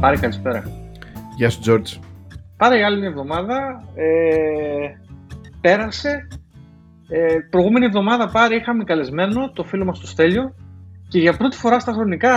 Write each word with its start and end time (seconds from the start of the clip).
Πάρε 0.00 0.16
καλησπέρα. 0.16 0.62
Γεια 1.36 1.50
σου 1.50 1.60
Τζόρτζ. 1.60 1.96
Πάρε 2.56 2.84
άλλη 2.84 2.98
μια 2.98 3.08
εβδομάδα. 3.08 3.84
Ε, 3.94 4.04
πέρασε. 5.60 6.28
Ε, 7.08 7.36
προηγούμενη 7.50 7.84
εβδομάδα 7.84 8.28
πάρε 8.28 8.54
είχαμε 8.54 8.84
καλεσμένο 8.84 9.52
το 9.52 9.64
φίλο 9.64 9.84
μας 9.84 10.00
το 10.00 10.06
Στέλιο 10.06 10.54
και 11.08 11.18
για 11.18 11.36
πρώτη 11.36 11.56
φορά 11.56 11.80
στα 11.80 11.92
χρονικά 11.92 12.32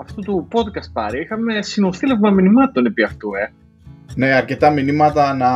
αυτού 0.00 0.20
του 0.22 0.48
podcast 0.52 0.92
πάρε 0.92 1.20
είχαμε 1.20 1.62
συνοθήλευμα 1.62 2.30
μηνυμάτων 2.30 2.86
επί 2.86 3.02
αυτού. 3.02 3.30
Ε. 3.34 3.52
Ναι, 4.14 4.32
αρκετά 4.32 4.70
μηνύματα 4.70 5.34
να, 5.34 5.50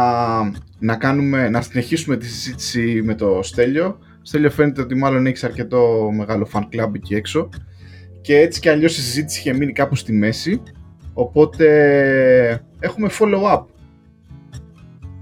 να, 0.78 0.96
κάνουμε, 0.96 1.48
να 1.48 1.60
συνεχίσουμε 1.60 2.16
τη 2.16 2.26
συζήτηση 2.26 3.02
με 3.04 3.14
το 3.14 3.42
Στέλιο. 3.42 3.98
Στέλιο 4.22 4.50
φαίνεται 4.50 4.80
ότι 4.80 4.94
μάλλον 4.94 5.26
έχεις 5.26 5.44
αρκετό 5.44 6.10
μεγάλο 6.16 6.48
fan 6.52 6.62
club 6.62 6.94
εκεί 6.94 7.14
έξω 7.14 7.48
και 8.20 8.38
έτσι 8.38 8.60
και 8.60 8.70
αλλιώς 8.70 8.98
η 8.98 9.00
συζήτηση 9.00 9.38
είχε 9.38 9.52
μείνει 9.52 9.72
κάπου 9.72 9.94
στη 9.94 10.12
μέση 10.12 10.62
οπότε 11.14 11.66
έχουμε 12.80 13.10
follow-up. 13.18 13.64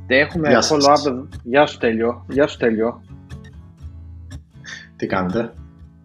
Έχουμε 0.06 0.48
follow-up. 0.70 1.26
Γεια 1.42 1.66
σου 1.66 1.78
Τέλειο. 1.78 2.24
Γεια 2.28 2.46
σου 2.46 2.58
Τέλειο. 2.58 3.02
Τι 4.96 5.06
κάνετε; 5.06 5.52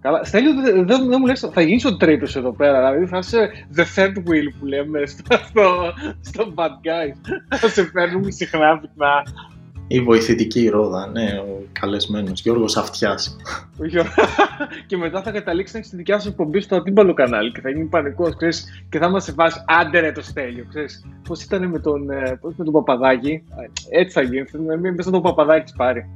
Καλά. 0.04 0.24
Στέλιο, 0.24 0.54
δεν 0.62 0.86
δε, 0.86 0.96
δε 0.96 1.18
μου 1.18 1.26
λες, 1.26 1.50
θα 1.54 1.62
γίνεις 1.62 1.86
ο 1.86 1.98
τρίτος 1.98 2.36
εδώ 2.36 2.52
πέρα, 2.52 2.92
δηλαδή 2.92 3.06
θα 3.06 3.18
είσαι 3.18 3.50
the 3.76 3.82
third 3.96 4.18
wheel 4.18 4.48
που 4.60 4.66
λέμε 4.66 5.06
στο, 5.06 5.24
στο, 5.48 5.94
στο 6.22 6.54
bad 6.56 6.70
guys. 6.88 7.16
Θα 7.50 7.70
σε 7.70 7.84
παίρνουμε 7.84 8.32
συχνά 8.32 8.80
πυκνά. 8.80 9.24
Η 9.88 10.02
βοηθητική 10.02 10.70
ρόδα, 10.70 11.08
ναι, 11.08 11.40
ο 11.48 11.64
καλεσμένος, 11.72 12.42
Γιώργος 12.42 12.78
Αυτιάς. 12.78 13.38
και 14.88 14.98
μετά 14.98 15.22
θα 15.22 15.32
καταλήξει 15.32 15.74
να 15.74 15.80
έχει 15.80 15.90
τη 15.90 15.96
δικιά 15.96 16.20
σου 16.20 16.28
εκπομπή 16.28 16.60
στο 16.60 16.76
αντίπαλο 16.76 17.14
κανάλι 17.14 17.52
και 17.52 17.62
θα 17.62 17.70
γίνει 17.70 17.86
πανικός, 17.86 18.36
ξέρεις, 18.36 18.86
και 18.90 19.00
θα 19.00 19.10
μας 19.10 19.24
σε 19.24 19.32
βάζει 19.32 19.64
άντε 19.66 20.00
ρε 20.00 20.12
το 20.12 20.22
στέλιο, 20.22 20.66
ξέρεις. 20.70 21.06
Πώς 21.28 21.44
ήταν 21.44 21.70
με 21.70 21.80
τον, 21.80 22.10
ε, 22.10 22.38
πώς 22.42 22.54
με 22.56 22.64
τον 22.64 22.74
Παπαδάκη, 22.74 23.44
έτσι 23.90 24.14
θα 24.14 24.22
γίνει, 24.22 24.46
μέσα 24.96 25.12
τον 25.12 25.22
Παπαδάκη 25.22 25.74
πάρει. 25.76 26.10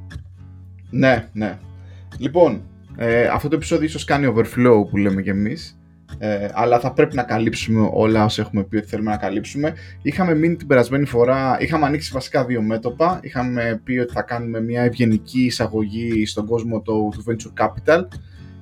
Ναι, 0.90 1.28
ναι. 1.32 1.58
Λοιπόν, 2.18 2.62
ε, 2.96 3.26
αυτό 3.26 3.48
το 3.48 3.56
επεισόδιο 3.56 3.86
ίσως 3.86 4.04
κάνει 4.04 4.34
overflow 4.36 4.88
που 4.90 4.96
λέμε 4.96 5.22
κι 5.22 5.30
εμείς, 5.30 5.77
ε, 6.18 6.48
αλλά 6.52 6.80
θα 6.80 6.92
πρέπει 6.92 7.14
να 7.14 7.22
καλύψουμε 7.22 7.88
όλα 7.92 8.24
όσα 8.24 8.42
έχουμε 8.42 8.64
πει 8.64 8.76
ότι 8.76 8.86
θέλουμε 8.86 9.10
να 9.10 9.16
καλύψουμε. 9.16 9.74
Είχαμε 10.02 10.34
μείνει 10.34 10.56
την 10.56 10.66
περασμένη 10.66 11.04
φορά, 11.04 11.56
είχαμε 11.60 11.86
ανοίξει 11.86 12.10
βασικά 12.12 12.44
δύο 12.44 12.62
μέτωπα. 12.62 13.20
Είχαμε 13.22 13.80
πει 13.84 13.98
ότι 13.98 14.12
θα 14.12 14.22
κάνουμε 14.22 14.60
μια 14.60 14.82
ευγενική 14.82 15.44
εισαγωγή 15.44 16.26
στον 16.26 16.46
κόσμο 16.46 16.80
του, 16.80 17.12
του 17.14 17.24
Venture 17.26 17.64
Capital 17.64 18.02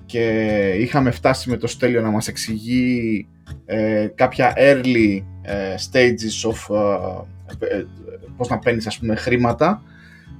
και 0.06 0.50
είχαμε 0.78 1.10
φτάσει 1.10 1.50
με 1.50 1.56
το 1.56 1.66
Στέλιο 1.66 2.00
να 2.00 2.10
μας 2.10 2.28
εξηγεί 2.28 3.26
ε, 3.64 4.06
κάποια 4.14 4.54
early 4.56 5.22
ε, 5.42 5.74
stages 5.90 6.50
of 6.50 6.76
ε, 7.58 7.84
πώς 8.36 8.48
να 8.48 8.58
παίρνεις 8.58 8.86
ας 8.86 8.98
πούμε 8.98 9.14
χρήματα 9.14 9.82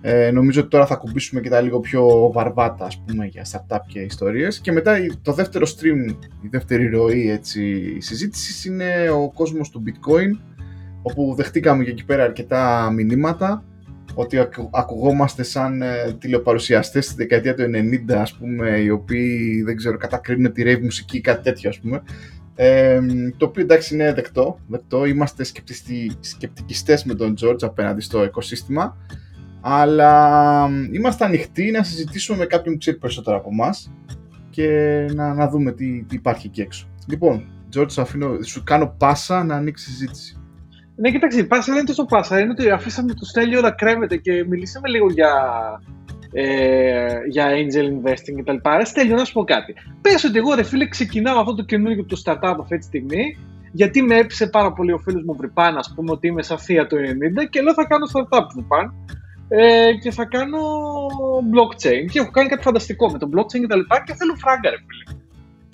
ε, 0.09 0.31
νομίζω 0.31 0.61
ότι 0.61 0.71
τώρα 0.71 0.87
θα 0.87 0.95
κουμπίσουμε 0.95 1.41
και 1.41 1.49
τα 1.49 1.61
λίγο 1.61 1.81
πιο 1.81 2.31
βαρβάτα 2.33 2.85
ας 2.85 3.03
πούμε 3.07 3.27
για 3.27 3.47
startup 3.51 3.79
και 3.87 4.01
ιστορίες. 4.01 4.59
Και 4.59 4.73
μετά 4.73 4.97
το 5.23 5.33
δεύτερο 5.33 5.67
stream, 5.67 6.15
η 6.43 6.49
δεύτερη 6.51 6.89
ροή 6.89 7.31
έτσι, 7.31 7.97
συζήτησης 8.00 8.65
είναι 8.65 9.11
ο 9.11 9.33
κόσμος 9.33 9.71
του 9.71 9.83
bitcoin 9.87 10.39
όπου 11.03 11.34
δεχτήκαμε 11.37 11.84
και 11.84 11.91
εκεί 11.91 12.05
πέρα 12.05 12.25
αρκετά 12.25 12.91
μηνύματα 12.91 13.65
ότι 14.15 14.39
ακουγόμαστε 14.71 15.43
σαν 15.43 15.83
ε, 15.83 16.17
τηλεοπαρουσιαστές 16.19 17.05
στη 17.05 17.15
δεκαετία 17.17 17.55
του 17.55 17.62
90 18.09 18.12
ας 18.12 18.34
πούμε 18.34 18.78
οι 18.78 18.91
οποίοι 18.91 19.62
δεν 19.62 19.77
ξέρω 19.77 19.97
κατακρίνουν 19.97 20.53
τη 20.53 20.62
rave 20.67 20.81
μουσική 20.83 21.17
ή 21.17 21.21
κάτι 21.21 21.43
τέτοιο 21.43 21.69
ας 21.69 21.78
πούμε. 21.78 22.03
Ε, 22.55 23.00
το 23.37 23.47
οποίο 23.47 23.62
εντάξει 23.62 23.94
είναι 23.94 24.12
δεκτό, 24.12 24.59
δεκτό. 24.69 25.05
είμαστε 25.05 25.44
σκεπτικιστές 26.21 27.05
με 27.05 27.15
τον 27.15 27.34
George 27.41 27.62
απέναντι 27.62 28.00
στο 28.00 28.25
οικοσύστημα 28.25 28.97
αλλά 29.69 30.69
είμαστε 30.93 31.25
ανοιχτοί 31.25 31.71
να 31.71 31.82
συζητήσουμε 31.82 32.38
με 32.38 32.47
κάποιον 32.47 32.75
που 32.75 32.81
ξέρει 32.81 32.97
περισσότερο 32.97 33.37
από 33.37 33.49
εμάς 33.53 33.93
και 34.50 34.69
να, 35.15 35.34
να 35.34 35.49
δούμε 35.49 35.72
τι, 35.72 36.03
τι 36.03 36.15
υπάρχει 36.15 36.47
εκεί 36.47 36.60
έξω. 36.60 36.88
Λοιπόν, 37.09 37.47
George, 37.76 37.91
σου, 37.91 38.00
αφήνω, 38.00 38.43
σου 38.43 38.62
κάνω 38.62 38.94
πάσα 38.99 39.44
να 39.44 39.55
ανοίξει 39.55 39.84
συζήτηση. 39.84 40.41
Ναι, 40.97 41.10
κοιτάξτε, 41.10 41.41
η 41.41 41.44
πάσα 41.44 41.65
δεν 41.65 41.75
είναι 41.76 41.87
τόσο 41.87 42.05
πάσα. 42.05 42.41
Είναι 42.41 42.50
ότι 42.50 42.71
αφήσαμε 42.71 43.15
το 43.15 43.25
Στέλιο 43.25 43.60
να 43.60 43.71
κρέμεται 43.71 44.16
και 44.16 44.44
μιλήσαμε 44.49 44.88
λίγο 44.88 45.06
για, 45.10 45.32
ε, 46.32 47.06
για 47.28 47.47
angel 47.47 47.84
investing 47.84 48.43
κτλ. 48.43 48.71
Στέλιο, 48.82 49.16
να 49.16 49.25
σου 49.25 49.32
πω 49.32 49.44
κάτι. 49.44 49.75
Πες 50.00 50.25
ότι 50.25 50.38
εγώ, 50.38 50.55
ρε 50.55 50.62
φίλε, 50.62 50.88
ξεκινάω 50.88 51.38
αυτό 51.38 51.55
το 51.55 51.62
καινούργιο 51.62 52.05
το 52.05 52.22
startup 52.25 52.56
αυτή 52.60 52.78
τη 52.78 52.84
στιγμή 52.84 53.37
γιατί 53.72 54.03
με 54.03 54.16
έπεισε 54.16 54.47
πάρα 54.47 54.72
πολύ 54.72 54.93
ο 54.93 54.99
φίλος 54.99 55.22
μου 55.25 55.34
Βρυπάν, 55.37 55.76
ας 55.76 55.93
πούμε, 55.94 56.10
ότι 56.10 56.26
είμαι 56.26 56.43
σαν 56.43 56.59
θεία 56.59 56.87
το 56.87 56.97
90 56.97 57.47
και 57.50 57.60
λέω 57.60 57.75
θα 57.75 57.87
κάνω 57.87 58.06
startup 58.12 58.47
Βρυπάν 58.55 58.94
ε, 59.49 59.93
και 60.03 60.11
θα 60.11 60.25
κάνω 60.25 60.59
blockchain 61.55 62.11
και 62.11 62.19
έχω 62.19 62.31
κάνει 62.31 62.49
κάτι 62.49 62.62
φανταστικό 62.62 63.11
με 63.11 63.19
το 63.19 63.29
blockchain 63.37 63.61
και 63.61 63.67
τα 63.67 63.77
λοιπά 63.77 64.05
και 64.05 64.15
θέλω 64.15 64.34
φράγκα 64.34 64.71
ρε 64.71 64.77
φίλε. 64.77 65.19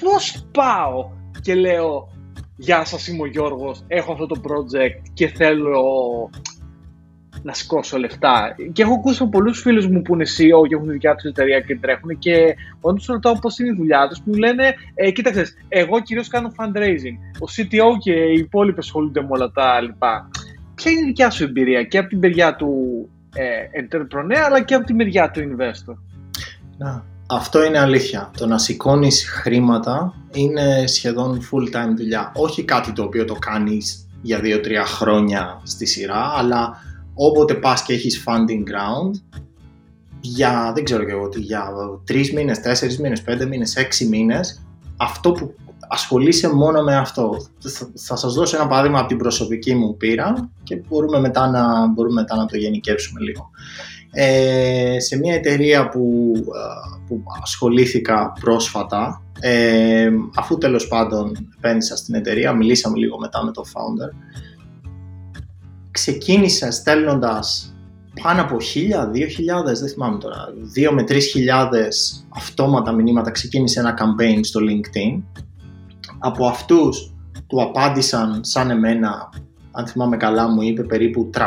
Πώς 0.03 0.47
πάω 0.53 1.11
και 1.41 1.55
λέω 1.55 2.13
Γεια 2.57 2.85
σας 2.85 3.09
είμαι 3.09 3.23
ο 3.23 3.27
Γιώργος, 3.27 3.85
έχω 3.87 4.13
αυτό 4.13 4.27
το 4.27 4.41
project 4.45 5.03
και 5.13 5.29
θέλω 5.29 5.83
να 7.43 7.53
σηκώσω 7.53 7.99
λεφτά. 7.99 8.55
Και 8.73 8.83
έχω 8.83 8.93
ακούσει 8.93 9.23
από 9.23 9.31
πολλούς 9.31 9.61
φίλους 9.61 9.87
μου 9.87 10.03
που 10.03 10.15
είναι 10.15 10.25
CEO 10.25 10.69
και 10.69 10.75
έχουν 10.75 10.91
δικιά 10.91 11.15
τους 11.15 11.25
εταιρεία 11.25 11.61
και 11.61 11.77
τρέχουν 11.77 12.19
και 12.19 12.55
όταν 12.81 12.97
του 12.97 13.13
ρωτάω 13.13 13.39
πώς 13.39 13.59
είναι 13.59 13.69
η 13.69 13.75
δουλειά 13.77 14.09
τους, 14.09 14.21
μου 14.25 14.35
λένε 14.35 14.75
ε, 14.95 15.11
Κοίταξες, 15.11 15.55
εγώ 15.69 16.01
κυρίως 16.01 16.29
κάνω 16.29 16.53
fundraising. 16.59 17.17
Ο 17.41 17.53
CTO 17.57 17.99
και 17.99 18.13
οι 18.13 18.35
υπόλοιποι 18.35 18.79
ασχολούνται 18.79 19.21
με 19.21 19.29
όλα 19.31 19.51
τα 19.51 19.81
λοιπά. 19.81 20.31
Ποια 20.75 20.91
είναι 20.91 21.01
η 21.01 21.05
δικιά 21.05 21.31
σου 21.31 21.45
εμπειρία 21.45 21.83
και 21.83 21.99
από 21.99 22.09
την 22.09 22.21
παιδιά 22.21 22.57
του 22.57 23.09
ε, 23.35 23.83
entrepreneur 23.83 24.43
αλλά 24.47 24.63
και 24.63 24.75
από 24.75 24.87
τη 24.87 24.95
μεριά 24.95 25.31
του 25.31 25.41
investor. 25.41 25.95
Να, 26.79 27.05
αυτό 27.27 27.65
είναι 27.65 27.79
αλήθεια. 27.79 28.31
Το 28.37 28.47
να 28.47 28.59
σηκώνεις 28.59 29.29
χρήματα 29.29 30.15
είναι 30.33 30.87
σχεδόν 30.87 31.41
full 31.41 31.77
time 31.77 31.95
δουλειά. 31.97 32.33
Όχι 32.35 32.65
κάτι 32.65 32.93
το 32.93 33.03
οποίο 33.03 33.25
το 33.25 33.35
κάνεις 33.35 34.09
για 34.23 34.41
2-3 34.43 34.43
χρόνια 34.85 35.61
στη 35.63 35.87
σειρά, 35.87 36.33
αλλά 36.37 36.77
όποτε 37.15 37.55
πας 37.55 37.83
και 37.83 37.93
έχεις 37.93 38.25
funding 38.27 38.63
ground, 38.71 39.41
για, 40.21 40.73
δεν 40.75 40.85
ξέρω 40.85 41.05
και 41.05 41.11
εγώ, 41.11 41.29
για 41.37 41.73
3 42.09 42.31
μήνες, 42.35 42.61
4 42.61 42.97
μήνες, 43.01 43.23
5 43.23 43.47
μήνες, 43.47 43.77
6 43.77 44.07
μήνες, 44.09 44.63
αυτό 44.97 45.33
που 45.33 45.55
ασχολείσαι 45.93 46.55
μόνο 46.55 46.83
με 46.83 46.97
αυτό. 46.97 47.37
Θα 47.95 48.17
σας 48.17 48.35
δώσω 48.35 48.57
ένα 48.57 48.67
παράδειγμα 48.67 48.99
από 48.99 49.09
την 49.09 49.17
προσωπική 49.17 49.75
μου 49.75 49.97
πείρα 49.97 50.51
και 50.63 50.83
μπορούμε 50.89 51.21
μετά 51.21 51.51
να, 51.51 51.89
μπορούμε 51.89 52.21
μετά 52.21 52.37
να 52.37 52.47
το 52.47 52.57
γενικεύσουμε 52.57 53.21
λίγο. 53.21 53.51
Ε, 54.11 55.01
σε 55.01 55.19
μια 55.19 55.35
εταιρεία 55.35 55.89
που, 55.89 56.33
ε, 56.37 56.99
που 57.07 57.23
ασχολήθηκα 57.43 58.33
πρόσφατα, 58.41 59.23
ε, 59.41 60.09
αφού 60.35 60.59
τέλος 60.59 60.89
πάντων 60.89 61.49
επένδυσα 61.57 61.97
στην 61.97 62.15
εταιρεία, 62.15 62.53
μιλήσαμε 62.53 62.99
λίγο 62.99 63.19
μετά 63.19 63.45
με 63.45 63.51
το 63.51 63.63
founder, 63.67 64.15
ξεκίνησα 65.91 66.71
στέλνοντας 66.71 67.75
πάνω 68.23 68.41
από 68.41 68.57
1000, 68.61 69.11
2000, 69.13 69.79
δεν 69.79 69.89
θυμάμαι 69.89 70.19
τώρα, 70.19 70.49
2 70.75 70.93
με 70.93 71.05
3000 71.05 71.15
αυτόματα 72.29 72.93
μηνύματα 72.93 73.31
ξεκίνησε 73.31 73.81
ένα 73.81 73.95
campaign 73.99 74.39
στο 74.43 74.61
LinkedIn 74.61 75.43
από 76.23 76.47
αυτούς 76.47 77.15
του 77.47 77.63
απάντησαν 77.63 78.45
σαν 78.45 78.71
εμένα, 78.71 79.29
αν 79.71 79.87
θυμάμαι 79.87 80.17
καλά 80.17 80.49
μου 80.49 80.63
είπε 80.63 80.83
περίπου 80.83 81.31
300, 81.35 81.41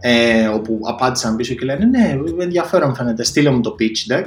ε, 0.00 0.46
όπου 0.46 0.80
απάντησαν 0.82 1.36
πίσω 1.36 1.54
και 1.54 1.64
λένε 1.64 1.84
ναι, 1.84 2.18
ενδιαφέρον 2.40 2.94
φαίνεται, 2.94 3.24
στείλε 3.24 3.50
μου 3.50 3.60
το 3.60 3.74
pitch 3.78 4.14
deck. 4.14 4.24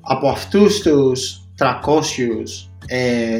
Από 0.00 0.28
αυτούς 0.28 0.80
τους 0.80 1.42
300 1.58 1.70
ε, 2.86 3.30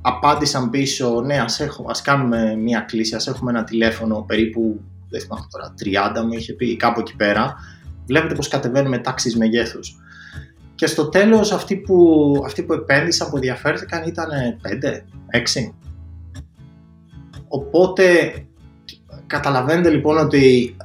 απάντησαν 0.00 0.70
πίσω, 0.70 1.20
ναι, 1.20 1.38
ας, 1.38 1.60
έχω, 1.60 1.86
ας 1.88 2.02
κάνουμε 2.02 2.56
μια 2.56 2.80
κλίση, 2.80 3.14
ας 3.14 3.26
έχουμε 3.26 3.50
ένα 3.50 3.64
τηλέφωνο 3.64 4.24
περίπου, 4.26 4.80
δεν 5.08 5.20
θυμάμαι 5.20 5.46
τώρα, 5.50 5.74
30 6.20 6.24
μου 6.24 6.32
είχε 6.32 6.52
πει, 6.52 6.76
κάπου 6.76 7.00
εκεί 7.00 7.16
πέρα. 7.16 7.54
Βλέπετε 8.06 8.34
πως 8.34 8.48
κατεβαίνουμε 8.48 8.98
τάξεις 8.98 9.36
μεγέθους. 9.36 10.01
Και 10.82 10.88
στο 10.88 11.08
τέλος 11.08 11.52
αυτοί 11.52 11.76
που, 11.76 12.32
αυτοί 12.44 12.62
που 12.62 12.72
επένδυσαν, 12.72 13.30
που 13.30 13.36
ενδιαφέρθηκαν 13.36 14.02
ήταν 14.06 14.28
5, 14.62 15.04
6. 15.68 15.72
Οπότε 17.48 18.32
καταλαβαίνετε 19.26 19.90
λοιπόν 19.90 20.18
ότι 20.18 20.76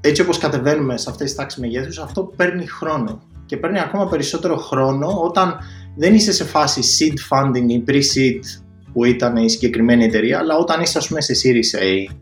έτσι 0.00 0.22
όπως 0.22 0.38
κατεβαίνουμε 0.38 0.96
σε 0.96 1.10
αυτές 1.10 1.26
τις 1.26 1.36
τάξεις 1.36 1.60
μεγέθους, 1.60 1.98
αυτό 1.98 2.24
παίρνει 2.36 2.66
χρόνο. 2.66 3.22
Και 3.46 3.56
παίρνει 3.56 3.80
ακόμα 3.80 4.08
περισσότερο 4.08 4.56
χρόνο 4.56 5.20
όταν 5.22 5.58
δεν 5.96 6.14
είσαι 6.14 6.32
σε 6.32 6.44
φάση 6.44 6.80
seed 6.98 7.36
funding 7.36 7.68
ή 7.68 7.84
pre-seed 7.88 8.40
που 8.92 9.04
ήταν 9.04 9.36
η 9.36 9.50
συγκεκριμένη 9.50 10.04
εταιρεία, 10.04 10.38
αλλά 10.38 10.56
όταν 10.56 10.80
είσαι 10.80 10.98
ας 10.98 11.08
πούμε 11.08 11.20
σε 11.20 11.32
Series 11.42 11.82
A 11.82 12.14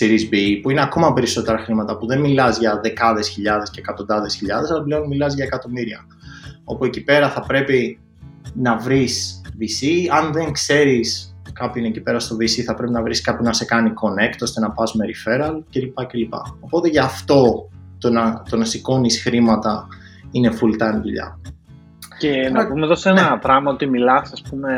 Series 0.00 0.34
B, 0.34 0.60
που 0.62 0.70
είναι 0.70 0.82
ακόμα 0.82 1.12
περισσότερα 1.12 1.58
χρήματα, 1.58 1.96
που 1.96 2.06
δεν 2.06 2.20
μιλάς 2.20 2.58
για 2.58 2.80
δεκάδες 2.82 3.28
χιλιάδες 3.28 3.70
και 3.70 3.80
εκατοντάδες 3.80 4.34
χιλιάδες, 4.34 4.70
αλλά 4.70 4.82
πλέον 4.82 5.06
μιλάς 5.06 5.34
για 5.34 5.44
εκατομμύρια. 5.44 6.06
Όπου 6.64 6.84
εκεί 6.84 7.04
πέρα 7.04 7.30
θα 7.30 7.40
πρέπει 7.40 7.98
να 8.54 8.76
βρεις 8.76 9.40
VC. 9.60 9.86
Αν 10.10 10.32
δεν 10.32 10.52
ξέρεις 10.52 11.36
κάποιον 11.52 11.84
εκεί 11.84 12.00
πέρα 12.00 12.18
στο 12.18 12.36
VC 12.36 12.62
θα 12.64 12.74
πρέπει 12.74 12.92
να 12.92 13.02
βρεις 13.02 13.20
κάποιον 13.20 13.44
να 13.44 13.52
σε 13.52 13.64
κάνει 13.64 13.90
connect 13.90 14.38
ώστε 14.42 14.60
να 14.60 14.70
πας 14.70 14.94
με 14.94 15.04
referral 15.06 15.62
κλπ. 15.70 16.06
κλπ. 16.06 16.34
Οπότε 16.60 16.88
γι' 16.88 16.98
αυτό 16.98 17.68
το 17.98 18.10
να, 18.10 18.42
το 18.50 18.56
να 18.56 18.64
σηκώνεις 18.64 19.22
χρήματα 19.22 19.86
είναι 20.30 20.52
full 20.52 20.82
time 20.82 21.00
δουλειά. 21.02 21.38
Και 22.18 22.50
να 22.52 22.66
πούμε 22.66 22.84
εδώ 22.84 22.94
σε 22.94 23.08
ένα 23.08 23.30
ναι. 23.30 23.38
πράγμα 23.38 23.70
ότι 23.70 23.86
μιλάς, 23.86 24.32
ας 24.32 24.42
πούμε, 24.42 24.70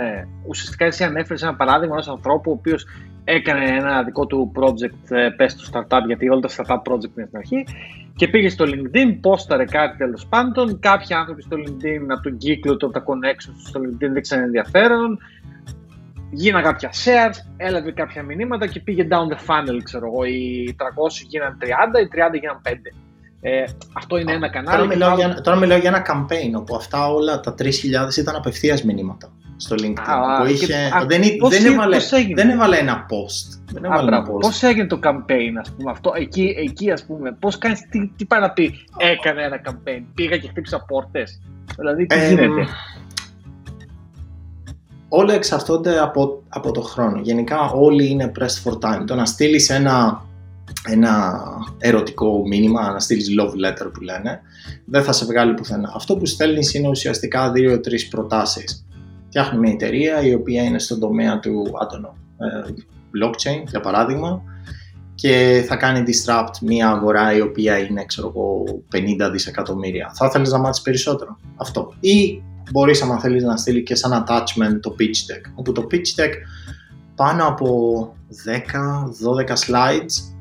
ουσιαστικά 0.48 0.84
εσύ 0.84 1.04
ανέφερες 1.04 1.42
ένα 1.42 1.54
παράδειγμα 1.54 1.94
ενός 1.94 2.08
ανθρώπου 2.08 2.50
ο 2.50 2.54
οποίος 2.54 2.86
έκανε 3.24 3.64
ένα 3.64 4.02
δικό 4.02 4.26
του 4.26 4.52
project, 4.56 5.16
ε, 5.16 5.28
πες 5.28 5.54
του 5.54 5.70
startup, 5.72 6.00
γιατί 6.06 6.28
όλα 6.28 6.40
τα 6.40 6.48
startup 6.48 6.92
project 6.92 7.16
είναι 7.16 7.26
στην 7.26 7.38
αρχή, 7.38 7.64
και 8.16 8.28
πήγε 8.28 8.48
στο 8.48 8.64
LinkedIn, 8.68 9.18
πόσταρε 9.20 9.64
κάτι 9.64 9.96
τέλος 9.96 10.26
πάντων. 10.26 10.78
Κάποιοι 10.78 11.14
άνθρωποι 11.14 11.42
στο 11.42 11.56
LinkedIn 11.56 12.06
από 12.08 12.22
τον 12.22 12.36
κύκλο 12.36 12.76
του, 12.76 12.86
από 12.86 12.94
τα 12.94 13.04
connections 13.04 13.58
στο 13.66 13.80
LinkedIn 13.80 14.10
δείξαν 14.12 14.40
ενδιαφέρον. 14.40 15.18
Γίνα 16.30 16.62
κάποια 16.62 16.90
shares, 16.92 17.34
έλαβε 17.56 17.92
κάποια 17.92 18.22
μηνύματα 18.22 18.66
και 18.66 18.80
πήγε 18.80 19.06
down 19.10 19.34
the 19.34 19.36
funnel, 19.36 19.78
ξέρω 19.82 20.06
εγώ. 20.06 20.24
Οι 20.24 20.76
300 20.78 20.84
γίναν 21.28 21.58
30, 21.60 22.00
οι 22.00 22.08
30 22.34 22.38
γίναν 22.40 22.60
5. 22.62 22.70
Ε, 23.40 23.64
αυτό 23.92 24.16
είναι 24.16 24.32
ένα 24.32 24.50
κανάλι. 24.50 24.76
Τώρα 24.76 24.88
μιλάω, 24.88 25.14
για, 25.14 25.40
τώρα 25.40 25.58
μιλάω 25.58 25.78
για 25.78 25.88
ένα 25.88 26.06
campaign 26.08 26.58
όπου 26.58 26.76
αυτά 26.76 27.08
όλα 27.08 27.40
τα 27.40 27.54
3.000 27.58 27.68
ήταν 28.18 28.36
απευθείας 28.36 28.82
μηνύματα 28.82 29.32
στο 29.56 29.76
LinkedIn. 29.78 30.42
Α, 30.42 30.48
είχε, 30.48 30.66
και, 30.66 30.74
δεν, 31.06 31.36
πώς, 31.38 31.50
δεν, 31.50 31.72
έβαλε, 31.72 31.96
δεν 32.34 32.50
έβαλε 32.50 32.76
ένα 32.76 33.06
post. 33.06 33.58
Δεν 33.72 33.84
έβαλε 33.84 34.08
ένα 34.08 34.26
post. 34.26 34.40
Πώς 34.40 34.62
έγινε 34.62 34.86
το 34.86 34.98
campaign, 35.02 35.52
ας 35.60 35.70
πούμε, 35.76 35.90
αυτό, 35.90 36.12
εκεί, 36.14 36.54
εκεί 36.58 36.90
ας 36.90 37.04
πούμε, 37.04 37.36
πώς 37.40 37.58
κάνεις, 37.58 37.80
τι, 37.90 38.10
τι 38.16 38.24
πάει 38.24 38.40
να 38.40 38.50
πει, 38.50 38.74
έκανε 38.96 39.42
ένα 39.42 39.60
campaign, 39.64 40.02
πήγα 40.14 40.36
και 40.36 40.48
χτύπησα 40.48 40.84
πόρτες, 40.84 41.40
δηλαδή 41.76 42.06
τι 42.06 42.16
ε, 42.16 42.28
γίνεται; 42.28 42.66
Όλα 45.08 45.34
εξαρτώνται 45.34 46.00
από, 46.00 46.42
από 46.48 46.70
το 46.70 46.80
χρόνο. 46.80 47.20
Γενικά 47.22 47.70
όλοι 47.70 48.08
είναι 48.08 48.32
pressed 48.38 48.70
for 48.70 48.72
time. 48.72 49.04
Το 49.06 49.14
να 49.14 49.24
στείλεις 49.24 49.70
ένα 49.70 50.24
ένα 50.84 51.42
ερωτικό 51.78 52.46
μήνυμα, 52.46 52.92
να 52.92 53.00
στείλεις 53.00 53.28
love 53.40 53.50
letter 53.50 53.90
που 53.92 54.00
λένε, 54.00 54.40
δεν 54.84 55.02
θα 55.02 55.12
σε 55.12 55.24
βγάλει 55.24 55.54
πουθενά. 55.54 55.92
Αυτό 55.94 56.16
που 56.16 56.26
στέλνεις 56.26 56.74
είναι 56.74 56.88
ουσιαστικά 56.88 57.50
δύο-τρεις 57.50 58.08
προτάσεις. 58.08 58.86
Φτιάχνει 59.34 59.58
μια 59.58 59.72
εταιρεία 59.72 60.20
η 60.22 60.34
οποία 60.34 60.62
είναι 60.62 60.78
στον 60.78 61.00
τομέα 61.00 61.38
του 61.38 61.64
άτονο, 61.80 62.16
ε, 62.38 62.72
blockchain 63.14 63.66
για 63.66 63.80
παράδειγμα 63.80 64.42
και 65.14 65.64
θα 65.68 65.76
κάνει 65.76 66.02
disrupt 66.06 66.58
μια 66.60 66.88
αγορά 66.88 67.36
η 67.36 67.40
οποία 67.40 67.78
είναι 67.78 68.04
ξέρω 68.04 68.28
εγώ 68.28 68.64
50 69.26 69.30
δισεκατομμύρια. 69.32 70.12
Θα 70.14 70.30
θέλεις 70.30 70.50
να 70.50 70.58
μάθεις 70.58 70.82
περισσότερο 70.82 71.38
αυτό. 71.56 71.94
Ή 72.00 72.42
μπορείς 72.70 73.02
αν 73.02 73.20
θέλεις 73.20 73.42
να 73.42 73.56
στείλει 73.56 73.82
και 73.82 73.94
σαν 73.94 74.24
attachment 74.26 74.80
το 74.80 74.94
pitch 74.98 75.04
deck, 75.32 75.52
όπου 75.54 75.72
το 75.72 75.86
pitch 75.90 76.20
deck 76.20 76.32
πάνω 77.14 77.46
από 77.46 77.68
10-12 78.44 79.54
slides 79.54 80.34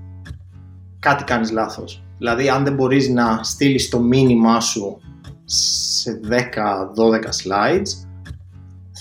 κάτι 0.99 1.23
κάνεις 1.23 1.51
λάθος. 1.51 2.03
Δηλαδή 2.17 2.49
αν 2.49 2.63
δεν 2.63 2.73
μπορείς 2.73 3.09
να 3.09 3.39
στείλεις 3.43 3.89
το 3.89 3.99
μήνυμά 3.99 4.59
σου 4.59 5.01
σε 5.45 6.19
10-12 6.29 7.29
slides, 7.43 8.07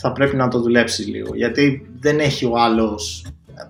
θα 0.02 0.12
πρέπει 0.12 0.36
να 0.36 0.48
το 0.48 0.60
δουλέψεις 0.60 1.06
λίγο. 1.06 1.34
Γιατί 1.34 1.90
δεν 2.00 2.18
έχει 2.18 2.44
ο 2.44 2.58
άλλος, 2.58 3.26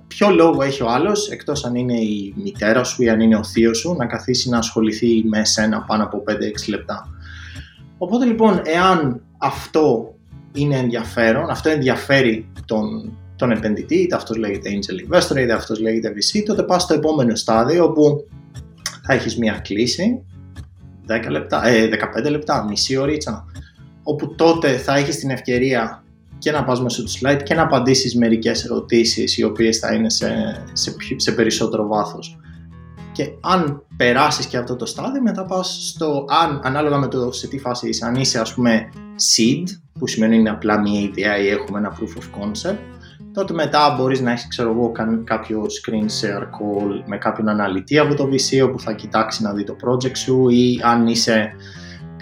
ποιο 0.07 0.31
λόγο 0.31 0.63
έχει 0.63 0.83
ο 0.83 0.89
άλλος, 0.89 1.31
εκτός 1.31 1.65
αν 1.65 1.75
είναι 1.75 1.99
η 1.99 2.35
μητέρα 2.37 2.85
σου 2.85 3.03
ή 3.03 3.09
αν 3.09 3.21
είναι 3.21 3.37
ο 3.37 3.45
θείος 3.45 3.79
σου, 3.79 3.95
να 3.99 4.07
καθίσει 4.07 4.49
να 4.49 4.59
ασχοληθεί 4.59 5.25
με 5.25 5.39
εσένα 5.39 5.83
πάνω 5.83 6.05
από 6.05 6.23
5-6 6.27 6.69
λεπτά. 6.69 7.09
Οπότε 7.99 8.25
λοιπόν, 8.25 8.61
εάν 8.65 9.23
αυτό 9.39 10.15
είναι 10.53 10.77
ενδιαφέρον, 10.77 11.51
αυτό 11.51 11.69
ενδιαφέρει 11.69 12.47
τον 12.65 13.17
τον 13.37 13.51
επενδυτή, 13.51 13.95
είτε 13.95 14.17
αυτός 14.17 14.37
λέγεται 14.37 14.71
angel 14.71 15.15
investor, 15.15 15.37
είτε 15.37 15.53
αυτός 15.53 15.81
λέγεται 15.81 16.13
VC, 16.13 16.43
τότε 16.47 16.63
πας 16.63 16.83
στο 16.83 16.95
επόμενο 16.95 17.35
στάδιο 17.35 17.85
όπου 17.85 18.27
θα 19.07 19.15
έχεις 19.15 19.39
μία 19.39 19.61
κλίση, 19.65 20.23
10 21.07 21.31
λεπτά, 21.31 21.67
ε, 21.67 21.89
15 21.89 22.31
λεπτά, 22.31 22.65
μισή 22.65 22.97
ωρίτσα, 22.97 23.45
όπου 24.03 24.35
τότε 24.35 24.77
θα 24.77 24.97
έχεις 24.97 25.19
την 25.19 25.31
ευκαιρία 25.31 26.02
και 26.43 26.51
να 26.51 26.65
πας 26.65 26.83
μέσω 26.83 27.03
του 27.03 27.11
slide 27.11 27.41
και 27.43 27.55
να 27.55 27.63
απαντήσεις 27.63 28.17
μερικές 28.17 28.65
ερωτήσεις 28.65 29.39
οι 29.39 29.43
οποίες 29.43 29.79
θα 29.79 29.95
είναι 29.95 30.11
σε, 30.11 30.63
σε, 30.73 30.97
σε 31.17 31.33
περισσότερο 31.33 31.87
βάθος. 31.87 32.39
Και 33.13 33.29
αν 33.41 33.83
περάσεις 33.97 34.47
και 34.47 34.57
αυτό 34.57 34.77
το 34.77 34.87
στάδιο, 34.87 35.23
μετά 35.23 35.45
πας 35.45 35.79
στο 35.89 36.25
αν, 36.29 36.61
ανάλογα 36.65 36.99
με 36.99 37.09
το 37.09 37.33
σε 37.33 37.49
τι 37.49 37.59
φάση 37.59 37.89
είσαι, 37.89 38.07
αν 38.07 38.15
είσαι 38.15 38.41
ας 38.41 38.55
πούμε 38.55 38.89
seed, 39.35 39.63
που 39.99 40.07
σημαίνει 40.07 40.37
είναι 40.37 40.51
απλά 40.51 40.81
μια 40.81 41.01
ιδέα 41.01 41.39
ή 41.39 41.49
έχουμε 41.49 41.79
ένα 41.79 41.97
proof 41.99 42.19
of 42.19 42.43
concept, 42.43 42.79
τότε 43.33 43.53
μετά 43.53 43.95
μπορείς 43.99 44.21
να 44.21 44.31
έχεις 44.31 44.49
ξέρω 44.49 44.71
εγώ 44.71 44.93
κάποιο 45.25 45.63
screen 45.63 46.05
share 46.05 46.43
call 46.43 47.03
με 47.07 47.19
κάποιον 47.19 47.49
αναλυτή 47.49 47.99
από 47.99 48.15
το 48.15 48.25
VC 48.25 48.65
όπου 48.65 48.81
θα 48.81 48.93
κοιτάξει 48.93 49.43
να 49.43 49.53
δει 49.53 49.65
το 49.65 49.77
project 49.87 50.17
σου 50.17 50.49
ή 50.49 50.81
αν 50.83 51.07
είσαι 51.07 51.53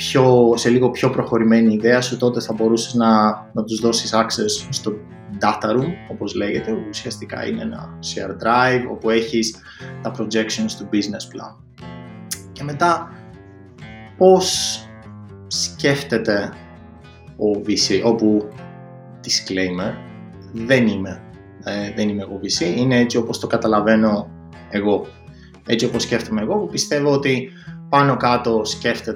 πιο, 0.00 0.52
σε 0.56 0.68
λίγο 0.68 0.90
πιο 0.90 1.10
προχωρημένη 1.10 1.74
ιδέα 1.74 2.00
σου 2.00 2.16
τότε 2.16 2.40
θα 2.40 2.52
μπορούσες 2.52 2.94
να, 2.94 3.30
να 3.52 3.64
τους 3.64 3.80
δώσεις 3.80 4.14
access 4.14 4.66
στο 4.68 4.92
data 5.40 5.70
room 5.70 5.92
όπως 6.10 6.34
λέγεται 6.34 6.72
που 6.72 6.84
ουσιαστικά 6.88 7.46
είναι 7.46 7.62
ένα 7.62 7.98
share 8.00 8.30
drive 8.30 8.90
όπου 8.90 9.10
έχεις 9.10 9.56
τα 10.02 10.14
projections 10.18 10.70
του 10.78 10.88
business 10.92 11.34
plan 11.34 11.56
και 12.52 12.62
μετά 12.62 13.12
πώς 14.16 14.78
σκέφτεται 15.46 16.52
ο 17.36 17.60
VC 17.66 18.02
όπου 18.04 18.48
disclaimer 19.24 19.92
δεν 20.52 20.86
είμαι. 20.86 21.22
Ε, 21.64 21.92
δεν 21.96 22.08
είμαι 22.08 22.22
εγώ 22.22 22.40
VC, 22.42 22.76
είναι 22.76 22.98
έτσι 22.98 23.16
όπως 23.16 23.38
το 23.38 23.46
καταλαβαίνω 23.46 24.30
εγώ. 24.70 25.06
Έτσι 25.66 25.86
όπως 25.86 26.02
σκέφτομαι 26.02 26.40
εγώ, 26.40 26.56
που 26.56 26.66
πιστεύω 26.66 27.12
ότι 27.12 27.50
πάνω 27.88 28.16
κάτω 28.16 28.64
σκέφτε, 28.64 29.14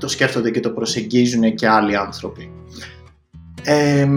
το 0.00 0.08
σκέφτονται 0.08 0.50
και 0.50 0.60
το 0.60 0.70
προσεγγίζουν 0.70 1.54
και 1.54 1.68
άλλοι 1.68 1.96
άνθρωποι. 1.96 2.52
Ε, 3.64 4.08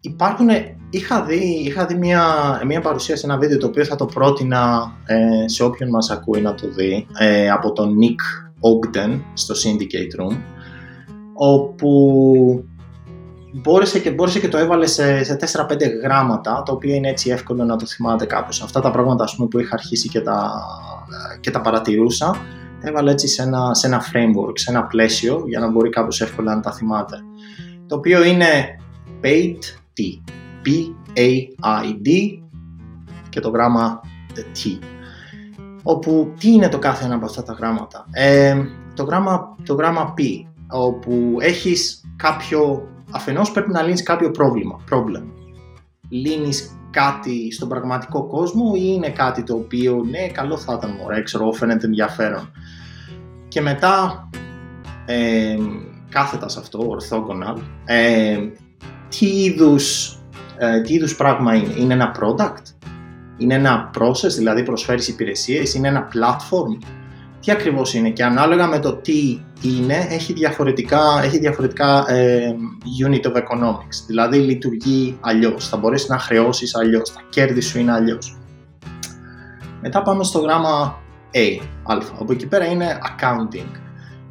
υπάρχουν, 0.00 0.48
είχα 0.90 1.24
δει, 1.24 1.62
είχα 1.64 1.86
δει 1.86 1.94
μια, 1.94 2.24
μια 2.66 2.80
παρουσία 2.80 3.16
σε 3.16 3.26
ένα 3.26 3.38
βίντεο 3.38 3.58
το 3.58 3.66
οποίο 3.66 3.84
θα 3.84 3.96
το 3.96 4.06
πρότεινα 4.06 4.92
ε, 5.06 5.48
σε 5.48 5.64
όποιον 5.64 5.88
μας 5.88 6.10
ακούει 6.10 6.40
να 6.40 6.54
το 6.54 6.68
δει 6.68 7.06
ε, 7.18 7.50
από 7.50 7.72
τον 7.72 7.96
Nick 8.00 8.48
Ogden 8.70 9.20
στο 9.32 9.54
Syndicate 9.54 10.20
Room 10.20 10.36
όπου 11.34 12.64
μπόρεσε 13.52 13.98
και, 13.98 14.10
μπόρεσε 14.10 14.40
και 14.40 14.48
το 14.48 14.58
έβαλε 14.58 14.86
σε, 14.86 15.24
σε 15.24 15.36
4-5 15.68 15.76
γράμματα, 16.02 16.62
το 16.66 16.72
οποίο 16.72 16.94
είναι 16.94 17.08
έτσι 17.08 17.30
εύκολο 17.30 17.64
να 17.64 17.76
το 17.76 17.86
θυμάται 17.86 18.24
κάπως. 18.26 18.62
Αυτά 18.62 18.80
τα 18.80 18.90
πράγματα 18.90 19.24
ας 19.24 19.34
πούμε, 19.36 19.48
που 19.48 19.58
είχα 19.58 19.74
αρχίσει 19.74 20.08
και 20.08 20.20
τα, 20.20 20.50
και 21.40 21.50
τα 21.50 21.60
παρατηρούσα, 21.60 22.26
τα 22.26 22.36
έβαλε 22.80 23.10
έτσι 23.10 23.28
σε 23.28 23.42
ένα, 23.42 23.74
σε 23.74 23.86
ένα 23.86 24.02
framework, 24.02 24.52
σε 24.54 24.70
ένα 24.70 24.84
πλαίσιο, 24.84 25.44
για 25.46 25.60
να 25.60 25.70
μπορεί 25.70 25.90
κάπως 25.90 26.20
εύκολα 26.20 26.54
να 26.54 26.60
τα 26.60 26.72
θυμάται. 26.72 27.16
Το 27.86 27.96
οποίο 27.96 28.24
είναι 28.24 28.46
paid 29.22 29.58
T, 29.96 30.00
P-A-I-D 30.64 32.08
και 33.28 33.40
το 33.40 33.50
γράμμα 33.50 34.00
T. 34.34 34.78
Όπου 35.82 36.32
τι 36.38 36.52
είναι 36.52 36.68
το 36.68 36.78
κάθε 36.78 37.04
ένα 37.04 37.14
από 37.14 37.24
αυτά 37.24 37.42
τα 37.42 37.52
γράμματα; 37.52 38.06
Ε, 38.10 38.64
το, 38.94 39.04
γράμμα, 39.04 39.56
το 39.64 39.74
γράμμα 39.74 40.14
P, 40.18 40.20
όπου 40.70 41.36
έχεις 41.40 42.04
κάποιο 42.16 42.88
αφενός 43.10 43.52
πρέπει 43.52 43.70
να 43.70 43.82
λύνεις 43.82 44.02
κάποιο 44.02 44.30
πρόβλημα, 44.30 44.80
problem. 44.90 45.24
Λύνεις 46.08 46.74
κάτι 46.90 47.52
στον 47.52 47.68
πραγματικό 47.68 48.26
κόσμο 48.26 48.72
ή 48.74 48.82
είναι 48.84 49.10
κάτι 49.10 49.42
το 49.42 49.54
οποίο 49.54 50.04
ναι 50.10 50.28
καλό 50.28 50.56
θα 50.56 50.74
ήταν 50.78 50.90
μωρέ, 50.90 51.22
ξέρω, 51.22 51.52
φαίνεται 51.52 51.86
ενδιαφέρον. 51.86 52.50
Και 53.50 53.60
μετά 53.60 54.28
ε, 55.06 55.56
κάθετα 56.08 56.48
σε 56.48 56.58
αυτό, 56.58 56.96
orthogonal, 56.96 57.58
ε, 57.84 58.38
τι, 59.08 59.26
είδους, 59.26 60.18
ε, 60.58 60.80
τι 60.80 60.94
είδους 60.94 61.16
πράγμα 61.16 61.54
είναι. 61.54 61.74
Είναι 61.76 61.94
ένα 61.94 62.14
product, 62.20 62.90
είναι 63.36 63.54
ένα 63.54 63.90
process, 63.98 64.30
δηλαδή 64.36 64.62
προσφέρεις 64.62 65.08
υπηρεσίες, 65.08 65.74
είναι 65.74 65.88
ένα 65.88 66.08
platform, 66.14 66.84
τι 67.40 67.52
ακριβώς 67.52 67.94
είναι; 67.94 68.10
Και 68.10 68.24
ανάλογα 68.24 68.66
με 68.66 68.78
το 68.78 68.94
τι 68.94 69.40
είναι, 69.62 70.06
έχει 70.10 70.32
διαφορετικά, 70.32 71.00
έχει 71.22 71.38
διαφορετικά 71.38 72.10
ε, 72.10 72.54
unit 73.06 73.26
of 73.30 73.36
economics, 73.36 74.04
δηλαδή 74.06 74.38
λειτουργεί 74.38 75.18
αλλιώς, 75.20 75.68
θα 75.68 75.76
μπορέσεις 75.76 76.08
να 76.08 76.18
χρεώσεις 76.18 76.74
αλλιώς, 76.74 77.12
τα 77.12 77.20
κέρδη 77.28 77.60
σου 77.60 77.78
είναι 77.78 77.92
αλλιώς. 77.92 78.38
Μετά 79.80 80.02
πάμε 80.02 80.24
στο 80.24 80.38
γράμμα 80.38 80.98
A, 81.32 81.60
α, 81.82 81.98
από 82.18 82.32
εκεί 82.32 82.46
πέρα 82.46 82.66
είναι 82.66 82.98
accounting, 83.02 83.80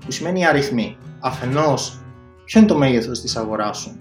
που 0.05 0.11
σημαίνει 0.11 0.45
αριθμοί. 0.45 0.97
Αφενός, 1.19 2.01
ποιο 2.45 2.59
είναι 2.59 2.69
το 2.69 2.77
μέγεθος 2.77 3.21
της 3.21 3.35
αγοράς 3.35 3.77
σου; 3.77 3.97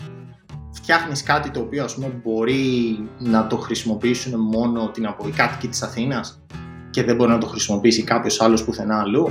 Φτιάχνεις 0.73 1.23
κάτι 1.23 1.51
το 1.51 1.61
οποίο 1.61 1.85
ας 1.85 1.95
πούμε, 1.95 2.21
μπορεί 2.23 2.99
να 3.19 3.47
το 3.47 3.57
χρησιμοποιήσουν 3.57 4.41
μόνο 4.41 4.91
την 4.91 5.07
από 5.07 5.29
οι 5.29 5.31
κάτοικοι 5.31 5.69
της 5.69 5.83
Αθήνας 5.83 6.43
και 6.91 7.03
δεν 7.03 7.17
μπορεί 7.17 7.31
να 7.31 7.39
το 7.39 7.47
χρησιμοποιήσει 7.47 8.03
κάποιος 8.03 8.41
άλλος 8.41 8.65
πουθενά 8.65 9.01
αλλού, 9.01 9.29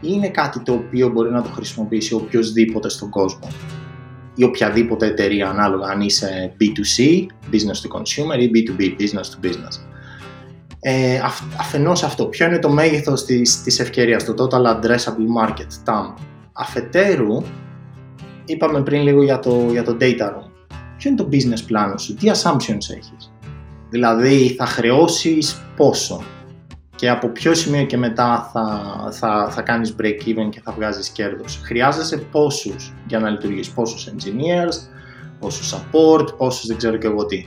ή 0.00 0.08
είναι 0.10 0.28
κάτι 0.28 0.60
το 0.60 0.72
οποίο 0.72 1.08
μπορεί 1.08 1.30
να 1.30 1.42
το 1.42 1.48
χρησιμοποιήσει 1.48 2.14
οποιοδήποτε 2.14 2.88
στον 2.88 3.10
κόσμο; 3.10 3.48
ή 4.34 4.44
οποιαδήποτε 4.44 5.06
εταιρεία 5.06 5.48
ανάλογα 5.48 5.88
αν 5.88 6.00
είσαι 6.00 6.56
B2C, 6.60 7.26
business 7.52 7.80
to 7.82 7.98
consumer 7.98 8.38
ή 8.40 8.50
B2B, 8.54 8.82
business 8.82 9.28
to 9.32 9.46
business; 9.46 9.74
Ε, 10.80 11.18
αφ, 11.18 11.40
αφενός 11.60 12.02
αυτό, 12.02 12.26
ποιο 12.26 12.46
είναι 12.46 12.58
το 12.58 12.70
μέγεθος 12.70 13.24
της, 13.24 13.62
της 13.62 13.80
ευκαιρίας, 13.80 14.24
το 14.24 14.34
total 14.38 14.64
addressable 14.74 15.42
market, 15.44 15.84
TAM. 15.84 16.14
Αφετέρου, 16.52 17.42
είπαμε 18.44 18.82
πριν 18.82 19.02
λίγο 19.02 19.22
για 19.22 19.38
το, 19.38 19.66
για 19.70 19.82
το 19.82 19.96
data 20.00 20.28
room. 20.28 20.50
Ποιο 20.96 21.10
είναι 21.10 21.22
το 21.22 21.28
business 21.32 21.72
plan 21.72 21.94
σου, 21.96 22.14
τι 22.14 22.30
assumptions 22.32 22.94
έχεις; 22.94 23.32
Δηλαδή 23.90 24.54
θα 24.58 24.66
χρεώσεις 24.66 25.62
πόσο; 25.76 26.22
Και 26.94 27.10
από 27.10 27.28
ποιο 27.28 27.54
σημείο 27.54 27.84
και 27.84 27.96
μετά 27.96 28.50
θα, 28.52 28.82
θα, 29.12 29.48
θα 29.50 29.62
κάνεις 29.62 29.94
break 30.00 30.28
even 30.28 30.48
και 30.50 30.60
θα 30.64 30.72
βγάζεις 30.72 31.08
κέρδος; 31.08 31.60
Χρειάζεσαι 31.64 32.16
πόσους 32.16 32.94
για 33.06 33.18
να 33.18 33.30
λειτουργείς, 33.30 33.70
πόσους 33.70 34.08
engineers, 34.08 34.88
πόσους 35.40 35.74
support, 35.74 36.36
πόσους 36.36 36.66
δεν 36.66 36.76
ξέρω 36.76 36.96
και 36.96 37.06
εγώ 37.06 37.26
τι. 37.26 37.46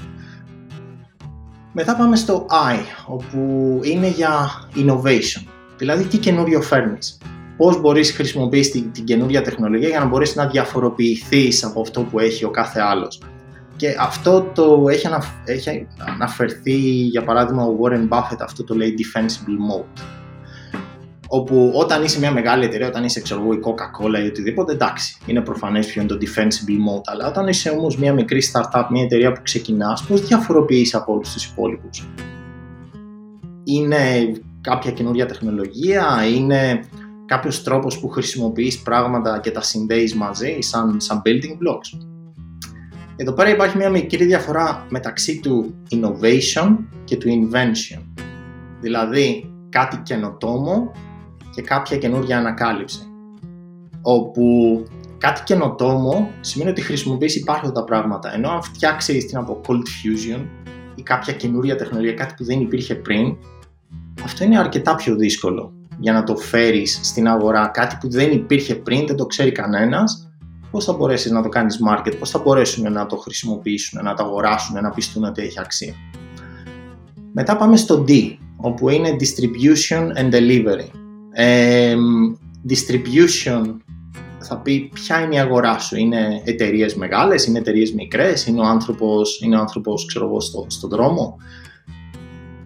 Μετά 1.82 1.96
πάμε 1.96 2.16
στο 2.16 2.46
I, 2.50 2.80
όπου 3.06 3.38
είναι 3.84 4.08
για 4.08 4.50
innovation, 4.76 5.44
δηλαδή 5.78 6.04
τι 6.04 6.18
καινούριο 6.18 6.62
φέρνεις. 6.62 7.18
Πώς 7.58 7.82
μπορείς 7.82 8.10
να 8.10 8.16
χρησιμοποιήσεις 8.16 8.72
την, 8.72 8.92
την 8.92 9.04
καινούργια 9.04 9.42
τεχνολογία 9.42 9.88
για 9.88 10.00
να 10.00 10.06
μπορείς 10.06 10.36
να 10.36 10.48
διαφοροποιηθείς 10.48 11.64
από 11.64 11.82
αυτό 11.82 12.02
που 12.02 12.20
έχει 12.20 12.46
ο 12.46 12.50
κάθε 12.50 12.82
άλλος. 12.82 13.22
Και 13.76 13.96
αυτό 14.00 14.42
το 14.42 14.86
έχει, 14.90 15.08
έχει 15.46 15.88
αναφερθεί, 16.14 16.80
για 16.90 17.24
παράδειγμα, 17.24 17.64
ο 17.64 17.78
Warren 17.82 18.08
Buffett, 18.10 18.38
αυτό 18.42 18.64
το 18.64 18.76
λέει 18.76 18.94
defensible 18.98 19.74
mode. 19.74 20.19
Όπου 21.32 21.72
όταν 21.76 22.04
είσαι 22.04 22.20
μια 22.20 22.32
μεγάλη 22.32 22.66
εταιρεία, 22.66 22.88
όταν 22.88 23.04
είσαι 23.04 23.22
ξέρω 23.22 23.42
η 23.52 23.60
Coca-Cola 23.64 24.24
ή 24.24 24.28
οτιδήποτε, 24.28 24.74
εντάξει, 24.74 25.18
είναι 25.26 25.42
προφανές 25.42 25.86
ποιο 25.86 26.02
είναι 26.02 26.10
το 26.10 26.18
defensible 26.22 26.98
mode. 26.98 27.02
Αλλά 27.06 27.28
όταν 27.28 27.48
είσαι 27.48 27.70
όμως 27.70 27.98
μια 27.98 28.14
μικρή 28.14 28.42
startup, 28.52 28.88
μια 28.90 29.04
εταιρεία 29.04 29.32
που 29.32 29.42
ξεκινάς, 29.44 30.04
πώς 30.04 30.22
διαφοροποιείς 30.22 30.96
από 30.96 31.14
όλους 31.14 31.34
τους 31.34 31.46
υπόλοιπους; 31.46 32.08
Είναι 33.64 34.32
κάποια 34.62 34.92
καινούργια 34.92 35.26
τεχνολογία, 35.26 36.26
είναι 36.36 36.84
κάποιος 37.26 37.64
τρόπος 37.64 38.00
που 38.00 38.08
χρησιμοποιείς 38.08 38.82
πράγματα 38.82 39.40
και 39.40 39.52
τα 39.52 39.62
συνδέεις 39.62 40.16
μαζί, 40.16 40.58
σαν, 40.60 41.00
σαν 41.00 41.22
building 41.26 41.54
blocks; 41.54 42.08
Εδώ 43.16 43.34
πέρα 43.34 43.50
υπάρχει 43.50 43.78
μια 43.78 43.90
μικρή 43.90 44.26
διαφορά 44.26 44.86
μεταξύ 44.90 45.40
του 45.40 45.74
innovation 45.92 46.76
και 47.04 47.18
του 47.18 47.28
invention. 47.28 48.02
Δηλαδή 48.82 49.54
κάτι 49.70 49.98
καινοτόμο 50.04 50.92
και 51.56 51.62
κάποια 51.62 51.98
καινούργια 51.98 52.38
ανακάλυψη. 52.38 53.00
Όπου 54.02 54.44
κάτι 55.18 55.42
καινοτόμο 55.44 56.32
σημαίνει 56.40 56.70
ότι 56.70 56.82
χρησιμοποιείς 56.82 57.36
υπάρχοντα 57.36 57.84
πράγματα. 57.84 58.34
Ενώ 58.34 58.50
αν 58.50 58.62
φτιάξεις 58.62 59.26
την 59.26 59.38
από 59.38 59.62
cold 59.68 59.74
fusion 59.74 60.46
ή 60.96 61.02
κάποια 61.02 61.34
καινούρια 61.34 61.76
τεχνολογία, 61.76 62.14
κάτι 62.14 62.34
που 62.38 62.44
δεν 62.44 62.62
υπήρχε 62.62 62.96
πριν, 62.96 63.36
αυτό 64.24 64.44
είναι 64.44 64.60
αρκετά 64.60 64.96
πιο 64.96 65.16
δύσκολο 65.16 65.74
για 66.00 66.14
να 66.14 66.24
το 66.24 66.36
φέρεις 66.36 67.00
στην 67.04 67.28
αγορά. 67.28 67.68
Κάτι 67.68 67.98
που 68.00 68.10
δεν 68.10 68.32
υπήρχε 68.32 68.76
πριν, 68.76 69.08
δεν 69.08 69.16
το 69.16 69.26
ξέρει 69.26 69.52
κανένας 69.52 70.30
πώς 70.72 70.86
θα 70.86 70.94
μπορέσεις 70.94 71.32
να 71.32 71.42
το 71.42 71.50
κάνεις 71.50 71.80
market, 71.90 72.14
πώς 72.20 72.30
θα 72.30 72.40
μπορέσουν 72.40 72.92
να 72.92 73.06
το 73.06 73.16
χρησιμοποιήσουν, 73.16 74.04
να 74.04 74.14
το 74.14 74.24
αγοράσουν, 74.24 74.82
να 74.82 74.90
πιστούν 74.90 75.24
ότι 75.24 75.42
έχει 75.42 75.60
αξία. 75.60 75.94
Μετά 77.34 77.58
πάμε 77.58 77.78
στο 77.78 78.06
D, 78.08 78.36
όπου 78.58 78.90
είναι 78.90 79.16
distribution 79.20 80.08
and 80.18 80.34
delivery. 80.34 80.90
Ε, 81.32 81.96
distribution 82.70 83.76
θα 84.40 84.58
πει 84.58 84.90
ποια 84.94 85.22
είναι 85.22 85.36
η 85.36 85.40
αγορά 85.40 85.80
σου. 85.80 85.98
Είναι 85.98 86.42
εταιρείες 86.44 86.96
μεγάλες, 86.96 87.46
είναι 87.46 87.60
εταιρείες 87.60 87.94
μικρές, 87.94 88.46
είναι 88.46 88.60
ο 88.60 88.64
άνθρωπος, 88.64 89.40
είναι 89.42 89.56
ο 89.56 89.60
άνθρωπος 89.60 90.06
ξέρω 90.06 90.26
εγώ, 90.26 90.40
στο, 90.40 90.66
στον 90.68 90.90
δρόμο. 90.90 91.38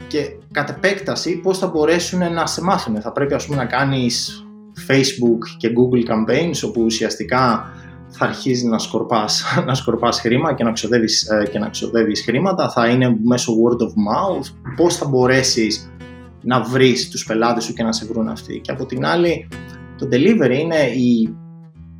Και 0.07 0.31
κατ' 0.51 0.69
επέκταση 0.69 1.39
πώς 1.39 1.57
θα 1.57 1.67
μπορέσουν 1.67 2.33
να 2.33 2.45
σε 2.45 2.61
μάθουν. 2.61 3.01
Θα 3.01 3.11
πρέπει 3.11 3.33
ας 3.33 3.45
πούμε 3.45 3.57
να 3.57 3.65
κάνεις 3.65 4.45
Facebook 4.87 5.39
και 5.57 5.69
Google 5.69 6.09
campaigns 6.11 6.67
όπου 6.67 6.81
ουσιαστικά 6.81 7.71
θα 8.07 8.25
αρχίζεις 8.25 8.63
να 8.63 8.77
σκορπάς, 8.77 9.43
να 9.67 9.73
σκορπάς 9.73 10.19
χρήμα 10.19 10.53
και 10.53 10.63
να, 10.63 10.71
ξοδεύεις, 10.71 11.29
ε, 11.29 11.47
και 11.51 11.59
να 11.59 11.69
ξοδεύεις 11.69 12.21
χρήματα, 12.21 12.69
θα 12.69 12.87
είναι 12.87 13.17
μέσω 13.23 13.53
word 13.53 13.81
of 13.81 13.87
mouth, 13.87 14.73
πώς 14.75 14.95
θα 14.95 15.07
μπορέσεις 15.07 15.92
να 16.43 16.61
βρεις 16.61 17.09
τους 17.09 17.25
πελάτες 17.25 17.63
σου 17.63 17.73
και 17.73 17.83
να 17.83 17.91
σε 17.91 18.05
βρουν 18.05 18.27
αυτοί. 18.27 18.59
Και 18.59 18.71
από 18.71 18.85
την 18.85 19.05
άλλη, 19.05 19.47
το 19.97 20.07
delivery 20.11 20.57
είναι 20.59 20.79
η 20.79 21.35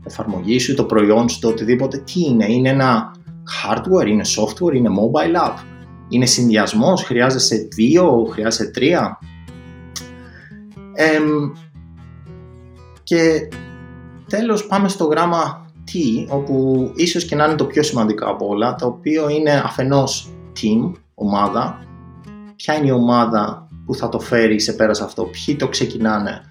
εφαρμογή 0.03 0.59
σου, 0.59 0.75
το 0.75 0.83
προϊόν 0.83 1.29
σου, 1.29 1.39
το 1.39 1.47
οτιδήποτε. 1.47 1.97
Τι 1.97 2.21
είναι, 2.23 2.51
είναι 2.51 2.69
ένα 2.69 3.15
hardware, 3.63 4.07
είναι 4.07 4.23
software, 4.37 4.75
είναι 4.75 4.89
mobile 4.89 5.47
app, 5.47 5.55
είναι 6.09 6.25
συνδυασμός, 6.25 7.03
χρειάζεσαι 7.03 7.67
δύο, 7.75 8.27
χρειάζεσαι 8.31 8.71
τρία. 8.71 9.19
και 13.03 13.49
τέλος 14.27 14.65
πάμε 14.65 14.89
στο 14.89 15.05
γράμμα 15.05 15.67
όπου 16.29 16.91
ίσως 16.95 17.25
και 17.25 17.35
να 17.35 17.45
είναι 17.45 17.55
το 17.55 17.65
πιο 17.65 17.83
σημαντικό 17.83 18.29
από 18.29 18.47
όλα, 18.47 18.75
το 18.75 18.85
οποίο 18.85 19.29
είναι 19.29 19.61
αφενός 19.65 20.29
team, 20.61 20.91
ομάδα, 21.13 21.79
ποια 22.55 22.75
είναι 22.75 22.87
η 22.87 22.91
ομάδα 22.91 23.62
που 23.85 23.95
θα 23.95 24.09
το 24.09 24.19
φέρει 24.19 24.59
σε 24.59 24.73
πέρας 24.73 24.97
σε 24.97 25.03
αυτό, 25.03 25.23
ποιοι 25.23 25.55
το 25.55 25.67
ξεκινάνε, 25.67 26.41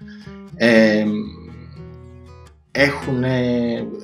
ε, 0.55 1.05
έχουν, 2.71 3.23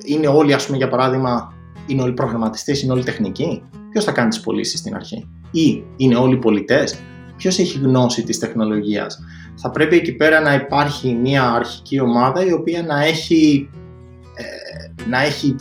είναι 0.04 0.26
όλοι 0.26 0.52
ας 0.52 0.64
πούμε 0.66 0.76
για 0.76 0.88
παράδειγμα, 0.88 1.52
είναι 1.86 2.02
όλοι 2.02 2.12
προγραμματιστές, 2.12 2.82
είναι 2.82 2.92
όλοι 2.92 3.04
τεχνικοί, 3.04 3.62
ποιος 3.90 4.04
θα 4.04 4.12
κάνει 4.12 4.28
τις 4.28 4.40
πωλήσεις 4.40 4.78
στην 4.78 4.94
αρχή; 4.94 5.28
Ή 5.50 5.84
είναι 5.96 6.16
όλοι 6.16 6.36
πολιτές, 6.36 6.98
ποιος 7.36 7.58
έχει 7.58 7.78
γνώση 7.78 8.22
της 8.22 8.38
τεχνολογίας; 8.38 9.18
Θα 9.54 9.70
πρέπει 9.70 9.96
εκεί 9.96 10.12
πέρα 10.12 10.40
να 10.40 10.54
υπάρχει 10.54 11.14
μια 11.14 11.52
αρχική 11.52 12.00
ομάδα 12.00 12.44
η 12.44 12.52
οποία 12.52 12.82
να 12.82 13.04
έχει 13.04 13.70
να 15.08 15.22
έχει 15.22 15.54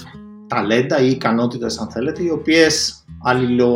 ταλέντα 0.48 1.00
ή 1.00 1.10
ικανότητες 1.10 1.78
αν 1.78 1.92
θέλετε, 1.92 2.24
οι 2.24 2.30
οποίες 2.30 3.04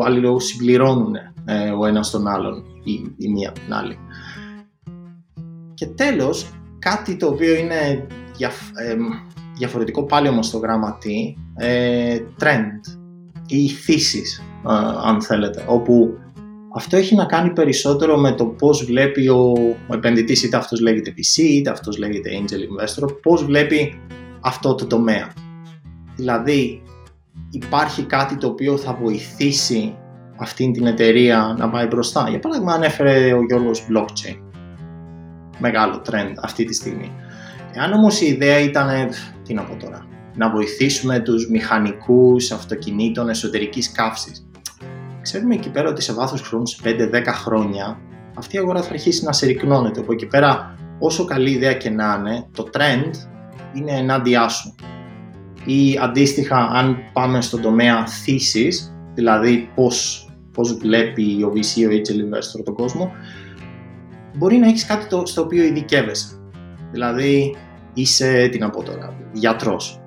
αλληλοσυμπληρώνουν 0.04 1.16
ε, 1.46 1.70
ο 1.70 1.86
ένας 1.86 2.10
τον 2.10 2.28
άλλον 2.28 2.73
ή 2.84 3.16
η 3.18 3.30
μία 3.30 3.52
την 3.52 3.74
άλλη. 3.74 3.98
Και 5.74 5.86
τέλος, 5.86 6.52
κάτι 6.80 7.16
το 7.16 7.28
οποίο 7.28 7.56
είναι 7.56 8.08
διαφορετικό 9.58 10.04
πάλι 10.04 10.28
όμως 10.28 10.48
στο 10.48 10.58
γράμμα 10.58 10.98
T, 11.04 11.06
ε, 11.56 12.20
trend 12.40 12.98
ή 13.48 13.70
thesis 13.88 14.44
αν 15.04 15.22
θέλετε, 15.22 15.66
όπου 15.68 16.18
αυτό 16.76 16.98
έχει 16.98 17.16
να 17.16 17.26
κάνει 17.26 17.50
περισσότερο 17.50 18.18
με 18.18 18.32
το 18.32 18.46
πώς 18.46 18.86
βλέπει 18.86 19.28
ο, 19.28 19.52
ο 19.88 19.94
επενδυτής, 19.94 20.44
είτε 20.44 20.58
αυτός 20.58 20.80
λέγεται 20.80 21.14
VC, 21.18 21.38
είτε 21.38 21.70
αυτός 21.70 21.98
λέγεται 21.98 22.30
Angel 22.34 22.54
Investor, 22.54 23.22
πώς 23.22 23.46
βλέπει 23.46 24.02
αυτό 24.42 24.76
το 24.76 24.86
τομέα. 24.86 25.34
Δηλαδή 26.16 26.82
υπάρχει 27.50 28.04
κάτι 28.04 28.38
το 28.38 28.48
οποίο 28.48 28.78
θα 28.78 28.94
βοηθήσει 29.02 29.96
αυτήν 30.38 30.74
την 30.74 30.86
εταιρεία 30.86 31.56
να 31.58 31.70
πάει 31.70 31.86
μπροστά. 31.86 32.30
Για 32.30 32.40
παράδειγμα 32.40 32.74
ανέφερε 32.74 33.34
ο 33.34 33.44
Γιώργος 33.48 33.88
blockchain. 33.90 34.38
Μεγάλο 35.58 36.02
trend 36.10 36.34
αυτή 36.42 36.64
τη 36.64 36.74
στιγμή. 36.74 37.12
Εάν 37.74 37.94
όμως 37.94 38.22
η 38.22 38.26
ιδέα 38.26 38.60
ήταν, 38.60 39.10
τι 39.44 39.54
να 39.54 39.64
πω 39.64 39.76
τώρα, 39.76 40.06
να 40.36 40.50
βοηθήσουμε 40.50 41.20
τους 41.20 41.50
μηχανικούς 41.50 42.52
αυτοκινήτων 42.52 43.30
εσωτερικής 43.30 43.92
καύσης. 43.92 44.48
Ξέρουμε 45.22 45.56
εκεί 45.56 45.70
πέρα 45.70 45.90
ότι 45.90 46.02
σε 46.02 46.14
βάθος 46.14 46.42
χρόνου, 46.42 46.68
σε 46.68 46.78
5-10 46.84 47.34
χρόνια, 47.34 48.00
αυτή 48.38 48.56
η 48.56 48.60
αγορά 48.60 48.82
θα 48.82 48.90
αρχίσει 48.90 49.24
να 49.24 49.32
συρρυκνώνεται. 49.32 50.00
Από 50.00 50.14
εκεί 50.14 50.26
πέρα, 50.26 50.76
όσο 51.00 51.26
καλή 51.26 51.52
ιδέα 51.52 51.74
και 51.74 51.90
να 51.90 52.16
είναι, 52.20 52.48
το 52.56 52.70
trend 52.74 53.12
είναι 53.74 53.92
ενάντια 53.92 54.48
σου 54.48 54.76
ή 55.66 56.00
αντίστοιχα 56.02 56.58
αν 56.58 56.98
πάμε 57.14 57.42
στον 57.42 57.62
τομέα 57.62 58.04
thesis, 58.26 58.93
δηλαδή 59.14 59.70
πώς, 59.76 60.30
πώς 60.54 60.78
βλέπει 60.78 61.44
ο 61.44 61.52
VC, 61.56 61.88
ο 61.88 61.92
angel 61.92 62.20
investor 62.26 62.64
τον 62.64 62.74
κόσμο, 62.74 63.12
μπορεί 64.34 64.58
να 64.58 64.68
έχεις 64.68 64.86
κάτι 64.86 65.08
το, 65.08 65.26
στο 65.26 65.42
οποίο 65.42 65.64
ειδικεύεσαι. 65.64 66.38
Δηλαδή 66.92 67.56
είσαι, 67.94 68.48
τι 68.52 68.58
να 68.58 68.70
πω 68.70 68.84
τώρα, 68.84 69.18
γιατρός. 69.32 70.02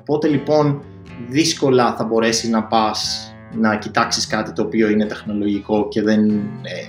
Οπότε 0.00 0.28
λοιπόν 0.28 0.82
δύσκολα 1.28 1.96
θα 1.96 2.04
μπορέσεις 2.04 2.50
να 2.50 2.64
πας 2.64 3.26
να 3.54 3.76
κοιτάξεις 3.76 4.26
κάτι 4.26 4.52
το 4.52 4.62
οποίο 4.62 4.88
είναι 4.88 5.06
τεχνολογικό 5.06 5.88
και 5.88 6.02
δεν, 6.02 6.30
ε, 6.62 6.82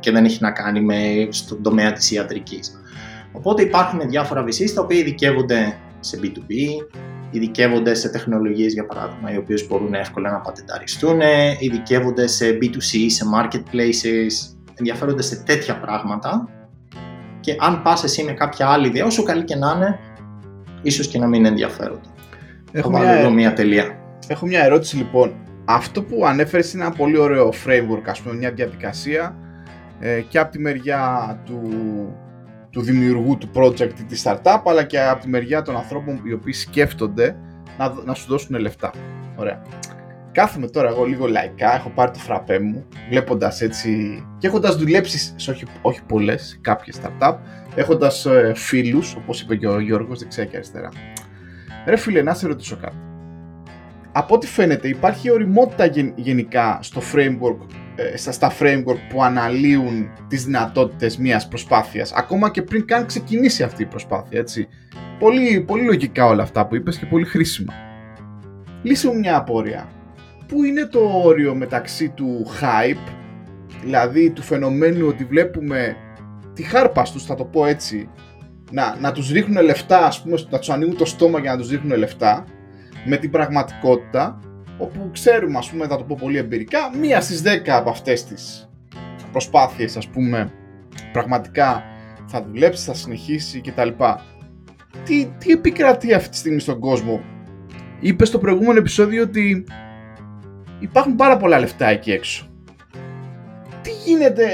και 0.00 0.10
δεν 0.10 0.24
έχει 0.24 0.38
να 0.42 0.50
κάνει 0.50 0.80
με 0.80 1.28
στον 1.30 1.62
τομέα 1.62 1.92
της 1.92 2.10
ιατρικής. 2.10 2.80
Οπότε 3.32 3.62
υπάρχουν 3.62 4.08
διάφορα 4.08 4.44
VCs 4.44 4.70
τα 4.74 4.80
οποία 4.80 4.98
ειδικεύονται 4.98 5.78
σε 6.00 6.18
B2B, 6.22 6.52
ειδικεύονται 7.36 7.94
σε 7.94 8.08
τεχνολογίες 8.08 8.72
για 8.72 8.86
παράδειγμα 8.86 9.32
οι 9.32 9.36
οποίες 9.36 9.66
μπορούν 9.66 9.94
εύκολα 9.94 10.30
να 10.30 10.40
πατενταριστούν, 10.40 11.20
ειδικεύονται 11.58 12.26
σε 12.26 12.58
B2C, 12.62 13.06
σε 13.06 13.24
marketplaces, 13.36 14.56
ενδιαφέρονται 14.74 15.22
σε 15.22 15.36
τέτοια 15.36 15.80
πράγματα 15.80 16.48
και 17.40 17.56
αν 17.58 17.82
πας 17.82 18.04
εσύ 18.04 18.22
με 18.22 18.32
κάποια 18.32 18.68
άλλη 18.68 18.86
ιδέα, 18.86 19.04
όσο 19.04 19.22
καλή 19.22 19.44
και 19.44 19.56
να 19.56 19.72
είναι, 19.76 19.98
ίσως 20.82 21.08
και 21.08 21.18
να 21.18 21.26
μην 21.26 21.44
ενδιαφέρονται. 21.44 22.08
Έχω 22.72 22.90
μια... 22.90 23.10
εδώ 23.10 23.30
μια 23.30 23.52
τελεία. 23.52 23.98
Έχω 24.26 24.46
μια 24.46 24.64
ερώτηση 24.64 24.96
λοιπόν. 24.96 25.34
Αυτό 25.64 26.02
που 26.02 26.26
ανέφερες 26.26 26.72
είναι 26.72 26.84
ένα 26.84 26.92
πολύ 26.92 27.18
ωραίο 27.18 27.52
framework, 27.66 28.02
ας 28.06 28.20
πούμε, 28.20 28.34
μια 28.34 28.50
διαδικασία 28.50 29.36
ε, 30.00 30.20
και 30.20 30.38
από 30.38 30.50
τη 30.50 30.58
μεριά 30.58 31.38
του, 31.44 31.60
του 32.76 32.82
δημιουργού 32.82 33.38
του 33.38 33.50
project 33.54 33.98
ή 34.00 34.04
της 34.04 34.22
startup, 34.26 34.60
αλλά 34.64 34.84
και 34.84 35.00
από 35.00 35.20
τη 35.20 35.28
μεριά 35.28 35.62
των 35.62 35.76
ανθρώπων 35.76 36.20
οι 36.24 36.32
οποίοι 36.32 36.52
σκέφτονται 36.52 37.36
να, 37.78 37.94
να 38.04 38.14
σου 38.14 38.26
δώσουν 38.28 38.58
λεφτά. 38.58 38.90
Ωραία. 39.36 39.62
Κάθομαι 40.32 40.68
τώρα 40.68 40.88
εγώ 40.88 41.04
λίγο 41.04 41.26
λαϊκά, 41.26 41.74
έχω 41.74 41.88
πάρει 41.94 42.10
το 42.10 42.18
φραπέ 42.18 42.58
μου, 42.58 42.84
βλέποντας 43.08 43.60
έτσι 43.60 44.22
και 44.38 44.46
έχοντας 44.46 44.76
δουλέψεις 44.76 45.34
σε 45.36 45.50
όχι, 45.50 45.64
όχι 45.82 46.00
πολλές, 46.06 46.58
κάποιες 46.60 47.00
startup, 47.02 47.36
έχοντας 47.74 48.26
ε, 48.26 48.52
φίλους, 48.56 49.14
όπως 49.14 49.40
είπε 49.40 49.56
και 49.56 49.68
ο 49.68 49.80
Γιώργος, 49.80 50.18
δεξιά 50.18 50.44
και 50.44 50.56
αριστερά. 50.56 50.88
Ρε 51.86 51.96
φίλε, 51.96 52.22
να 52.22 52.34
σε 52.34 52.46
ρωτήσω 52.46 52.76
κάτι. 52.76 52.96
Από 54.12 54.34
ό,τι 54.34 54.46
φαίνεται, 54.46 54.88
υπάρχει 54.88 55.30
οριμότητα 55.30 55.86
γενικά 56.16 56.78
στο 56.82 57.00
framework, 57.14 57.56
ε, 57.60 57.85
στα, 58.16 58.32
στα 58.32 58.52
framework 58.60 58.98
που 59.08 59.22
αναλύουν 59.22 60.10
τις 60.28 60.44
δυνατότητες 60.44 61.16
μιας 61.16 61.48
προσπάθειας, 61.48 62.12
ακόμα 62.12 62.50
και 62.50 62.62
πριν 62.62 62.86
καν 62.86 63.06
ξεκινήσει 63.06 63.62
αυτή 63.62 63.82
η 63.82 63.86
προσπάθεια, 63.86 64.38
έτσι. 64.40 64.68
Πολύ, 65.18 65.60
πολύ 65.60 65.84
λογικά 65.84 66.26
όλα 66.26 66.42
αυτά 66.42 66.66
που 66.66 66.76
είπες 66.76 66.98
και 66.98 67.06
πολύ 67.06 67.24
χρήσιμα. 67.24 67.72
Λύσε 68.82 69.06
μου 69.08 69.18
μια 69.18 69.36
απόρρεια 69.36 69.88
πού 70.48 70.64
είναι 70.64 70.86
το 70.86 71.00
όριο 71.24 71.54
μεταξύ 71.54 72.08
του 72.08 72.46
hype, 72.60 73.12
δηλαδή 73.82 74.30
του 74.30 74.42
φαινομένου 74.42 75.06
ότι 75.06 75.24
βλέπουμε 75.24 75.96
τη 76.52 76.62
χάρπα 76.62 77.02
τους, 77.02 77.24
θα 77.24 77.34
το 77.34 77.44
πω 77.44 77.66
έτσι, 77.66 78.08
να, 78.70 78.96
να 79.00 79.12
τους 79.12 79.30
ρίχνουν 79.30 79.64
λεφτά, 79.64 80.06
ας 80.06 80.22
πούμε, 80.22 80.36
να 80.50 80.58
τους 80.58 80.70
ανοίγουν 80.70 80.96
το 80.96 81.04
στόμα 81.04 81.38
για 81.38 81.50
να 81.50 81.58
τους 81.58 81.70
ρίχνουν 81.70 81.98
λεφτά, 81.98 82.44
με 83.04 83.16
την 83.16 83.30
πραγματικότητα, 83.30 84.38
όπου 84.78 85.10
ξέρουμε, 85.12 85.58
ας 85.58 85.70
πούμε, 85.70 85.86
θα 85.86 85.96
το 85.96 86.04
πω 86.04 86.16
πολύ 86.20 86.38
εμπειρικά, 86.38 86.78
μία 87.00 87.20
στις 87.20 87.42
δέκα 87.42 87.76
από 87.76 87.90
αυτές 87.90 88.24
τις 88.24 88.70
προσπάθειες, 89.32 89.96
ας 89.96 90.08
πούμε, 90.08 90.52
πραγματικά 91.12 91.82
θα 92.26 92.42
δουλέψει, 92.42 92.84
θα 92.84 92.94
συνεχίσει 92.94 93.60
κτλ. 93.60 93.88
Τι, 95.04 95.26
τι 95.38 95.50
επικρατεί 95.50 96.14
αυτή 96.14 96.28
τη 96.28 96.36
στιγμή 96.36 96.60
στον 96.60 96.80
κόσμο; 96.80 97.20
Είπε 98.00 98.24
στο 98.24 98.38
προηγούμενο 98.38 98.78
επεισόδιο 98.78 99.22
ότι 99.22 99.64
υπάρχουν 100.80 101.14
πάρα 101.14 101.36
πολλά 101.36 101.58
λεφτά 101.58 101.86
εκεί 101.86 102.12
έξω. 102.12 102.46
Τι 103.82 103.90
γίνεται, 104.04 104.48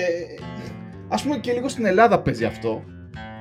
ας 1.09 1.23
πούμε 1.23 1.37
και 1.37 1.53
λίγο 1.53 1.69
στην 1.69 1.87
Ελλάδα 1.87 2.21
παίζει 2.21 2.45
αυτό, 2.45 2.85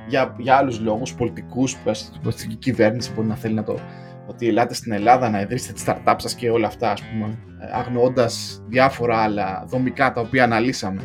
για, 0.08 0.34
για 0.38 0.56
άλλους 0.56 0.80
λόγους, 0.80 1.14
πολιτικούς, 1.14 1.76
που 1.76 2.32
η 2.50 2.54
κυβέρνηση 2.54 3.12
μπορεί 3.14 3.26
να 3.26 3.36
θέλει 3.36 3.54
να 3.54 3.62
το, 3.62 3.78
ότι 4.26 4.48
ελάτε 4.48 4.74
στην 4.74 4.92
Ελλάδα 4.92 5.30
να 5.30 5.40
ιδρύσετε 5.40 5.72
τη 5.72 5.82
startup 5.86 6.14
σας 6.16 6.34
και 6.34 6.50
όλα 6.50 6.66
αυτά, 6.66 6.90
ας 6.90 7.02
πούμε, 7.02 7.38
αγνοώντας 7.72 8.62
διάφορα 8.68 9.18
άλλα 9.18 9.64
δομικά 9.66 10.12
τα 10.12 10.20
οποία 10.20 10.44
αναλύσαμε. 10.44 11.02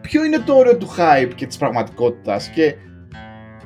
Ποιο 0.00 0.24
είναι 0.24 0.38
το 0.38 0.54
όριο 0.54 0.76
του 0.76 0.88
hype 0.88 1.32
και 1.34 1.46
της 1.46 1.56
πραγματικότητας 1.56 2.48
και 2.48 2.74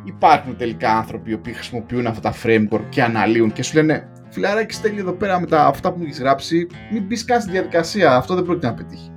υπάρχουν 0.05 0.57
τελικά 0.57 0.97
άνθρωποι 0.97 1.31
οι 1.31 1.35
οποίοι 1.35 1.53
χρησιμοποιούν 1.53 2.07
αυτά 2.07 2.21
τα 2.21 2.35
framework 2.43 2.85
και 2.89 3.03
αναλύουν 3.03 3.53
και 3.53 3.63
σου 3.63 3.75
λένε 3.77 4.09
φιλαράκι 4.31 4.75
στέλνει 4.75 4.99
εδώ 4.99 5.13
πέρα 5.13 5.41
με 5.41 5.47
τα 5.47 5.67
αυτά 5.67 5.93
που 5.93 6.03
έχεις 6.03 6.21
γράψει, 6.21 6.67
μην 6.93 7.03
μπεις 7.03 7.25
καν 7.25 7.41
στη 7.41 7.51
διαδικασία. 7.51 8.17
Αυτό 8.17 8.35
δεν 8.35 8.45
πρόκειται 8.45 8.67
να 8.67 8.75
πετύχει. 8.75 9.11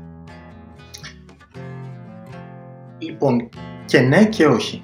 Λοιπόν, 2.97 3.49
και 3.85 3.99
ναι 3.99 4.25
και 4.25 4.45
όχι. 4.45 4.83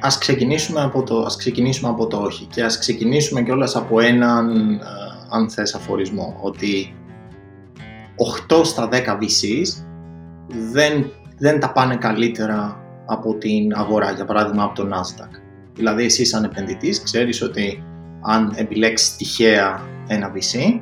Ας 0.00 0.18
ξεκινήσουμε 0.18 0.80
από 0.80 1.02
το, 1.02 1.22
ας 1.22 1.36
ξεκινήσουμε 1.36 1.90
από 1.90 2.06
το 2.06 2.16
όχι 2.16 2.44
και 2.44 2.62
ας 2.62 2.78
ξεκινήσουμε 2.78 3.42
κιόλας 3.42 3.76
από 3.76 4.00
έναν, 4.00 4.70
ε, 4.70 4.78
αν 5.30 5.50
θες, 5.50 5.74
αφορισμό, 5.74 6.36
ότι 6.40 6.94
8 8.48 8.64
στα 8.64 8.88
10 8.88 9.18
VCs 9.18 9.84
δεν, 10.72 11.10
δεν 11.38 11.60
τα 11.60 11.72
πάνε 11.72 11.96
καλύτερα 11.96 12.80
από 13.06 13.34
την 13.34 13.74
αγορά, 13.74 14.12
για 14.12 14.24
παράδειγμα 14.24 14.62
από 14.64 14.74
το 14.74 14.88
Nasdaq. 14.92 15.40
Δηλαδή 15.74 16.04
εσύ 16.04 16.24
σαν 16.24 16.44
επενδυτής 16.44 17.02
ξέρεις 17.02 17.42
ότι 17.42 17.84
αν 18.20 18.52
επιλέξεις 18.56 19.16
τυχαία 19.16 19.80
ένα 20.06 20.32
VC, 20.34 20.80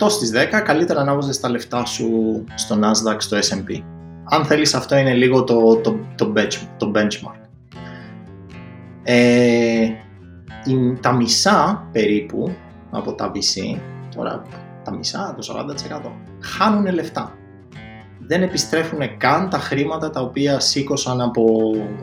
8 0.00 0.10
στις 0.10 0.32
10 0.34 0.62
καλύτερα 0.64 1.04
να 1.04 1.14
βάζεις 1.14 1.40
τα 1.40 1.48
λεφτά 1.48 1.84
σου 1.84 2.10
στο 2.54 2.78
Nasdaq, 2.82 3.16
στο 3.18 3.36
S&P. 3.36 3.82
Αν 4.24 4.44
θέλεις 4.44 4.74
αυτό 4.74 4.96
είναι 4.96 5.14
λίγο 5.14 5.44
το, 5.44 5.76
το, 5.76 5.98
το, 6.16 6.32
το 6.76 6.92
benchmark. 6.94 7.45
Ε, 9.08 9.88
τα 11.00 11.12
μισά 11.12 11.88
περίπου 11.92 12.54
από 12.90 13.14
τα 13.14 13.32
VC, 13.34 13.78
τώρα 14.16 14.42
τα 14.84 14.96
μισά, 14.96 15.34
το 15.36 15.66
40% 16.06 16.10
χάνουν 16.40 16.94
λεφτά. 16.94 17.32
Δεν 18.18 18.42
επιστρέφουν 18.42 19.16
καν 19.16 19.50
τα 19.50 19.58
χρήματα 19.58 20.10
τα 20.10 20.20
οποία 20.20 20.60
σήκωσαν 20.60 21.20
από, 21.20 21.44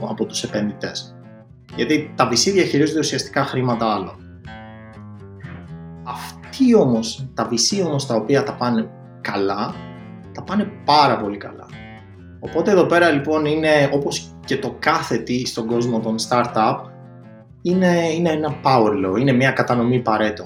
από 0.09 0.25
τους 0.25 0.43
επενδυτές. 0.43 1.15
Γιατί 1.75 2.13
τα 2.15 2.29
VC 2.29 2.51
διαχειρίζονται 2.51 2.99
ουσιαστικά 2.99 3.43
χρήματα 3.43 3.93
άλλων. 3.93 4.15
Αυτοί 6.03 6.75
όμως, 6.75 7.27
τα 7.33 7.49
VC 7.49 7.85
όμως 7.85 8.05
τα 8.05 8.15
οποία 8.15 8.43
τα 8.43 8.53
πάνε 8.53 8.89
καλά, 9.21 9.73
τα 10.33 10.43
πάνε 10.43 10.71
πάρα 10.85 11.17
πολύ 11.17 11.37
καλά. 11.37 11.65
Οπότε 12.39 12.71
εδώ 12.71 12.85
πέρα 12.85 13.09
λοιπόν 13.09 13.45
είναι 13.45 13.89
όπως 13.93 14.35
και 14.45 14.57
το 14.57 14.75
κάθε 14.79 15.17
τι 15.17 15.45
στον 15.45 15.67
κόσμο 15.67 15.99
των 15.99 16.15
startup, 16.29 16.75
είναι, 17.63 18.10
είναι 18.17 18.30
ένα 18.30 18.56
power 18.63 18.91
law, 19.06 19.19
είναι 19.19 19.32
μια 19.32 19.52
κατανομή 19.52 19.99
παρέτο, 19.99 20.43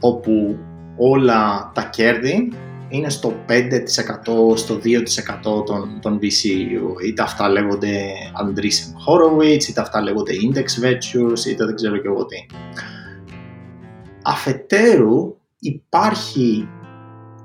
όπου 0.00 0.58
όλα 0.96 1.70
τα 1.74 1.82
κέρδη 1.82 2.52
είναι 2.88 3.08
στο 3.08 3.32
5% 3.48 4.56
στο 4.56 4.78
2% 4.84 5.64
των, 5.66 5.98
των 6.00 6.18
VC. 6.22 6.44
Είτε 7.06 7.22
αυτά 7.22 7.48
λέγονται 7.48 8.12
Andreessen 8.42 8.94
Horowitz, 9.06 9.68
είτε 9.68 9.80
αυτά 9.80 10.02
λέγονται 10.02 10.32
Index 10.32 10.84
Ventures, 10.84 11.46
είτε 11.46 11.64
δεν 11.64 11.74
ξέρω 11.74 11.96
και 11.96 12.08
εγώ 12.08 12.26
τι. 12.26 12.46
Αφετέρου 14.22 15.36
υπάρχει 15.58 16.68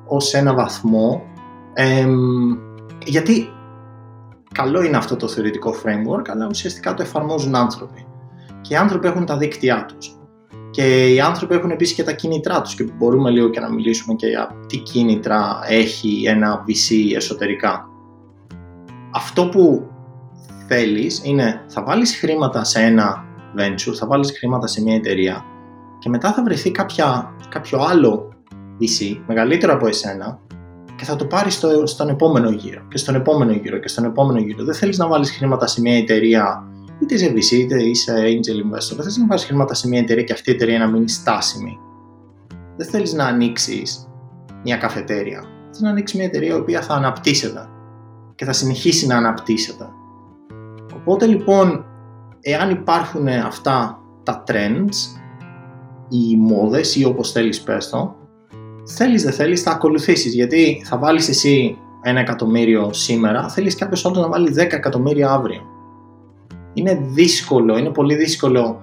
ως 0.07 0.33
ένα 0.33 0.53
βαθμό, 0.53 1.21
γιατί 3.05 3.49
καλό 4.51 4.83
είναι 4.83 4.97
αυτό 4.97 5.15
το 5.15 5.27
θεωρητικό 5.27 5.73
framework, 5.83 6.23
αλλά 6.27 6.47
ουσιαστικά 6.49 6.93
το 6.93 7.01
εφαρμόζουν 7.01 7.55
άνθρωποι. 7.55 8.08
Και 8.69 8.75
οι 8.75 8.77
άνθρωποι 8.77 9.07
έχουν 9.07 9.25
τα 9.25 9.37
δίκτυά 9.37 9.85
τους. 9.85 10.17
Και 10.71 11.13
οι 11.13 11.19
άνθρωποι 11.19 11.55
έχουν 11.55 11.71
επίσης 11.71 11.95
και 11.95 12.03
τα 12.03 12.11
κίνητρά 12.11 12.61
τους 12.61 12.75
και 12.75 12.83
μπορούμε 12.97 13.29
λίγο 13.29 13.49
και 13.49 13.59
να 13.59 13.71
μιλήσουμε 13.71 14.15
και 14.15 14.27
για 14.27 14.49
τι 14.67 14.77
κίνητρα 14.77 15.59
έχει 15.67 16.23
ένα 16.27 16.63
VC 16.67 17.15
εσωτερικά. 17.15 17.89
Αυτό 19.13 19.49
που 19.49 19.87
θέλεις 20.67 21.21
είναι 21.23 21.65
θα 21.67 21.83
βάλεις 21.83 22.17
χρήματα 22.17 22.63
σε 22.63 22.79
ένα 22.79 23.25
venture, 23.57 23.93
θα 23.95 24.07
βάλεις 24.07 24.37
χρήματα 24.37 24.67
σε 24.67 24.81
μια 24.81 24.95
εταιρεία 24.95 25.45
και 25.99 26.09
μετά 26.09 26.33
θα 26.33 26.43
βρεθεί 26.43 26.71
κάποια, 26.71 27.35
κάποιο 27.49 27.79
άλλο 27.79 28.33
VC 28.79 29.21
μεγαλύτερο 29.27 29.73
από 29.73 29.87
εσένα 29.87 30.39
και 30.95 31.05
θα 31.05 31.15
το 31.15 31.25
πάρεις 31.25 31.53
στο, 31.53 31.85
στον 31.85 32.09
επόμενο 32.09 32.49
γύρο 32.49 32.81
και 32.89 32.97
στον 32.97 33.15
επόμενο 33.15 33.51
γύρο 33.51 33.77
και 33.77 33.87
στον 33.87 34.05
επόμενο 34.05 34.39
γύρο. 34.39 34.63
Δεν 34.63 34.75
θέλεις 34.75 34.97
να 34.97 35.07
βάλεις 35.07 35.31
χρήματα 35.31 35.67
σε 35.67 35.81
μια 35.81 35.97
εταιρεία 35.97 36.68
είτε 36.99 37.13
είσαι 37.13 37.33
VC 37.35 37.51
είτε 37.51 37.83
είσαι 37.83 38.13
angel 38.15 38.65
investor, 38.65 38.95
δεν 38.95 39.03
θες 39.03 39.17
να 39.17 39.25
βάλεις 39.25 39.45
χρήματα 39.45 39.73
σε 39.73 39.87
μια 39.87 39.99
εταιρεία 39.99 40.23
και 40.23 40.33
αυτή 40.33 40.51
η 40.51 40.53
εταιρεία 40.53 40.79
να 40.79 40.87
μείνει 40.87 41.09
στάσιμη. 41.09 41.77
Δεν 42.77 42.87
θέλεις 42.87 43.13
να 43.13 43.25
ανοίξεις 43.25 44.07
μια 44.63 44.77
καφετέρια. 44.77 45.43
Θέλεις 45.61 45.79
να 45.79 45.89
ανοίξεις 45.89 46.17
μια 46.17 46.27
εταιρεία 46.27 46.55
η 46.55 46.59
οποία 46.59 46.81
θα 46.81 46.93
αναπτύσσεται 46.93 47.69
και 48.35 48.45
θα 48.45 48.53
συνεχίσει 48.53 49.07
να 49.07 49.17
αναπτύσσεται. 49.17 49.89
Οπότε 50.95 51.25
λοιπόν, 51.25 51.85
εάν 52.41 52.69
υπάρχουν 52.69 53.27
αυτά 53.27 53.99
τα 54.23 54.43
trends, 54.47 55.19
οι 56.09 56.35
μόδες 56.37 56.95
ή 56.95 57.05
όπως 57.05 57.31
θέλεις 57.31 57.61
πες 57.61 57.89
το, 57.89 58.15
θέλεις 58.95 59.23
δεν 59.23 59.33
θέλεις 59.33 59.61
θα 59.61 59.71
ακολουθήσεις 59.71 60.33
γιατί 60.33 60.81
θα 60.85 60.97
βάλεις 60.97 61.29
εσύ 61.29 61.77
ένα 62.01 62.19
εκατομμύριο 62.19 62.93
σήμερα, 62.93 63.49
θέλεις 63.49 63.75
κάποιος 63.75 64.05
άλλος 64.05 64.17
να 64.17 64.29
βάλει 64.29 64.53
10 64.57 64.57
εκατομμύρια 64.57 65.31
αύριο 65.31 65.68
είναι 66.73 66.99
δύσκολο, 67.13 67.77
είναι 67.77 67.89
πολύ 67.89 68.15
δύσκολο 68.15 68.79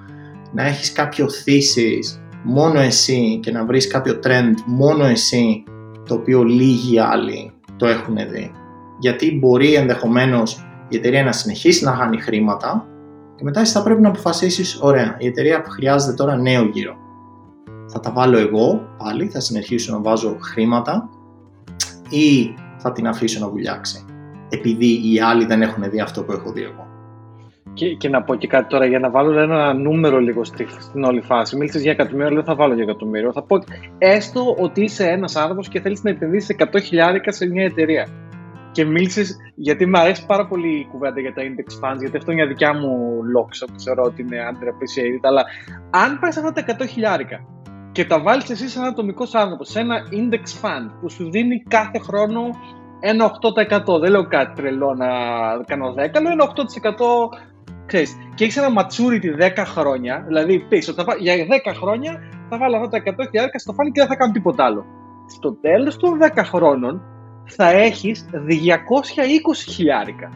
να 0.52 0.66
έχεις 0.66 0.92
κάποιο 0.92 1.26
thesis 1.26 2.20
μόνο 2.42 2.80
εσύ 2.80 3.38
και 3.42 3.50
να 3.50 3.64
βρεις 3.64 3.86
κάποιο 3.86 4.18
trend 4.22 4.54
μόνο 4.66 5.04
εσύ 5.04 5.64
το 6.08 6.14
οποίο 6.14 6.42
λίγοι 6.42 6.98
άλλοι 6.98 7.52
το 7.76 7.86
έχουν 7.86 8.16
δει. 8.30 8.50
Γιατί 8.98 9.38
μπορεί 9.38 9.74
ενδεχομένως 9.74 10.66
η 10.88 10.96
εταιρεία 10.96 11.24
να 11.24 11.32
συνεχίσει 11.32 11.84
να 11.84 11.92
χάνει 11.92 12.20
χρήματα 12.20 12.86
και 13.36 13.44
μετά 13.44 13.60
εσύ 13.60 13.72
θα 13.72 13.82
πρέπει 13.82 14.00
να 14.00 14.08
αποφασίσεις, 14.08 14.78
ωραία, 14.82 15.16
η 15.18 15.26
εταιρεία 15.26 15.60
που 15.60 15.70
χρειάζεται 15.70 16.12
τώρα 16.12 16.36
νέο 16.36 16.64
γύρο. 16.64 16.96
Θα 17.86 18.00
τα 18.00 18.12
βάλω 18.12 18.38
εγώ 18.38 18.80
πάλι, 18.98 19.28
θα 19.28 19.40
συνεχίσω 19.40 19.92
να 19.92 20.00
βάζω 20.00 20.36
χρήματα 20.40 21.08
ή 22.08 22.54
θα 22.76 22.92
την 22.92 23.08
αφήσω 23.08 23.40
να 23.40 23.48
βουλιάξει. 23.48 24.04
Επειδή 24.48 24.86
οι 24.86 25.20
άλλοι 25.20 25.44
δεν 25.44 25.62
έχουν 25.62 25.90
δει 25.90 26.00
αυτό 26.00 26.24
που 26.24 26.32
έχω 26.32 26.52
δει 26.52 26.62
εγώ. 26.62 26.85
Και, 27.76 27.94
και 27.94 28.08
να 28.08 28.22
πω 28.22 28.34
και 28.34 28.46
κάτι 28.46 28.68
τώρα 28.68 28.86
για 28.86 28.98
να 28.98 29.10
βάλω 29.10 29.38
ένα 29.38 29.74
νούμερο 29.74 30.18
λίγο 30.18 30.44
στην 30.44 31.04
όλη 31.04 31.20
φάση. 31.20 31.56
Μίλησες 31.56 31.82
για 31.82 31.92
εκατομμύριο, 31.92 32.26
αλλά 32.26 32.36
δεν 32.36 32.44
θα 32.44 32.54
βάλω 32.54 32.74
για 32.74 32.82
εκατομμύριο. 32.82 33.32
Θα 33.32 33.42
πω 33.42 33.56
έστω 33.98 34.56
ότι 34.58 34.82
είσαι 34.82 35.04
ένας 35.04 35.36
άνθρωπος 35.36 35.68
και 35.68 35.80
θέλεις 35.80 36.02
να 36.02 36.10
επενδύσεις 36.10 36.56
100 36.58 36.80
χιλιάρικα 36.82 37.32
σε 37.32 37.46
μια 37.46 37.64
εταιρεία. 37.64 38.08
Και 38.72 38.84
μίλησες, 38.84 39.36
γιατί 39.54 39.86
μου 39.86 39.98
αρέσει 39.98 40.26
πάρα 40.26 40.46
πολύ 40.46 40.78
η 40.78 40.86
κουβέντα 40.90 41.20
για 41.20 41.32
τα 41.34 41.42
index 41.42 41.68
funds, 41.84 41.98
γιατί 41.98 42.16
αυτό 42.16 42.32
είναι 42.32 42.40
μια 42.40 42.50
δικιά 42.50 42.74
μου 42.74 43.22
λόξα 43.22 43.66
που 43.66 43.80
θεωρώ 43.80 44.02
ότι 44.02 44.22
είναι 44.22 44.36
underappreciated. 44.50 45.22
Αλλά 45.22 45.44
αν 45.90 46.18
πάρεις 46.18 46.36
αυτά 46.36 46.52
τα 46.52 46.84
100 46.84 46.86
χιλιάρικα 46.88 47.38
και 47.92 48.04
τα 48.04 48.20
βάλεις 48.20 48.50
εσύ 48.50 48.68
σαν 48.68 48.84
ατομικό 48.84 49.24
άνθρωπο 49.32 49.64
σε 49.64 49.80
ένα 49.80 49.96
index 50.10 50.44
fund 50.62 50.90
που 51.00 51.10
σου 51.10 51.30
δίνει 51.30 51.62
κάθε 51.62 51.98
χρόνο 51.98 52.40
ένα 53.00 53.30
8%. 53.94 54.00
Δεν 54.00 54.10
λέω 54.10 54.26
κάτι 54.26 54.52
τρελό 54.54 54.94
να 54.94 55.06
κάνω 55.66 55.88
10, 55.88 55.94
λέω 55.94 56.32
ένα 56.32 56.52
8% 56.54 56.62
ξέρεις, 57.86 58.16
και 58.34 58.44
έχεις 58.44 58.56
ένα 58.56 58.68
maturity 58.68 59.60
10 59.60 59.64
χρόνια, 59.64 60.24
δηλαδή 60.26 60.58
πίσω, 60.58 60.94
για 61.18 61.34
10 61.34 61.72
χρόνια 61.74 62.20
θα 62.48 62.58
βάλω 62.58 62.76
αυτά 62.76 62.88
τα 62.88 62.98
100 62.98 63.24
χιλιάρικα 63.24 63.58
στο 63.58 63.72
φάνη 63.72 63.90
και 63.90 64.00
δεν 64.00 64.08
θα 64.08 64.16
κάνω 64.16 64.32
τίποτα 64.32 64.64
άλλο. 64.64 64.84
Στο 65.26 65.52
τέλος 65.54 65.96
των 65.96 66.18
10 66.34 66.42
χρόνων 66.44 67.02
θα 67.44 67.70
έχεις 67.70 68.28
220 68.32 69.70
χιλιάρικα. 69.72 70.30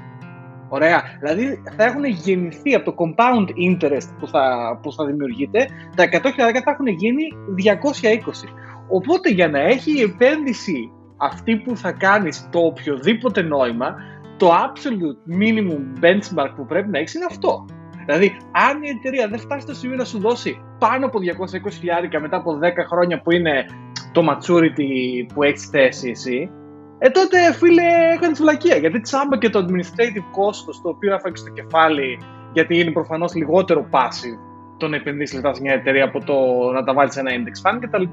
Ωραία. 0.68 1.02
Δηλαδή 1.20 1.62
θα 1.76 1.84
έχουν 1.84 2.04
γεννηθεί 2.04 2.74
από 2.74 2.84
το 2.84 2.96
compound 3.00 3.48
interest 3.68 4.08
που 4.20 4.26
θα, 4.26 4.78
που 4.82 4.92
θα 4.92 5.04
δημιουργείται, 5.06 5.66
τα 5.96 6.04
100 6.04 6.30
χιλιάρικα 6.30 6.62
θα 6.62 6.70
έχουν 6.70 6.86
γίνει 6.86 7.22
220. 7.56 8.48
Οπότε 8.88 9.30
για 9.30 9.48
να 9.48 9.60
έχει 9.60 9.98
η 9.98 10.02
επένδυση 10.02 10.90
αυτή 11.16 11.56
που 11.56 11.76
θα 11.76 11.92
κάνεις 11.92 12.48
το 12.50 12.58
οποιοδήποτε 12.58 13.42
νόημα, 13.42 13.94
το 14.40 14.50
absolute 14.64 15.20
minimum 15.40 15.82
benchmark 16.04 16.52
που 16.56 16.66
πρέπει 16.66 16.88
να 16.88 16.98
έχεις 16.98 17.14
είναι 17.14 17.26
αυτό. 17.28 17.64
Δηλαδή, 18.06 18.36
αν 18.68 18.82
η 18.82 18.88
εταιρεία 18.88 19.28
δεν 19.28 19.38
φτάσει 19.38 19.60
στο 19.60 19.74
σημείο 19.74 19.96
να 19.96 20.04
σου 20.04 20.18
δώσει 20.18 20.60
πάνω 20.78 21.06
από 21.06 21.18
220 21.66 21.70
χιλιάρικα 21.70 22.20
μετά 22.20 22.36
από 22.36 22.58
10 22.62 22.84
χρόνια 22.90 23.20
που 23.20 23.30
είναι 23.32 23.64
το 24.12 24.22
maturity 24.30 24.90
που 25.34 25.42
έχεις 25.42 25.68
θέσει 25.68 26.10
εσύ, 26.10 26.50
ε 26.98 27.08
τότε 27.08 27.52
φίλε 27.52 27.82
έκανε 28.14 28.34
φυλακία. 28.34 28.76
Γιατί 28.76 29.00
τσάμπα 29.00 29.38
και 29.38 29.48
το 29.48 29.58
administrative 29.58 30.24
cost 30.36 30.74
το 30.82 30.88
οποίο 30.88 31.14
έφαγε 31.14 31.36
στο 31.36 31.50
κεφάλι, 31.50 32.18
γιατί 32.52 32.78
είναι 32.78 32.90
προφανώς 32.90 33.34
λιγότερο 33.34 33.88
passive 33.90 34.40
το 34.76 34.88
να 34.88 34.96
επενδύσεις 34.96 35.34
λεφτά 35.34 35.54
σε 35.54 35.60
μια 35.62 35.72
εταιρεία 35.72 36.04
από 36.04 36.24
το 36.24 36.34
να 36.72 36.84
τα 36.84 36.94
βάλεις 36.94 37.12
σε 37.12 37.20
ένα 37.20 37.30
index 37.30 37.70
fund 37.70 37.78
κτλ. 37.80 38.04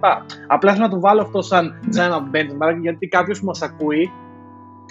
Απλά 0.48 0.72
θέλω 0.72 0.84
να 0.84 0.92
το 0.92 1.00
βάλω 1.00 1.22
αυτό 1.22 1.42
σαν, 1.42 1.80
σαν 1.90 2.06
ένα 2.06 2.30
benchmark, 2.34 2.78
γιατί 2.82 3.08
κάποιος 3.08 3.40
που 3.40 3.46
μας 3.46 3.62
ακούει 3.62 4.12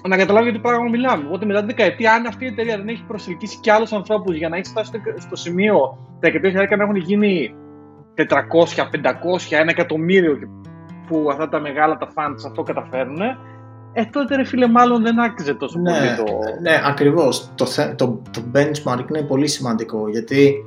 να 0.08 0.16
καταλάβει 0.16 0.44
για 0.44 0.54
τι 0.54 0.58
πράγμα 0.58 0.88
μιλάμε. 0.88 1.24
Οπότε 1.26 1.46
μετά 1.46 1.58
την 1.58 1.68
δεκαετία, 1.68 2.12
αν 2.12 2.26
αυτή 2.26 2.44
η 2.44 2.48
εταιρεία 2.48 2.76
δεν 2.76 2.88
έχει 2.88 3.04
προσελκύσει 3.06 3.58
και 3.60 3.72
άλλους 3.72 3.92
ανθρώπους 3.92 4.36
για 4.36 4.48
να 4.48 4.56
έχει 4.56 4.68
φτάσει 4.68 4.90
στο 5.18 5.36
σημείο 5.36 5.98
τα 6.20 6.28
100.000 6.28 6.52
να 6.52 6.82
έχουν 6.82 6.96
γίνει 6.96 7.54
400, 8.16 8.22
500, 8.22 9.62
1 9.62 9.68
εκατομμύριο 9.68 10.38
που 11.06 11.28
αυτά 11.30 11.48
τα 11.48 11.60
μεγάλα 11.60 11.96
τα 11.96 12.08
funds 12.14 12.42
αυτό 12.46 12.62
καταφέρνουν, 12.62 13.20
ε, 13.92 14.04
τότε 14.04 14.36
ρε 14.36 14.44
φίλε 14.44 14.68
μάλλον 14.68 15.02
δεν 15.02 15.20
άξιζε 15.20 15.54
τόσο 15.54 15.78
ναι, 15.78 15.90
πολύ 15.90 16.14
το... 16.16 16.38
Ναι, 16.60 16.80
ακριβώς. 16.84 17.50
Το, 17.54 17.66
το, 17.96 18.22
το 18.30 18.42
benchmark 18.54 19.04
είναι 19.08 19.22
πολύ 19.22 19.46
σημαντικό 19.46 20.08
γιατί 20.08 20.62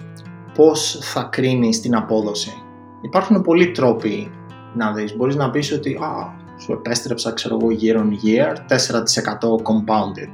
πώς 0.54 1.00
θα 1.02 1.28
κρίνεις 1.32 1.82
την 1.82 1.96
απόδοση. 1.96 2.64
Υπάρχουν 3.02 3.42
πολλοί 3.42 3.72
τρόποι 3.72 4.32
να 4.74 4.92
δεις. 4.92 5.16
Μπορείς 5.16 5.36
να 5.36 5.50
πεις 5.50 5.72
ότι 5.72 5.94
α, 5.94 6.36
σου 6.60 6.72
επέστρεψα 6.72 7.32
ξέρω 7.32 7.58
εγώ 7.62 7.68
year 7.82 7.96
on 7.96 8.10
year 8.26 8.54
4% 8.54 8.56
compounded. 9.50 10.32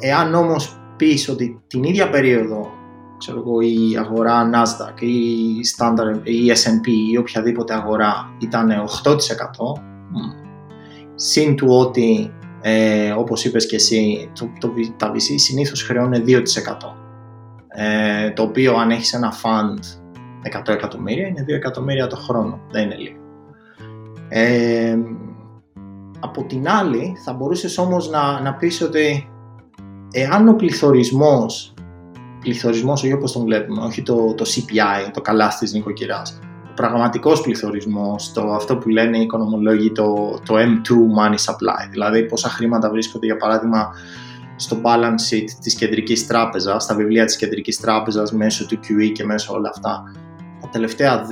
Εάν 0.00 0.34
όμως 0.34 0.80
πεις 0.96 1.28
ότι 1.28 1.62
την 1.66 1.82
ίδια 1.82 2.10
περίοδο 2.10 2.70
ξέρω 3.18 3.38
εγώ, 3.38 3.60
η 3.60 3.96
αγορά 3.98 4.50
Nasdaq 4.52 5.00
ή 5.00 5.06
η, 5.06 5.60
Standard, 5.76 6.20
η 6.22 6.50
S&P 6.50 6.88
ή 7.12 7.16
οποιαδήποτε 7.16 7.74
αγορά 7.74 8.34
ήταν 8.38 8.70
8% 9.04 9.14
συν 11.14 11.56
του 11.56 11.66
ότι 11.68 12.32
ε, 12.60 13.10
όπως 13.10 13.44
είπες 13.44 13.66
και 13.66 13.76
εσύ 13.76 14.30
το, 14.34 14.50
το, 14.60 14.72
τα 14.96 15.12
VC 15.12 15.34
συνήθως 15.36 15.82
χρεώνουν 15.82 16.24
2% 16.26 16.38
ε, 17.68 18.30
το 18.30 18.42
οποίο 18.42 18.76
αν 18.76 18.90
έχεις 18.90 19.12
ένα 19.12 19.32
fund 19.42 19.78
100 20.60 20.68
εκατομμύρια 20.68 21.26
είναι 21.26 21.44
2 21.48 21.48
εκατομμύρια 21.48 22.06
το 22.06 22.16
χρόνο, 22.16 22.60
δεν 22.70 22.82
είναι 22.82 22.96
λίγο. 22.96 23.25
Ε, 24.28 24.98
από 26.20 26.44
την 26.44 26.68
άλλη 26.68 27.16
θα 27.24 27.32
μπορούσες 27.32 27.78
όμως 27.78 28.10
να, 28.10 28.40
να 28.40 28.54
πεις 28.54 28.82
ότι 28.82 29.28
εάν 30.10 30.48
ο 30.48 30.54
πληθωρισμός, 30.54 31.74
πληθωρισμός 32.40 33.02
όχι 33.02 33.12
όπως 33.12 33.32
τον 33.32 33.42
βλέπουμε, 33.42 33.82
όχι 33.82 34.02
το, 34.02 34.34
το 34.34 34.44
CPI, 34.46 35.10
το 35.12 35.20
καλά 35.20 35.56
της 35.58 35.72
νοικοκυράς, 35.72 36.40
ο 36.70 36.72
πραγματικός 36.74 37.40
πληθωρισμός, 37.40 38.32
το, 38.32 38.52
αυτό 38.52 38.76
που 38.76 38.88
λένε 38.88 39.18
οι 39.18 39.22
οικονομολόγοι 39.22 39.92
το, 39.92 40.38
το 40.46 40.54
M2 40.54 40.90
money 41.18 41.38
supply, 41.52 41.88
δηλαδή 41.90 42.26
πόσα 42.26 42.48
χρήματα 42.48 42.90
βρίσκονται 42.90 43.26
για 43.26 43.36
παράδειγμα 43.36 43.90
στο 44.56 44.80
balance 44.82 45.34
sheet 45.34 45.50
της 45.60 45.74
κεντρικής 45.74 46.26
τράπεζας, 46.26 46.82
στα 46.82 46.94
βιβλία 46.94 47.24
της 47.24 47.36
κεντρικής 47.36 47.80
τράπεζας 47.80 48.32
μέσω 48.32 48.66
του 48.66 48.78
QE 48.78 49.12
και 49.12 49.24
μέσω 49.24 49.54
όλα 49.54 49.68
αυτά, 49.68 50.02
τα 50.60 50.68
τελευταία 50.68 51.26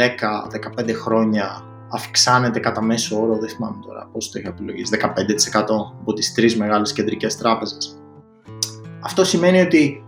10-15 0.78 0.90
χρόνια 1.02 1.73
αυξάνεται 1.94 2.58
κατά 2.58 2.82
μέσο 2.82 3.20
όρο, 3.22 3.36
δεν 3.36 3.48
θυμάμαι 3.48 3.76
τώρα 3.86 4.08
πώς 4.12 4.30
το 4.30 4.38
είχα 4.38 4.48
επιλογίσει, 4.48 4.90
15% 4.90 5.92
από 6.00 6.12
τις 6.12 6.34
τρεις 6.34 6.56
μεγάλες 6.56 6.92
κεντρικές 6.92 7.36
τράπεζες. 7.36 7.98
Αυτό 9.00 9.24
σημαίνει 9.24 9.60
ότι 9.60 10.04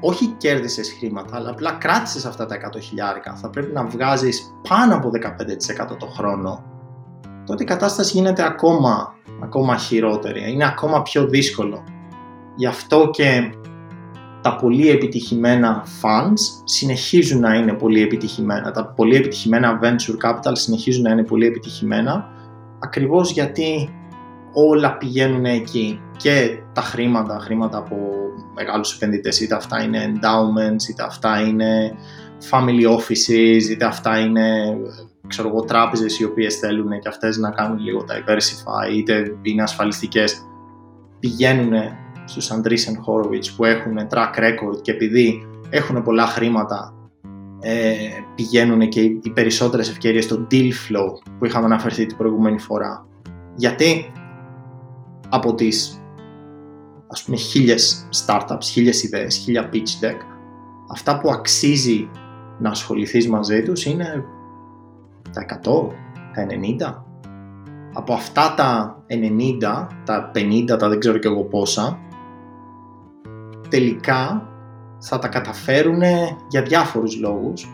όχι 0.00 0.26
κέρδισες 0.26 0.92
χρήματα, 0.98 1.36
αλλά 1.36 1.50
απλά 1.50 1.72
κράτησες 1.72 2.24
αυτά 2.24 2.46
τα 2.46 2.54
100 2.54 2.80
χιλιάρικα. 2.80 3.34
Θα 3.34 3.50
πρέπει 3.50 3.72
να 3.72 3.84
βγάζεις 3.84 4.54
πάνω 4.68 4.94
από 4.94 5.10
15% 5.10 5.96
το 5.98 6.06
χρόνο. 6.06 6.64
Τότε 7.46 7.62
η 7.62 7.66
κατάσταση 7.66 8.16
γίνεται 8.16 8.44
ακόμα, 8.44 9.14
ακόμα 9.42 9.76
χειρότερη. 9.76 10.52
Είναι 10.52 10.66
ακόμα 10.66 11.02
πιο 11.02 11.26
δύσκολο. 11.26 11.84
Γι' 12.56 12.66
αυτό 12.66 13.10
και 13.12 13.54
τα 14.44 14.56
πολύ 14.56 14.90
επιτυχημένα 14.90 15.84
funds 16.02 16.40
συνεχίζουν 16.64 17.40
να 17.40 17.54
είναι 17.54 17.72
πολύ 17.72 18.02
επιτυχημένα. 18.02 18.70
Τα 18.70 18.86
πολύ 18.86 19.16
επιτυχημένα 19.16 19.80
venture 19.82 20.28
capital 20.28 20.52
συνεχίζουν 20.52 21.02
να 21.02 21.10
είναι 21.10 21.24
πολύ 21.24 21.46
επιτυχημένα 21.46 22.28
ακριβώς 22.78 23.30
γιατί 23.32 23.94
όλα 24.52 24.96
πηγαίνουν 24.96 25.44
εκεί 25.44 26.00
και 26.16 26.58
τα 26.72 26.80
χρήματα, 26.80 27.38
χρήματα 27.38 27.78
από 27.78 27.96
μεγάλους 28.54 28.94
επενδυτές, 28.94 29.40
είτε 29.40 29.54
αυτά 29.54 29.82
είναι 29.82 30.12
endowments, 30.12 30.88
είτε 30.88 31.02
αυτά 31.02 31.40
είναι 31.40 31.96
family 32.50 32.96
offices, 32.96 33.70
είτε 33.70 33.84
αυτά 33.84 34.18
είναι 34.18 34.76
ξέρω 35.26 35.48
εγώ, 35.48 35.60
τράπεζες 35.60 36.18
οι 36.18 36.24
οποίες 36.24 36.54
θέλουν 36.54 37.00
και 37.00 37.08
αυτές 37.08 37.36
να 37.36 37.50
κάνουν 37.50 37.78
λίγο 37.78 38.04
diversify, 38.08 38.92
είτε 38.94 39.36
είναι 39.42 39.62
ασφαλιστικές, 39.62 40.42
πηγαίνουν 41.20 41.72
στους 42.24 42.50
Andreessen 42.52 42.96
Horowitz 43.06 43.46
που 43.56 43.64
έχουν 43.64 43.96
track 44.10 44.38
record 44.38 44.82
και 44.82 44.90
επειδή 44.90 45.46
έχουν 45.70 46.02
πολλά 46.02 46.26
χρήματα 46.26 46.94
ε, 47.60 47.94
πηγαίνουν 48.34 48.88
και 48.88 49.00
οι, 49.00 49.30
περισσότερες 49.34 49.90
ευκαιρίες 49.90 50.24
στο 50.24 50.46
deal 50.50 50.68
flow 50.68 51.08
που 51.38 51.44
είχαμε 51.44 51.64
αναφερθεί 51.64 52.06
την 52.06 52.16
προηγούμενη 52.16 52.58
φορά. 52.58 53.06
Γιατί 53.56 54.12
από 55.28 55.54
τις 55.54 56.02
ας 57.06 57.22
πούμε 57.22 57.36
χίλιες 57.36 58.08
startups, 58.26 58.62
χίλιες 58.62 59.02
ιδέες, 59.02 59.36
χίλια 59.36 59.70
pitch 59.72 60.04
deck, 60.04 60.16
αυτά 60.90 61.18
που 61.18 61.30
αξίζει 61.30 62.08
να 62.58 62.70
ασχοληθείς 62.70 63.28
μαζί 63.28 63.62
τους 63.62 63.84
είναι 63.84 64.24
τα 65.32 65.44
100, 65.44 65.92
τα 66.34 66.46
90. 66.46 67.02
Από 67.92 68.12
αυτά 68.12 68.54
τα 68.56 69.02
90, 69.08 69.86
τα 70.04 70.30
50, 70.34 70.78
τα 70.78 70.88
δεν 70.88 70.98
ξέρω 70.98 71.18
και 71.18 71.28
εγώ 71.28 71.44
πόσα, 71.44 71.98
τελικά 73.74 74.48
θα 74.98 75.18
τα 75.18 75.28
καταφέρουν 75.28 76.02
για 76.48 76.62
διάφορους 76.62 77.20
λόγους. 77.20 77.66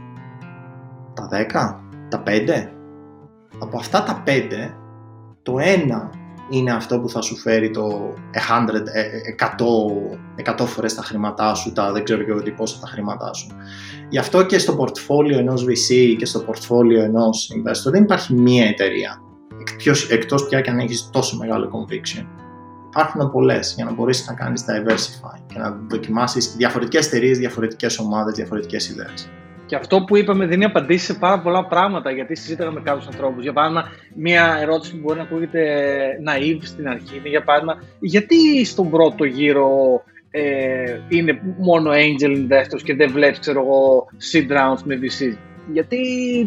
Τα 1.15 1.29
10, 1.29 1.81
τα 2.09 2.23
5. 2.27 2.69
Από 3.59 3.79
αυτά 3.79 4.03
τα 4.03 4.23
5, 4.27 4.31
το 5.43 5.59
ένα 5.59 6.11
είναι 6.51 6.73
αυτό 6.73 7.01
που 7.01 7.09
θα 7.09 7.21
σου 7.21 7.37
φέρει 7.37 7.71
το 7.71 8.15
100, 10.37 10.53
100, 10.63 10.67
φορές 10.67 10.95
τα 10.95 11.03
χρήματά 11.03 11.55
σου, 11.55 11.73
τα 11.73 11.93
δεν 11.93 12.05
ξέρω 12.05 12.23
και 12.23 12.31
εγώ 12.31 12.43
τι 12.43 12.51
πόσα 12.51 12.81
τα 12.81 12.87
χρήματά 12.87 13.33
σου. 13.33 13.47
Γι' 14.09 14.19
αυτό 14.19 14.47
και 14.47 14.59
στο 14.59 14.75
πορτφόλιο 14.75 15.39
ενός 15.39 15.65
VC 15.65 16.15
και 16.19 16.27
στο 16.27 16.39
πορτφόλιο 16.41 17.03
ενός 17.03 17.51
investor 17.57 17.93
δεν 17.93 18.03
υπάρχει 18.03 18.35
μία 18.35 18.67
εταιρεία. 18.67 19.21
Εκτός 20.11 20.47
πια 20.49 20.61
και 20.61 20.71
αν 20.71 20.79
έχεις 20.79 21.11
τόσο 21.13 21.37
μεγάλο 21.37 21.71
conviction 21.73 22.27
υπάρχουν 22.91 23.31
πολλές 23.31 23.73
για 23.77 23.85
να 23.85 23.93
μπορέσει 23.93 24.25
να 24.27 24.35
κάνεις 24.35 24.65
diversify 24.69 25.39
και 25.47 25.59
να 25.59 25.79
δοκιμάσεις 25.89 26.55
διαφορετικές 26.57 27.07
εταιρείες, 27.07 27.39
διαφορετικές 27.39 27.99
ομάδες, 27.99 28.35
διαφορετικές 28.35 28.89
ιδέες. 28.89 29.29
Και 29.67 29.77
αυτό 29.77 30.05
που 30.05 30.17
είπαμε 30.17 30.47
δίνει 30.47 30.65
απαντήσει 30.65 31.05
σε 31.05 31.15
πάρα 31.15 31.41
πολλά 31.41 31.67
πράγματα 31.67 32.11
γιατί 32.11 32.35
συζήτηκα 32.35 32.71
με 32.71 32.81
κάποιους 32.81 33.07
ανθρώπους. 33.07 33.43
Για 33.43 33.53
παράδειγμα, 33.53 33.85
μία 34.15 34.59
ερώτηση 34.61 34.93
που 34.93 34.99
μπορεί 35.03 35.19
να 35.19 35.25
ακούγεται 35.25 35.63
naive 36.27 36.59
στην 36.63 36.89
αρχή 36.89 37.17
είναι 37.17 37.29
για 37.29 37.45
παράδειγμα, 37.45 37.83
γιατί 38.01 38.65
στον 38.65 38.91
πρώτο 38.91 39.25
γύρο 39.25 39.69
ε, 40.31 40.99
είναι 41.09 41.41
μόνο 41.59 41.91
angel 41.91 42.37
investors 42.37 42.83
και 42.83 42.95
δεν 42.95 43.11
βλέπεις, 43.11 43.39
ξέρω 43.39 43.61
εγώ, 43.61 44.07
seed 44.33 44.51
rounds 44.51 44.83
με 44.85 44.99
VC; 45.03 45.37
Γιατί 45.73 45.99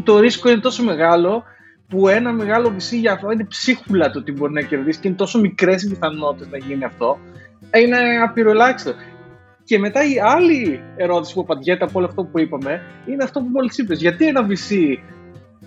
το 0.05 0.19
ρίσκο 0.19 0.49
είναι 0.49 0.59
τόσο 0.59 0.83
μεγάλο 0.83 1.43
που 1.87 2.07
ένα 2.07 2.33
μεγάλο 2.33 2.75
VC 2.75 2.97
για 2.99 3.11
αυτό 3.11 3.31
είναι 3.31 3.45
ψίχουλα 3.45 4.09
το 4.09 4.19
ότι 4.19 4.31
μπορεί 4.31 4.53
να 4.53 4.61
κερδίσει 4.61 4.99
και 4.99 5.07
είναι 5.07 5.17
τόσο 5.17 5.39
μικρές 5.39 5.83
οι 5.83 5.89
πιθανότητες 5.89 6.47
να 6.47 6.57
γίνει 6.57 6.83
αυτό. 6.83 7.17
Είναι 7.81 7.97
απειροελάχιστο. 8.23 8.93
Και 9.63 9.79
μετά 9.79 10.03
η 10.03 10.19
άλλη 10.19 10.81
ερώτηση 10.95 11.33
που 11.33 11.41
απαντιέται 11.41 11.83
από 11.83 11.93
όλο 11.95 12.05
αυτό 12.05 12.23
που 12.23 12.39
είπαμε 12.39 12.81
είναι 13.05 13.23
αυτό 13.23 13.39
που 13.39 13.47
μόλις 13.51 13.77
είπες. 13.77 13.99
Γιατί 13.99 14.27
ένα 14.27 14.47
VC, 14.47 14.97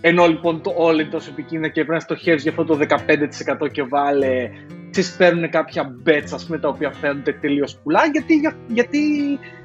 ενώ 0.00 0.26
λοιπόν 0.26 0.62
το 0.62 0.72
όλο 0.76 1.00
είναι 1.00 1.10
τόσο 1.10 1.30
επικίνδυνο 1.30 1.72
και 1.72 1.84
πρέπει 1.84 1.92
να 1.92 2.00
στοχεύει 2.00 2.40
για 2.40 2.50
αυτό 2.50 2.64
το 2.64 2.78
15% 3.62 3.70
και 3.70 3.82
βάλε, 3.82 4.50
ξέρεις, 4.90 5.16
παίρνουν 5.16 5.50
κάποια 5.50 5.94
bets, 6.06 6.28
ας 6.32 6.46
πούμε, 6.46 6.58
τα 6.58 6.68
οποία 6.68 6.92
φαίνονται 6.92 7.32
τελείως 7.32 7.78
πουλά, 7.82 8.00
γιατί, 8.12 8.40
γιατί, 8.66 8.98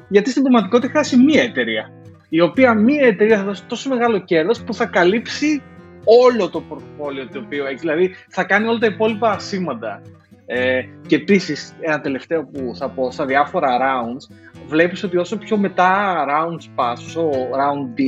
γιατί 0.08 0.30
στην 0.30 0.42
πραγματικότητα 0.42 0.92
χάσει 0.92 1.18
μία 1.18 1.44
εταιρεία. 1.44 1.92
Η 2.30 2.42
οποία 2.42 2.74
μία 2.74 3.08
εταιρεία 3.08 3.38
θα 3.38 3.44
δώσει 3.44 3.66
τόσο 3.66 3.90
μεγάλο 3.90 4.20
κέρδος 4.20 4.64
που 4.64 4.74
θα 4.74 4.86
καλύψει 4.86 5.62
όλο 6.04 6.50
το 6.50 6.62
πορτφόλιο 6.62 7.28
το 7.28 7.40
οποίο 7.40 7.66
έχεις. 7.66 7.80
Δηλαδή 7.80 8.16
θα 8.30 8.44
κάνει 8.44 8.68
όλα 8.68 8.80
τα 8.80 8.86
υπόλοιπα 8.86 9.32
ασήμαντα. 9.32 10.02
Ε, 10.46 10.82
και 11.08 11.16
επίσης, 11.16 11.76
ένα 11.80 12.02
τελευταίο 12.02 12.44
που 12.44 12.76
θα 12.76 12.90
πω 12.90 13.12
στα 13.12 13.26
διάφορα 13.26 13.78
rounds, 13.78 14.36
βλέπεις 14.68 15.04
ότι 15.04 15.18
όσο 15.18 15.38
πιο 15.38 15.58
μετά 15.58 16.14
rounds 16.30 16.70
πα, 16.76 16.92
όσο 16.92 17.30
round 17.32 18.00
D, 18.00 18.02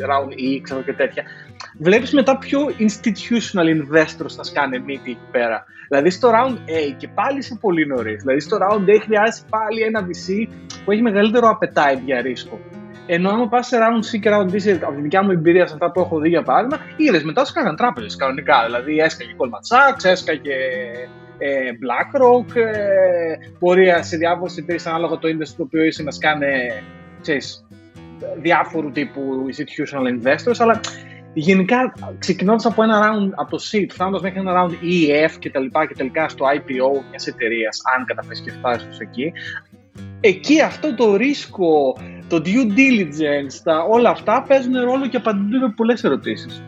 round 0.00 0.32
E, 0.32 0.60
ξέρω 0.62 0.82
και 0.82 0.92
τέτοια, 0.92 1.22
βλέπεις 1.78 2.12
μετά 2.12 2.38
πιο 2.38 2.60
institutional 2.78 3.66
investors 3.76 4.30
θα 4.36 4.42
σκάνε 4.42 4.78
μύτη 4.78 5.10
εκεί 5.10 5.26
πέρα. 5.30 5.64
Δηλαδή 5.88 6.10
στο 6.10 6.30
round 6.30 6.54
A 6.54 6.94
και 6.96 7.08
πάλι 7.08 7.38
είσαι 7.38 7.58
πολύ 7.60 7.86
νωρίς. 7.86 8.22
Δηλαδή 8.22 8.40
στο 8.40 8.56
round 8.60 8.88
A 8.88 9.00
χρειάζεται 9.02 9.46
πάλι 9.50 9.82
ένα 9.82 10.06
VC 10.06 10.48
που 10.84 10.92
έχει 10.92 11.02
μεγαλύτερο 11.02 11.58
appetite 11.58 12.00
για 12.04 12.20
ρίσκο. 12.20 12.60
Ενώ 13.06 13.30
άμα 13.30 13.48
πας 13.48 13.66
σε 13.66 13.76
round 13.80 14.16
C 14.16 14.20
και 14.20 14.30
round 14.32 14.50
D, 14.50 14.78
από 14.82 14.94
τη 14.94 15.00
δικιά 15.00 15.22
μου 15.22 15.30
εμπειρία 15.30 15.66
σε 15.66 15.72
αυτά 15.72 15.90
που 15.90 16.00
έχω 16.00 16.18
δει 16.18 16.28
για 16.28 16.42
παράδειγμα, 16.42 16.78
είδες 16.96 17.22
μετά 17.24 17.44
σου 17.44 17.52
κάναν 17.52 17.76
τράπεζες 17.76 18.16
κανονικά. 18.16 18.62
Δηλαδή 18.64 18.98
έσκαγε 18.98 19.30
Goldman 19.38 19.76
Sachs, 19.76 20.04
έσκαγε 20.04 20.54
ε, 21.38 21.70
BlackRock, 21.82 22.56
ε, 22.56 23.34
μπορεί 23.58 23.92
σε 24.00 24.16
διάφορε 24.16 24.52
εταιρείε 24.58 24.80
ανάλογα 24.86 25.18
το 25.18 25.28
industry 25.28 25.54
το 25.56 25.62
οποίο 25.62 25.82
είσαι 25.82 26.02
να 26.02 26.10
σκάνε 26.10 26.82
ξέρεις, 27.20 27.64
διάφορου 28.40 28.90
τύπου 28.90 29.20
institutional 29.50 30.06
investors, 30.16 30.56
αλλά 30.58 30.80
γενικά 31.34 31.92
ξεκινώντας 32.18 32.66
από 32.66 32.82
ένα 32.82 33.00
round 33.02 33.30
από 33.34 33.50
το 33.50 33.58
seed, 33.70 33.86
φτάνοντας 33.88 34.22
μέχρι 34.22 34.38
ένα 34.38 34.52
round 34.56 34.70
EF 34.70 35.30
και 35.38 35.50
τα 35.50 35.60
λοιπά 35.60 35.86
και 35.86 35.94
τελικά 35.94 36.28
στο 36.28 36.46
IPO 36.56 37.02
μιας 37.10 37.26
εταιρείας, 37.26 37.80
αν 37.96 38.04
καταφέρεις 38.04 38.40
και 38.40 38.50
φτάσεις 38.50 38.98
εκεί, 38.98 39.32
εκεί 40.20 40.60
αυτό 40.60 40.94
το 40.94 41.16
ρίσκο, 41.16 41.96
το 42.28 42.42
due 42.44 42.78
diligence, 42.78 43.60
τα, 43.64 43.82
όλα 43.90 44.10
αυτά 44.10 44.44
παίζουν 44.48 44.80
ρόλο 44.84 45.08
και 45.08 45.16
απαντούν 45.16 45.74
πολλές 45.76 46.04
ερωτήσεις. 46.04 46.62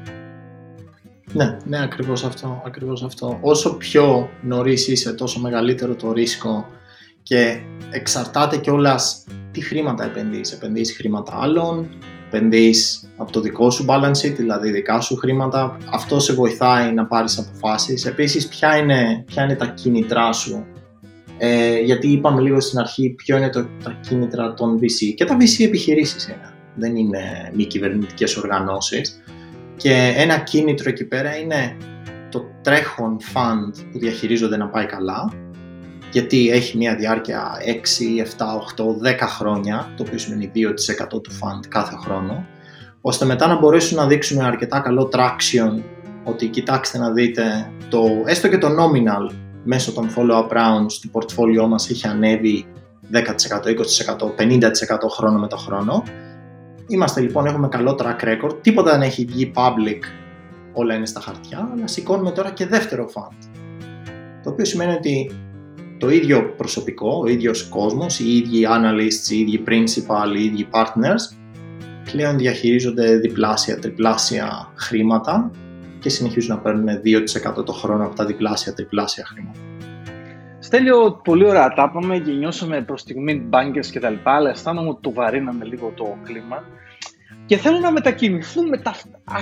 Ναι, 1.32 1.56
ναι, 1.64 1.82
ακριβώς 1.82 2.24
αυτό, 2.24 2.62
ακριβώς 2.66 3.02
αυτό. 3.02 3.38
Όσο 3.40 3.76
πιο 3.76 4.30
νωρίς 4.42 4.88
είσαι, 4.88 5.12
τόσο 5.12 5.40
μεγαλύτερο 5.40 5.94
το 5.94 6.12
ρίσκο 6.12 6.66
και 7.22 7.60
εξαρτάται 7.90 8.56
κιόλας 8.56 9.24
τι 9.50 9.60
χρήματα 9.60 10.04
επενδύεις. 10.04 10.52
Επενδύεις 10.52 10.96
χρήματα 10.96 11.38
άλλων, 11.40 11.88
επενδύεις 12.26 13.08
από 13.16 13.32
το 13.32 13.40
δικό 13.40 13.70
σου 13.70 13.84
balance 13.88 14.26
sheet, 14.26 14.34
δηλαδή 14.36 14.70
δικά 14.70 15.00
σου 15.00 15.16
χρήματα. 15.16 15.76
Αυτό 15.92 16.20
σε 16.20 16.32
βοηθάει 16.32 16.92
να 16.92 17.06
πάρεις 17.06 17.38
αποφάσεις. 17.38 18.04
Επίσης, 18.04 18.48
ποια 18.48 18.76
είναι, 18.76 19.24
ποια 19.26 19.42
είναι 19.42 19.54
τα 19.54 19.66
κίνητρά 19.66 20.32
σου. 20.32 20.66
Ε, 21.46 21.80
γιατί 21.80 22.08
είπαμε 22.08 22.40
λίγο 22.40 22.60
στην 22.60 22.78
αρχή 22.78 23.10
ποιο 23.10 23.36
είναι 23.36 23.50
το, 23.50 23.66
τα 23.82 23.98
κίνητρα 24.00 24.54
των 24.54 24.78
VC. 24.78 25.14
Και 25.14 25.24
τα 25.24 25.36
VC 25.36 25.64
επιχειρήσεις 25.64 26.26
είναι. 26.26 26.54
Δεν 26.74 26.96
είναι 26.96 27.50
μη 27.54 27.64
κυβερνητικές 27.64 28.36
οργανώσεις. 28.36 29.22
Και 29.76 30.14
ένα 30.16 30.38
κίνητρο 30.38 30.88
εκεί 30.88 31.04
πέρα 31.04 31.36
είναι 31.36 31.76
το 32.30 32.44
τρέχον 32.62 33.16
fund 33.34 33.84
που 33.92 33.98
διαχειρίζονται 33.98 34.56
να 34.56 34.68
πάει 34.68 34.86
καλά, 34.86 35.32
γιατί 36.12 36.50
έχει 36.50 36.76
μια 36.76 36.96
διάρκεια 36.96 37.56
6, 37.60 38.20
7, 38.20 38.46
8, 38.76 39.12
10 39.12 39.18
χρόνια, 39.20 39.92
το 39.96 40.02
οποίο 40.06 40.18
σημαίνει 40.18 40.50
2% 40.54 41.08
του 41.08 41.30
fund 41.30 41.66
κάθε 41.68 41.96
χρόνο, 41.96 42.46
ώστε 43.00 43.24
μετά 43.24 43.46
να 43.46 43.58
μπορέσουν 43.58 43.96
να 43.96 44.06
δείξουν 44.06 44.40
αρκετά 44.40 44.80
καλό 44.80 45.10
traction 45.12 45.82
ότι 46.24 46.46
κοιτάξτε 46.46 46.98
να 46.98 47.12
δείτε 47.12 47.70
το, 47.88 48.02
έστω 48.26 48.48
και 48.48 48.58
το 48.58 48.68
nominal 48.68 49.34
μέσω 49.64 49.92
των 49.92 50.08
follow-up 50.16 50.48
rounds 50.48 50.92
του 51.00 51.10
portfolio 51.12 51.66
μας 51.68 51.90
έχει 51.90 52.06
ανέβει 52.06 52.66
10%, 53.12 53.18
20%, 53.18 54.34
50% 54.38 55.08
χρόνο 55.10 55.38
με 55.38 55.48
το 55.48 55.56
χρόνο. 55.56 56.02
Είμαστε 56.86 57.20
λοιπόν, 57.20 57.46
έχουμε 57.46 57.68
καλό 57.68 57.98
track 58.00 58.24
record, 58.24 58.56
τίποτα 58.60 58.90
δεν 58.90 59.02
έχει 59.02 59.24
βγει 59.24 59.52
public, 59.54 60.00
όλα 60.72 60.94
είναι 60.94 61.06
στα 61.06 61.20
χαρτιά, 61.20 61.70
αλλά 61.72 61.86
σηκώνουμε 61.86 62.30
τώρα 62.30 62.50
και 62.50 62.66
δεύτερο 62.66 63.10
fund. 63.14 63.48
Το 64.42 64.50
οποίο 64.50 64.64
σημαίνει 64.64 64.92
ότι 64.92 65.30
το 65.98 66.10
ίδιο 66.10 66.54
προσωπικό, 66.56 67.20
ο 67.24 67.26
ίδιος 67.28 67.68
κόσμος, 67.68 68.18
οι 68.20 68.36
ίδιοι 68.36 68.66
analysts, 68.68 69.30
οι 69.30 69.38
ίδιοι 69.38 69.62
principal, 69.66 70.36
οι 70.36 70.44
ίδιοι 70.44 70.68
partners, 70.70 71.36
πλέον 72.12 72.38
διαχειρίζονται 72.38 73.16
διπλάσια, 73.16 73.78
τριπλάσια 73.78 74.72
χρήματα 74.74 75.50
και 76.04 76.10
συνεχίζουν 76.10 76.56
να 76.56 76.62
παίρνουν 76.62 76.88
2% 77.58 77.64
το 77.64 77.72
χρόνο 77.72 78.04
από 78.04 78.14
τα 78.14 78.24
διπλάσια, 78.24 78.74
τριπλάσια 78.74 79.24
χρήματα. 79.24 79.58
Στέλιο, 80.58 81.20
πολύ 81.24 81.46
ωραία 81.48 81.68
τα 81.68 81.88
είπαμε 81.90 82.18
και 82.18 82.32
νιώσαμε 82.32 82.82
προς 82.82 83.00
στιγμή 83.00 83.48
bankers 83.52 83.86
και 83.90 84.00
τα 84.00 84.10
λοιπά, 84.10 84.34
αλλά 84.34 84.50
αισθάνομαι 84.50 84.88
ότι 84.88 85.00
το 85.00 85.12
βαρύναμε 85.12 85.64
λίγο 85.64 85.92
το 85.96 86.16
κλίμα. 86.22 86.64
Και 87.46 87.56
θέλω 87.56 87.78
να 87.78 87.90
μετακινηθούμε 87.92 88.76
τα, 88.78 88.94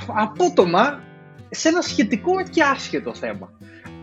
απότομα 0.06 1.00
σε 1.50 1.68
ένα 1.68 1.80
σχετικό 1.80 2.32
και 2.50 2.62
άσχετο 2.62 3.14
θέμα. 3.14 3.50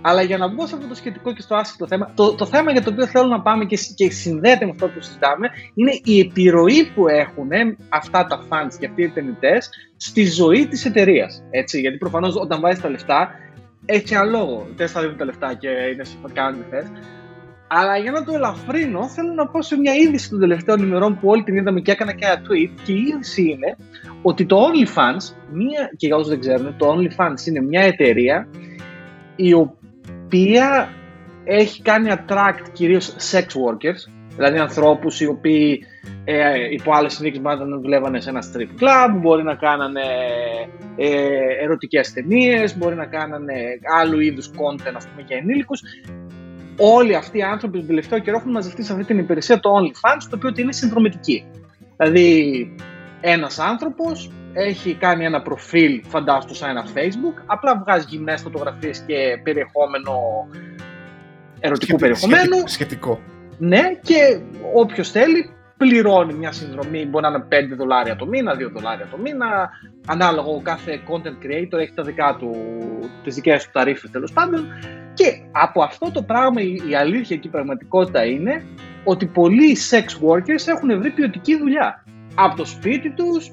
Αλλά 0.01 0.21
για 0.21 0.37
να 0.37 0.47
μπω 0.47 0.67
σε 0.67 0.75
αυτό 0.75 0.87
το 0.87 0.95
σχετικό 0.95 1.33
και 1.33 1.41
στο 1.41 1.55
άσχετο 1.55 1.87
θέμα, 1.87 2.11
το, 2.15 2.35
το 2.35 2.45
θέμα 2.45 2.71
για 2.71 2.83
το 2.83 2.89
οποίο 2.89 3.07
θέλω 3.07 3.27
να 3.27 3.41
πάμε 3.41 3.65
και, 3.65 3.77
και 3.95 4.09
συνδέεται 4.09 4.65
με 4.65 4.71
αυτό 4.71 4.87
που 4.87 5.01
συζητάμε 5.01 5.49
είναι 5.73 5.99
η 6.03 6.19
επιρροή 6.19 6.91
που 6.95 7.07
έχουν 7.07 7.49
αυτά 7.89 8.25
τα 8.25 8.43
funds 8.49 8.73
και 8.79 8.85
αυτοί 8.85 9.01
οι 9.01 9.05
επενδυτές 9.05 9.69
στη 9.97 10.25
ζωή 10.25 10.67
της 10.67 10.85
εταιρείας. 10.85 11.43
Γιατί 11.71 11.97
προφανώς 11.97 12.35
όταν 12.35 12.59
βάζεις 12.59 12.81
τα 12.81 12.89
λεφτά, 12.89 13.29
έχει 13.85 14.13
ένα 14.13 14.23
λόγο. 14.23 14.67
Δεν 14.75 14.87
θα 14.87 15.01
δίνουν 15.01 15.17
τα 15.17 15.25
λεφτά 15.25 15.53
και 15.53 15.67
είναι 15.67 16.03
κάνουν 16.33 16.65
θες. 16.69 16.91
Αλλά 17.67 17.97
για 17.97 18.11
να 18.11 18.23
το 18.23 18.33
ελαφρύνω, 18.33 19.09
θέλω 19.09 19.33
να 19.33 19.47
πω 19.47 19.61
σε 19.61 19.77
μια 19.77 19.93
είδηση 19.93 20.29
των 20.29 20.39
τελευταίων 20.39 20.83
ημερών 20.83 21.19
που 21.19 21.29
όλοι 21.29 21.43
την 21.43 21.55
είδαμε 21.55 21.81
και 21.81 21.91
έκανα 21.91 22.13
και 22.13 22.25
ένα 22.25 22.41
tweet. 22.41 22.79
Και 22.83 22.91
η 22.91 23.01
είδηση 23.01 23.41
είναι 23.41 23.75
ότι 24.21 24.45
το 24.45 24.57
OnlyFans, 24.57 25.35
μια, 25.51 25.91
και 25.97 26.07
για 26.07 26.15
όσους 26.15 26.29
δεν 26.29 26.39
ξέρουν, 26.39 26.75
το 26.77 26.95
OnlyFans 26.95 27.47
είναι 27.47 27.61
μια 27.61 27.81
εταιρεία 27.81 28.47
η 29.35 29.53
οποία 29.53 29.78
έχει 31.43 31.81
κάνει 31.81 32.09
attract 32.09 32.69
κυρίως 32.73 33.15
sex 33.31 33.41
workers, 33.41 34.11
δηλαδή 34.35 34.57
ανθρώπους 34.57 35.21
οι 35.21 35.25
οποίοι 35.25 35.83
ε, 36.23 36.71
υπό 36.71 36.93
άλλες 36.93 37.13
συνθήκες 37.13 37.41
μπορεί 37.41 37.69
να 37.69 37.77
δουλεύανε 37.77 38.21
σε 38.21 38.29
ένα 38.29 38.43
strip 38.43 38.83
club, 38.83 39.19
μπορεί 39.21 39.43
να 39.43 39.55
κάνανε 39.55 40.01
ε, 40.95 41.63
ερωτικές 41.63 42.13
ταινίες, 42.13 42.77
μπορεί 42.77 42.95
να 42.95 43.05
κάνανε 43.05 43.53
άλλου 44.01 44.19
είδους 44.19 44.49
content 44.49 44.93
ας 44.95 45.07
πούμε, 45.07 45.23
για 45.27 45.37
ενήλικους. 45.37 45.81
Όλοι 46.77 47.15
αυτοί 47.15 47.37
οι 47.37 47.41
άνθρωποι 47.41 47.77
τον 47.77 47.87
τελευταίο 47.87 48.19
καιρό 48.19 48.37
έχουν 48.37 48.51
μαζευτεί 48.51 48.83
σε 48.83 48.93
αυτή 48.93 49.05
την 49.05 49.17
υπηρεσία 49.17 49.59
το 49.59 49.69
OnlyFans, 49.69 50.27
το 50.29 50.35
οποίο 50.35 50.51
είναι 50.55 50.73
συνδρομητική. 50.73 51.45
Δηλαδή, 51.97 52.75
ένας 53.21 53.59
άνθρωπος 53.59 54.31
έχει 54.53 54.93
κάνει 54.93 55.25
ένα 55.25 55.41
προφίλ, 55.41 56.03
φαντάστο 56.07 56.53
σαν 56.55 56.69
ένα 56.69 56.85
Facebook, 56.93 57.43
απλά 57.45 57.77
βγάζει 57.77 58.05
γυμνές 58.09 58.41
φωτογραφίες 58.41 58.99
και 58.99 59.39
περιεχόμενο 59.43 60.13
ερωτικού 61.59 61.97
περιεχομένου. 61.97 62.63
Σχετικό. 62.65 63.19
Ναι, 63.57 63.81
και 64.01 64.39
όποιος 64.73 65.11
θέλει 65.11 65.53
πληρώνει 65.77 66.33
μια 66.33 66.51
συνδρομή, 66.51 67.05
μπορεί 67.05 67.25
να 67.25 67.29
είναι 67.29 67.73
5 67.73 67.75
δολάρια 67.77 68.15
το 68.15 68.25
μήνα, 68.25 68.55
2 68.55 68.69
δολάρια 68.73 69.07
το 69.11 69.17
μήνα, 69.17 69.69
ανάλογο 70.07 70.55
ο 70.55 70.61
κάθε 70.61 71.01
content 71.09 71.45
creator 71.45 71.79
έχει 71.79 71.93
τα 71.95 72.03
δικά 72.03 72.35
του, 72.39 72.55
τις 73.23 73.35
δικές 73.35 73.63
του 73.63 73.69
ταρίφες 73.73 74.11
τέλος 74.11 74.31
πάντων 74.31 74.67
και 75.13 75.41
από 75.51 75.83
αυτό 75.83 76.11
το 76.11 76.23
πράγμα 76.23 76.61
η, 76.61 76.95
αλήθεια 76.95 77.37
και 77.37 77.47
η 77.47 77.51
πραγματικότητα 77.51 78.25
είναι 78.25 78.63
ότι 79.03 79.25
πολλοί 79.25 79.77
sex 79.89 80.27
workers 80.27 80.67
έχουν 80.67 80.99
βρει 80.99 81.11
ποιοτική 81.11 81.57
δουλειά 81.57 82.03
από 82.35 82.55
το 82.55 82.65
σπίτι 82.65 83.09
τους, 83.09 83.51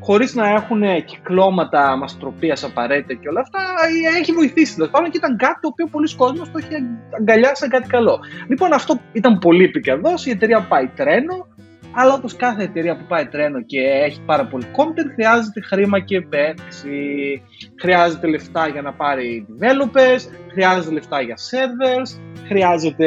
χωρίς 0.00 0.34
να 0.34 0.48
έχουν 0.48 0.82
κυκλώματα 1.04 1.96
μαστροπία 1.96 2.56
απαραίτητα 2.62 3.14
και 3.14 3.28
όλα 3.28 3.40
αυτά, 3.40 3.60
έχει 4.20 4.32
βοηθήσει 4.32 4.74
τέλος 4.74 4.90
πάντων 4.90 5.10
και 5.10 5.16
ήταν 5.16 5.36
κάτι 5.36 5.60
το 5.60 5.68
οποίο 5.68 5.86
πολλοί 5.86 6.14
κόσμοι 6.14 6.38
το 6.38 6.58
έχει 6.58 6.68
αγκαλιάσει 7.18 7.54
σαν 7.56 7.68
κάτι 7.68 7.88
καλό. 7.88 8.18
Λοιπόν, 8.48 8.72
αυτό 8.72 9.00
ήταν 9.12 9.38
πολύ 9.38 9.64
επικερδός. 9.64 10.26
Η 10.26 10.30
εταιρεία 10.30 10.60
πάει 10.60 10.86
τρένο, 10.86 11.46
αλλά 11.92 12.14
όπως 12.14 12.36
κάθε 12.36 12.62
εταιρεία 12.62 12.96
που 12.96 13.04
πάει 13.08 13.26
τρένο 13.26 13.62
και 13.62 13.80
έχει 13.80 14.20
πάρα 14.26 14.46
πολύ 14.46 14.66
content, 14.76 15.10
χρειάζεται 15.14 15.60
χρήμα 15.60 16.00
και 16.00 16.16
επένδυση. 16.16 17.42
Χρειάζεται 17.80 18.26
λεφτά 18.26 18.68
για 18.68 18.82
να 18.82 18.92
πάρει 18.92 19.46
developers, 19.48 20.20
χρειάζεται 20.52 20.94
λεφτά 20.94 21.20
για 21.20 21.36
servers, 21.36 22.20
χρειάζεται 22.46 23.06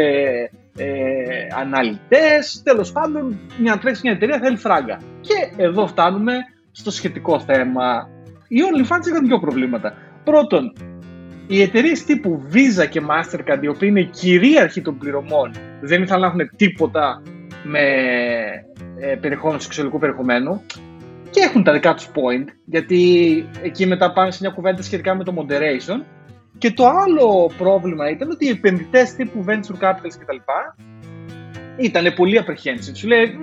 ε, 0.78 1.48
αναλυτές, 1.60 2.62
τέλος 2.64 2.92
πάντων 2.92 3.40
μια 3.60 3.78
τρέξεις 3.78 4.04
μια 4.04 4.12
εταιρεία 4.12 4.40
θέλει 4.40 4.58
φράγκα. 4.58 5.00
Και 5.22 5.64
εδώ 5.64 5.88
φτάνουμε 5.88 6.34
στο 6.72 6.92
σχετικό 6.92 7.40
θέμα. 7.40 8.10
Οι 8.48 8.58
OnlyFans 8.62 9.08
είχαν 9.08 9.26
δύο 9.26 9.40
προβλήματα. 9.40 9.94
Πρώτον, 10.24 10.74
οι 11.48 11.62
εταιρείες 11.62 12.04
τύπου 12.04 12.42
Visa 12.54 12.88
και 12.90 13.02
Mastercard, 13.10 13.60
οι 13.62 13.68
οποίοι 13.68 13.90
είναι 13.92 14.04
κυρίαρχοι 14.04 14.82
των 14.82 14.98
πληρωμών, 14.98 15.52
δεν 15.82 16.02
ήθελαν 16.02 16.22
να 16.22 16.28
έχουν 16.28 16.56
τίποτα 16.56 17.22
με 17.64 17.82
ε, 19.00 19.16
περιεχόμενο 19.16 19.60
σεξουαλικού 19.60 20.00
περιεχομένου 20.00 20.62
και 21.30 21.40
έχουν 21.40 21.64
τα 21.64 21.74
δικά 21.74 21.94
τους 21.94 22.08
point, 22.08 22.46
γιατί 22.66 23.46
εκεί 23.62 23.86
μετά 23.86 24.14
πάμε 24.14 24.32
σε 24.32 24.38
μια 24.42 24.50
κουβέντα 24.52 24.82
σχετικά 24.82 25.16
με 25.16 25.24
το 25.24 25.34
moderation. 25.38 26.04
Και 26.58 26.72
το 26.72 26.88
άλλο 26.88 27.52
πρόβλημα 27.58 28.10
ήταν 28.10 28.32
ότι 28.32 28.46
οι 28.46 28.50
επενδυτές 28.50 29.16
τύπου 29.16 29.46
venture 29.48 29.84
capitals 29.84 30.16
κτλ. 30.20 30.38
ήταν 31.78 32.14
πολύ 32.16 32.44
apprehensive. 32.46 32.96
Σου 32.96 33.08
λέει, 33.08 33.38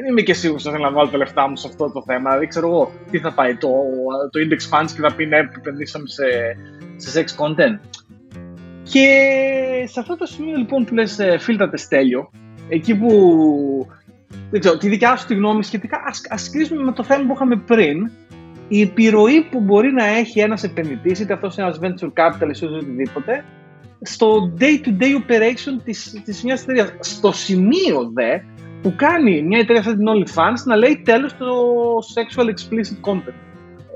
δεν 0.00 0.10
είμαι 0.10 0.20
και 0.20 0.34
σίγουρος 0.34 0.64
ότι 0.64 0.74
θέλω 0.74 0.88
να 0.88 0.94
βάλω 0.96 1.08
τα 1.08 1.16
λεφτά 1.16 1.48
μου 1.48 1.56
σε 1.56 1.66
αυτό 1.68 1.90
το 1.90 2.02
θέμα. 2.02 2.38
Δεν 2.38 2.48
ξέρω 2.48 2.66
εγώ 2.68 2.92
τι 3.10 3.18
θα 3.18 3.32
πάει 3.32 3.56
το, 3.56 3.68
το 4.30 4.40
index 4.40 4.78
funds 4.78 4.90
και 4.94 5.00
θα 5.00 5.14
πει 5.14 5.26
ναι, 5.26 5.38
επενδύσαμε 5.38 6.04
σε, 6.08 6.24
σε 6.96 7.20
sex 7.20 7.44
content. 7.44 7.78
Και 8.82 9.06
σε 9.84 10.00
αυτό 10.00 10.16
το 10.16 10.26
σημείο 10.26 10.56
λοιπόν 10.56 10.84
που 10.84 10.94
λες 10.94 11.18
ε, 11.18 11.38
φίλτρατε 11.38 11.76
στέλιο, 11.76 12.30
εκεί 12.68 12.94
που 12.94 13.10
δεν 14.50 14.60
ξέρω, 14.60 14.76
τη 14.76 14.88
δικιά 14.88 15.16
σου 15.16 15.26
τη 15.26 15.34
γνώμη 15.34 15.64
σχετικά, 15.64 16.02
ας, 16.06 16.20
ας 16.28 16.50
κλείσουμε 16.50 16.82
με 16.82 16.92
το 16.92 17.02
θέμα 17.02 17.26
που 17.26 17.32
είχαμε 17.34 17.56
πριν, 17.56 18.10
η 18.68 18.80
επιρροή 18.80 19.42
που 19.50 19.60
μπορεί 19.60 19.92
να 19.92 20.06
έχει 20.06 20.40
ένας 20.40 20.62
επενδυτής, 20.62 21.20
είτε 21.20 21.32
αυτός 21.32 21.56
είναι 21.56 21.66
ένας 21.66 21.78
venture 21.82 22.12
capitalist 22.12 22.60
ή 22.60 22.64
οτιδήποτε, 22.64 23.44
στο 24.00 24.52
day-to-day 24.60 25.14
operation 25.26 25.80
της, 25.84 26.22
της 26.24 26.42
μιας 26.42 26.62
εταιρείας. 26.62 26.92
Στο 27.00 27.32
σημείο 27.32 28.10
δε 28.14 28.38
που 28.82 28.94
κάνει 28.96 29.42
μια 29.42 29.58
εταιρεία 29.58 29.82
σαν 29.82 29.96
την 29.96 30.06
OnlyFans 30.08 30.64
να 30.64 30.76
λέει 30.76 31.02
τέλος 31.04 31.36
το 31.36 31.46
sexual 32.14 32.44
explicit 32.44 33.10
content. 33.10 33.34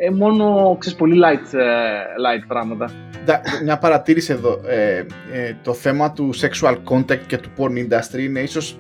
Ε, 0.02 0.10
μόνο 0.10 0.76
ξέρεις 0.80 0.98
πολύ 0.98 1.20
light, 1.24 1.58
ε, 1.58 1.64
light 2.24 2.44
πράγματα. 2.48 2.90
Μια 3.64 3.78
παρατήρηση 3.78 4.32
εδώ. 4.32 4.60
Ε, 4.66 5.06
ε, 5.32 5.56
το 5.62 5.74
θέμα 5.74 6.12
του 6.12 6.30
sexual 6.34 6.76
content 6.84 7.20
και 7.26 7.36
του 7.36 7.48
porn 7.56 7.72
industry 7.72 8.18
είναι 8.18 8.40
ίσως 8.40 8.78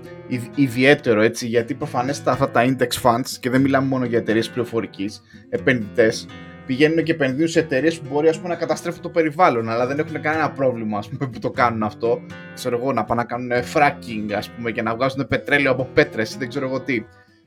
ιδιαίτερο 0.54 1.20
έτσι, 1.22 1.46
γιατί 1.46 1.74
προφανέστατα 1.74 2.30
αυτά 2.30 2.50
τα 2.50 2.64
index 2.64 3.02
funds 3.02 3.30
και 3.40 3.50
δεν 3.50 3.60
μιλάμε 3.60 3.86
μόνο 3.86 4.04
για 4.04 4.18
εταιρείες 4.18 4.50
πληροφορικής, 4.50 5.22
επενδυτές, 5.48 6.26
πηγαίνουν 6.70 7.04
και 7.04 7.12
επενδύουν 7.12 7.48
σε 7.48 7.58
εταιρείες 7.58 7.98
που 7.98 8.06
μπορεί 8.12 8.28
ας 8.28 8.36
πούμε, 8.36 8.48
να 8.48 8.54
καταστρέφουν 8.54 9.02
το 9.02 9.08
περιβάλλον, 9.08 9.68
αλλά 9.68 9.86
δεν 9.86 9.98
έχουν 9.98 10.20
κανένα 10.20 10.50
πρόβλημα 10.50 10.98
ας 10.98 11.08
πούμε, 11.08 11.30
που 11.30 11.38
το 11.38 11.50
κάνουν 11.50 11.82
αυτό. 11.82 12.20
Ξέρω 12.54 12.76
εγώ, 12.76 12.92
να 12.92 13.04
πάνε 13.04 13.20
να 13.20 13.26
κάνουν 13.26 13.50
fracking 13.74 14.32
ας 14.36 14.50
πούμε, 14.50 14.70
και 14.70 14.82
να 14.82 14.94
βγάζουν 14.94 15.26
πετρέλαιο 15.28 15.72
από 15.72 15.88
πέτρες 15.94 16.34
ή 16.34 16.38
δεν 16.38 16.48
ξέρω 16.48 16.66
εγώ 16.66 16.80
τι. 16.80 17.04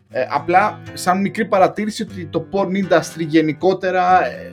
Ε, 0.09 0.25
απλά, 0.29 0.81
σαν 0.93 1.21
μικρή 1.21 1.45
παρατήρηση 1.45 2.03
ότι 2.03 2.25
το 2.25 2.47
porn 2.51 2.67
industry 2.67 3.25
γενικότερα 3.27 4.25
ε, 4.25 4.51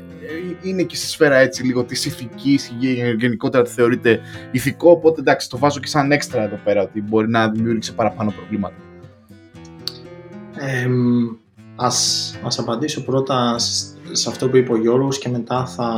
είναι 0.62 0.82
και 0.82 0.96
στη 0.96 1.06
σφαίρα 1.06 1.36
έτσι 1.36 1.64
λίγο 1.64 1.84
της 1.84 2.04
ηθικής, 2.04 2.72
γενικότερα 3.18 3.64
τη 3.64 3.70
θεωρείται 3.70 4.20
ηθικό, 4.50 4.90
οπότε 4.90 5.20
εντάξει 5.20 5.48
το 5.48 5.58
βάζω 5.58 5.80
και 5.80 5.86
σαν 5.86 6.12
έξτρα 6.12 6.42
εδώ 6.42 6.60
πέρα 6.64 6.82
ότι 6.82 7.02
μπορεί 7.02 7.28
να 7.28 7.50
δημιούργησε 7.50 7.92
παραπάνω 7.92 8.30
προβλήματα. 8.30 8.76
Ε, 10.58 10.88
ας, 11.76 12.34
ας 12.44 12.58
απαντήσω 12.58 13.04
πρώτα 13.04 13.58
σε 14.12 14.28
αυτό 14.28 14.48
που 14.48 14.56
είπε 14.56 14.72
ο 14.72 14.76
Γιώργος 14.76 15.18
και 15.18 15.28
μετά 15.28 15.66
θα, 15.66 15.88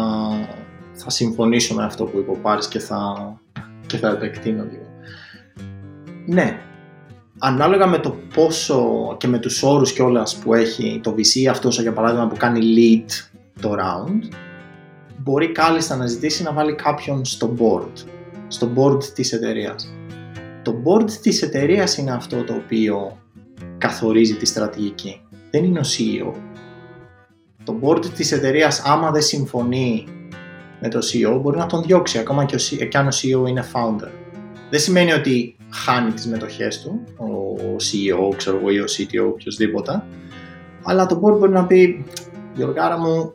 θα 0.93 1.11
συμφωνήσω 1.11 1.75
με 1.75 1.85
αυτό 1.85 2.05
που 2.05 2.19
είπε 2.19 2.31
ο 2.31 2.39
Πάρης 2.43 2.69
και 2.69 2.79
θα, 2.79 3.33
και 3.87 3.97
θα 3.97 4.09
επεκτείνω 4.09 4.63
λίγο. 4.71 4.87
Ναι, 6.27 6.61
ανάλογα 7.39 7.87
με 7.87 7.99
το 7.99 8.17
πόσο 8.35 9.17
και 9.19 9.29
με 9.29 9.39
τους 9.39 9.63
όρους 9.63 9.93
και 9.93 10.03
όλα 10.03 10.27
που 10.43 10.55
έχει 10.55 11.01
το 11.03 11.15
VC 11.17 11.47
αυτός 11.51 11.81
για 11.81 11.93
παράδειγμα 11.93 12.27
που 12.27 12.37
κάνει 12.37 12.61
lead 12.77 13.11
το 13.61 13.75
round, 13.79 14.35
μπορεί 15.17 15.53
κάλλιστα 15.53 15.97
να 15.97 16.07
ζητήσει 16.07 16.43
να 16.43 16.53
βάλει 16.53 16.75
κάποιον 16.75 17.25
στο 17.25 17.55
board, 17.59 18.07
στο 18.49 18.71
board 18.77 19.05
της 19.05 19.33
εταιρείας. 19.33 19.95
Το 20.63 20.75
board 20.85 21.11
της 21.11 21.43
εταιρείας 21.43 21.97
είναι 21.97 22.13
αυτό 22.13 22.45
το 22.45 22.55
οποίο 22.55 23.19
καθορίζει 23.79 24.35
τη 24.35 24.47
στρατηγική, 24.47 25.21
δεν 25.51 25.65
είναι 25.65 25.79
ο 25.79 25.83
CEO. 25.83 26.52
Το 27.65 27.79
board 27.83 28.07
της 28.07 28.33
εταιρείας 28.33 28.83
άμα 28.85 29.11
δεν 29.11 29.23
συμφωνεί 29.23 30.07
με 30.81 30.89
το 30.89 30.99
CEO 30.99 31.41
μπορεί 31.41 31.59
να 31.59 31.67
τον 31.67 31.83
διώξει 31.83 32.19
ακόμα 32.19 32.45
και, 32.45 32.55
ο, 32.55 32.87
και 32.87 32.99
αν 32.99 33.07
ο 33.07 33.11
CEO 33.11 33.49
είναι 33.49 33.65
founder. 33.73 34.11
Δεν 34.71 34.81
σημαίνει 34.81 35.13
ότι 35.13 35.57
χάνει 35.71 36.13
τις 36.13 36.27
μετοχές 36.27 36.81
του, 36.81 37.05
ο 37.17 37.77
CEO 37.77 38.37
ξέρω 38.37 38.57
εγώ 38.57 38.71
ή 38.71 38.79
ο 38.79 38.85
CTO 38.85 39.27
οποιοδήποτε, 39.29 40.03
αλλά 40.83 41.07
το 41.07 41.21
board 41.23 41.39
μπορεί 41.39 41.53
να 41.53 41.67
πει 41.67 42.05
Γιωργάρα 42.55 42.99
μου 42.99 43.35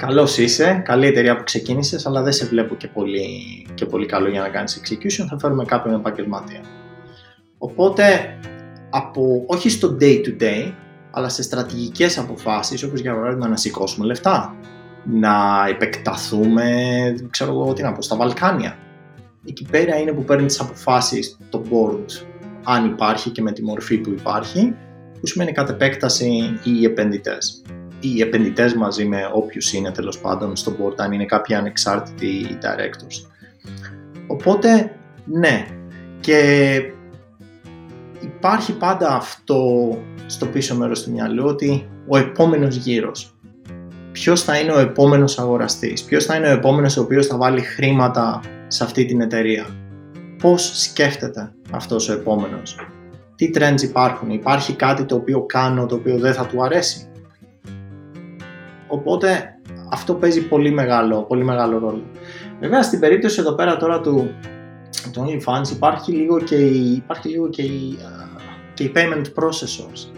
Καλός 0.00 0.38
είσαι, 0.38 0.82
καλή 0.84 1.06
εταιρεία 1.06 1.36
που 1.36 1.42
ξεκίνησες, 1.42 2.06
αλλά 2.06 2.22
δεν 2.22 2.32
σε 2.32 2.46
βλέπω 2.46 2.74
και 2.74 2.88
πολύ, 2.88 3.26
και 3.74 3.86
πολύ 3.86 4.06
καλό 4.06 4.28
για 4.28 4.40
να 4.40 4.48
κάνεις 4.48 4.80
execution. 4.82 5.26
Θα 5.28 5.38
φέρουμε 5.38 5.64
κάποιον 5.64 5.94
επαγγελματία. 5.94 6.60
Οπότε, 7.58 8.04
από, 8.90 9.44
όχι 9.46 9.70
στο 9.70 9.96
day 10.00 10.20
to 10.24 10.42
day, 10.42 10.72
αλλά 11.10 11.28
σε 11.28 11.42
στρατηγικές 11.42 12.18
αποφάσεις, 12.18 12.82
όπως 12.82 13.00
για 13.00 13.14
παράδειγμα 13.14 13.48
να 13.48 13.56
σηκώσουμε 13.56 14.06
λεφτά, 14.06 14.54
να 15.04 15.66
επεκταθούμε, 15.68 16.64
ξέρω 17.30 17.50
εγώ 17.50 17.72
τι 17.72 17.82
να 17.82 17.92
πω, 17.92 18.02
στα 18.02 18.16
Βαλκάνια. 18.16 18.78
Εκεί 19.44 19.66
πέρα 19.70 19.96
είναι 19.96 20.12
που 20.12 20.24
παίρνεις 20.24 20.56
τις 20.56 20.66
αποφάσεις 20.66 21.38
το 21.50 21.62
board, 21.70 22.26
αν 22.64 22.84
υπάρχει 22.84 23.30
και 23.30 23.42
με 23.42 23.52
τη 23.52 23.62
μορφή 23.62 23.98
που 23.98 24.10
υπάρχει, 24.10 24.74
που 25.20 25.26
σημαίνει 25.26 25.52
κατ' 25.52 25.68
επέκταση 25.68 26.58
οι 26.64 26.84
επενδυτές 26.84 27.62
οι 28.00 28.20
επενδυτές 28.20 28.74
μαζί 28.74 29.04
με 29.04 29.30
όποιους 29.32 29.72
είναι 29.72 29.90
τέλος 29.90 30.18
πάντων 30.18 30.56
στο 30.56 30.72
board, 30.72 30.94
αν 30.96 31.12
είναι 31.12 31.24
κάποιοι 31.24 31.54
ανεξάρτητοι 31.54 32.58
directors. 32.62 33.30
Οπότε, 34.26 34.96
ναι. 35.24 35.66
Και 36.20 36.80
υπάρχει 38.42 38.76
πάντα 38.76 39.08
αυτό 39.14 39.62
στο 40.26 40.46
πίσω 40.46 40.76
μέρος 40.76 41.02
του 41.02 41.10
μυαλού 41.10 41.44
ότι 41.46 41.88
ο 42.08 42.16
επόμενος 42.16 42.76
γύρος. 42.76 43.34
Ποιος 44.12 44.42
θα 44.42 44.58
είναι 44.58 44.72
ο 44.72 44.78
επόμενος 44.78 45.38
αγοραστής, 45.38 46.04
ποιος 46.04 46.24
θα 46.24 46.36
είναι 46.36 46.48
ο 46.48 46.50
επόμενος 46.50 46.96
ο 46.96 47.00
οποίος 47.00 47.26
θα 47.26 47.36
βάλει 47.36 47.60
χρήματα 47.60 48.40
σε 48.66 48.84
αυτή 48.84 49.04
την 49.04 49.20
εταιρεία; 49.20 49.66
Πώς 50.42 50.82
σκέφτεται 50.82 51.52
αυτός 51.70 52.08
ο 52.08 52.12
επόμενος; 52.12 52.76
Τι 53.34 53.50
trends 53.54 53.82
υπάρχουν, 53.82 54.30
υπάρχει 54.30 54.72
κάτι 54.72 55.04
το 55.04 55.14
οποίο 55.14 55.42
κάνω 55.42 55.86
το 55.86 55.94
οποίο 55.94 56.18
δεν 56.18 56.34
θα 56.34 56.46
του 56.46 56.64
αρέσει; 56.64 57.08
Οπότε 58.88 59.54
αυτό 59.92 60.14
παίζει 60.14 60.48
πολύ 60.48 60.70
μεγάλο, 60.70 61.22
πολύ 61.22 61.44
μεγάλο 61.44 61.78
ρόλο. 61.78 62.02
Βέβαια 62.60 62.82
στην 62.82 63.00
περίπτωση 63.00 63.40
εδώ 63.40 63.54
πέρα 63.54 63.76
τώρα 63.76 64.00
του, 64.00 64.30
του 65.12 65.26
OnlyFans 65.26 65.70
υπάρχει 65.70 66.12
λίγο 66.12 66.40
και 66.40 66.54
η, 66.54 66.92
υπάρχει 66.92 67.28
λίγο 67.28 67.48
και 67.48 67.62
η, 67.62 67.98
και 68.74 68.84
η 68.84 68.92
payment 68.94 69.24
processors. 69.42 70.12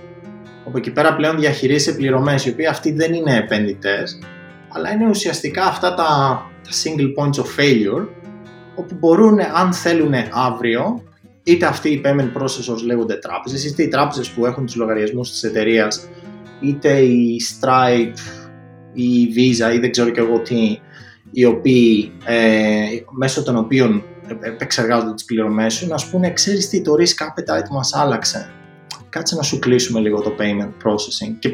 Όπου 0.64 0.76
εκεί 0.76 0.90
πέρα 0.90 1.16
πλέον 1.16 1.38
διαχειρίζεσαι 1.38 1.94
πληρωμές, 1.94 2.46
οι 2.46 2.50
οποίοι 2.50 2.66
αυτοί 2.66 2.92
δεν 2.92 3.12
είναι 3.12 3.36
επενδυτές, 3.36 4.18
αλλά 4.68 4.90
είναι 4.90 5.08
ουσιαστικά 5.08 5.64
αυτά 5.64 5.94
τα, 5.94 6.04
τα 6.62 6.70
single 6.84 7.22
points 7.22 7.40
of 7.42 7.60
failure, 7.60 8.06
όπου 8.74 8.94
μπορούν, 8.98 9.38
αν 9.54 9.72
θέλουν 9.72 10.12
αύριο, 10.32 11.02
είτε 11.42 11.66
αυτοί 11.66 11.88
οι 11.88 12.00
payment 12.04 12.42
processors 12.42 12.82
λέγονται 12.84 13.14
τράπεζες, 13.14 13.64
είτε 13.64 13.82
οι 13.82 13.88
τράπεζες 13.88 14.28
που 14.28 14.46
έχουν 14.46 14.66
τους 14.66 14.76
λογαριασμούς 14.76 15.30
της 15.30 15.42
εταιρείας, 15.42 16.08
είτε 16.60 16.98
η 16.98 17.40
Stripe, 17.40 18.42
ή 18.92 19.28
Visa 19.36 19.74
ή 19.74 19.78
δεν 19.78 19.90
ξέρω 19.90 20.10
και 20.10 20.20
εγώ 20.20 20.38
τι, 20.40 20.78
οι 21.30 21.44
οποίοι, 21.44 22.12
ε, 22.24 22.84
μέσω 23.10 23.42
των 23.42 23.56
οποίων 23.56 24.04
επεξεργάζονται 24.40 25.14
τις 25.14 25.24
πληρωμές 25.24 25.74
σου, 25.74 25.86
να 25.86 25.96
σου 25.96 26.10
πούνε, 26.10 26.32
ξέρεις 26.32 26.68
τι, 26.68 26.82
το 26.82 26.92
risk 26.92 27.26
appetite 27.26 27.68
μας 27.70 27.94
άλλαξε. 27.94 28.50
Κάτσε 29.08 29.34
να 29.34 29.42
σου 29.42 29.58
κλείσουμε 29.58 30.00
λίγο 30.00 30.20
το 30.20 30.32
payment 30.38 30.88
processing 30.88 31.34
και 31.38 31.50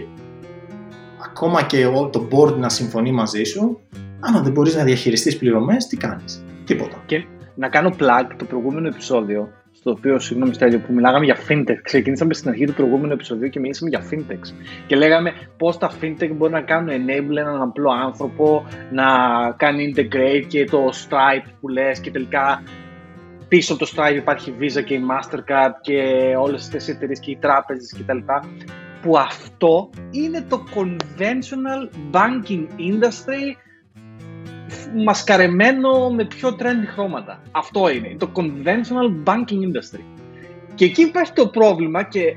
ακόμα 1.24 1.62
και 1.62 1.86
το 2.12 2.28
board 2.32 2.54
να 2.56 2.68
συμφωνεί 2.68 3.12
μαζί 3.12 3.44
σου, 3.44 3.80
άμα 4.20 4.40
δεν 4.40 4.52
μπορείς 4.52 4.74
να 4.74 4.84
διαχειριστείς 4.84 5.36
πληρωμές, 5.36 5.86
τι 5.86 5.96
κάνεις. 5.96 6.44
Τίποτα. 6.64 7.02
Και 7.06 7.24
να 7.54 7.68
κάνω 7.68 7.94
plug 7.98 8.30
το 8.36 8.44
προηγούμενο 8.44 8.88
επεισόδιο 8.88 9.48
στο 9.78 9.90
οποίο, 9.90 10.18
συγγνώμη 10.18 10.54
Στέλιο, 10.54 10.78
που 10.78 10.92
μιλάγαμε 10.92 11.24
για 11.24 11.36
fintech. 11.48 11.80
Ξεκινήσαμε 11.82 12.34
στην 12.34 12.48
αρχή 12.48 12.66
του 12.66 12.74
προηγούμενου 12.74 13.12
επεισοδίου 13.12 13.48
και 13.48 13.60
μιλήσαμε 13.60 13.90
για 13.90 14.02
fintech. 14.10 14.52
Και 14.86 14.96
λέγαμε 14.96 15.32
πώς 15.56 15.78
τα 15.78 15.90
fintech 16.00 16.30
μπορεί 16.34 16.52
να 16.52 16.60
κάνουν 16.60 16.88
enable 16.88 17.36
έναν 17.36 17.62
απλό 17.62 17.90
άνθρωπο 17.90 18.66
να 18.90 19.06
κάνει 19.56 19.94
integrate 19.94 20.44
και 20.48 20.64
το 20.64 20.84
Stripe 20.84 21.50
που 21.60 21.68
λες 21.68 22.00
και 22.00 22.10
τελικά 22.10 22.62
πίσω 23.48 23.72
από 23.74 23.84
το 23.84 23.92
Stripe 23.96 24.16
υπάρχει 24.16 24.54
Visa 24.60 24.84
και 24.84 24.94
η 24.94 25.00
Mastercard 25.10 25.72
και 25.80 26.02
όλες 26.38 26.62
αυτές 26.62 26.88
οι 26.88 26.90
εταιρείες 26.90 27.20
και 27.20 27.30
οι 27.30 27.36
τράπεζες 27.40 27.96
κτλ. 27.98 28.18
Που 29.02 29.18
αυτό 29.18 29.90
είναι 30.10 30.44
το 30.48 30.64
conventional 30.74 32.12
banking 32.12 32.66
industry 32.78 33.67
μασκαρεμένο 35.04 36.10
με 36.10 36.24
πιο 36.24 36.56
trendy 36.58 36.86
χρώματα. 36.92 37.42
Αυτό 37.50 37.90
είναι, 37.90 38.16
το 38.18 38.30
conventional 38.34 39.28
banking 39.28 39.62
industry. 39.66 40.02
Και 40.74 40.84
εκεί 40.84 41.02
υπάρχει 41.02 41.32
το 41.32 41.48
πρόβλημα 41.48 42.02
και 42.02 42.36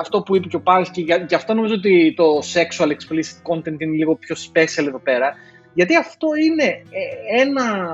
αυτό 0.00 0.22
που 0.22 0.36
είπε 0.36 0.48
και 0.48 0.56
ο 0.56 0.60
Πάρης 0.60 0.90
και 0.90 1.00
γι' 1.28 1.34
αυτό 1.34 1.54
νομίζω 1.54 1.74
ότι 1.74 2.14
το 2.16 2.24
sexual 2.38 2.86
explicit 2.86 3.52
content 3.52 3.80
είναι 3.80 3.96
λίγο 3.96 4.14
πιο 4.16 4.36
special 4.52 4.86
εδώ 4.86 4.98
πέρα 4.98 5.34
γιατί 5.78 5.96
αυτό 5.96 6.28
είναι 6.46 6.64
ε, 6.64 7.40
ένα, 7.40 7.88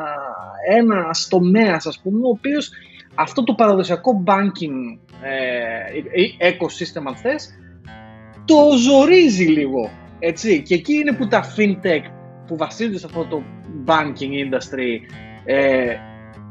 ένα 0.68 1.10
τομέα, 1.28 1.80
ας 1.84 2.00
πούμε, 2.02 2.26
ο 2.26 2.28
οποίος 2.28 2.70
αυτό 3.14 3.44
το 3.44 3.54
παραδοσιακό 3.54 4.22
banking 4.26 4.98
ε, 5.22 6.50
ecosystem, 6.50 7.02
αν 7.06 7.16
θες, 7.16 7.54
το 8.44 8.76
ζορίζει 8.76 9.44
λίγο, 9.44 9.90
έτσι. 10.18 10.62
Και 10.62 10.74
εκεί 10.74 10.94
είναι 10.94 11.12
που 11.12 11.28
τα 11.28 11.44
fintech 11.56 12.02
που 12.46 12.56
βασίζονται 12.56 12.98
σε 12.98 13.06
αυτό 13.06 13.24
το 13.24 13.42
banking 13.86 14.32
industry 14.44 15.00
ε, 15.44 15.96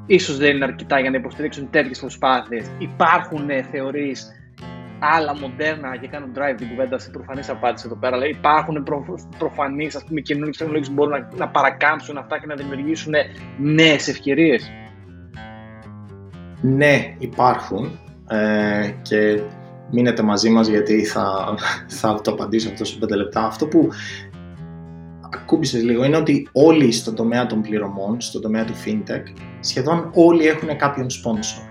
ίσως 0.05 0.37
δεν 0.37 0.55
είναι 0.55 0.65
αρκετά 0.65 0.99
για 0.99 1.09
να 1.09 1.17
υποστηρίξουν 1.17 1.69
τέτοιες 1.69 1.99
προσπάθειες. 1.99 2.65
Υπάρχουν, 2.77 3.49
ε, 3.49 3.63
θεωρείς, 3.71 4.31
άλλα 4.99 5.37
μοντέρνα 5.37 5.97
και 5.97 6.07
κάνουν 6.07 6.31
drive 6.35 6.55
την 6.57 6.67
κουβέντα 6.69 6.99
στην 6.99 7.11
προφανή 7.11 7.41
απάντηση 7.47 7.85
εδώ 7.87 7.95
πέρα. 7.95 8.15
Αλλά 8.15 8.25
υπάρχουν 8.25 8.83
προ, 8.83 9.05
προφανείς 9.37 10.03
καινούργιες 10.23 10.57
τεχνολογίες 10.57 10.87
που 10.87 10.93
μπορούν 10.93 11.11
να, 11.11 11.29
να 11.37 11.47
παρακάμψουν 11.47 12.17
αυτά 12.17 12.39
και 12.39 12.45
να 12.45 12.55
δημιουργήσουν 12.55 13.13
νέες 13.57 14.07
ευκαιρίες. 14.07 14.71
Ναι, 16.61 17.15
υπάρχουν 17.17 17.99
ε, 18.27 18.91
και 19.01 19.41
μείνετε 19.91 20.21
μαζί 20.21 20.49
μας 20.49 20.67
γιατί 20.67 21.03
θα, 21.05 21.55
θα 21.87 22.21
το 22.21 22.31
απαντήσω 22.31 22.69
αυτό 22.69 22.85
σε 22.85 22.97
5 23.03 23.09
λεπτά. 23.09 23.45
Αυτό 23.45 23.67
που 23.67 23.89
ακούμπησες 25.43 25.83
λίγο 25.83 26.03
είναι 26.03 26.17
ότι 26.17 26.47
όλοι 26.51 26.91
στον 26.91 27.15
τομέα 27.15 27.45
των 27.45 27.61
πληρωμών, 27.61 28.21
στον 28.21 28.41
τομέα 28.41 28.65
του 28.65 28.73
fintech, 28.85 29.23
σχεδόν 29.59 30.09
όλοι 30.13 30.47
έχουν 30.47 30.77
κάποιον 30.77 31.07
sponsor. 31.07 31.67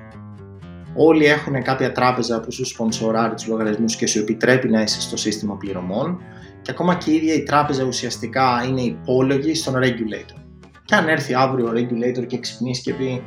Όλοι 0.96 1.24
έχουν 1.24 1.62
κάποια 1.62 1.92
τράπεζα 1.92 2.40
που 2.40 2.52
σου 2.52 2.66
σπονσοράρει 2.66 3.34
τους 3.34 3.46
λογαριασμούς 3.46 3.96
και 3.96 4.06
σου 4.06 4.18
επιτρέπει 4.18 4.68
να 4.68 4.82
είσαι 4.82 5.00
στο 5.00 5.16
σύστημα 5.16 5.56
πληρωμών 5.56 6.20
και 6.62 6.70
ακόμα 6.70 6.94
και 6.94 7.10
η 7.10 7.14
ίδια 7.14 7.34
η 7.34 7.42
τράπεζα 7.42 7.84
ουσιαστικά 7.84 8.64
είναι 8.68 8.80
υπόλογη 8.80 9.54
στον 9.54 9.74
regulator. 9.74 10.38
Και 10.84 10.94
αν 10.94 11.08
έρθει 11.08 11.34
αύριο 11.34 11.66
ο 11.66 11.70
regulator 11.74 12.26
και 12.26 12.38
ξυπνήσει 12.38 12.82
και 12.82 12.94
πει 12.94 13.22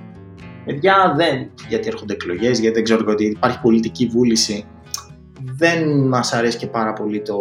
Παιδιά 0.66 1.14
δεν, 1.18 1.50
γιατί 1.68 1.88
έρχονται 1.88 2.14
εκλογές, 2.14 2.60
γιατί 2.60 2.76
δεν 2.76 2.84
ξέρω 2.84 3.06
ότι 3.08 3.26
υπάρχει 3.26 3.60
πολιτική 3.62 4.06
βούληση. 4.06 4.66
Δεν 5.58 6.08
μας 6.08 6.34
αρέσει 6.34 6.58
και 6.58 6.68
πάρα 6.68 6.94
πολύ 6.94 7.22
το, 7.22 7.38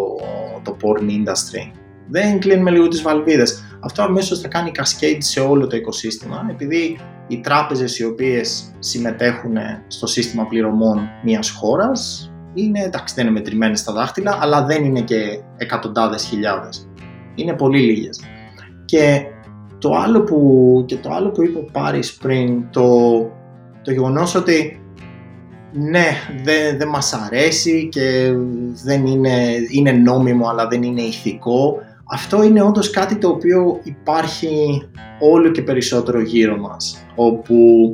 το 0.63 0.77
porn 0.83 1.03
industry. 1.03 1.84
Δεν 2.09 2.39
κλείνουμε 2.39 2.71
λίγο 2.71 2.89
τις 2.89 3.03
βαλβίδε. 3.03 3.45
Αυτό 3.81 4.03
αμέσως 4.03 4.41
θα 4.41 4.49
κάνει 4.49 4.71
cascade 4.75 5.19
σε 5.19 5.41
όλο 5.41 5.67
το 5.67 5.77
οικοσύστημα, 5.77 6.47
επειδή 6.51 6.99
οι 7.27 7.41
τράπεζες 7.41 7.99
οι 7.99 8.05
οποίες 8.05 8.75
συμμετέχουν 8.79 9.57
στο 9.87 10.07
σύστημα 10.07 10.47
πληρωμών 10.47 11.09
μιας 11.25 11.51
χώρας 11.51 12.29
είναι, 12.55 12.81
εντάξει 12.81 13.15
δεν 13.15 13.25
είναι 13.25 13.35
μετρημένες 13.35 13.81
στα 13.81 13.93
δάχτυλα, 13.93 14.39
αλλά 14.41 14.65
δεν 14.65 14.85
είναι 14.85 15.01
και 15.01 15.41
εκατοντάδες 15.57 16.25
χιλιάδες. 16.25 16.89
Είναι 17.35 17.53
πολύ 17.53 17.81
λίγες. 17.81 18.21
Και 18.85 19.23
το 19.79 19.95
άλλο 19.95 20.23
που, 20.23 20.83
και 20.87 20.97
το 20.97 21.13
άλλο 21.13 21.31
που 21.31 21.43
είπε 21.43 21.59
ο 21.59 21.69
Πάρης 21.73 22.15
πριν, 22.15 22.71
το, 22.71 23.19
το 23.83 23.93
γεγονός 23.93 24.35
ότι 24.35 24.81
ναι, 25.73 26.07
δεν, 26.43 26.79
δεν 26.79 26.89
μας 26.89 27.13
αρέσει 27.13 27.89
και 27.89 28.33
δεν 28.85 29.07
είναι, 29.07 29.57
είναι 29.71 29.93
νόμιμο 29.93 30.49
αλλά 30.49 30.67
δεν 30.67 30.83
είναι 30.83 31.03
ηθικό, 31.03 31.77
αυτό 32.15 32.43
είναι 32.43 32.63
όντως 32.63 32.91
κάτι 32.91 33.17
το 33.17 33.29
οποίο 33.29 33.81
υπάρχει 33.83 34.83
όλο 35.21 35.51
και 35.51 35.63
περισσότερο 35.63 36.21
γύρω 36.21 36.57
μας, 36.57 37.07
όπου 37.15 37.93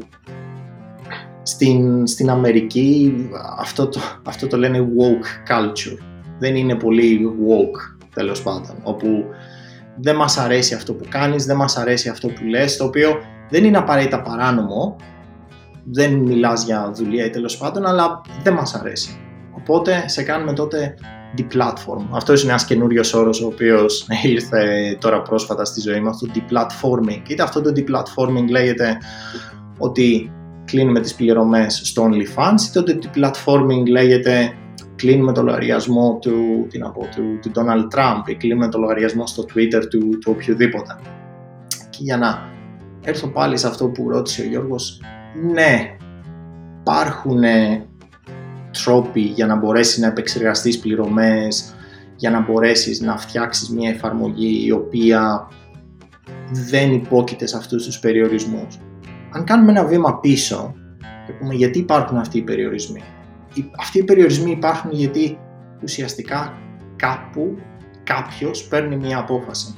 στην, 1.43 2.07
στην 2.07 2.31
Αμερική 2.31 3.15
αυτό 3.59 3.89
το, 3.89 4.01
αυτό 4.27 4.47
το 4.47 4.57
λένε 4.57 4.79
woke 4.79 5.53
culture. 5.53 5.99
Δεν 6.39 6.57
είναι 6.57 6.75
πολύ 6.75 7.21
woke 7.49 8.05
τέλος 8.15 8.43
πάντων, 8.43 8.77
όπου 8.83 9.25
δεν 9.97 10.17
μας 10.17 10.39
αρέσει 10.39 10.75
αυτό 10.75 10.95
που 10.95 11.05
κάνεις, 11.09 11.45
δεν 11.45 11.57
μας 11.57 11.77
αρέσει 11.77 12.09
αυτό 12.09 12.29
που 12.29 12.45
λες, 12.45 12.77
το 12.77 12.85
οποίο 12.85 13.11
δεν 13.51 13.65
είναι 13.65 13.79
απαραίτητα 13.79 14.23
παράνομο, 14.23 14.97
δεν 15.85 16.15
μιλάς 16.15 16.65
για 16.65 16.91
δουλεία 16.95 17.25
ή 17.25 17.31
τέλος 17.31 17.57
πάντων, 17.57 17.87
αλλά 17.87 18.21
δεν 18.43 18.53
μας 18.53 18.75
αρέσει. 18.75 19.21
Οπότε 19.57 20.05
σε 20.07 20.23
κάνουμε 20.23 20.53
τότε 20.53 20.95
deplatform. 21.39 22.07
Αυτό 22.11 22.33
είναι 22.33 22.43
ένας 22.43 22.65
καινούριος 22.65 23.15
όρος 23.15 23.43
ο 23.43 23.47
οποίος 23.47 24.07
ήρθε 24.23 24.97
τώρα 25.01 25.23
πρόσφατα 25.23 25.65
στη 25.65 25.81
ζωή 25.81 26.01
μα, 26.01 26.11
το 26.11 26.31
deplatforming. 26.35 27.29
Είτε 27.29 27.43
αυτό 27.43 27.61
το 27.61 27.73
deplatforming 27.77 28.49
λέγεται 28.51 28.99
ότι 29.79 30.33
κλείνουμε 30.65 31.01
τις 31.01 31.15
πληρωμές 31.15 31.81
στο 31.85 32.05
OnlyFans, 32.05 32.61
είτε 32.69 32.83
το 32.83 33.09
deplatforming 33.09 33.87
λέγεται 33.89 34.55
κλείνουμε 35.01 35.33
το 35.33 35.43
λογαριασμό 35.43 36.19
του, 36.21 36.67
τι 36.71 36.79
να 36.79 36.91
πω, 36.91 37.01
του, 37.01 37.39
του 37.43 37.51
Donald 37.55 37.99
Trump 37.99 38.29
ή 38.29 38.35
κλείνουμε 38.35 38.69
το 38.69 38.79
λογαριασμό 38.79 39.27
στο 39.27 39.43
Twitter 39.43 39.83
του, 39.91 40.19
του 40.19 40.33
οποιοδήποτε. 40.37 40.97
Και 41.91 41.99
για 42.01 42.17
να 42.17 42.49
έρθω 43.03 43.29
πάλι 43.29 43.57
σε 43.57 43.67
αυτό 43.67 43.89
που 43.89 44.09
ρώτησε 44.11 44.43
ο 44.43 44.45
Γιώργος, 44.45 45.01
ναι, 45.53 45.97
υπάρχουν 46.81 47.43
τρόποι 48.85 49.21
για 49.21 49.47
να 49.47 49.57
μπορέσεις 49.57 49.99
να 49.99 50.07
επεξεργαστείς 50.07 50.79
πληρωμές, 50.79 51.75
για 52.17 52.31
να 52.31 52.41
μπορέσεις 52.41 53.01
να 53.01 53.17
φτιάξεις 53.17 53.71
μια 53.71 53.91
εφαρμογή 53.91 54.67
η 54.67 54.71
οποία 54.71 55.49
δεν 56.71 56.93
υπόκειται 56.93 57.47
σε 57.47 57.57
αυτούς 57.57 57.85
τους 57.85 57.99
περιορισμούς. 57.99 58.79
Αν 59.31 59.45
κάνουμε 59.45 59.71
ένα 59.71 59.85
βήμα 59.85 60.21
πίσω 60.21 60.75
και 61.27 61.33
πούμε 61.33 61.55
γιατί 61.55 61.79
υπάρχουν 61.79 62.19
αυτοί 62.19 62.39
οι 62.39 62.43
περιορισμοί. 62.43 63.03
Αυτοί 63.81 63.99
οι 63.99 64.05
περιορισμοί 64.05 64.51
υπάρχουν 64.51 64.91
γιατί 64.93 65.39
ουσιαστικά 65.83 66.53
κάπου 66.97 67.59
κάποιος 68.05 68.65
παίρνει 68.69 68.97
μια 68.97 69.19
απόφαση. 69.19 69.75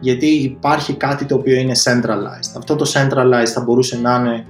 Γιατί 0.00 0.26
υπάρχει 0.26 0.94
κάτι 0.96 1.24
το 1.24 1.34
οποίο 1.34 1.56
είναι 1.56 1.72
centralized. 1.84 2.56
Αυτό 2.56 2.76
το 2.76 2.92
centralized 2.94 3.50
θα 3.54 3.62
μπορούσε 3.64 4.00
να 4.00 4.14
είναι 4.14 4.44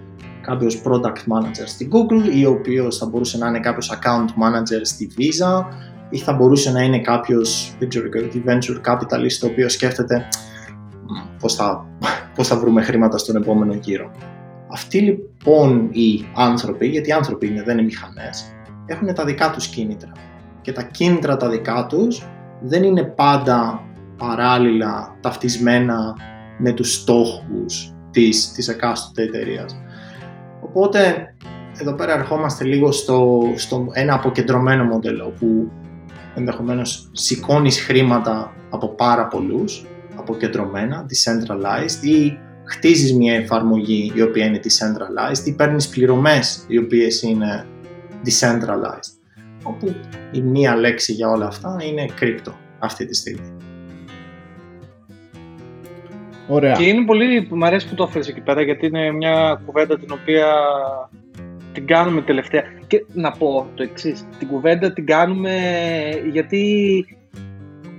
κάποιος 0.47 0.83
product 0.85 1.33
manager 1.33 1.65
στην 1.65 1.91
Google 1.93 2.35
ή 2.35 2.47
ο 2.47 2.51
οποίος 2.51 2.99
θα 2.99 3.07
μπορούσε 3.07 3.39
να 3.39 3.49
είναι 3.49 3.61
κάποιος 3.61 3.93
account 3.95 4.29
manager 4.43 4.81
στη 4.83 5.11
Visa 5.19 5.65
ή 6.11 6.19
θα 6.19 6.33
μπορούσε 6.33 6.73
να 6.73 6.83
είναι 6.83 7.01
κάποιος, 7.01 7.77
δεν 7.79 7.89
ξέρω, 7.89 8.09
venture 8.47 8.93
capitalist 8.93 9.43
ο 9.43 9.47
οποίος 9.47 9.73
σκέφτεται 9.73 10.29
πώς 11.41 11.55
θα, 11.55 11.87
πώς 12.35 12.49
θα 12.49 12.57
βρούμε 12.57 12.83
χρήματα 12.83 13.19
στον 13.19 13.37
επόμενο 13.37 13.75
γύρο. 13.75 14.11
Αυτοί 14.73 14.99
λοιπόν 14.99 15.89
οι 15.93 16.27
άνθρωποι, 16.37 16.87
γιατί 16.87 17.09
οι 17.09 17.13
άνθρωποι 17.13 17.47
είναι, 17.47 17.63
δεν 17.63 17.79
είναι 17.79 17.87
μηχανές, 17.87 18.55
έχουν 18.87 19.15
τα 19.15 19.25
δικά 19.25 19.51
τους 19.51 19.67
κίνητρα. 19.67 20.13
Και 20.61 20.73
τα 20.73 20.83
κίνητρα 20.83 21.37
τα 21.37 21.49
δικά 21.49 21.87
τους 21.89 22.27
δεν 22.61 22.83
είναι 22.83 23.03
πάντα 23.03 23.83
παράλληλα 24.19 25.17
ταυτισμένα 25.21 26.15
με 26.59 26.73
τους 26.73 26.95
στόχους 26.95 27.95
της, 28.11 28.53
της 28.53 28.69
εκάστοτε 28.69 29.23
εταιρείας. 29.23 29.77
Οπότε 30.69 31.35
εδώ 31.81 31.95
πέρα 31.95 32.13
ερχόμαστε 32.13 32.65
λίγο 32.65 32.93
στο, 32.93 33.43
στο 33.57 33.87
ένα 33.93 34.15
αποκεντρωμένο 34.15 34.85
μοντέλο 34.85 35.35
που 35.39 35.71
ενδεχομένως 36.35 37.11
σηκώνει 37.13 37.71
χρήματα 37.71 38.55
από 38.71 38.89
πάρα 38.89 39.27
πολλούς, 39.27 39.87
αποκεντρωμένα, 40.17 41.07
decentralized 41.07 42.05
ή 42.05 42.39
χτίζεις 42.65 43.15
μια 43.15 43.35
εφαρμογή 43.35 44.13
η 44.15 44.23
οποία 44.23 44.47
είναι 44.47 44.61
decentralized 44.63 45.47
ή 45.47 45.53
παίρνεις 45.53 45.89
πληρωμές 45.89 46.65
οι 46.69 46.79
οποίες 46.79 47.23
είναι 47.23 47.67
decentralized. 48.25 49.15
Όπου 49.63 49.95
η 50.33 50.41
μία 50.41 50.77
λέξη 50.77 51.13
για 51.13 51.29
όλα 51.29 51.47
αυτά 51.47 51.77
είναι 51.83 52.07
crypto 52.21 52.53
αυτή 52.79 53.07
τη 53.07 53.15
στιγμή. 53.15 53.56
Ωραία. 56.49 56.73
Και 56.73 56.85
είναι 56.85 57.05
πολύ, 57.05 57.49
μου 57.51 57.65
αρέσει 57.65 57.89
που 57.89 57.95
το 57.95 58.03
έφερες 58.03 58.29
εκεί 58.29 58.41
πέρα 58.41 58.63
γιατί 58.63 58.87
είναι 58.87 59.11
μια 59.13 59.63
κουβέντα 59.67 59.99
την 59.99 60.09
οποία 60.13 60.55
την 61.73 61.87
κάνουμε 61.87 62.23
τελευταία. 62.23 62.63
Και 62.87 63.05
να 63.13 63.31
πω 63.31 63.67
το 63.75 63.83
εξής. 63.83 64.27
Την 64.39 64.49
κουβέντα 64.49 64.93
την 64.93 65.07
κάνουμε 65.07 65.53
γιατί 66.33 67.05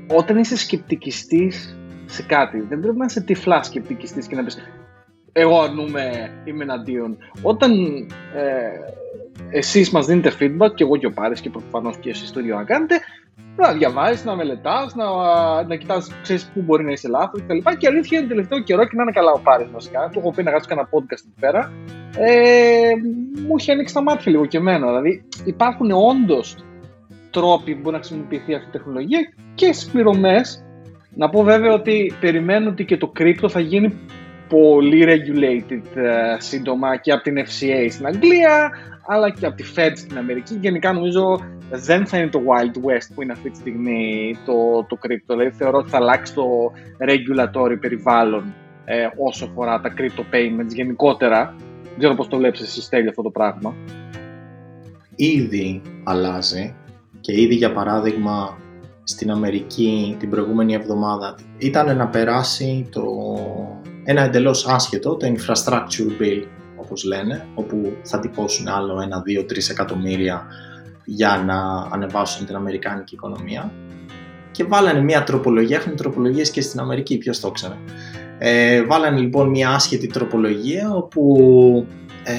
όταν 0.07 0.37
είσαι 0.37 0.57
σκεπτικιστής 0.57 1.77
σε 2.05 2.23
κάτι, 2.23 2.59
δεν 2.69 2.79
πρέπει 2.79 2.97
να 2.97 3.05
είσαι 3.05 3.21
τυφλά 3.21 3.63
σκεπτικιστής 3.63 4.27
και 4.27 4.35
να 4.35 4.43
πεις 4.43 4.57
εγώ 5.37 5.61
αρνούμε, 5.61 6.31
είμαι 6.45 6.63
εναντίον. 6.63 7.17
Όταν 7.41 7.71
ε, 8.35 9.57
εσείς 9.57 9.89
μας 9.89 10.05
δίνετε 10.05 10.31
feedback 10.39 10.73
και 10.75 10.83
εγώ 10.83 10.97
και 10.97 11.05
ο 11.05 11.11
Πάρης 11.11 11.41
και 11.41 11.49
προφανώς 11.49 11.97
και 11.97 12.09
εσείς 12.09 12.31
το 12.31 12.39
ίδιο 12.39 12.55
να 12.55 12.63
κάνετε, 12.63 12.99
να 13.57 13.73
διαβάζεις, 13.73 14.25
να 14.25 14.35
μελετάς, 14.35 14.95
να, 14.95 15.05
να 15.63 15.75
κοιτάς, 15.75 16.11
ξέρεις 16.21 16.51
πού 16.53 16.61
μπορεί 16.61 16.83
να 16.83 16.91
είσαι 16.91 17.07
λάθος 17.07 17.41
κτλ. 17.41 17.57
Και, 17.57 17.75
και 17.77 17.87
αλήθεια 17.87 18.19
είναι 18.19 18.27
τελευταίο 18.27 18.59
καιρό 18.59 18.83
και 18.83 18.95
να 18.95 19.01
είναι 19.01 19.11
καλά 19.11 19.31
ο 19.31 19.39
Πάρης 19.39 19.71
βασικά. 19.71 20.09
Του 20.11 20.19
έχω 20.19 20.31
πει 20.31 20.43
να 20.43 20.49
γράψει 20.49 20.67
κανένα 20.67 20.89
podcast 20.91 21.23
εκεί 21.25 21.39
πέρα. 21.39 21.71
Ε, 22.17 22.91
μου 23.47 23.55
είχε 23.57 23.71
ανοίξει 23.71 23.93
τα 23.93 24.01
μάτια 24.01 24.31
λίγο 24.31 24.45
και 24.45 24.57
εμένα. 24.57 24.87
Δηλαδή 24.87 25.23
υπάρχουν 25.45 25.91
όντως 25.91 26.55
τρόποι 27.29 27.73
που 27.73 27.81
μπορεί 27.81 27.95
να 27.95 28.01
χρησιμοποιηθεί 28.01 28.53
αυτή 28.53 28.67
η 28.67 28.71
τεχνολογία 28.71 29.19
και 29.55 29.73
στις 29.73 29.89
πληρωμές 29.91 30.65
Να 31.15 31.29
πω 31.29 31.43
βέβαια 31.43 31.73
ότι 31.73 32.13
περιμένω 32.19 32.69
ότι 32.69 32.85
και 32.85 32.97
το 32.97 33.07
κρύπτο 33.07 33.49
θα 33.49 33.59
γίνει 33.59 33.99
πολύ 34.49 35.05
regulated 35.07 35.97
ε, 35.97 36.35
σύντομα 36.37 36.97
και 36.97 37.11
από 37.11 37.23
την 37.23 37.37
FCA 37.37 37.87
στην 37.89 38.05
Αγγλία 38.05 38.71
αλλά 39.07 39.29
και 39.29 39.45
από 39.45 39.55
τη 39.55 39.63
Fed 39.75 39.91
στην 39.95 40.17
Αμερική. 40.17 40.57
Γενικά 40.61 40.93
νομίζω 40.93 41.39
δεν 41.69 42.05
θα 42.05 42.17
είναι 42.17 42.29
το 42.29 42.39
Wild 42.39 42.75
West 42.75 43.07
που 43.15 43.21
είναι 43.21 43.31
αυτή 43.31 43.49
τη 43.49 43.57
στιγμή 43.57 44.37
το, 44.45 44.85
το 44.87 44.97
crypto. 45.01 45.27
Δηλαδή 45.27 45.51
θεωρώ 45.51 45.77
ότι 45.77 45.89
θα 45.89 45.97
αλλάξει 45.97 46.33
το 46.33 46.43
regulatory 46.99 47.77
περιβάλλον 47.79 48.53
ε, 48.85 49.07
όσο 49.17 49.45
αφορά 49.45 49.81
τα 49.81 49.93
crypto 49.97 50.35
payments 50.35 50.73
γενικότερα. 50.73 51.55
Δεν 51.83 51.97
ξέρω 51.97 52.15
πώς 52.15 52.27
το 52.27 52.37
βλέπεις 52.37 52.61
εσύ 52.61 52.81
Στέλιο 52.81 53.09
αυτό 53.09 53.21
το 53.21 53.29
πράγμα. 53.29 53.75
Ήδη 55.15 55.81
αλλάζει 56.03 56.75
και 57.19 57.41
ήδη 57.41 57.55
για 57.55 57.73
παράδειγμα 57.73 58.57
στην 59.03 59.31
Αμερική 59.31 60.15
την 60.19 60.29
προηγούμενη 60.29 60.73
εβδομάδα 60.73 61.35
ήταν 61.57 61.97
να 61.97 62.07
περάσει 62.07 62.89
το, 62.91 63.03
ένα 64.09 64.21
εντελώς 64.21 64.67
άσχετο, 64.67 65.15
το 65.15 65.27
Infrastructure 65.27 66.21
Bill 66.21 66.43
όπως 66.75 67.03
λένε, 67.03 67.47
όπου 67.55 67.93
θα 68.01 68.19
τυπώσουν 68.19 68.67
άλλο 68.67 69.01
ένα, 69.01 69.21
δύο, 69.21 69.45
τρεις 69.45 69.69
εκατομμύρια 69.69 70.45
για 71.05 71.43
να 71.45 71.87
ανεβάσουν 71.91 72.45
την 72.45 72.55
Αμερικάνικη 72.55 73.15
οικονομία 73.15 73.71
και 74.51 74.63
βάλανε 74.63 75.01
μια 75.01 75.23
τροπολογία, 75.23 75.77
έχουν 75.77 75.95
τροπολογίες 75.95 76.51
και 76.51 76.61
στην 76.61 76.79
Αμερική, 76.79 77.17
ποιος 77.17 77.39
το 77.39 77.51
ξέρε. 77.51 77.73
Ε, 78.37 78.83
βάλανε 78.83 79.19
λοιπόν 79.19 79.49
μια 79.49 79.69
άσχετη 79.69 80.07
τροπολογία 80.07 80.93
όπου 80.93 81.37
ε, 82.23 82.33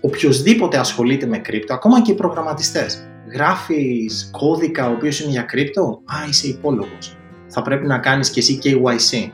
οποιοδήποτε 0.00 0.78
ασχολείται 0.78 1.26
με 1.26 1.38
κρύπτο, 1.38 1.74
ακόμα 1.74 2.02
και 2.02 2.12
οι 2.12 2.14
προγραμματιστές, 2.14 3.08
γράφεις 3.32 4.30
κώδικα 4.32 4.88
ο 4.88 4.92
οποίος 4.92 5.20
είναι 5.20 5.30
για 5.30 5.42
κρύπτο, 5.42 6.02
α, 6.04 6.28
είσαι 6.28 6.48
υπόλογος. 6.48 7.16
Θα 7.46 7.62
πρέπει 7.62 7.86
να 7.86 7.98
κάνεις 7.98 8.30
και 8.30 8.40
εσύ 8.40 8.58
KYC. 8.62 9.30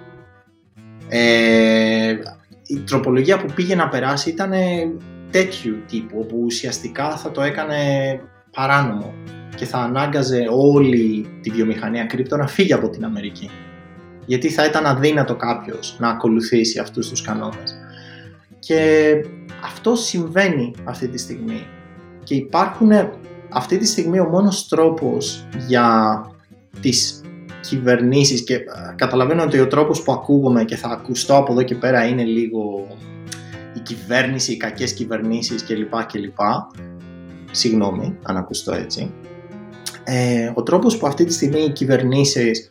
Ε, 1.08 2.16
η 2.66 2.78
τροπολογία 2.78 3.38
που 3.38 3.52
πήγε 3.54 3.74
να 3.74 3.88
περάσει 3.88 4.30
ήταν 4.30 4.52
τέτοιου 5.30 5.76
τύπου, 5.86 6.18
όπου 6.20 6.42
ουσιαστικά 6.44 7.16
θα 7.16 7.30
το 7.30 7.42
έκανε 7.42 7.76
παράνομο 8.52 9.14
και 9.56 9.64
θα 9.64 9.78
ανάγκαζε 9.78 10.46
όλη 10.50 11.26
τη 11.42 11.50
βιομηχανία 11.50 12.04
κρύπτο 12.04 12.36
να 12.36 12.46
φύγει 12.46 12.72
από 12.72 12.88
την 12.88 13.04
Αμερική. 13.04 13.50
Γιατί 14.26 14.48
θα 14.48 14.64
ήταν 14.64 14.86
αδύνατο 14.86 15.36
κάποιος 15.36 15.96
να 15.98 16.08
ακολουθήσει 16.08 16.78
αυτούς 16.78 17.08
τους 17.08 17.22
κανόνες. 17.22 17.76
Και 18.58 19.10
αυτό 19.64 19.96
συμβαίνει 19.96 20.74
αυτή 20.84 21.08
τη 21.08 21.18
στιγμή. 21.18 21.66
Και 22.24 22.34
υπάρχουν 22.34 22.90
αυτή 23.48 23.78
τη 23.78 23.86
στιγμή 23.86 24.18
ο 24.20 24.24
μόνος 24.24 24.68
τρόπος 24.68 25.46
για 25.66 26.20
τις 26.80 27.20
κυβερνήσεις 27.68 28.44
και 28.44 28.58
καταλαβαίνω 28.96 29.42
ότι 29.42 29.60
ο 29.60 29.66
τρόπος 29.66 30.02
που 30.02 30.12
ακούγομαι 30.12 30.64
και 30.64 30.76
θα 30.76 30.88
ακουστώ 30.88 31.36
από 31.36 31.52
εδώ 31.52 31.62
και 31.62 31.74
πέρα 31.74 32.06
είναι 32.06 32.24
λίγο 32.24 32.86
η 33.74 33.78
κυβέρνηση, 33.78 34.52
οι 34.52 34.56
κακές 34.56 34.92
κυβερνήσεις 34.92 35.64
κλπ. 35.64 36.04
κλπ. 36.06 36.38
Συγγνώμη 37.50 38.18
αν 38.22 38.36
ακουστώ 38.36 38.74
έτσι. 38.74 39.12
Ε, 40.04 40.52
ο 40.54 40.62
τρόπος 40.62 40.96
που 40.96 41.06
αυτή 41.06 41.24
τη 41.24 41.32
στιγμή 41.32 41.60
οι 41.60 41.70
κυβερνήσεις 41.70 42.70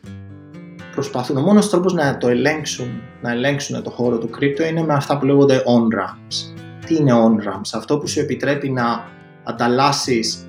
προσπαθούν, 0.92 1.36
ο 1.36 1.40
μόνος 1.40 1.70
τρόπος 1.70 1.92
να 1.92 2.16
το 2.16 2.28
ελέγξουν, 2.28 3.02
να 3.22 3.30
ελέγξουν 3.30 3.82
το 3.82 3.90
χώρο 3.90 4.18
του 4.18 4.30
κρύπτο 4.30 4.64
είναι 4.64 4.82
με 4.82 4.94
αυτά 4.94 5.18
που 5.18 5.24
λέγονται 5.24 5.62
on-ramps. 5.66 6.54
Τι 6.86 6.96
είναι 6.96 7.12
on-ramps? 7.12 7.70
Αυτό 7.72 7.98
που 7.98 8.06
σου 8.06 8.20
επιτρέπει 8.20 8.70
να 8.70 9.04
ανταλλάσσεις 9.44 10.46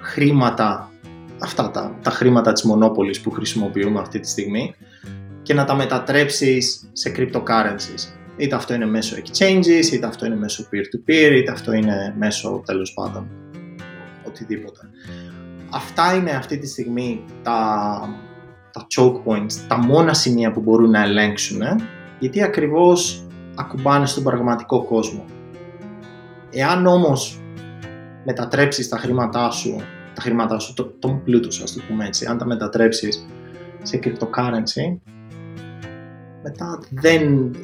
χρήματα 0.00 0.90
αυτά 1.38 1.70
τα, 1.70 1.98
τα 2.02 2.10
χρήματα 2.10 2.52
της 2.52 2.62
μονόπολης 2.62 3.20
που 3.20 3.30
χρησιμοποιούμε 3.30 4.00
αυτή 4.00 4.20
τη 4.20 4.28
στιγμή 4.28 4.74
και 5.42 5.54
να 5.54 5.64
τα 5.64 5.74
μετατρέψεις 5.74 6.88
σε 6.92 7.12
cryptocurrencies. 7.16 8.16
Είτε 8.36 8.54
αυτό 8.54 8.74
είναι 8.74 8.86
μέσω 8.86 9.16
exchanges, 9.16 9.92
είτε 9.92 10.06
αυτό 10.06 10.26
είναι 10.26 10.36
μέσω 10.36 10.68
peer-to-peer, 10.72 11.32
είτε 11.32 11.52
αυτό 11.52 11.72
είναι 11.72 12.14
μέσω 12.18 12.62
τέλος 12.66 12.92
πάντων 12.92 13.28
οτιδήποτε. 14.26 14.80
Αυτά 15.70 16.14
είναι 16.14 16.30
αυτή 16.30 16.58
τη 16.58 16.66
στιγμή 16.66 17.24
τα, 17.42 18.00
τα 18.72 18.86
choke 18.96 19.22
points, 19.24 19.52
τα 19.68 19.76
μόνα 19.76 20.14
σημεία 20.14 20.52
που 20.52 20.60
μπορούν 20.60 20.90
να 20.90 21.02
ελέγξουν, 21.02 21.62
γιατί 22.18 22.42
ακριβώς 22.42 23.26
ακουμπάνε 23.54 24.06
στον 24.06 24.22
πραγματικό 24.22 24.84
κόσμο. 24.84 25.24
Εάν 26.50 26.86
όμως 26.86 27.40
μετατρέψεις 28.24 28.88
τα 28.88 28.96
χρήματά 28.96 29.50
σου 29.50 29.82
τα 30.16 30.22
χρήματά 30.22 30.58
σου, 30.58 30.74
το, 30.74 30.84
τον 30.98 31.22
πλούτο 31.22 31.50
σου, 31.50 31.62
ας 31.62 31.72
το 31.72 31.80
πούμε 31.88 32.06
έτσι, 32.06 32.26
αν 32.26 32.38
τα 32.38 32.46
μετατρέψεις 32.46 33.26
σε 33.82 33.98
cryptocurrency, 34.02 34.98
μετά 36.42 36.78
δεν, 36.90 37.54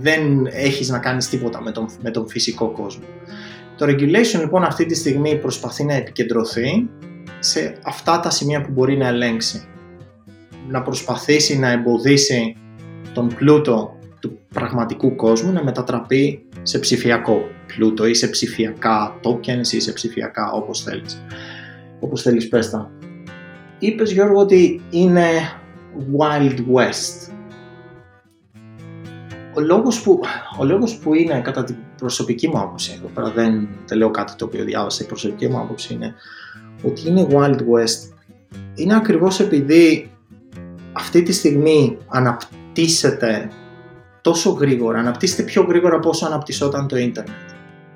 δεν 0.00 0.46
έχεις 0.46 0.88
να 0.88 0.98
κάνεις 0.98 1.28
τίποτα 1.28 1.62
με 1.62 1.70
τον, 1.70 1.88
με 2.02 2.10
τον 2.10 2.28
φυσικό 2.28 2.70
κόσμο. 2.70 3.04
Το 3.76 3.86
regulation 3.86 4.38
λοιπόν 4.40 4.64
αυτή 4.64 4.86
τη 4.86 4.94
στιγμή 4.94 5.38
προσπαθεί 5.38 5.84
να 5.84 5.94
επικεντρωθεί 5.94 6.88
σε 7.38 7.78
αυτά 7.82 8.20
τα 8.20 8.30
σημεία 8.30 8.60
που 8.60 8.70
μπορεί 8.72 8.96
να 8.96 9.06
ελέγξει. 9.06 9.64
Να 10.68 10.82
προσπαθήσει 10.82 11.58
να 11.58 11.70
εμποδίσει 11.70 12.56
τον 13.14 13.34
πλούτο 13.34 13.98
του 14.20 14.38
πραγματικού 14.54 15.16
κόσμου 15.16 15.52
να 15.52 15.64
μετατραπεί 15.64 16.44
σε 16.62 16.78
ψηφιακό 16.78 17.48
πλούτο 17.66 18.06
ή 18.06 18.14
σε 18.14 18.28
ψηφιακά 18.28 19.20
tokens 19.22 19.66
ή 19.72 19.80
σε 19.80 19.92
ψηφιακά 19.92 20.52
όπως 20.52 20.82
θέλεις 20.82 21.22
όπως 22.00 22.22
θέλεις 22.22 22.48
πες 22.48 22.70
τα. 22.70 22.90
Είπες 23.78 24.12
Γιώργο 24.12 24.40
ότι 24.40 24.80
είναι 24.90 25.26
Wild 26.18 26.58
West. 26.58 27.32
Ο 29.56 29.60
λόγος 29.60 30.02
που, 30.02 30.20
ο 30.58 30.64
λόγος 30.64 30.96
που 30.98 31.14
είναι 31.14 31.40
κατά 31.40 31.64
την 31.64 31.76
προσωπική 31.96 32.48
μου 32.48 32.58
άποψη, 32.58 32.94
εδώ 32.98 33.08
πέρα 33.14 33.30
δεν, 33.30 33.68
δεν 33.86 33.98
λέω 33.98 34.10
κάτι 34.10 34.34
το 34.36 34.44
οποίο 34.44 34.64
διάβασα, 34.64 35.04
η 35.04 35.06
προσωπική 35.06 35.48
μου 35.48 35.58
άποψη 35.58 35.94
είναι 35.94 36.14
ότι 36.82 37.08
είναι 37.08 37.26
Wild 37.30 37.58
West 37.58 38.14
είναι 38.74 38.96
ακριβώς 38.96 39.40
επειδή 39.40 40.10
αυτή 40.92 41.22
τη 41.22 41.32
στιγμή 41.32 41.98
αναπτύσσεται 42.08 43.50
τόσο 44.20 44.50
γρήγορα, 44.50 44.98
αναπτύσσεται 44.98 45.42
πιο 45.42 45.62
γρήγορα 45.62 45.96
από 45.96 46.08
όσο 46.08 46.26
αναπτυσσόταν 46.26 46.88
το 46.88 46.96
ίντερνετ 46.96 47.53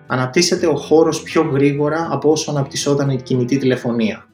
αναπτύσσεται 0.09 0.67
ο 0.67 0.77
χώρος 0.77 1.23
πιο 1.23 1.43
γρήγορα 1.43 2.09
από 2.11 2.31
όσο 2.31 2.51
αναπτυσσόταν 2.51 3.11
η 3.11 3.23
κινητή 3.23 3.59
τηλεφωνία. 3.59 4.27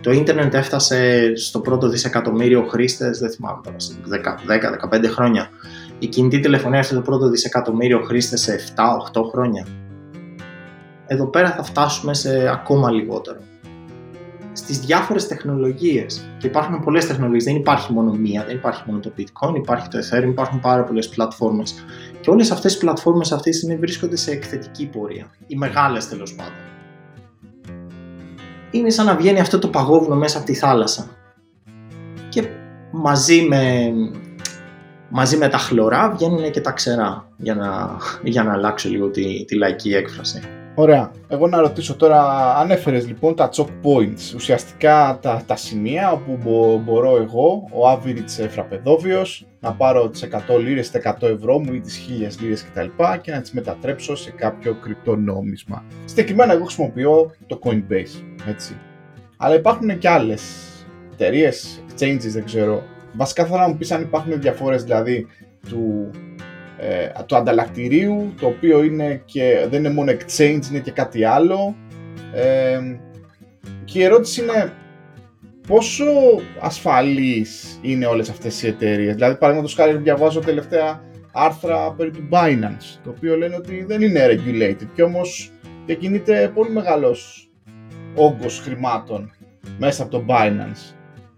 Το 0.00 0.10
ίντερνετ 0.10 0.54
έφτασε 0.54 1.32
στο 1.36 1.60
πρώτο 1.60 1.88
δισεκατομμύριο 1.88 2.62
χρήστες, 2.62 3.18
δεν 3.18 3.30
θυμάμαι 3.30 3.60
τώρα, 3.62 3.76
10-15 4.90 5.08
χρόνια. 5.08 5.48
Η 5.98 6.06
κινητή 6.06 6.40
τηλεφωνία 6.40 6.78
έφτασε 6.78 7.00
στο 7.00 7.10
πρώτο 7.10 7.28
δισεκατομμύριο 7.30 8.00
χρήστες 8.00 8.40
σε 8.40 8.60
7-8 9.12 9.22
χρόνια. 9.30 9.66
Εδώ 11.06 11.26
πέρα 11.26 11.50
θα 11.50 11.62
φτάσουμε 11.62 12.14
σε 12.14 12.48
ακόμα 12.48 12.90
λιγότερο. 12.90 13.38
Στις 14.52 14.78
διάφορες 14.78 15.26
τεχνολογίες, 15.26 16.30
και 16.38 16.46
υπάρχουν 16.46 16.80
πολλές 16.80 17.06
τεχνολογίες, 17.06 17.44
δεν 17.44 17.56
υπάρχει 17.56 17.92
μόνο 17.92 18.12
μία, 18.12 18.44
δεν 18.46 18.56
υπάρχει 18.56 18.82
μόνο 18.86 19.00
το 19.00 19.12
Bitcoin, 19.18 19.54
υπάρχει 19.56 19.88
το 19.88 19.98
Ethereum, 19.98 20.28
υπάρχουν 20.28 20.60
πάρα 20.60 20.84
πολλές 20.84 21.08
πλατφόρμες 21.08 21.84
και 22.26 22.32
όλες 22.32 22.50
αυτές 22.50 22.74
οι 22.74 22.78
πλατφόρμες 22.78 23.32
αυτή 23.32 23.50
τη 23.50 23.56
στιγμή 23.56 23.76
βρίσκονται 23.76 24.16
σε 24.16 24.30
εκθετική 24.30 24.86
πορεία. 24.86 25.30
Οι 25.46 25.56
μεγάλες 25.56 26.08
τέλος 26.08 26.34
πάντων. 26.34 26.52
Είναι 28.70 28.90
σαν 28.90 29.06
να 29.06 29.16
βγαίνει 29.16 29.40
αυτό 29.40 29.58
το 29.58 29.68
παγόβουνο 29.68 30.16
μέσα 30.16 30.38
από 30.38 30.46
τη 30.46 30.54
θάλασσα. 30.54 31.08
Και 32.28 32.48
μαζί 32.92 33.42
με, 33.42 33.92
μαζί 35.08 35.36
με 35.36 35.48
τα 35.48 35.58
χλωρά 35.58 36.10
βγαίνουν 36.10 36.50
και 36.50 36.60
τα 36.60 36.70
ξερά. 36.70 37.28
Για 37.36 37.54
να, 37.54 37.96
για 38.22 38.42
να 38.42 38.52
αλλάξω 38.52 38.88
λίγο 38.88 39.10
τη, 39.10 39.44
τη 39.44 39.56
λαϊκή 39.56 39.94
έκφραση. 39.94 40.40
Ωραία. 40.78 41.10
Εγώ 41.28 41.48
να 41.48 41.60
ρωτήσω 41.60 41.94
τώρα, 41.94 42.54
ανέφερες 42.56 43.06
λοιπόν 43.06 43.34
τα 43.36 43.48
choke 43.52 43.62
points, 43.82 44.34
ουσιαστικά 44.34 45.18
τα, 45.22 45.42
τα 45.46 45.56
σημεία 45.56 46.12
όπου 46.12 46.38
μπορώ 46.84 47.16
εγώ, 47.16 47.68
ο 47.72 47.90
average 47.90 48.48
φραπεδόβιος, 48.48 49.46
να 49.60 49.72
πάρω 49.72 50.08
τις 50.08 50.28
100 50.48 50.58
λίρες, 50.58 50.90
τα 50.90 51.16
100 51.20 51.28
ευρώ 51.28 51.58
μου 51.58 51.72
ή 51.72 51.80
τις 51.80 52.06
1000 52.38 52.40
λίρες 52.40 52.64
κτλ. 52.64 53.02
και 53.20 53.32
να 53.32 53.40
τις 53.40 53.52
μετατρέψω 53.52 54.16
σε 54.16 54.30
κάποιο 54.30 54.74
κρυπτό 54.74 55.16
νόμισμα. 55.16 55.84
Συγκεκριμένα 56.04 56.52
εγώ 56.52 56.64
χρησιμοποιώ 56.64 57.30
το 57.46 57.58
Coinbase, 57.62 58.22
έτσι. 58.48 58.76
Αλλά 59.36 59.54
υπάρχουν 59.54 59.98
και 59.98 60.08
άλλες 60.08 60.42
εταιρείες, 61.12 61.82
exchanges, 61.88 62.30
δεν 62.32 62.44
ξέρω. 62.44 62.82
Βασικά 63.16 63.46
θα 63.46 63.58
να 63.58 63.68
μου 63.68 63.76
πεις 63.76 63.90
αν 63.90 64.02
υπάρχουν 64.02 64.40
διαφορές 64.40 64.82
δηλαδή 64.82 65.26
του 65.68 66.10
ε, 66.78 67.22
του 67.26 67.36
ανταλλακτηρίου, 67.36 68.34
το 68.40 68.46
οποίο 68.46 68.82
είναι 68.82 69.22
και, 69.24 69.66
δεν 69.70 69.84
είναι 69.84 69.94
μόνο 69.94 70.12
exchange, 70.12 70.60
είναι 70.70 70.80
και 70.82 70.90
κάτι 70.90 71.24
άλλο. 71.24 71.76
Ε, 72.34 72.80
και 73.84 73.98
η 73.98 74.02
ερώτηση 74.02 74.42
είναι 74.42 74.72
πόσο 75.66 76.04
ασφαλείς 76.60 77.78
είναι 77.82 78.06
όλες 78.06 78.30
αυτές 78.30 78.62
οι 78.62 78.66
εταιρείες; 78.66 79.14
Δηλαδή, 79.14 79.34
παραδείγματος 79.34 79.74
χάρη, 79.74 79.96
διαβάζω 79.96 80.40
τελευταία 80.40 81.00
άρθρα 81.32 81.92
περί 81.92 82.10
του 82.10 82.28
Binance, 82.30 82.98
το 83.04 83.10
οποίο 83.16 83.36
λένε 83.36 83.56
ότι 83.56 83.84
δεν 83.84 84.02
είναι 84.02 84.26
regulated 84.26 84.86
και 84.94 85.02
όμως 85.02 85.52
διακινείται 85.86 86.50
πολύ 86.54 86.70
μεγάλος 86.70 87.50
όγκος 88.14 88.60
χρημάτων 88.60 89.32
μέσα 89.78 90.02
από 90.02 90.10
το 90.10 90.24
Binance. 90.28 90.94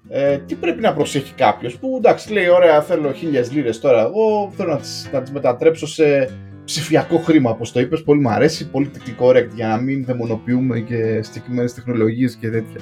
Ε, 0.09 0.39
τι 0.39 0.55
πρέπει 0.55 0.81
να 0.81 0.93
προσέχει 0.93 1.33
κάποιος 1.35 1.79
που 1.79 1.95
εντάξει 1.97 2.33
λέει: 2.33 2.49
Ωραία, 2.49 2.83
θέλω 2.83 3.13
χίλιες 3.13 3.53
λίρες 3.53 3.81
τώρα. 3.81 4.01
Εγώ 4.01 4.53
θέλω 4.57 4.71
να 4.71 4.79
τις 4.79 5.11
να 5.13 5.23
τις 5.23 5.31
μετατρέψω 5.31 5.87
σε 5.87 6.31
ψηφιακό 6.65 7.19
χρήμα, 7.19 7.51
όπως 7.51 7.73
το 7.73 7.81
είπες. 7.81 8.03
Πολύ 8.03 8.21
μου 8.21 8.31
αρέσει. 8.31 8.71
Πολύ 8.71 8.91
correct 9.21 9.49
για 9.55 9.69
να 9.69 9.77
μην 9.77 10.05
δαιμονοποιούμε 10.05 10.81
και 10.81 11.23
συγκεκριμένες 11.23 11.75
τεχνολογίες 11.75 12.35
και 12.35 12.51
τέτοια. 12.51 12.81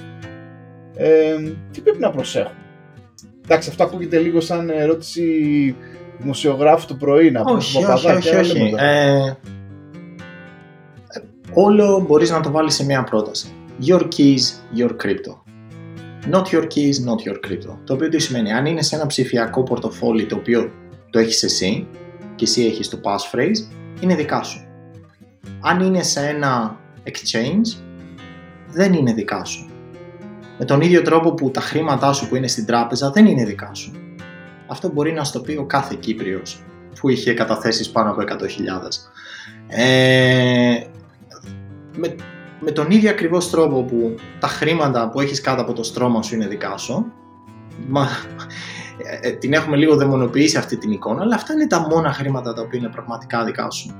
Ε, 0.97 1.35
τι 1.73 1.81
πρέπει 1.81 1.99
να 1.99 2.11
προσέχουμε; 2.11 2.57
Εντάξει, 3.45 3.69
αυτό 3.69 3.83
ακούγεται 3.85 4.19
λίγο 4.19 4.41
σαν 4.41 4.71
ερώτηση 4.71 5.77
δημοσιογράφου 6.19 6.87
του 6.87 6.97
πρωί 6.97 7.31
να 7.31 7.43
πούμε 7.43 7.57
όχι, 7.57 7.85
όχι, 7.85 8.11
όχι, 8.11 8.37
όχι. 8.37 8.75
Ε, 8.79 9.33
όλο 11.53 12.05
μπορείς 12.07 12.31
να 12.31 12.41
το 12.41 12.51
βάλεις 12.51 12.75
σε 12.75 12.85
μια 12.85 13.05
πρόταση. 13.05 13.53
Your 13.87 14.01
keys, 14.01 14.79
your 14.79 14.91
crypto. 14.91 15.46
Not 16.31 16.43
your 16.53 16.67
keys, 16.67 17.05
not 17.07 17.29
your 17.29 17.39
crypto. 17.49 17.79
Το 17.85 17.95
οποίο 17.95 18.09
τι 18.09 18.19
σημαίνει, 18.19 18.53
αν 18.53 18.67
είναι 18.67 18.83
σε 18.83 18.95
ένα 18.95 19.07
ψηφιακό 19.07 19.63
πορτοφόλι 19.63 20.27
το 20.27 20.37
οποίο 20.37 20.73
το 21.11 21.19
έχεις 21.19 21.43
εσύ 21.43 21.87
και 22.35 22.45
εσύ 22.45 22.65
έχεις 22.65 22.89
το 22.89 23.01
passphrase, 23.03 23.73
είναι 24.01 24.15
δικά 24.15 24.43
σου. 24.43 24.67
Αν 25.61 25.81
είναι 25.81 26.03
σε 26.03 26.21
ένα 26.21 26.81
exchange, 27.05 27.81
δεν 28.69 28.93
είναι 28.93 29.13
δικά 29.13 29.45
σου. 29.45 29.71
Με 30.59 30.65
τον 30.65 30.81
ίδιο 30.81 31.03
τρόπο 31.03 31.35
που 31.35 31.51
τα 31.51 31.61
χρήματά 31.61 32.13
σου 32.13 32.29
που 32.29 32.37
είναι 32.37 32.49
στην 32.49 32.67
τράπεζα 32.67 33.11
δεν 33.11 33.27
είναι 33.27 33.45
δικά 33.45 33.75
σου. 33.75 33.93
Αυτό 34.67 34.89
μπορεί 34.93 35.13
να 35.13 35.25
στο 35.25 35.41
πει 35.41 35.57
ο 35.57 35.65
κάθε 35.65 35.97
Κύπριος 36.01 36.65
που 37.01 37.09
είχε 37.09 37.35
καταθέσεις 37.35 37.91
πάνω 37.91 38.11
από 38.11 38.23
100.000. 38.23 38.39
Ε, 39.69 40.85
με, 41.97 42.15
με 42.61 42.71
τον 42.71 42.91
ίδιο 42.91 43.11
ακριβώς 43.11 43.51
τρόπο 43.51 43.83
που 43.83 44.15
τα 44.41 44.47
χρήματα 44.47 45.09
που 45.11 45.21
έχεις 45.21 45.41
κάτω 45.41 45.63
από 45.63 45.73
το 45.73 45.83
στρώμα 45.83 46.23
σου 46.23 46.35
είναι 46.35 46.47
δικά 46.47 46.77
σου, 46.77 47.13
μα, 47.89 48.09
ε, 49.21 49.31
την 49.31 49.53
έχουμε 49.53 49.77
λίγο 49.77 49.97
δαιμονοποιήσει 49.97 50.57
αυτή 50.57 50.77
την 50.77 50.91
εικόνα, 50.91 51.23
αλλά 51.23 51.35
αυτά 51.35 51.53
είναι 51.53 51.67
τα 51.67 51.81
μόνα 51.81 52.13
χρήματα 52.13 52.53
τα 52.53 52.63
οποία 52.63 52.79
είναι 52.79 52.89
πραγματικά 52.89 53.45
δικά 53.45 53.71
σου. 53.71 53.95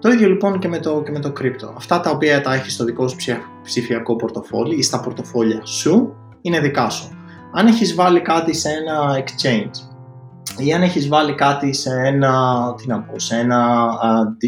Το 0.00 0.08
ίδιο 0.08 0.28
λοιπόν 0.28 0.58
και 0.58 0.68
με 0.68 0.78
το, 0.78 1.02
και 1.02 1.10
με 1.10 1.18
το 1.18 1.32
crypto. 1.40 1.72
Αυτά 1.76 2.00
τα 2.00 2.10
οποία 2.10 2.40
τα 2.40 2.54
έχεις 2.54 2.72
στο 2.72 2.84
δικό 2.84 3.08
σου 3.08 3.16
ψηφιακό 3.62 4.16
πορτοφόλι 4.16 4.76
ή 4.76 4.82
στα 4.82 5.00
πορτοφόλια 5.00 5.66
σου 5.66 6.14
είναι 6.40 6.60
δικά 6.60 6.90
σου. 6.90 7.10
Αν 7.52 7.66
έχεις 7.66 7.94
βάλει 7.94 8.20
κάτι 8.20 8.54
σε 8.54 8.68
ένα 8.68 9.24
exchange 9.24 9.95
ή 10.58 10.72
αν 10.72 10.82
έχεις 10.82 11.08
βάλει 11.08 11.34
κάτι 11.34 11.72
σε 11.72 11.90
ένα, 12.04 12.74
τι 12.76 12.86
να 12.86 13.02
πω, 13.02 13.18
σε 13.18 13.36
ένα 13.36 13.88
uh, 14.02 14.46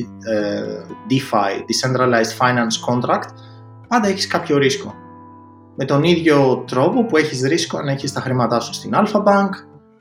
DeFi, 1.11 1.53
Decentralized 1.53 2.39
Finance 2.39 2.93
Contract, 2.93 3.29
πάντα 3.89 4.09
έχεις 4.09 4.27
κάποιο 4.27 4.59
ρίσκο. 4.59 4.95
Με 5.77 5.85
τον 5.85 6.03
ίδιο 6.03 6.65
τρόπο 6.67 7.05
που 7.05 7.17
έχεις 7.17 7.43
ρίσκο 7.43 7.79
αν 7.79 7.89
έχεις 7.89 8.13
τα 8.13 8.21
χρήματά 8.21 8.61
σου 8.61 8.75
στην 8.75 8.93
Alpha 8.95 9.23
Bank, 9.23 9.49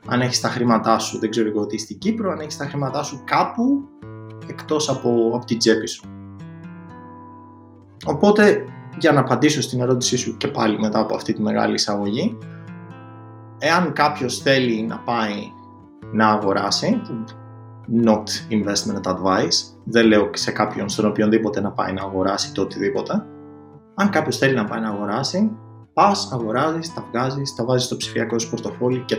αν 0.06 0.20
έχεις 0.20 0.40
τα 0.40 0.48
χρήματά 0.48 0.98
σου, 0.98 1.18
δεν 1.18 1.30
ξέρω 1.30 1.48
εγώ 1.48 1.66
τι, 1.66 1.78
στην 1.78 1.98
Κύπρο, 1.98 2.30
αν 2.30 2.40
έχεις 2.40 2.56
τα 2.56 2.64
χρήματά 2.64 3.02
σου 3.02 3.22
κάπου 3.24 3.88
εκτός 4.46 4.88
από, 4.88 5.30
από 5.34 5.44
την 5.44 5.58
τσέπη 5.58 5.86
σου. 5.86 6.02
Οπότε, 8.06 8.64
για 8.98 9.12
να 9.12 9.20
απαντήσω 9.20 9.62
στην 9.62 9.80
ερώτησή 9.80 10.16
σου 10.16 10.36
και 10.36 10.48
πάλι 10.48 10.78
μετά 10.78 10.98
από 10.98 11.14
αυτή 11.14 11.32
τη 11.32 11.42
μεγάλη 11.42 11.74
εισαγωγή, 11.74 12.38
εάν 13.58 13.92
κάποιος 13.92 14.38
θέλει 14.38 14.82
να 14.82 14.98
πάει 14.98 15.34
να 15.34 15.57
αγοράσει, 16.16 17.00
not 18.04 18.24
investment 18.50 19.12
advice, 19.12 19.76
δεν 19.84 20.06
λέω 20.06 20.30
σε 20.32 20.50
κάποιον 20.50 20.88
στον 20.88 21.06
οποιονδήποτε 21.06 21.60
να 21.60 21.70
πάει 21.70 21.92
να 21.92 22.02
αγοράσει 22.02 22.52
το 22.52 22.62
οτιδήποτε, 22.62 23.24
αν 23.94 24.10
κάποιος 24.10 24.38
θέλει 24.38 24.54
να 24.54 24.64
πάει 24.64 24.80
να 24.80 24.88
αγοράσει, 24.88 25.50
πας, 25.92 26.28
αγοράζεις, 26.32 26.94
τα 26.94 27.06
βγάζεις, 27.10 27.54
τα 27.54 27.64
βάζεις 27.64 27.84
στο 27.84 27.96
ψηφιακό 27.96 28.38
σου 28.38 28.50
πορτοφόλι 28.50 28.98
και 29.06 29.16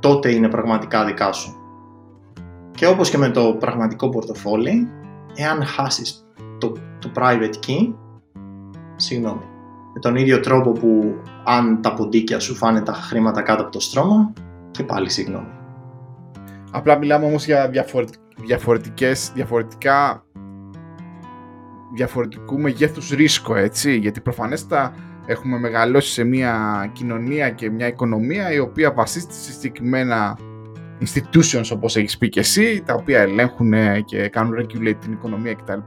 τότε 0.00 0.34
είναι 0.34 0.48
πραγματικά 0.48 1.04
δικά 1.04 1.32
σου. 1.32 1.56
Και 2.70 2.86
όπως 2.86 3.10
και 3.10 3.18
με 3.18 3.30
το 3.30 3.56
πραγματικό 3.58 4.08
πορτοφόλι, 4.08 4.88
εάν 5.34 5.64
χάσεις 5.64 6.26
το, 6.58 6.72
το 6.98 7.10
private 7.14 7.54
key, 7.66 7.94
συγγνώμη, 8.96 9.44
με 9.94 10.00
τον 10.00 10.16
ίδιο 10.16 10.40
τρόπο 10.40 10.72
που 10.72 11.14
αν 11.44 11.82
τα 11.82 11.94
ποντίκια 11.94 12.40
σου 12.40 12.54
φάνε 12.54 12.80
τα 12.80 12.92
χρήματα 12.92 13.42
κάτω 13.42 13.62
από 13.62 13.70
το 13.70 13.80
στρώμα, 13.80 14.32
και 14.70 14.82
πάλι 14.82 15.10
συγγνώμη. 15.10 15.61
Απλά 16.74 16.98
μιλάμε 16.98 17.24
όμως 17.24 17.44
για 17.44 17.70
διαφορετικές, 18.44 19.32
διαφορετικά 19.34 20.24
διαφορετικού 21.94 22.60
μεγέθους 22.60 23.10
ρίσκο, 23.10 23.56
έτσι, 23.56 23.96
γιατί 23.96 24.20
προφανέστα 24.20 24.94
έχουμε 25.26 25.58
μεγαλώσει 25.58 26.12
σε 26.12 26.24
μια 26.24 26.90
κοινωνία 26.92 27.50
και 27.50 27.70
μια 27.70 27.86
οικονομία 27.86 28.52
η 28.52 28.58
οποία 28.58 28.92
βασίζεται 28.92 29.32
σε 29.32 29.52
συγκεκριμένα 29.52 30.38
institutions 31.00 31.68
όπως 31.72 31.96
έχεις 31.96 32.18
πει 32.18 32.28
και 32.28 32.40
εσύ, 32.40 32.82
τα 32.86 32.94
οποία 32.94 33.20
ελέγχουν 33.20 33.72
και 34.04 34.28
κάνουν 34.28 34.54
regulate 34.60 34.96
την 35.00 35.12
οικονομία 35.12 35.54
κτλ. 35.54 35.78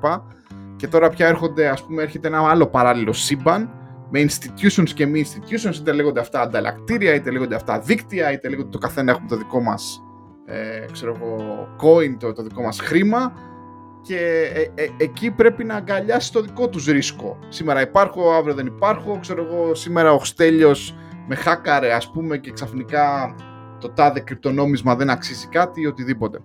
Και 0.76 0.88
τώρα 0.88 1.10
πια 1.10 1.28
έρχονται, 1.28 1.68
ας 1.68 1.84
πούμε, 1.84 2.04
έρχεται 2.04 2.28
ένα 2.28 2.50
άλλο 2.50 2.68
παράλληλο 2.68 3.14
σύμπαν 3.14 3.70
με 4.10 4.26
institutions 4.26 4.90
και 4.94 5.06
μη 5.06 5.26
institutions, 5.26 5.76
είτε 5.76 5.92
λέγονται 5.92 6.20
αυτά 6.20 6.42
ανταλλακτήρια, 6.42 7.14
είτε 7.14 7.32
λέγονται 7.32 7.56
αυτά 7.56 7.80
δίκτυα, 7.80 8.32
είτε 8.32 8.50
λέγονται 8.50 8.70
το 8.70 8.78
καθένα 8.78 9.12
έχουμε 9.12 9.28
το 9.28 9.38
δικό 9.38 9.62
μας 9.62 10.00
ε, 10.46 10.86
ξέρω 10.92 11.16
εγώ, 11.16 11.68
coin, 11.82 12.16
το, 12.20 12.34
το 12.34 12.44
δικό 12.44 12.62
μας 12.62 12.80
χρήμα 12.80 13.34
και 14.02 14.50
ε, 14.54 14.84
ε, 14.84 14.88
εκεί 14.98 15.32
πρέπει 15.32 15.64
να 15.64 15.76
αγκαλιάσει 15.76 16.32
το 16.32 16.42
δικό 16.42 16.70
τους 16.70 16.86
ρίσκο. 16.86 17.38
Σήμερα 17.50 17.82
υπάρχω, 17.82 18.32
αύριο 18.32 18.54
δεν 18.54 18.66
υπάρχω, 18.66 19.18
ξέρω 19.20 19.44
εγώ, 19.44 19.76
σήμερα 19.76 20.14
ο 20.14 20.24
Στέλιος 20.24 20.96
με 21.28 21.36
χάκαρε 21.36 21.94
ας 21.94 22.12
πούμε 22.12 22.38
και 22.38 22.52
ξαφνικά 22.52 23.36
το 23.80 23.90
τάδε 23.90 24.20
κρυπτονόμισμα 24.20 24.96
δεν 24.96 25.10
αξίζει 25.10 25.48
κάτι 25.48 25.82
ή 25.82 25.86
οτιδήποτε. 25.86 26.40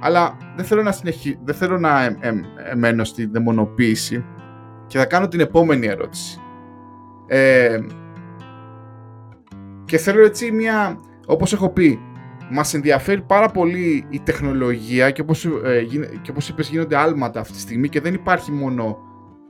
Αλλά 0.00 0.36
δεν 0.56 0.64
θέλω 0.64 0.82
να, 0.82 0.92
συνεχί... 0.92 1.38
δεν 1.44 1.54
θέλω 1.54 1.78
να 1.78 2.04
ε, 2.04 2.18
ε, 2.20 2.32
εμένω 2.70 3.04
στη 3.04 3.26
δαιμονοποίηση 3.26 4.24
και 4.86 4.98
θα 4.98 5.04
κάνω 5.06 5.28
την 5.28 5.40
επόμενη 5.40 5.86
ερώτηση. 5.86 6.40
Ε, 7.26 7.78
και 9.84 9.98
θέλω 9.98 10.24
έτσι 10.24 10.50
μια, 10.50 11.00
όπως 11.26 11.52
έχω 11.52 11.70
πει, 11.70 12.00
μας 12.50 12.74
ενδιαφέρει 12.74 13.22
πάρα 13.22 13.48
πολύ 13.48 14.06
η 14.10 14.20
τεχνολογία 14.20 15.10
και 15.10 15.20
όπως, 15.20 15.44
ε, 15.44 15.86
και 16.22 16.30
όπως 16.30 16.48
είπες 16.48 16.68
γίνονται 16.68 16.96
άλματα 16.96 17.40
αυτή 17.40 17.52
τη 17.52 17.60
στιγμή 17.60 17.88
και 17.88 18.00
δεν 18.00 18.14
υπάρχει 18.14 18.52
μόνο 18.52 18.98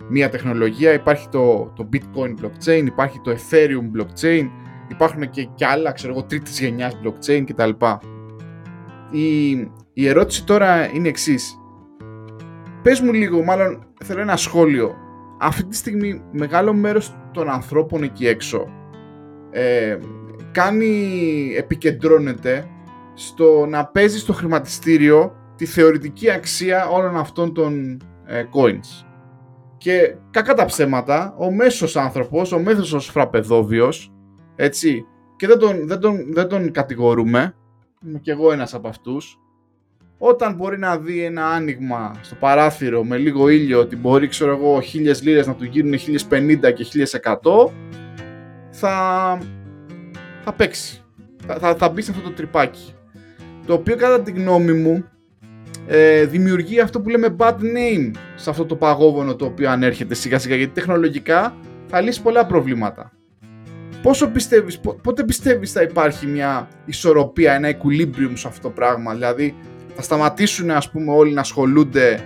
μία 0.09 0.29
τεχνολογία, 0.29 0.93
υπάρχει 0.93 1.29
το, 1.29 1.73
το 1.75 1.89
bitcoin 1.93 2.45
blockchain, 2.45 2.87
υπάρχει 2.87 3.21
το 3.21 3.31
ethereum 3.31 4.01
blockchain, 4.01 4.49
υπάρχουν 4.89 5.31
και, 5.31 5.49
και 5.55 5.67
άλλα, 5.67 5.93
ξέρω 5.93 6.13
εγώ, 6.13 6.23
τρίτης 6.23 6.61
γενιάς 6.61 7.01
blockchain 7.05 7.45
κτλ. 7.47 7.71
Η, 9.11 9.51
η 9.93 10.09
ερώτηση 10.09 10.45
τώρα 10.45 10.95
είναι 10.95 11.09
εξής. 11.09 11.59
Πες 12.83 13.01
μου 13.01 13.13
λίγο, 13.13 13.43
μάλλον 13.43 13.87
θέλω 14.05 14.21
ένα 14.21 14.37
σχόλιο. 14.37 14.95
Αυτή 15.41 15.65
τη 15.65 15.77
στιγμή 15.77 16.23
μεγάλο 16.33 16.75
μέρος 16.75 17.17
των 17.33 17.49
ανθρώπων 17.49 18.03
εκεί 18.03 18.27
έξω 18.27 18.69
ε, 19.51 19.99
κάνει, 20.53 21.53
επικεντρώνεται 21.57 22.71
στο 23.19 23.67
να 23.67 23.87
παίζει 23.87 24.19
στο 24.19 24.33
χρηματιστήριο 24.33 25.37
τη 25.57 25.67
θεωρητική 25.67 26.31
αξία 26.31 26.89
όλων 26.89 27.17
αυτών 27.17 27.55
των 27.55 28.01
ε, 28.27 28.45
coins. 28.53 29.07
Και 29.77 30.17
κακά 30.31 30.55
τα 30.55 30.64
ψέματα, 30.64 31.35
ο 31.39 31.51
μέσος 31.51 31.97
άνθρωπος, 31.97 32.53
ο 32.53 32.59
μέσος 32.59 33.07
φραπεδόβιος, 33.07 34.12
έτσι, 34.57 35.05
και 35.37 35.47
δεν 35.47 35.59
τον, 35.59 35.87
δεν 35.87 36.01
τον, 36.01 36.33
δεν 36.33 36.49
τον 36.49 36.71
κατηγορούμε, 36.71 37.55
είμαι 38.07 38.19
κι 38.19 38.31
εγώ 38.31 38.53
ένας 38.53 38.75
από 38.75 38.89
αυτούς, 38.89 39.41
όταν 40.19 40.55
μπορεί 40.55 40.79
να 40.79 40.99
δει 40.99 41.25
ένα 41.25 41.47
άνοιγμα 41.47 42.14
στο 42.21 42.35
παράθυρο 42.35 43.05
με 43.05 43.17
λίγο 43.17 43.49
ήλιο 43.49 43.81
ότι 43.81 43.97
μπορεί 43.97 44.29
ξέρω 44.29 44.53
εγώ 44.53 44.81
χίλιες 44.81 45.23
λίρες 45.23 45.47
να 45.47 45.55
του 45.55 45.64
γίνουν 45.64 45.99
1050 46.31 46.73
και 46.75 47.07
1100 47.23 47.71
θα, 48.71 49.39
θα 50.45 50.53
παίξει. 50.53 51.05
Θα, 51.47 51.59
θα, 51.59 51.75
θα 51.75 51.89
μπει 51.89 52.03
σε 52.03 52.11
αυτό 52.11 52.23
το 52.23 52.31
τρυπάκι 52.35 52.96
το 53.67 53.73
οποίο 53.73 53.97
κατά 53.97 54.21
τη 54.21 54.31
γνώμη 54.31 54.73
μου 54.73 55.05
ε, 55.87 56.25
δημιουργεί 56.25 56.81
αυτό 56.81 57.01
που 57.01 57.09
λέμε 57.09 57.37
bad 57.39 57.55
name 57.55 58.11
σε 58.37 58.51
αυτό 58.51 58.64
το 58.64 58.77
παγόβονο 58.77 59.37
το 59.37 59.45
οποίο 59.45 59.71
ανέρχεται 59.71 60.14
σιγά 60.14 60.39
σιγά 60.39 60.57
γιατί 60.57 60.73
τεχνολογικά 60.73 61.57
θα 61.87 62.01
λύσει 62.01 62.23
πολλά 62.23 62.47
προβλήματα. 62.47 63.12
Πόσο 64.03 64.31
πιστεύεις, 64.31 64.81
πότε 65.03 65.25
πιστεύεις 65.25 65.73
θα 65.73 65.83
υπάρχει 65.83 66.27
μια 66.27 66.69
ισορροπία, 66.85 67.55
ένα 67.55 67.71
equilibrium 67.71 68.33
σε 68.33 68.49
αυτό 68.49 68.69
το 68.69 68.75
πράγμα, 68.75 69.12
δηλαδή 69.12 69.55
θα 69.95 70.03
σταματήσουν 70.03 70.71
ας 70.71 70.91
πούμε 70.91 71.12
όλοι 71.12 71.33
να 71.33 71.41
ασχολούνται 71.41 72.21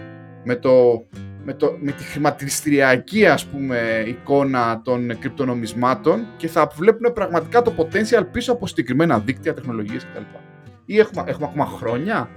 με, 0.45 0.57
το, 0.57 1.05
με, 1.45 1.55
το, 1.55 1.77
με 1.81 1.93
τη 1.93 2.03
χρηματιστηριακή 2.03 3.27
ας 3.27 3.47
πούμε 3.47 4.05
εικόνα 4.07 4.81
των 4.85 5.19
κρυπτονομισμάτων 5.19 6.27
και 6.37 6.49
θα 6.49 6.71
βλέπουν 6.77 7.13
πραγματικά 7.13 7.63
το 7.63 7.73
potential 7.77 8.25
πίσω 8.33 8.53
από 8.53 8.67
συγκεκριμένα 8.67 9.19
δίκτυα, 9.19 9.55
τεχνολογίες 9.55 10.05
κτλ 10.05 10.50
ή 10.91 10.99
έχουμε, 10.99 11.25
έχουμε 11.27 11.47
ακόμα 11.51 11.67
χρόνια. 11.67 12.29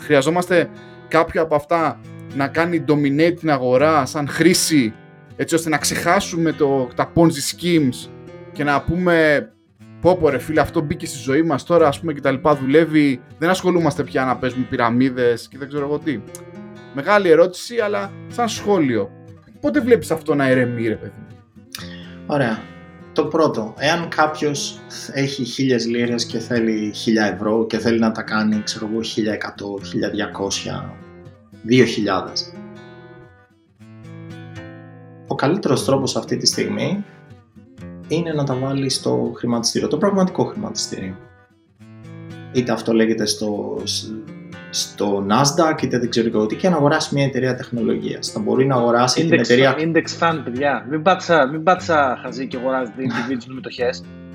Χρειαζόμαστε 0.00 0.70
κάποιο 1.08 1.42
από 1.42 1.54
αυτά 1.54 2.00
να 2.34 2.48
κάνει 2.48 2.84
dominate 2.88 3.34
την 3.38 3.50
αγορά 3.50 4.06
σαν 4.06 4.28
χρήση 4.28 4.94
έτσι 5.36 5.54
ώστε 5.54 5.68
να 5.68 5.78
ξεχάσουμε 5.78 6.52
το, 6.52 6.88
τα 6.94 7.12
Ponzi 7.14 7.18
schemes 7.52 8.10
και 8.52 8.64
να 8.64 8.82
πούμε 8.82 9.48
πω 10.00 10.16
πω 10.16 10.28
ρε 10.28 10.38
φίλε 10.38 10.60
αυτό 10.60 10.80
μπήκε 10.80 11.06
στη 11.06 11.18
ζωή 11.18 11.42
μας 11.42 11.64
τώρα 11.64 11.88
ας 11.88 12.00
πούμε 12.00 12.12
και 12.12 12.20
τα 12.20 12.30
λοιπά 12.30 12.56
δουλεύει, 12.56 13.20
δεν 13.38 13.50
ασχολούμαστε 13.50 14.02
πια 14.02 14.24
να 14.24 14.36
παίζουμε 14.36 14.66
πυραμίδες 14.70 15.48
και 15.48 15.58
δεν 15.58 15.68
ξέρω 15.68 15.84
εγώ 15.84 15.98
τι. 15.98 16.20
Μεγάλη 16.94 17.28
ερώτηση 17.28 17.78
αλλά 17.78 18.12
σαν 18.28 18.48
σχόλιο. 18.48 19.10
Πότε 19.60 19.80
βλέπεις 19.80 20.10
αυτό 20.10 20.34
να 20.34 20.50
ηρεμεί 20.50 20.88
ρε 20.88 20.94
παιδί 20.94 21.26
Ωραία. 22.26 22.73
Το 23.14 23.24
πρώτο, 23.24 23.74
εάν 23.78 24.08
κάποιος 24.08 24.80
έχει 25.12 25.44
χίλιες 25.44 25.86
λίρες 25.86 26.26
και 26.26 26.38
θέλει 26.38 26.92
χίλια 26.94 27.24
ευρώ 27.24 27.66
και 27.66 27.78
θέλει 27.78 27.98
να 27.98 28.12
τα 28.12 28.22
κάνει, 28.22 28.62
ξέρω 28.62 28.88
εγώ, 28.90 29.00
1100, 29.00 29.78
1200, 29.78 30.94
2000. 31.64 32.52
Ο 35.26 35.34
καλύτερος 35.34 35.84
τρόπος 35.84 36.16
αυτή 36.16 36.36
τη 36.36 36.46
στιγμή 36.46 37.04
είναι 38.08 38.32
να 38.32 38.44
τα 38.44 38.54
βάλει 38.54 38.90
στο 38.90 39.32
χρηματιστήριο, 39.36 39.88
το 39.88 39.98
πραγματικό 39.98 40.44
χρηματιστήριο. 40.44 41.16
Είτε 42.52 42.72
αυτό 42.72 42.92
λέγεται 42.92 43.26
στο, 43.26 43.76
στο 44.74 45.26
Nasdaq, 45.28 45.82
είτε 45.82 45.98
δεν 45.98 46.10
ξέρω 46.10 46.26
εγώ 46.26 46.46
τι, 46.46 46.56
και 46.56 46.68
να 46.68 46.76
αγοράσει 46.76 47.14
μια 47.14 47.24
εταιρεία 47.24 47.54
τεχνολογίας. 47.54 48.30
Θα 48.30 48.40
μπορεί 48.40 48.66
να 48.66 48.74
αγοράσει 48.74 49.20
index, 49.22 49.28
την 49.28 49.40
εταιρεία. 49.40 49.74
Index 49.78 50.06
fund, 50.20 50.40
παιδιά. 50.44 50.86
Μην 50.90 51.02
πάτε 51.02 51.48
μην 51.52 51.62
χαζί 52.22 52.46
και 52.46 52.56
αγοράζετε 52.56 53.02
individual 53.02 53.54
μετοχέ. 53.54 53.90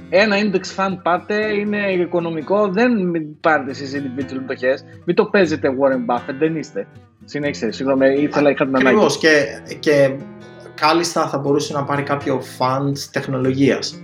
Ένα 0.09 0.35
index 0.37 0.79
fund 0.79 0.97
πάτε, 1.03 1.53
είναι 1.53 1.91
οικονομικό, 1.91 2.67
δεν 2.67 2.91
πάρετε 3.41 3.69
εσείς 3.69 3.91
individual 3.95 4.37
μετοχέ. 4.39 4.79
Μην 5.05 5.15
το 5.15 5.25
παίζετε 5.25 5.69
Warren 5.79 6.13
Buffett, 6.13 6.35
δεν 6.39 6.55
είστε. 6.55 6.87
Συνέχισε, 7.25 7.71
συγγνώμη, 7.71 8.07
ήθελα 8.07 8.49
είχα 8.49 8.65
την 8.65 8.75
ανάγκη. 8.75 8.95
Ακριβώς 8.95 9.17
και, 9.17 9.45
και 9.79 10.15
κάλλιστα 10.73 11.27
θα 11.27 11.37
μπορούσε 11.37 11.73
να 11.73 11.83
πάρει 11.83 12.03
κάποιο 12.03 12.41
fund 12.57 12.97
τεχνολογίας. 13.11 14.03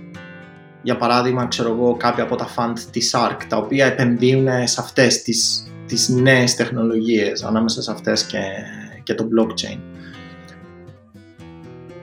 Για 0.82 0.96
παράδειγμα, 0.96 1.46
ξέρω 1.46 1.68
εγώ, 1.68 1.96
κάποια 1.96 2.22
από 2.22 2.36
τα 2.36 2.48
fund 2.56 2.78
της 2.90 3.14
ARK, 3.16 3.36
τα 3.48 3.56
οποία 3.56 3.86
επενδύουν 3.86 4.46
σε 4.64 4.80
αυτές 4.80 5.22
τις, 5.22 5.70
τις 5.86 6.08
νέες 6.08 6.54
τεχνολογίες, 6.54 7.42
ανάμεσα 7.42 7.82
σε 7.82 7.90
αυτές 7.90 8.26
και, 8.26 8.38
και 9.02 9.14
το 9.14 9.24
blockchain. 9.24 9.78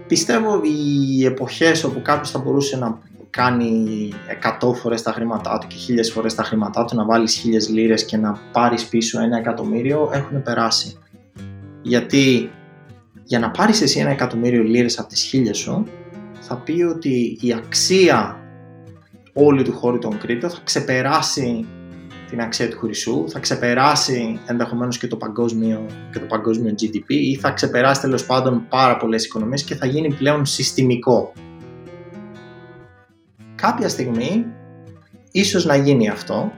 Πιστεύω 0.07 0.61
οι 0.63 1.25
εποχές 1.25 1.84
όπου 1.84 2.01
κάποιος 2.01 2.31
θα 2.31 2.39
μπορούσε 2.39 2.77
να 2.77 2.99
κάνει 3.29 4.09
100 4.61 4.73
φορές 4.73 5.01
τα 5.01 5.11
χρήματά 5.11 5.57
του 5.57 5.67
και 5.67 5.75
1000 6.01 6.11
φορές 6.13 6.36
τα 6.36 6.43
χρήματά 6.43 6.86
του, 6.86 6.95
να 6.95 7.05
βάλεις 7.05 7.45
1000 7.69 7.73
λίρες 7.73 8.05
και 8.05 8.17
να 8.17 8.39
πάρεις 8.51 8.86
πίσω 8.86 9.21
ένα 9.21 9.38
εκατομμύριο, 9.38 10.09
έχουν 10.13 10.43
περάσει. 10.43 10.97
Γιατί 11.81 12.51
για 13.23 13.39
να 13.39 13.51
πάρεις 13.51 13.81
εσύ 13.81 13.99
ένα 13.99 14.09
εκατομμύριο 14.09 14.63
λίρες 14.63 14.99
από 14.99 15.07
τις 15.07 15.21
χίλιες 15.21 15.57
σου, 15.57 15.88
θα 16.39 16.55
πει 16.55 16.81
ότι 16.81 17.38
η 17.41 17.53
αξία 17.53 18.39
όλου 19.34 19.63
του 19.63 19.73
χώρου 19.73 19.99
των 19.99 20.17
κρύπτο 20.17 20.49
θα 20.49 20.59
ξεπεράσει 20.63 21.65
την 22.34 22.41
αξία 22.41 22.69
του 22.69 22.77
χρυσού, 22.77 23.29
θα 23.29 23.39
ξεπεράσει 23.39 24.39
ενδεχομένως 24.45 24.97
και 24.97 25.07
το 25.07 25.15
παγκόσμιο, 25.15 25.86
και 26.11 26.19
το 26.19 26.25
παγκόσμιο 26.25 26.75
GDP 26.81 27.07
ή 27.07 27.36
θα 27.36 27.51
ξεπεράσει 27.51 28.01
τέλος 28.01 28.25
πάντων 28.25 28.65
πάρα 28.69 28.97
πολλές 28.97 29.25
οικονομίες 29.25 29.63
και 29.63 29.75
θα 29.75 29.86
γίνει 29.86 30.13
πλέον 30.13 30.45
συστημικό. 30.45 31.34
Κάποια 33.55 33.89
στιγμή 33.89 34.45
ίσως 35.31 35.65
να 35.65 35.75
γίνει 35.75 36.09
αυτό, 36.09 36.51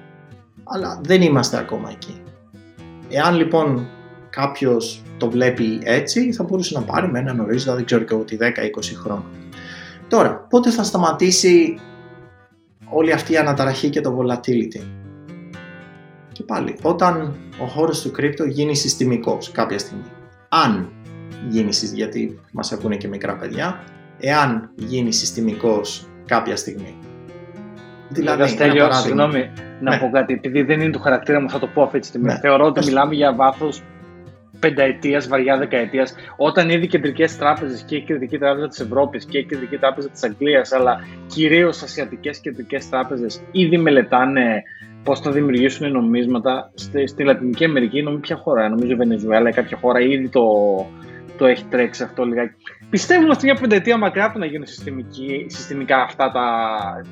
αλλά 0.64 1.00
δεν 1.04 1.22
είμαστε 1.22 1.58
ακόμα 1.58 1.90
εκεί. 1.90 2.22
Εάν 3.10 3.36
λοιπόν 3.36 3.88
κάποιος 4.30 5.04
το 5.18 5.30
βλέπει 5.30 5.80
έτσι, 5.84 6.34
θα 6.34 6.44
μπορούσε 6.44 6.80
να 6.80 6.86
πάρει 6.86 7.12
με 7.12 7.20
έναν 7.20 7.40
ορίζοντα, 7.40 7.76
δεν 7.76 7.86
ξέρω 7.86 8.04
και 8.04 8.14
ότι 8.14 8.38
10-20 8.42 8.46
χρόνια. 8.96 9.26
Τώρα, 10.08 10.36
πότε 10.50 10.70
θα 10.70 10.84
σταματήσει 10.84 11.80
όλη 12.90 13.12
αυτή 13.12 13.34
η 13.34 13.38
αναταραχή 13.38 13.90
και 13.90 14.02
το 14.02 14.18
volatility; 14.20 15.05
Και 16.36 16.44
πάλι, 16.44 16.76
όταν 16.82 17.36
ο 17.62 17.66
χώρος 17.66 18.02
του 18.02 18.12
κρύπτο 18.12 18.44
γίνει 18.44 18.76
συστημικός 18.76 19.52
κάποια 19.52 19.80
στιγμή. 19.80 20.04
Αν 20.50 20.92
γίνει, 21.50 21.70
γιατί 21.94 22.40
μας 22.52 22.72
ακούνε 22.72 22.96
και 22.96 23.08
μικρά 23.08 23.36
παιδιά, 23.36 23.84
εάν 24.20 24.70
γίνει 24.76 25.14
συστημικός 25.14 26.08
κάποια 26.26 26.56
στιγμή. 26.56 26.96
Δηλαδή, 28.10 28.48
Στέλιο, 28.48 28.92
συγγνώμη, 28.92 29.52
να 29.82 29.92
ναι. 29.92 30.00
πω 30.00 30.10
κάτι, 30.10 30.34
επειδή 30.34 30.62
δεν 30.62 30.82
είναι 30.82 30.92
το 30.92 31.00
χαρακτήρα 31.00 31.42
μου, 31.42 31.50
θα 31.50 31.60
το 31.60 31.68
πω 31.68 31.84
αυτή 31.84 32.00
τη 32.00 32.08
στιγμή. 32.08 32.28
Ναι. 32.28 32.40
Θεωρώ 32.40 32.66
ότι 32.66 32.86
μιλάμε 32.86 33.16
για 33.16 33.34
βάθος 33.34 33.82
πενταετίας, 34.60 35.28
βαριά 35.28 35.58
δεκαετίας, 35.58 36.16
όταν 36.38 36.70
ήδη 36.70 36.88
κεντρικές 36.88 37.38
τράπεζες 37.38 37.82
και 37.82 37.96
η 37.96 38.02
Κεντρική 38.02 38.38
Τράπεζα 38.38 38.68
της 38.68 38.80
Ευρώπης 38.80 39.26
και 39.26 39.38
η 39.38 39.46
Κεντρική 39.46 39.78
Τράπεζα 39.78 40.10
της 40.10 40.24
Αγγλίας, 40.24 40.72
αλλά 40.72 41.00
κυρίως 41.28 41.82
ασιατικές 41.82 42.40
κεντρικές 42.40 42.90
τράπεζες, 42.90 43.42
ήδη 43.52 43.78
μελετάνε 43.78 44.64
πώς 45.04 45.20
θα 45.20 45.32
δημιουργήσουν 45.32 45.92
νομίσματα. 45.92 46.72
Στη, 46.74 47.08
στη 47.08 47.24
Λατινική 47.24 47.66
Αμερική, 47.66 48.02
νομίζω 48.02 48.22
ποια 48.22 48.36
χώρα, 48.36 48.70
νομίζω 48.70 48.92
η 48.92 48.96
Βενεζουέλα 48.96 49.50
ή 49.50 49.54
κάποια 49.54 49.78
χώρα 49.78 50.00
ήδη 50.00 50.30
το, 50.30 50.44
το 51.38 51.46
έχει 51.46 51.66
τρέξει 51.70 52.04
αυτό 52.04 52.24
λιγάκι. 52.24 52.54
Πιστεύουμε 52.90 53.30
ότι 53.30 53.46
μια 53.46 53.56
πενταετία 53.56 53.98
μακριά 53.98 54.32
που 54.32 54.40
να 54.40 54.46
γίνουν 54.46 54.68
συστημικά 55.48 56.02
αυτά 56.02 56.32
τα 56.32 56.46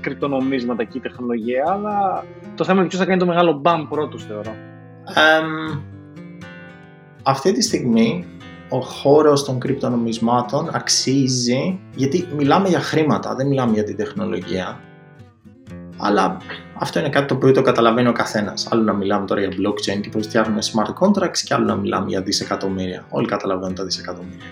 κρυπτονομίσματα 0.01 0.83
και 0.83 0.97
η 0.97 1.01
τεχνολογία, 1.01 1.63
αλλά 1.67 2.23
το 2.55 2.63
θέμα 2.63 2.79
είναι 2.79 2.87
ποιος 2.87 3.01
θα 3.01 3.07
κάνει 3.07 3.19
το 3.19 3.25
μεγάλο 3.25 3.53
μπαμ 3.53 3.87
πρώτος, 3.87 4.25
θεωρώ. 4.25 4.55
Um, 5.15 5.81
αυτή 7.23 7.51
τη 7.51 7.61
στιγμή 7.61 8.25
ο 8.69 8.79
χώρος 8.79 9.43
των 9.43 9.59
κρυπτονομισμάτων 9.59 10.69
αξίζει, 10.73 11.79
γιατί 11.95 12.27
μιλάμε 12.35 12.69
για 12.69 12.79
χρήματα, 12.79 13.35
δεν 13.35 13.47
μιλάμε 13.47 13.73
για 13.73 13.83
την 13.83 13.95
τεχνολογία, 13.95 14.79
αλλά 15.97 16.37
αυτό 16.79 16.99
είναι 16.99 17.09
κάτι 17.09 17.27
το 17.27 17.33
οποίο 17.33 17.51
το 17.51 17.61
καταλαβαίνει 17.61 18.07
ο 18.07 18.11
καθένας. 18.11 18.67
Άλλο 18.71 18.81
να 18.81 18.93
μιλάμε 18.93 19.25
τώρα 19.25 19.41
για 19.41 19.49
blockchain 19.49 20.01
και 20.01 20.09
πώς 20.09 20.25
φτιάχνουμε 20.25 20.59
smart 20.61 21.07
contracts, 21.07 21.37
και 21.37 21.53
άλλο 21.53 21.65
να 21.65 21.75
μιλάμε 21.75 22.09
για 22.09 22.21
δισεκατομμύρια. 22.21 23.05
Όλοι 23.09 23.27
καταλαβαίνουν 23.27 23.75
τα 23.75 23.83
δισεκατομμύρια. 23.83 24.45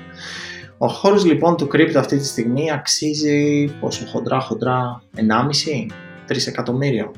Ο 0.78 0.88
χώρος 0.88 1.26
λοιπόν 1.26 1.58
του 1.58 1.68
crypto 1.74 1.96
αυτή 1.96 2.18
τη 2.18 2.26
στιγμή 2.26 2.72
αξίζει 2.72 3.66
πόσο 3.80 4.06
χοντρά 4.06 4.40
χοντρά 4.40 5.02
1,5-3 5.16 5.22
εκατομμύριο. 6.48 7.12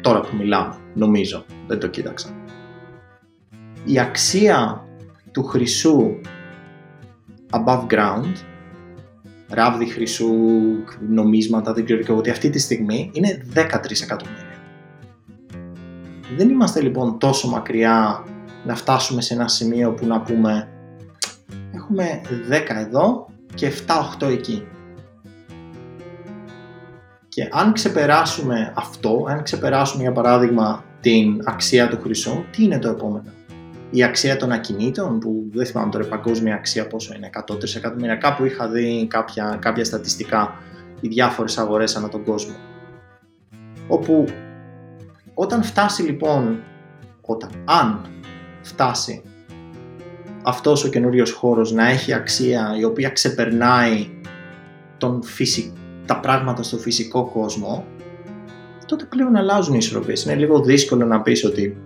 Τώρα 0.00 0.20
που 0.20 0.36
μιλάμε, 0.36 0.74
νομίζω, 0.94 1.44
δεν 1.66 1.78
το 1.78 1.86
κοίταξα. 1.86 2.28
Η 3.84 3.98
αξία 3.98 4.85
του 5.36 5.44
χρυσού 5.44 6.20
above 7.50 7.86
ground, 7.90 8.32
ράβδι 9.48 9.86
χρυσού, 9.86 10.34
νομίσματα, 11.08 11.72
δεν 11.72 11.84
ξέρω 11.84 12.00
και 12.00 12.10
εγώ, 12.10 12.18
ότι 12.18 12.30
αυτή 12.30 12.50
τη 12.50 12.58
στιγμή 12.58 13.10
είναι 13.12 13.46
13 13.54 13.60
εκατομμύρια. 14.02 14.58
Δεν 16.36 16.48
είμαστε 16.48 16.80
λοιπόν 16.82 17.18
τόσο 17.18 17.48
μακριά 17.48 18.24
να 18.64 18.74
φτάσουμε 18.74 19.22
σε 19.22 19.34
ένα 19.34 19.48
σημείο 19.48 19.92
που 19.92 20.06
να 20.06 20.20
πούμε 20.20 20.68
έχουμε 21.74 22.20
10 22.50 22.76
εδώ 22.86 23.28
και 23.54 23.72
7-8 24.20 24.30
εκεί. 24.30 24.66
Και 27.28 27.48
αν 27.52 27.72
ξεπεράσουμε 27.72 28.72
αυτό, 28.76 29.24
αν 29.28 29.42
ξεπεράσουμε 29.42 30.02
για 30.02 30.12
παράδειγμα 30.12 30.84
την 31.00 31.40
αξία 31.44 31.88
του 31.88 32.00
χρυσού, 32.00 32.44
τι 32.50 32.64
είναι 32.64 32.78
το 32.78 32.88
επόμενο; 32.88 33.35
Η 33.90 34.02
αξία 34.02 34.36
των 34.36 34.52
ακινήτων, 34.52 35.18
που 35.18 35.44
δεν 35.52 35.66
θυμάμαι 35.66 35.90
τώρα 35.90 36.04
η 36.04 36.08
παγκόσμια 36.08 36.54
αξία 36.54 36.86
πόσο 36.86 37.14
είναι, 37.14 37.30
100 37.48 37.74
εκατομμύρια. 37.76 38.16
Κάπου 38.16 38.44
είχα 38.44 38.68
δει 38.68 39.06
κάποια, 39.10 39.58
κάποια 39.60 39.84
στατιστικά 39.84 40.54
οι 41.00 41.08
διάφορες 41.08 41.58
αγορές 41.58 41.96
ανά 41.96 42.08
τον 42.08 42.24
κόσμο. 42.24 42.54
Όπου 43.88 44.24
όταν 45.34 45.62
φτάσει 45.62 46.02
λοιπόν, 46.02 46.62
όταν, 47.20 47.50
αν 47.64 48.06
φτάσει 48.62 49.22
αυτός 50.42 50.84
ο 50.84 50.88
καινούριος 50.88 51.32
χώρος 51.32 51.72
να 51.72 51.88
έχει 51.88 52.12
αξία 52.12 52.74
η 52.78 52.84
οποία 52.84 53.08
ξεπερνάει 53.08 54.10
τον 54.98 55.22
τα 56.06 56.20
πράγματα 56.20 56.62
στο 56.62 56.76
φυσικό 56.76 57.24
κόσμο, 57.24 57.84
τότε 58.86 59.04
πλέον 59.04 59.36
αλλάζουν 59.36 59.74
οι 59.74 59.78
ισορροπίες. 59.80 60.24
Είναι 60.24 60.34
λίγο 60.34 60.60
δύσκολο 60.60 61.06
να 61.06 61.22
πεις 61.22 61.44
ότι 61.44 61.76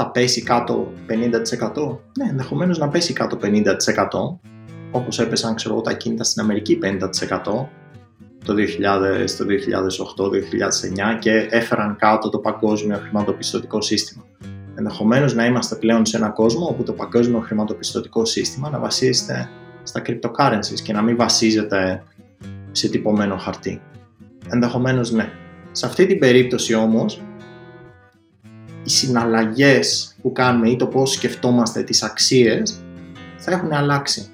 θα 0.00 0.10
πέσει 0.10 0.42
κάτω 0.42 0.92
50%. 1.08 1.98
Ναι, 2.18 2.30
ενδεχομένως 2.30 2.78
να 2.78 2.88
πέσει 2.88 3.12
κάτω 3.12 3.38
50%, 3.42 3.48
όπως 4.90 5.18
έπεσαν 5.18 5.54
ξέρω, 5.54 5.80
τα 5.80 5.92
κίνητα 5.92 6.24
στην 6.24 6.42
Αμερική 6.42 6.78
50% 6.82 6.98
το 8.44 8.54
2000, 8.54 8.56
το 9.38 9.44
2008-2009 11.14 11.18
και 11.18 11.46
έφεραν 11.50 11.96
κάτω 11.96 12.28
το 12.28 12.38
παγκόσμιο 12.38 12.98
χρηματοπιστωτικό 12.98 13.80
σύστημα. 13.80 14.24
Ενδεχομένως 14.74 15.34
να 15.34 15.44
είμαστε 15.44 15.76
πλέον 15.76 16.06
σε 16.06 16.16
έναν 16.16 16.32
κόσμο 16.32 16.66
όπου 16.66 16.82
το 16.82 16.92
παγκόσμιο 16.92 17.40
χρηματοπιστωτικό 17.40 18.24
σύστημα 18.24 18.70
να 18.70 18.78
βασίζεται 18.78 19.48
στα 19.82 20.02
cryptocurrencies 20.06 20.80
και 20.82 20.92
να 20.92 21.02
μην 21.02 21.16
βασίζεται 21.16 22.02
σε 22.70 22.88
τυπωμένο 22.88 23.36
χαρτί. 23.36 23.80
Ενδεχομένως 24.48 25.10
ναι. 25.12 25.32
Σε 25.72 25.86
αυτή 25.86 26.06
την 26.06 26.18
περίπτωση 26.18 26.74
όμως 26.74 27.22
οι 28.88 28.90
συναλλαγές 28.90 30.16
που 30.22 30.32
κάνουμε 30.32 30.68
ή 30.68 30.76
το 30.76 30.86
πώς 30.86 31.12
σκεφτόμαστε 31.12 31.82
τις 31.82 32.02
αξίες 32.02 32.82
θα 33.36 33.52
έχουν 33.52 33.72
αλλάξει. 33.72 34.28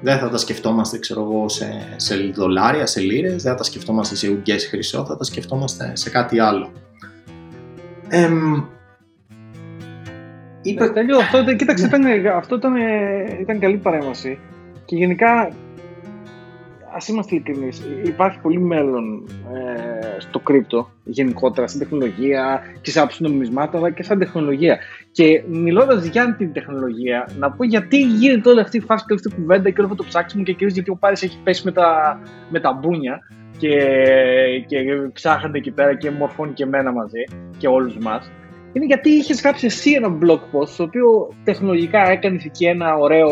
Δεν 0.00 0.18
θα 0.18 0.28
τα 0.28 0.36
σκεφτόμαστε, 0.36 0.98
ξέρω 0.98 1.20
εγώ, 1.20 1.48
σε, 1.48 1.94
σε 1.96 2.16
δολάρια, 2.34 2.86
σε 2.86 3.00
λίρες, 3.00 3.42
δεν 3.42 3.52
θα 3.52 3.58
τα 3.58 3.64
σκεφτόμαστε 3.64 4.14
σε 4.14 4.28
ουγγές 4.28 4.66
χρυσό, 4.66 5.04
θα 5.04 5.16
τα 5.16 5.24
σκεφτόμαστε 5.24 5.92
σε 5.94 6.10
κάτι 6.10 6.38
άλλο. 6.38 6.72
Εμ, 8.08 8.64
είπε... 10.62 10.88
Τέλειο, 10.88 11.18
αυτό, 11.18 11.54
κοίταξε, 11.56 11.86
ήταν, 11.86 12.02
αυτό 12.36 12.56
ήταν, 12.56 12.74
ήταν 13.40 13.58
καλή 13.58 13.76
παρέμβαση. 13.76 14.38
Και 14.84 14.96
γενικά 14.96 15.50
Α 16.94 16.98
είμαστε 17.08 17.34
ειλικρινείς, 17.34 17.82
υπάρχει 18.04 18.38
πολύ 18.40 18.58
μέλλον 18.60 19.28
ε, 19.54 20.20
στο 20.20 20.38
κρύπτο 20.38 20.90
γενικότερα, 21.04 21.66
στην 21.66 21.80
τεχνολογία 21.80 22.60
και 22.80 22.90
σε 22.90 23.00
άψη 23.00 23.22
νομισμάτων, 23.22 23.80
αλλά 23.80 23.90
και 23.90 24.02
σαν 24.02 24.18
τεχνολογία. 24.18 24.78
Και 25.12 25.44
μιλώντας 25.48 26.04
για 26.04 26.34
την 26.38 26.52
τεχνολογία, 26.52 27.28
να 27.38 27.50
πω 27.50 27.64
γιατί 27.64 28.00
γίνεται 28.00 28.48
όλη 28.48 28.60
αυτή 28.60 28.76
η 28.76 28.80
φάση 28.80 29.04
και 29.06 29.12
όλη 29.12 29.22
αυτή 29.24 29.36
η 29.36 29.40
κουβέντα 29.40 29.70
και 29.70 29.80
όλο 29.80 29.88
αυτό 29.90 30.02
το 30.02 30.08
ψάξιμο 30.08 30.42
και 30.42 30.52
κυρίω 30.52 30.72
γιατί 30.74 30.90
ο 30.90 30.96
Πάρης 30.96 31.22
έχει 31.22 31.38
πέσει 31.44 31.62
με 31.64 31.72
τα, 31.72 32.20
με 32.50 32.60
τα 32.60 32.72
μπούνια 32.72 33.18
και, 33.58 33.76
και 34.66 34.78
ψάχνεται 35.12 35.58
εκεί 35.58 35.70
πέρα 35.70 35.96
και 35.96 36.10
μορφώνει 36.10 36.52
και 36.52 36.62
εμένα 36.62 36.92
μαζί 36.92 37.22
και 37.58 37.68
όλους 37.68 37.98
μας. 37.98 38.30
Είναι 38.72 38.84
γιατί 38.84 39.10
είχες 39.10 39.42
γράψει 39.42 39.66
εσύ 39.66 39.92
ένα 39.92 40.18
blog 40.22 40.38
post, 40.52 40.68
το 40.76 40.82
οποίο 40.82 41.34
τεχνολογικά 41.44 42.10
έκανε 42.10 42.40
εκεί 42.44 42.64
ένα 42.64 42.94
ωραίο 42.94 43.30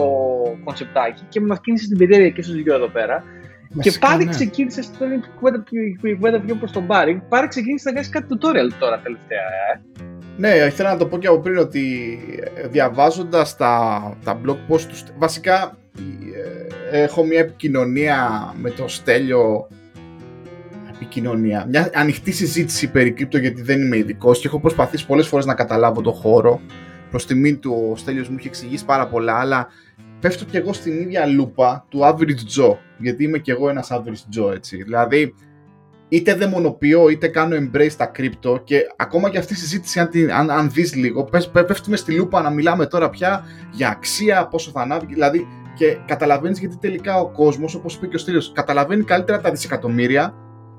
κονσεπτάκι 0.65 1.23
και 1.29 1.41
μας 1.41 1.61
κίνησε 1.61 1.89
την 1.89 1.99
περιέργεια 1.99 2.31
και 2.31 2.43
στους 2.43 2.63
δύο 2.63 2.75
εδώ 2.75 2.89
πέρα 2.89 3.25
και 3.81 3.93
πάλι 4.01 4.25
ναι. 4.25 4.31
ξεκίνησε, 4.31 4.81
αυτό 4.81 5.05
είναι 5.05 5.15
η 5.15 6.15
κουβέντα 6.15 6.41
πιο 6.41 6.55
προς 6.55 6.73
τον 6.73 6.85
Μπάρι, 6.85 7.23
πάλι 7.29 7.49
ξεκίνησε 7.49 7.89
να 7.89 7.95
κάνεις 7.95 8.09
κάτι 8.09 8.27
tutorial 8.31 8.73
τώρα 8.79 9.01
τελευταία. 9.01 9.39
Ε. 9.39 9.81
Ναι, 10.37 10.49
ήθελα 10.49 10.93
να 10.93 10.97
το 10.97 11.07
πω 11.07 11.19
και 11.19 11.27
από 11.27 11.39
πριν 11.39 11.57
ότι 11.59 12.19
ε, 12.55 12.69
διαβάζοντας 12.69 13.57
τα, 13.57 14.03
τα 14.25 14.41
blog 14.47 14.57
post 14.69 14.81
τους. 14.81 15.05
Βασικά 15.19 15.77
ε, 16.91 17.03
έχω 17.03 17.25
μια 17.25 17.41
επικοινωνία 17.41 18.53
με 18.57 18.71
το 18.71 18.89
Στέλιο. 18.89 19.69
Επικοινωνία. 20.95 21.67
Μια 21.69 21.91
ανοιχτή 21.95 22.33
συζήτηση 22.33 22.91
περί 22.91 23.13
κρύπτο 23.13 23.39
γιατί 23.39 23.63
δεν 23.63 23.81
είμαι 23.81 23.97
ειδικός 23.97 24.41
και 24.41 24.47
έχω 24.47 24.61
προσπαθήσει 24.61 25.07
πολλές 25.07 25.27
φορές 25.27 25.47
να 25.47 25.55
καταλάβω 25.55 26.01
το 26.01 26.13
χώρο. 26.13 26.61
Προς 27.11 27.27
τιμήν 27.27 27.61
του 27.61 27.89
ο 27.93 27.97
Στέλιος 27.97 28.29
μου 28.29 28.37
έχει 28.39 28.47
εξηγήσει 28.47 28.85
πάρα 28.85 29.07
πολλά, 29.07 29.35
αλλά 29.35 29.69
πέφτω 30.23 30.45
κι 30.45 30.57
εγώ 30.57 30.73
στην 30.73 31.01
ίδια 31.01 31.27
λούπα 31.27 31.87
του 31.89 32.01
average 32.03 32.61
Joe, 32.61 32.77
γιατί 32.99 33.25
είμαι 33.25 33.39
κι 33.39 33.51
εγώ 33.51 33.69
ένας 33.69 33.89
average 33.91 34.41
Joe, 34.41 34.53
έτσι. 34.55 34.83
Δηλαδή, 34.83 35.35
είτε 36.09 36.35
δαιμονοποιώ, 36.35 37.09
είτε 37.09 37.29
κάνω 37.29 37.57
embrace 37.57 37.93
τα 37.97 38.11
crypto 38.17 38.65
και 38.65 38.81
ακόμα 38.97 39.31
και 39.31 39.39
αυτή 39.39 39.53
η 39.53 39.57
συζήτηση, 39.57 40.01
αν, 40.01 40.11
αν, 40.33 40.51
αν 40.51 40.71
δεις 40.71 40.95
λίγο, 40.95 41.29
πέφτουμε 41.53 41.97
στη 41.97 42.13
λούπα 42.15 42.43
να 42.43 42.51
μιλάμε 42.51 42.87
τώρα 42.87 43.11
πια 43.11 43.45
για 43.71 43.89
αξία, 43.89 44.47
πόσο 44.47 44.71
θα 44.71 44.81
ανάβει, 44.81 45.07
δηλαδή, 45.07 45.47
και 45.75 45.97
καταλαβαίνεις 46.07 46.59
γιατί 46.59 46.77
τελικά 46.77 47.21
ο 47.21 47.31
κόσμος, 47.31 47.75
όπως 47.75 47.95
είπε 47.95 48.07
και 48.07 48.17
ο 48.17 48.19
Στήλιος, 48.19 48.53
καταλαβαίνει 48.53 49.05
καλύτερα 49.05 49.41
τα 49.41 49.51
δισεκατομμύρια 49.51 50.35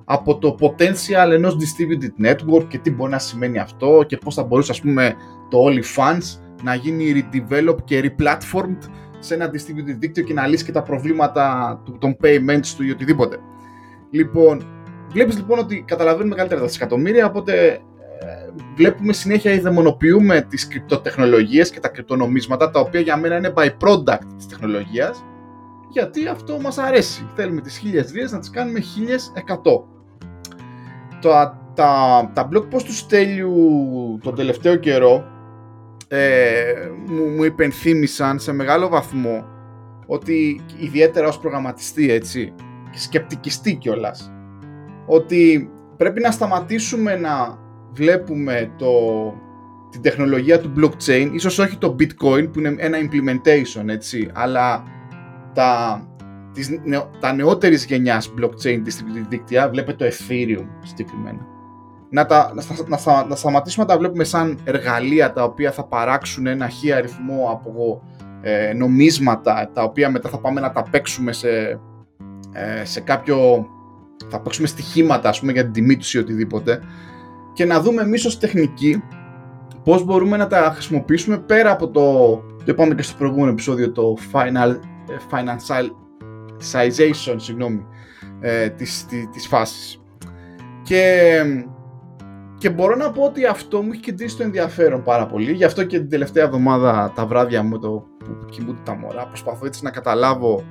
από 0.06 0.38
το 0.38 0.58
potential 0.60 1.32
ενός 1.32 1.56
distributed 1.56 2.26
network 2.26 2.66
και 2.68 2.78
τι 2.78 2.92
μπορεί 2.92 3.12
να 3.12 3.20
σημαίνει 3.20 3.60
αυτό 3.60 4.04
και 4.08 4.18
πώς 4.18 4.36
θα 4.36 4.44
μπορούσε, 4.44 4.72
ας 4.72 4.82
πούμε, 4.82 5.16
το 5.50 5.58
OnlyFans 5.68 6.40
να 6.64 6.76
γίνει 6.76 7.26
redeveloped 7.32 7.84
και 7.84 8.14
replatformed 8.18 8.90
σε 9.24 9.34
ένα 9.34 9.50
distributed 9.50 9.96
δίκτυο 10.00 10.24
και 10.24 10.34
να 10.34 10.48
λύσει 10.48 10.66
και 10.66 10.72
τα 10.72 10.82
προβλήματα 10.82 11.80
των 12.00 12.18
payments 12.24 12.68
του 12.78 12.84
ή 12.84 12.92
οτιδήποτε. 12.92 13.38
Λοιπόν, 14.10 14.66
βλέπεις 15.12 15.38
λοιπόν 15.38 15.60
ότι 15.60 15.84
καταλαβαίνουμε 15.88 16.36
καλύτερα 16.36 16.60
τα 16.60 16.66
δισεκατομμύρια, 16.68 17.26
οπότε 17.26 17.68
ε, 18.20 18.50
βλέπουμε 18.76 19.14
συνέχεια 19.14 19.54
ή 19.54 19.60
δαιμονοποιούμε 19.60 20.42
τις 20.42 20.68
κρυπτοτεχνολογίες 20.68 21.70
και 21.70 21.80
τα 21.80 21.88
κρυπτονομίσματα, 21.88 22.72
τα 22.72 22.80
οποία 22.80 23.00
για 23.00 23.18
μένα 23.18 23.38
είναι 23.38 23.54
by 23.56 23.66
product 23.66 24.26
της 24.38 24.48
τεχνολογίας, 24.48 25.24
γιατί 25.90 26.28
αυτό 26.28 26.60
μας 26.60 26.78
αρέσει. 26.78 27.28
Θέλουμε 27.36 27.62
τις 27.62 27.78
χίλιες 27.78 28.14
λίρες 28.14 28.32
να 28.32 28.40
τις 28.40 28.50
κάνουμε 28.50 28.80
1100. 28.80 29.84
Τα, 31.22 31.58
τα, 31.74 32.32
τα 32.34 32.50
blog 32.52 32.76
post 32.76 32.84
τους 32.84 32.98
Στέλιου 32.98 34.20
τον 34.22 34.36
τελευταίο 34.36 34.76
καιρό 34.76 35.33
ε, 36.16 36.92
μου, 37.06 37.28
μου 37.28 37.44
υπενθύμησαν 37.44 38.40
σε 38.40 38.54
μεγάλο 38.54 38.88
βαθμό 38.88 39.46
ότι 40.06 40.62
ιδιαίτερα 40.78 41.28
ως 41.28 41.40
προγραμματιστή 41.40 42.12
έτσι 42.12 42.54
και 42.92 43.00
σκεπτικιστή 43.00 43.76
κιόλας, 43.76 44.32
ότι 45.06 45.70
πρέπει 45.98 46.22
να 46.22 46.32
σταματήσουμε 46.32 47.16
να 47.16 47.58
βλέπουμε 47.92 48.72
το, 48.78 48.92
την 49.90 50.02
τεχνολογία 50.02 50.60
του 50.60 50.74
blockchain, 50.78 51.30
ίσως 51.34 51.60
όχι 51.60 51.78
το 51.78 51.96
bitcoin 52.00 52.50
που 52.52 52.60
είναι 52.60 52.76
ένα 52.78 52.98
implementation 52.98 53.88
έτσι, 53.88 54.30
αλλά 54.34 54.84
τα, 55.54 56.02
τις, 56.54 56.70
τα 57.20 57.34
νεότερης 57.34 57.86
γενιάς 57.86 58.34
blockchain 58.40 58.78
distributed 58.78 59.26
δίκτυα, 59.30 59.70
βλέπετε 59.70 60.06
το 60.10 60.16
ethereum 60.16 60.66
συγκεκριμένα 60.84 61.53
να, 62.14 62.26
τα, 62.26 62.54
να, 62.88 62.98
να, 63.28 63.36
σταματήσουμε 63.36 63.86
να 63.86 63.92
τα 63.92 63.98
βλέπουμε 63.98 64.24
σαν 64.24 64.60
εργαλεία 64.64 65.34
τα 65.34 65.44
οποία 65.44 65.72
θα 65.72 65.84
παράξουν 65.84 66.48
ένα 66.48 66.68
χι 66.68 66.92
αριθμό 66.92 67.50
από 67.52 68.04
ε, 68.42 68.74
νομίσματα 68.74 69.70
τα 69.74 69.84
οποία 69.84 70.10
μετά 70.10 70.30
θα 70.30 70.40
πάμε 70.40 70.60
να 70.60 70.72
τα 70.72 70.84
παίξουμε 70.92 71.32
σε, 71.32 71.50
ε, 72.52 72.86
σε 72.86 73.00
κάποιο 73.00 73.68
θα 74.30 74.40
παίξουμε 74.40 74.68
στοιχήματα 74.68 75.30
ας 75.30 75.40
πούμε 75.40 75.52
για 75.52 75.64
την 75.64 75.72
τιμή 75.72 75.98
τους 75.98 76.14
ή 76.14 76.18
οτιδήποτε. 76.18 76.80
Και 77.54 77.66
να 77.66 77.82
δούμε 77.82 78.02
εμείς 78.02 78.26
ως 78.26 78.40
τεχνική 78.40 79.04
πώς 79.84 80.04
μπορούμε 80.04 80.38
να 80.38 80.48
τα 80.48 80.72
χρησιμοποιήσουμε 80.74 81.38
πέρα 81.38 81.72
από 81.72 81.90
το 81.90 82.02
το 82.58 82.72
είπαμε 82.72 82.96
και 82.96 83.02
στο 83.02 83.16
προηγούμενο 83.18 83.52
επεισόδιο 83.52 83.92
το 83.92 84.18
final, 84.32 84.78
ε, 85.10 85.16
financialization 85.32 87.36
συγγνώμη, 87.36 87.86
ε, 88.40 88.70
της, 88.70 89.06
της, 89.06 89.30
της 89.32 89.48
φάσης. 89.48 89.98
Και 90.84 91.42
και 92.64 92.70
μπορώ 92.70 92.96
να 92.96 93.12
πω 93.12 93.24
ότι 93.24 93.46
αυτό 93.46 93.82
μου 93.82 93.90
έχει 93.92 94.02
κεντρήσει 94.02 94.38
το 94.38 94.44
ενδιαφέρον 94.44 95.04
πάρα 95.04 95.26
πολύ. 95.26 95.52
Γι' 95.52 95.64
αυτό 95.64 95.84
και 95.84 96.00
την 96.00 96.10
τελευταία 96.10 96.44
εβδομάδα 96.44 97.12
τα 97.16 97.26
βράδια 97.26 97.64
μου 97.64 97.80
το 97.80 98.08
που 98.18 98.46
κοιμούνται 98.50 98.80
τα 98.84 98.96
μωρά 98.96 99.28
προσπαθώ 99.28 99.66
έτσι 99.66 99.84
να 99.84 99.90
καταλάβω 99.90 100.64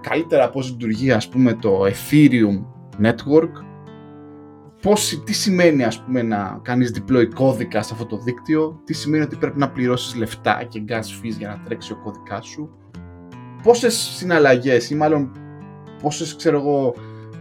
καλύτερα 0.00 0.50
πώς 0.50 0.70
λειτουργεί 0.70 1.12
ας 1.12 1.28
πούμε 1.28 1.54
το 1.54 1.80
Ethereum 1.84 2.64
Network. 3.02 3.50
Πώς, 4.82 5.22
τι 5.24 5.32
σημαίνει 5.32 5.84
ας 5.84 6.02
πούμε 6.02 6.22
να 6.22 6.60
κάνεις 6.62 6.94
deploy 6.98 7.28
κώδικα 7.34 7.82
σε 7.82 7.90
αυτό 7.92 8.06
το 8.06 8.16
δίκτυο. 8.16 8.80
Τι 8.84 8.94
σημαίνει 8.94 9.24
ότι 9.24 9.36
πρέπει 9.36 9.58
να 9.58 9.70
πληρώσεις 9.70 10.14
λεφτά 10.14 10.64
και 10.68 10.84
gas 10.88 11.24
fees 11.24 11.34
για 11.38 11.48
να 11.48 11.60
τρέξει 11.64 11.92
ο 11.92 11.96
κώδικάς 12.04 12.46
σου. 12.46 12.70
Πόσες 13.62 13.94
συναλλαγές 13.94 14.90
ή 14.90 14.94
μάλλον 14.94 15.32
πόσες 16.02 16.36
ξέρω 16.36 16.58
εγώ 16.58 16.94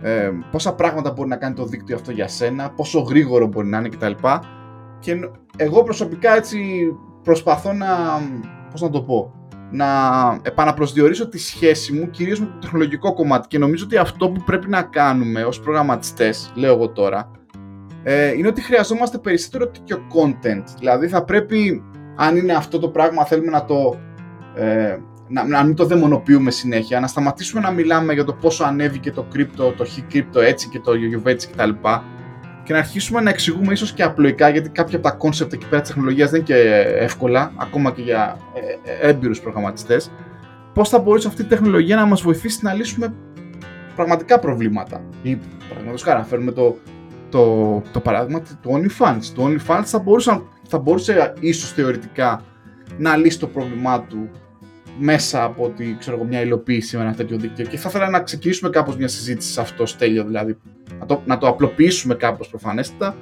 ε, 0.06 0.32
πόσα 0.52 0.74
πράγματα 0.74 1.12
μπορεί 1.12 1.30
να 1.30 1.36
κάνει 1.36 1.56
το 1.56 1.66
δίκτυο 1.66 1.96
αυτό 1.96 2.12
για 2.12 2.28
σένα, 2.28 2.70
πόσο 2.70 3.00
γρήγορο 3.00 3.48
μπορεί 3.48 3.68
να 3.68 3.78
είναι 3.78 3.90
κτλ. 3.90 4.12
Και 5.00 5.20
εγώ 5.58 5.84
προσωπικά 5.84 6.36
έτσι 6.36 6.88
προσπαθώ 7.24 7.74
να, 7.74 7.88
πώς 8.72 8.82
να 8.82 8.90
το 8.90 9.02
πω, 9.02 9.34
να 9.72 9.86
επαναπροσδιορίσω 10.42 11.30
τη 11.30 11.38
σχέση 11.38 11.94
μου 11.94 12.10
κυρίως 12.10 12.40
με 12.40 12.46
το 12.46 12.58
τεχνολογικό 12.62 13.14
κομμάτι 13.14 13.48
και 13.48 13.58
νομίζω 13.58 13.86
ότι 13.86 13.98
αυτό 13.98 14.30
που 14.30 14.44
πρέπει 14.44 14.70
να 14.70 14.82
κάνουμε 14.82 15.44
ως 15.44 15.60
προγραμματιστές, 15.60 16.52
λέω 16.56 16.74
εγώ 16.74 16.90
τώρα, 16.90 17.32
ε, 18.04 18.32
είναι 18.32 18.48
ότι 18.48 18.62
χρειαζόμαστε 18.62 19.18
περισσότερο 19.18 19.68
τέτοιο 19.68 19.98
content. 20.14 20.64
Δηλαδή 20.80 21.08
θα 21.08 21.24
πρέπει, 21.24 21.84
αν 22.16 22.36
είναι 22.36 22.54
αυτό 22.54 22.80
το 22.80 22.90
πράγμα, 22.90 23.26
θέλουμε 23.26 23.52
να 23.52 23.66
το 23.66 24.00
ε, 24.56 24.98
να, 25.28 25.48
να 25.48 25.64
μην 25.64 25.76
το 25.76 25.86
δαιμονοποιούμε 25.86 26.52
συνέχεια, 26.52 27.00
να 27.00 27.08
σταματήσουμε 27.08 27.62
να 27.62 27.72
μιλάμε 27.72 28.14
για 28.14 28.24
το 28.24 28.34
πόσο 28.34 28.64
ανέβηκε 28.64 29.12
το 29.12 29.24
crypto, 29.24 29.72
το 29.72 29.86
χ 29.86 30.00
crypto 30.10 30.40
έτσι 30.40 30.70
και 30.70 30.80
το 30.80 30.94
γιουβέτσι 30.94 31.48
κτλ. 31.48 31.70
Και 32.64 32.74
να 32.74 32.80
αρχίσουμε 32.80 33.22
να 33.22 33.30
εξηγούμε 33.30 33.74
ίσως 33.74 33.94
και 33.94 34.04
απλοϊκά, 34.04 34.50
γιατί 34.50 34.70
κάποια 34.70 34.98
από 34.98 35.08
τα 35.08 35.14
concept 35.14 35.54
εκεί 35.54 35.66
πέρα 35.70 35.82
της 35.82 35.90
τεχνολογίας 35.90 36.30
δεν 36.30 36.40
είναι 36.40 36.48
και 36.48 36.70
εύκολα, 37.00 37.52
ακόμα 37.58 37.92
και 37.92 38.02
για 38.02 38.38
ε, 38.54 38.92
ε, 38.92 39.10
έμπειρους 39.10 39.42
προγραμματιστές, 39.42 40.12
πώς 40.74 40.90
θα 40.90 41.00
μπορούσε 41.00 41.28
αυτή 41.28 41.42
η 41.42 41.46
τεχνολογία 41.46 41.96
να 41.96 42.06
μας 42.06 42.22
βοηθήσει 42.22 42.60
να 42.62 42.74
λύσουμε 42.74 43.14
πραγματικά 43.96 44.40
προβλήματα; 44.40 45.02
Ή, 45.22 45.40
παραδείγματος 45.68 46.04
χάρη, 46.04 46.20
να 46.20 46.26
φέρουμε 46.26 46.52
το, 46.52 46.78
το, 47.30 47.82
το 47.92 48.00
παράδειγμα 48.00 48.42
του 48.62 48.72
OnlyFans. 48.72 49.24
Το 49.36 49.46
OnlyFans 49.46 49.84
θα, 49.84 50.00
μπορούσε, 50.00 50.42
θα 50.68 50.80
μπορούσε 50.80 51.34
ίσως 51.40 51.72
θεωρητικά 51.72 52.42
να 52.98 53.16
λύσει 53.16 53.40
το 53.40 53.48
πρόβλημά 53.48 54.02
του 54.02 54.30
μέσα 54.98 55.44
από 55.44 55.64
ότι, 55.64 55.96
ξέρω, 56.00 56.24
μια 56.24 56.42
υλοποίηση 56.42 56.98
με 56.98 57.04
ένα 57.04 57.14
τέτοιο 57.14 57.38
δίκτυο. 57.38 57.66
Και 57.66 57.78
θα 57.78 57.90
ήθελα 57.90 58.10
να 58.10 58.22
ξεκινήσουμε 58.22 58.70
κάπως 58.70 58.98
μια 58.98 59.08
συζήτηση 59.08 59.52
σε 59.52 59.62
αυτό 59.62 59.84
τέλειο, 59.98 60.24
δηλαδή 60.24 60.58
να 61.00 61.06
το, 61.06 61.22
να 61.26 61.38
το 61.38 61.48
απλοποιήσουμε 61.48 62.16
κάπως 62.16 62.50
προφανέστατα, 62.50 63.16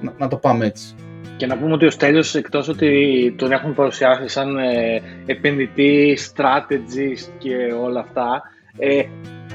να, 0.00 0.12
να 0.18 0.28
το 0.28 0.36
πάμε 0.36 0.66
έτσι. 0.66 0.94
Και 1.36 1.46
να 1.46 1.58
πούμε 1.58 1.72
ότι 1.72 1.86
ο 1.86 1.90
Στέλιος 1.90 2.34
εκτός 2.34 2.68
ότι 2.68 3.34
τον 3.38 3.52
έχουν 3.52 3.74
παρουσιάσει 3.74 4.28
σαν 4.28 4.58
ε, 4.58 5.02
επενδυτή, 5.26 6.18
strategist 6.34 7.30
και 7.38 7.54
όλα 7.82 8.00
αυτά, 8.00 8.42
ε, 8.78 9.02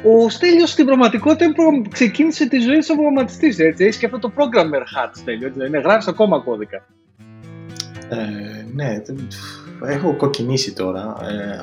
ο 0.04 0.30
Στέλιος 0.30 0.70
στην 0.70 0.86
πραγματικότητα 0.86 1.54
ξεκίνησε 1.90 2.48
τη 2.48 2.60
ζωή 2.60 2.82
σαν 2.82 2.96
προγραμματιστής, 2.96 3.60
έτσι, 3.60 3.86
έχει 3.86 4.00
και 4.00 4.06
αυτό 4.06 4.20
το 4.20 4.32
programmer 4.36 4.82
hat, 4.82 5.10
Στέλιο, 5.12 5.52
δηλαδή 5.52 5.78
γράφεις 5.78 6.08
ακόμα 6.08 6.40
κώδικα. 6.40 6.86
Ε, 8.10 8.66
ναι, 8.74 9.02
έχω 9.84 10.16
κοκκινήσει 10.16 10.74
τώρα. 10.74 11.16
Ε, 11.22 11.60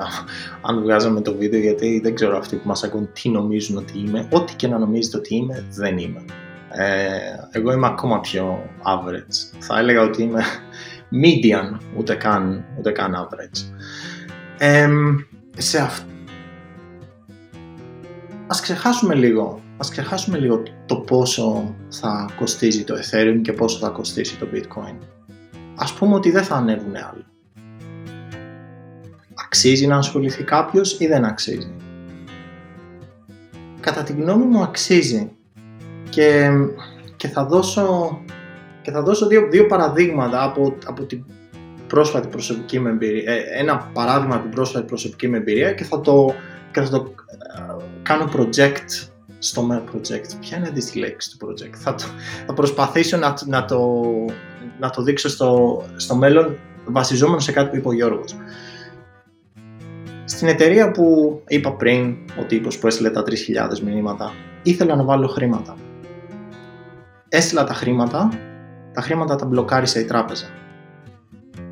αν 0.62 0.82
βγάζαμε 0.82 1.20
το 1.20 1.34
βίντεο, 1.34 1.60
γιατί 1.60 2.00
δεν 2.02 2.14
ξέρω 2.14 2.36
αυτοί 2.36 2.56
που 2.56 2.68
μας 2.68 2.84
ακούν 2.84 3.08
τι 3.12 3.28
νομίζουν 3.28 3.76
ότι 3.76 3.98
είμαι. 3.98 4.28
Ό,τι 4.30 4.54
και 4.56 4.68
να 4.68 4.78
νομίζετε 4.78 5.16
ότι 5.16 5.34
είμαι, 5.34 5.64
δεν 5.70 5.98
είμαι. 5.98 6.24
Ε, 6.70 7.08
εγώ 7.50 7.72
είμαι 7.72 7.86
ακόμα 7.86 8.20
πιο 8.20 8.70
average. 8.82 9.58
Θα 9.58 9.78
έλεγα 9.78 10.02
ότι 10.02 10.22
είμαι 10.22 10.42
median, 11.24 11.78
ούτε 11.98 12.14
καν, 12.14 12.64
ούτε 12.78 12.90
καν 12.90 13.14
average. 13.14 13.58
Ε, 14.58 14.88
σε 15.56 15.78
αυτό 15.78 16.10
ας 18.52 18.60
ξεχάσουμε 18.60 19.14
λίγο, 19.14 19.60
ας 19.76 19.90
ξεχάσουμε 19.90 20.38
λίγο 20.38 20.62
το 20.86 20.96
πόσο 20.96 21.74
θα 21.88 22.30
κοστίζει 22.36 22.84
το 22.84 22.94
Ethereum 22.94 23.40
και 23.42 23.52
πόσο 23.52 23.78
θα 23.78 23.88
κοστίσει 23.88 24.38
το 24.38 24.46
Bitcoin. 24.52 24.96
Ας 25.76 25.92
πούμε 25.92 26.14
ότι 26.14 26.30
δεν 26.30 26.42
θα 26.42 26.54
ανέβουν 26.54 26.96
άλλο. 26.96 27.24
Αξίζει 29.54 29.86
να 29.86 29.96
ασχοληθεί 29.96 30.44
κάποιος 30.44 30.96
ή 30.98 31.06
δεν 31.06 31.24
αξίζει. 31.24 31.74
Κατά 33.80 34.02
τη 34.02 34.12
γνώμη 34.12 34.44
μου 34.44 34.62
αξίζει 34.62 35.30
και, 36.08 36.50
και 37.16 37.28
θα 37.28 37.44
δώσω, 37.44 38.18
και 38.82 38.90
θα 38.90 39.02
δώσω 39.02 39.26
δύο, 39.26 39.48
δύο 39.50 39.66
παραδείγματα 39.66 40.42
από, 40.42 40.76
από 40.86 41.04
την 41.04 41.24
πρόσφατη 41.86 42.28
προσωπική 42.28 42.78
μου 42.78 42.88
εμπειρία. 42.88 43.32
Ε, 43.32 43.42
ένα 43.58 43.90
παράδειγμα 43.92 44.34
από 44.34 44.42
την 44.42 44.54
πρόσφατη 44.54 44.86
προσωπική 44.86 45.28
μου 45.28 45.34
εμπειρία 45.34 45.72
και 45.72 45.84
θα 45.84 46.00
το, 46.00 46.34
και 46.72 46.80
θα 46.80 46.88
το 46.88 47.14
κάνω 48.02 48.30
project 48.36 49.08
στο 49.38 49.62
μέλλον 49.62 49.84
project. 49.94 50.36
Ποια 50.40 50.56
είναι 50.56 50.72
η 50.94 50.98
λέξη 50.98 51.38
του 51.38 51.46
project; 51.46 51.74
Θα, 51.76 51.94
το, 51.94 52.04
θα 52.46 52.54
προσπαθήσω 52.54 53.16
να, 53.16 53.34
να, 53.46 53.64
το, 53.64 54.02
να 54.78 54.90
το 54.90 55.02
δείξω 55.02 55.28
στο, 55.28 55.82
στο 55.96 56.16
μέλλον 56.16 56.58
βασιζόμενο 56.84 57.40
σε 57.40 57.52
κάτι 57.52 57.68
που 57.70 57.76
είπε 57.76 57.88
ο 57.88 57.92
Γιώργος. 57.92 58.36
Στην 60.32 60.48
εταιρεία 60.48 60.90
που 60.90 61.40
είπα 61.48 61.72
πριν, 61.72 62.16
ο 62.40 62.44
τύπος 62.44 62.78
που 62.78 62.86
έστειλε 62.86 63.10
τα 63.10 63.22
3.000 63.22 63.78
μηνύματα, 63.78 64.32
ήθελα 64.62 64.96
να 64.96 65.04
βάλω 65.04 65.26
χρήματα. 65.26 65.76
Έστειλα 67.28 67.64
τα 67.64 67.74
χρήματα, 67.74 68.28
τα 68.92 69.00
χρήματα 69.00 69.36
τα 69.36 69.46
μπλοκάρισε 69.46 70.00
η 70.00 70.04
τράπεζα. 70.04 70.46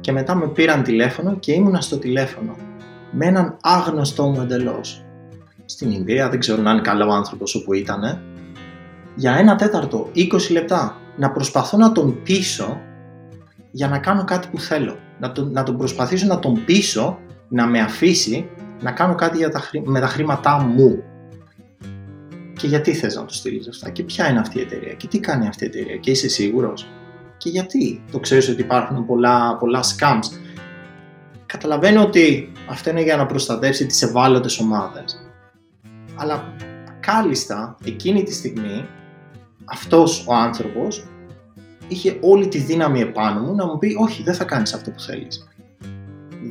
Και 0.01 0.13
μετά 0.13 0.35
με 0.35 0.49
πήραν 0.49 0.83
τηλέφωνο 0.83 1.37
και 1.37 1.53
ήμουνα 1.53 1.81
στο 1.81 1.99
τηλέφωνο 1.99 2.57
με 3.11 3.27
έναν 3.27 3.57
άγνωστό 3.63 4.27
μου 4.27 4.41
εντελώς. 4.41 5.05
Στην 5.65 5.91
Ινδία, 5.91 6.29
δεν 6.29 6.39
ξέρω 6.39 6.63
αν 6.65 6.73
είναι 6.73 6.81
καλό 6.81 7.09
ο 7.09 7.13
άνθρωπος 7.13 7.55
όπου 7.55 7.73
ήταν, 7.73 8.23
για 9.15 9.33
ένα 9.33 9.57
τέταρτο, 9.57 10.11
20 10.15 10.51
λεπτά, 10.51 10.97
να 11.17 11.31
προσπαθώ 11.31 11.77
να 11.77 11.93
τον 11.93 12.23
πείσω 12.23 12.81
για 13.71 13.89
να 13.89 13.99
κάνω 13.99 14.25
κάτι 14.25 14.49
που 14.51 14.61
θέλω. 14.61 14.97
Να 15.19 15.33
τον, 15.33 15.53
να 15.53 15.63
τον 15.63 15.77
προσπαθήσω 15.77 16.27
να 16.27 16.39
τον 16.39 16.65
πείσω 16.65 17.19
να 17.51 17.67
με 17.67 17.81
αφήσει 17.81 18.49
να 18.81 18.93
κάνω 18.93 19.15
κάτι 19.15 19.37
για 19.37 19.51
τα, 19.51 19.63
με 19.85 20.01
τα 20.01 20.07
χρήματά 20.07 20.59
μου. 20.59 21.03
Και 22.57 22.67
γιατί 22.67 22.93
θες 22.93 23.15
να 23.15 23.25
το 23.25 23.35
στείλεις 23.35 23.69
αυτά; 23.69 23.91
Και 23.91 24.03
ποια 24.03 24.31
είναι 24.31 24.39
αυτή 24.39 24.59
η 24.59 24.61
εταιρεία; 24.61 24.95
Και 24.95 25.07
τι 25.07 25.19
κάνει 25.19 25.47
αυτή 25.49 25.65
η 25.65 25.67
εταιρεία; 25.67 25.97
Και 25.97 26.11
είσαι 26.11 26.29
σίγουρος; 26.29 26.87
Και 27.37 27.49
γιατί; 27.49 28.03
Το 28.11 28.21
ξέρεις 28.21 28.49
ότι 28.49 28.61
υπάρχουν 28.61 29.07
πολλά, 29.07 29.57
πολλά 29.57 29.81
scams. 29.83 30.39
Καταλαβαίνω 31.47 32.03
ότι 32.03 32.53
αυτό 32.69 32.91
είναι 32.91 33.03
για 33.03 33.17
να 33.17 33.27
προστατεύσει 33.27 33.87
τις 33.87 34.03
ευάλωτες 34.03 34.59
ομάδες. 34.59 35.31
Αλλά 36.15 36.55
κάλλιστα 37.01 37.77
εκείνη 37.85 38.23
τη 38.23 38.33
στιγμή 38.33 38.87
αυτός 39.65 40.25
ο 40.29 40.35
άνθρωπος 40.35 41.07
είχε 41.89 42.19
όλη 42.21 42.49
τη 42.49 42.59
δύναμη 42.59 43.01
επάνω 43.01 43.41
μου 43.41 43.55
να 43.55 43.67
μου 43.67 43.79
πει 43.79 43.97
όχι 43.99 44.23
δεν 44.23 44.35
θα 44.35 44.45
κάνεις 44.45 44.75
αυτό 44.75 44.91
που 44.91 45.01
θέλεις. 45.01 45.49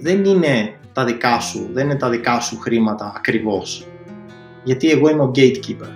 Δεν 0.02 0.26
είναι 0.26 0.79
τα 0.94 1.06
δικά 1.06 1.40
σου, 1.40 1.70
δεν 1.74 1.86
είναι 1.86 1.96
τα 1.96 2.10
δικά 2.10 2.40
σου 2.40 2.60
χρήματα 2.60 3.14
ακριβώς. 3.16 3.88
Γιατί 4.64 4.90
εγώ 4.90 5.10
είμαι 5.10 5.22
ο 5.22 5.32
gatekeeper. 5.36 5.90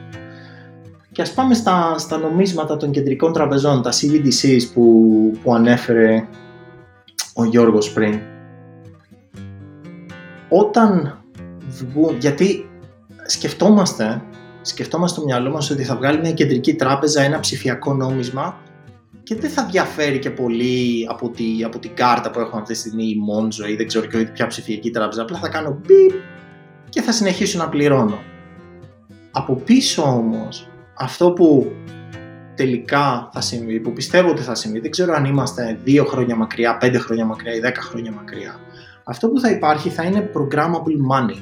Και 1.11 1.21
ας 1.21 1.33
πάμε 1.33 1.53
στα, 1.53 1.97
στα 1.97 2.17
νομίσματα 2.17 2.77
των 2.77 2.91
κεντρικών 2.91 3.33
τραπεζών, 3.33 3.81
τα 3.81 3.91
CBDCs 3.91 4.61
που, 4.73 5.37
που 5.43 5.53
ανέφερε 5.53 6.27
ο 7.33 7.43
Γιώργος 7.45 7.91
πριν. 7.91 8.19
Όταν 10.49 11.19
βγουν, 11.67 12.17
γιατί 12.19 12.69
σκεφτόμαστε, 13.25 14.21
σκεφτόμαστε 14.61 15.17
στο 15.17 15.25
μυαλό 15.25 15.51
μας 15.51 15.69
ότι 15.69 15.83
θα 15.83 15.95
βγάλει 15.95 16.19
μια 16.19 16.31
κεντρική 16.31 16.73
τράπεζα 16.73 17.21
ένα 17.21 17.39
ψηφιακό 17.39 17.93
νόμισμα 17.93 18.57
και 19.23 19.35
δεν 19.35 19.49
θα 19.49 19.65
διαφέρει 19.65 20.19
και 20.19 20.29
πολύ 20.29 21.07
από, 21.09 21.29
τη, 21.29 21.63
από 21.65 21.79
την 21.79 21.93
κάρτα 21.93 22.31
που 22.31 22.39
έχω 22.39 22.57
αυτή 22.57 22.73
τη 22.73 22.79
στιγμή 22.79 23.03
η 23.03 23.17
Monzo 23.29 23.69
ή 23.69 23.75
δεν 23.75 23.87
ξέρω 23.87 24.05
και 24.05 24.17
ποια 24.17 24.47
ψηφιακή 24.47 24.91
τράπεζα. 24.91 25.21
Απλά 25.21 25.37
θα 25.37 25.49
κάνω 25.49 25.79
μπιπ 25.85 26.11
και 26.89 27.01
θα 27.01 27.11
συνεχίσω 27.11 27.57
να 27.57 27.69
πληρώνω. 27.69 28.19
Από 29.31 29.55
πίσω 29.55 30.01
όμως 30.03 30.67
αυτό 30.93 31.31
που 31.31 31.71
τελικά 32.55 33.29
θα 33.33 33.41
συμβεί, 33.41 33.79
που 33.79 33.93
πιστεύω 33.93 34.29
ότι 34.29 34.41
θα 34.41 34.55
συμβεί, 34.55 34.79
δεν 34.79 34.91
ξέρω 34.91 35.13
αν 35.13 35.25
είμαστε 35.25 35.79
2 35.85 36.03
χρόνια 36.07 36.35
μακριά, 36.35 36.77
5 36.81 36.95
χρόνια 36.97 37.25
μακριά 37.25 37.53
ή 37.53 37.59
10 37.63 37.71
χρόνια 37.79 38.11
μακριά. 38.11 38.59
Αυτό 39.03 39.29
που 39.29 39.39
θα 39.39 39.49
υπάρχει 39.49 39.89
θα 39.89 40.03
είναι 40.03 40.31
programmable 40.33 41.11
money, 41.11 41.37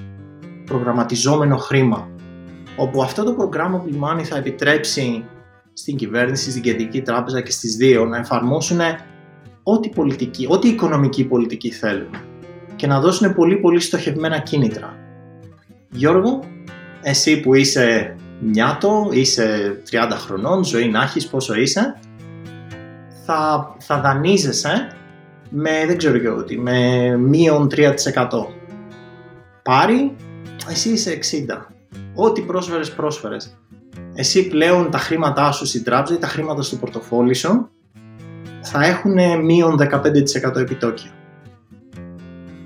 προγραμματιζόμενο 0.65 1.57
χρήμα, 1.57 2.09
όπου 2.75 3.01
αυτό 3.01 3.23
το 3.23 3.35
programmable 3.39 4.03
money 4.03 4.23
θα 4.23 4.37
επιτρέψει 4.37 5.25
στην 5.73 5.95
κυβέρνηση, 5.95 6.49
στην 6.49 6.61
κεντρική 6.63 7.01
τράπεζα 7.01 7.41
και 7.41 7.51
στις 7.51 7.75
δύο 7.75 8.05
να 8.05 8.17
εφαρμόσουν 8.17 8.79
ό,τι 9.63 9.89
πολιτική, 9.89 10.45
ό,τι 10.49 10.67
οικονομική 10.67 11.23
πολιτική 11.23 11.71
θέλουν 11.71 12.09
και 12.75 12.87
να 12.87 12.99
δώσουν 12.99 13.33
πολύ 13.33 13.55
πολύ 13.55 13.79
στοχευμένα 13.79 14.39
κίνητρα. 14.39 14.97
Γιώργο, 15.91 16.43
εσύ 17.01 17.39
που 17.39 17.53
είσαι 17.53 18.15
νιάτο, 18.39 19.09
είσαι 19.11 19.77
30 19.91 20.09
χρονών, 20.11 20.63
ζωή 20.63 20.89
να 20.89 21.01
έχεις, 21.01 21.27
πόσο 21.27 21.53
είσαι, 21.53 21.99
θα, 23.25 23.75
θα 23.79 24.01
δανείζεσαι 24.01 24.95
με, 25.49 25.83
δεν 25.87 25.97
ξέρω 25.97 26.17
και 26.17 26.29
ότι, 26.29 26.57
με 26.57 27.17
μείον 27.17 27.69
3%. 27.71 27.87
Πάρει, 29.63 30.15
εσύ 30.69 30.89
είσαι 30.89 31.19
60. 31.49 31.65
Ό,τι 32.15 32.41
πρόσφερες, 32.41 32.91
πρόσφερες 32.91 33.57
εσύ 34.21 34.47
πλέον 34.47 34.91
τα 34.91 34.97
χρήματά 34.97 35.51
σου 35.51 35.65
στην 35.65 35.83
τράπεζα 35.83 36.13
ή 36.13 36.17
τα 36.17 36.27
χρήματα 36.27 36.61
στο 36.61 36.75
πορτοφόλι 36.75 37.33
σου 37.33 37.69
θα 38.61 38.85
έχουν 38.85 39.45
μείον 39.45 39.79
15% 40.53 40.55
επιτόκιο. 40.55 41.11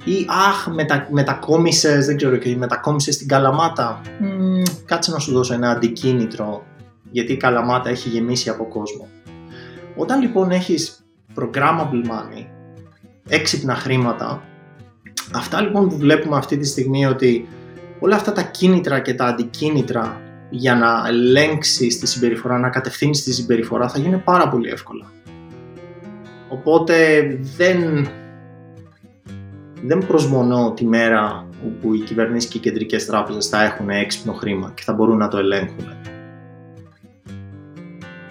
Ή 0.04 0.26
αχ, 0.50 0.68
μετα, 0.74 1.08
μετακόμισες, 1.12 2.06
δεν 2.06 2.18
ξέρω 2.18 2.36
και 2.36 2.56
μετακόμισες 2.56 3.16
στην 3.16 3.28
Καλαμάτα. 3.28 4.02
Mm, 4.04 4.70
κάτσε 4.86 5.12
να 5.12 5.20
σου 5.20 5.32
δώσω 5.32 5.54
ένα 5.54 5.70
αντικίνητρο, 5.70 6.66
γιατί 7.12 7.32
η 7.32 7.38
Καλαμάτα 7.38 7.90
έχει 7.90 8.10
γεμίσει 8.10 8.50
από 8.50 8.68
κόσμο. 8.68 9.08
Όταν 9.96 10.22
λοιπόν 10.22 10.52
έχεις 10.52 11.06
programmable 11.36 12.10
money, 12.10 12.46
έξυπνα 13.28 13.76
χρήματα, 13.76 14.44
αυτά 15.34 15.62
λοιπόν 15.62 15.90
που 15.90 15.98
βλέπουμε 15.98 16.38
αυτή 16.38 16.58
τη 16.58 16.68
στιγμή 16.68 17.06
ότι 17.06 17.48
όλα 18.00 18.16
αυτά 18.16 18.32
τα 18.32 18.42
κίνητρα 18.42 19.00
και 19.00 19.14
τα 19.14 19.26
αντικίνητρα 19.26 20.22
για 20.50 20.76
να 20.76 21.04
ελέγξεις 21.08 22.00
τη 22.00 22.08
συμπεριφορά, 22.08 22.60
να 22.60 22.70
κατευθύνεις 22.70 23.24
τη 23.24 23.34
συμπεριφορά 23.34 23.90
θα 23.90 24.00
γίνει 24.00 24.18
πάρα 24.18 24.50
πολύ 24.50 24.70
εύκολα. 24.70 25.12
Οπότε 26.50 27.28
δεν, 27.58 28.08
δεν 29.84 30.06
προσμονώ 30.08 30.74
τη 30.76 30.86
μέρα 30.86 31.46
όπου 31.66 31.94
οι 31.94 32.00
κυβερνήσεις 32.00 32.50
και 32.50 32.58
οι 32.58 32.62
κεντρικές 32.62 33.06
τράπεζες 33.06 33.48
θα 33.48 33.64
έχουν 33.64 33.90
έξυπνο 33.90 34.34
χρήμα 34.34 34.72
και 34.76 34.82
θα 34.86 34.94
μπορούν 34.94 35.18
να 35.18 35.28
το 35.28 35.38
ελέγχουν. 35.38 35.94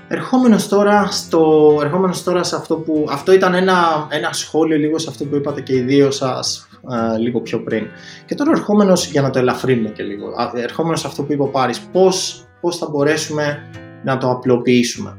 Ερχόμενος 0.09 0.69
τώρα, 0.69 1.07
στο, 1.11 1.79
ερχόμενος 1.83 2.23
τώρα 2.23 2.43
σε 2.43 2.57
αυτό 2.57 2.77
που... 2.77 3.07
Αυτό 3.11 3.33
ήταν 3.33 3.55
ένα, 3.55 4.07
ένα 4.11 4.33
σχόλιο 4.33 4.77
λίγο 4.77 4.99
σε 4.99 5.11
αυτό 5.11 5.25
που 5.25 5.37
είπατε 5.37 5.61
και 5.61 5.75
οι 5.75 5.81
δύο 5.81 6.11
σας 6.11 6.69
λίγο 7.19 7.41
πιο 7.41 7.63
πριν. 7.63 7.87
Και 8.27 8.35
τώρα 8.35 8.51
ερχόμενος, 8.51 9.07
για 9.07 9.23
να 9.23 9.31
το 9.31 9.39
ελαφρύνουμε 9.39 9.89
και 9.89 10.03
λίγο, 10.03 10.29
ερχόμενος 10.55 11.01
σε 11.01 11.07
αυτό 11.07 11.23
που 11.23 11.33
είπε 11.33 11.43
ο 11.43 11.49
Πάρης, 11.49 11.81
πώς, 11.81 12.47
πώς 12.61 12.79
θα 12.79 12.89
μπορέσουμε 12.91 13.71
να 14.05 14.19
το 14.19 14.31
απλοποιήσουμε; 14.31 15.19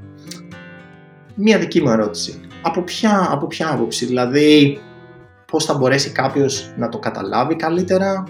Μία 1.35 1.59
δική 1.59 1.81
μου 1.81 1.89
ερώτηση. 1.89 2.39
Από 2.61 2.81
ποια, 2.81 3.27
από 3.31 3.47
ποια 3.47 3.71
άποψη, 3.73 4.05
δηλαδή 4.05 4.79
πώς 5.51 5.65
θα 5.65 5.73
μπορέσει 5.73 6.09
κάποιος 6.09 6.73
να 6.77 6.89
το 6.89 6.97
καταλάβει 6.97 7.55
καλύτερα 7.55 8.23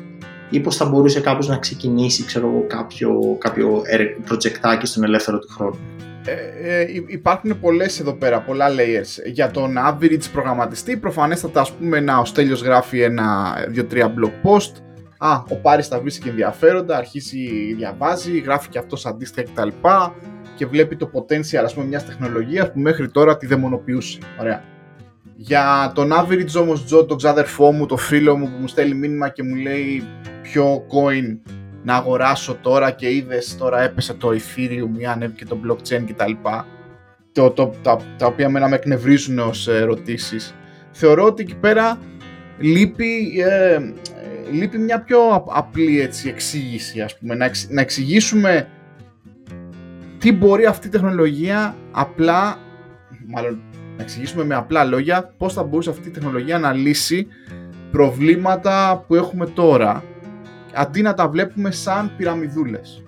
ή 0.50 0.60
πώς 0.60 0.76
θα 0.76 0.86
μπορούσε 0.86 1.20
κάποιος 1.20 1.48
να 1.48 1.58
ξεκινήσει 1.58 2.26
ξέρω, 2.26 2.66
κάποιο, 2.68 3.38
κάποιο 3.40 3.82
projectάκι 4.30 4.86
στον 4.86 5.04
ελεύθερο 5.04 5.40
του 5.40 5.48
χρόνο. 5.52 5.78
Ε, 6.26 6.82
ε, 6.82 6.88
υπάρχουν 7.08 7.60
πολλές 7.60 8.00
εδώ 8.00 8.14
πέρα, 8.14 8.42
πολλά 8.42 8.68
layers. 8.70 9.32
Για 9.32 9.52
τον 9.52 9.76
average 9.88 10.24
προγραμματιστή, 10.32 10.98
προφανέστατα 10.98 11.62
ας 11.62 11.72
πούμε 11.72 12.00
να 12.00 12.18
ο 12.18 12.26
Στέλιος 12.26 12.62
γράφει 12.62 13.02
ένα, 13.02 13.56
δύο-τρία 13.70 14.14
blog 14.14 14.50
post, 14.50 14.72
Α, 15.18 15.44
ο 15.50 15.56
Πάρης 15.56 15.88
τα 15.88 16.00
βρίσκει 16.00 16.30
ενδιαφέροντα, 16.30 16.98
αρχίσει, 16.98 17.74
διαβάζει, 17.78 18.40
γράφει 18.40 18.70
και 18.70 18.78
αυτός 18.78 19.06
αντίστοιχα 19.06 19.52
κτλ. 19.54 19.68
Και 20.56 20.66
βλέπει 20.66 20.96
το 20.96 21.12
potential 21.14 21.64
ας 21.64 21.74
πούμε, 21.74 21.86
μιας 21.86 22.06
τεχνολογίας 22.06 22.72
που 22.72 22.80
μέχρι 22.80 23.10
τώρα 23.10 23.38
τη 23.38 23.46
δαιμονοποιούσε. 23.46 24.20
Ωραία. 24.40 24.64
Για 25.36 25.92
τον 25.96 26.12
average 26.14 26.62
όμως 26.62 26.86
Joe, 26.94 27.08
τον 27.08 27.18
ξάδερφό 27.18 27.72
μου, 27.72 27.86
το 27.86 27.98
φίλο 27.98 28.38
μου 28.38 28.46
που 28.46 28.58
μου 28.60 28.68
στέλνει 28.68 28.96
μήνυμα 28.96 29.30
και 29.30 29.44
μου 29.44 29.56
λέει 29.56 30.04
ποιο 30.42 30.86
coin 30.88 31.52
να 31.86 31.96
αγοράσω 31.96 32.58
τώρα 32.62 32.92
και 32.92 33.12
είδες 33.12 33.58
τώρα 33.58 33.82
έπεσε 33.82 34.14
το 34.14 34.30
Ethereum 34.30 35.00
ή 35.00 35.06
ανέβηκε 35.06 35.46
το 35.46 35.58
blockchain 35.66 36.04
κτλ. 36.08 36.32
Το, 37.32 37.52
το, 37.52 37.74
τα, 37.82 38.00
τα 38.18 38.26
οποία 38.26 38.50
με 38.50 38.60
να 38.60 38.68
με 38.68 38.76
εκνευρίζουν 38.76 39.40
ως 39.40 39.68
ερωτήσεις. 39.68 40.56
Θεωρώ 40.92 41.24
ότι 41.24 41.42
εκεί 41.42 41.56
πέρα 41.56 42.00
λείπει, 42.60 43.34
ε, 43.40 43.80
λείπει 44.52 44.78
μια 44.78 45.02
πιο 45.02 45.46
απλή 45.50 46.02
έτσι, 46.02 46.30
εξήγηση, 46.30 47.02
ας 47.02 47.18
πούμε. 47.18 47.36
Να, 47.36 47.52
να 47.70 47.82
εξηγήσουμε 47.82 48.68
τι 50.18 50.32
μπορεί 50.32 50.66
αυτή 50.66 50.88
η 50.88 50.90
τεχνολογία 50.90 51.76
απλά, 51.92 52.58
μάλλον 53.28 53.62
να 53.98 54.04
εξηγήσουμε 54.04 54.44
με 54.44 54.56
απλά 54.56 54.84
λόγια 54.84 55.34
πώς 55.38 55.54
θα 55.54 55.64
μπορούσε 55.64 55.90
αυτή 55.90 56.08
η 56.08 56.12
τεχνολογία 56.12 56.60
να 56.60 56.74
λύσει 56.74 57.28
προβλήματα 57.92 59.04
που 59.08 59.16
έχουμε 59.16 59.46
τώρα 59.46 60.04
αντί 60.76 61.02
να 61.02 61.14
τα 61.14 61.28
βλέπουμε 61.28 61.72
σαν 61.72 62.12
πυραμιδούλες. 62.18 63.04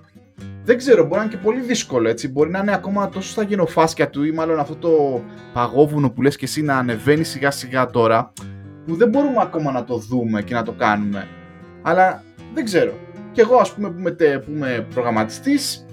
Δεν 0.64 0.78
ξέρω, 0.78 1.04
μπορεί 1.04 1.16
να 1.16 1.22
είναι 1.22 1.32
και 1.32 1.38
πολύ 1.38 1.62
δύσκολο 1.62 2.10
έτσι. 2.10 2.30
Μπορεί 2.30 2.50
να 2.50 2.60
είναι 2.60 2.74
ακόμα 2.74 3.10
τόσο 3.10 3.30
στα 3.30 3.44
γενοφάσκια 3.44 4.10
του 4.10 4.24
ή 4.24 4.32
μάλλον 4.32 4.60
αυτό 4.60 4.76
το 4.76 5.22
παγόβουνο 5.54 6.10
που 6.10 6.22
λες 6.22 6.36
και 6.36 6.46
εσύ 6.46 6.62
να 6.62 6.78
ανεβαίνει 6.78 7.24
σιγά 7.24 7.52
σιγά 7.52 7.90
τώρα 7.90 8.34
που 8.86 8.96
δεν 8.96 9.10
μπορούμε 9.10 9.42
ακόμα 9.42 9.72
να 9.72 9.84
το 9.84 9.98
δούμε 9.98 10.42
και 10.42 10.54
να 10.54 10.64
το 10.64 10.72
κάνουμε. 10.72 11.28
Αλλά 11.82 12.24
δεν 12.54 12.66
ξέρω. 12.66 12.94
Και 13.32 13.42
εγώ 13.42 13.56
ας 13.56 13.74
πούμε 13.74 13.90
που 13.90 14.00
είμαι, 14.00 14.12
που 14.46 14.52
είμαι 14.52 14.88
προγραμματιστής 14.94 15.86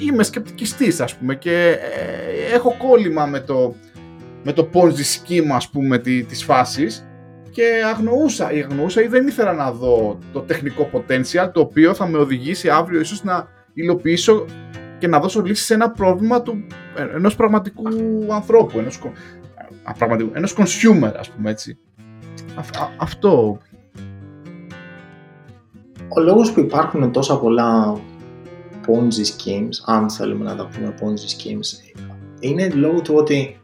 είμαι 0.00 0.22
σκεπτικιστής 0.22 1.00
ας 1.00 1.16
πούμε 1.16 1.34
και 1.34 1.68
ε, 1.68 2.54
έχω 2.54 2.76
κόλλημα 2.78 3.26
με 3.26 3.40
το, 3.40 3.74
με 4.42 4.52
το 4.52 4.68
ponzi 4.72 4.88
scheme 4.88 5.50
ας 5.52 5.68
πούμε 5.68 5.98
της 5.98 6.44
φάσης 6.44 7.06
και 7.54 7.82
αγνοούσα 7.94 8.52
ή 8.52 8.60
αγνοούσα 8.60 9.02
ή 9.02 9.06
δεν 9.06 9.26
ήθελα 9.26 9.52
να 9.52 9.72
δω 9.72 10.18
το 10.32 10.40
τεχνικό 10.40 10.90
potential 10.92 11.50
το 11.52 11.60
οποίο 11.60 11.94
θα 11.94 12.06
με 12.06 12.18
οδηγήσει 12.18 12.68
αύριο 12.68 13.00
ίσως 13.00 13.24
να 13.24 13.48
υλοποιήσω 13.74 14.44
και 14.98 15.08
να 15.08 15.20
δώσω 15.20 15.40
λύση 15.40 15.64
σε 15.64 15.74
ένα 15.74 15.90
πρόβλημα 15.90 16.42
του, 16.42 16.66
ενός 17.14 17.36
πραγματικού 17.36 17.82
ανθρώπου, 18.30 18.78
ενός, 18.78 19.00
πραγματικού, 19.98 20.30
ενός 20.34 20.56
consumer 20.56 21.12
ας 21.18 21.30
πούμε 21.30 21.50
έτσι. 21.50 21.78
αυτό. 22.96 23.58
Ο 26.08 26.20
λόγος 26.20 26.52
που 26.52 26.60
υπάρχουν 26.60 27.12
τόσα 27.12 27.38
πολλά 27.38 27.96
Ponzi 28.86 29.24
schemes, 29.24 29.82
αν 29.84 30.10
θέλουμε 30.10 30.44
να 30.44 30.56
τα 30.56 30.66
πούμε 30.66 30.94
Ponzi 31.00 31.28
schemes, 31.36 31.94
είναι 32.40 32.68
λόγω 32.68 33.00
του 33.00 33.14
ότι 33.14 33.60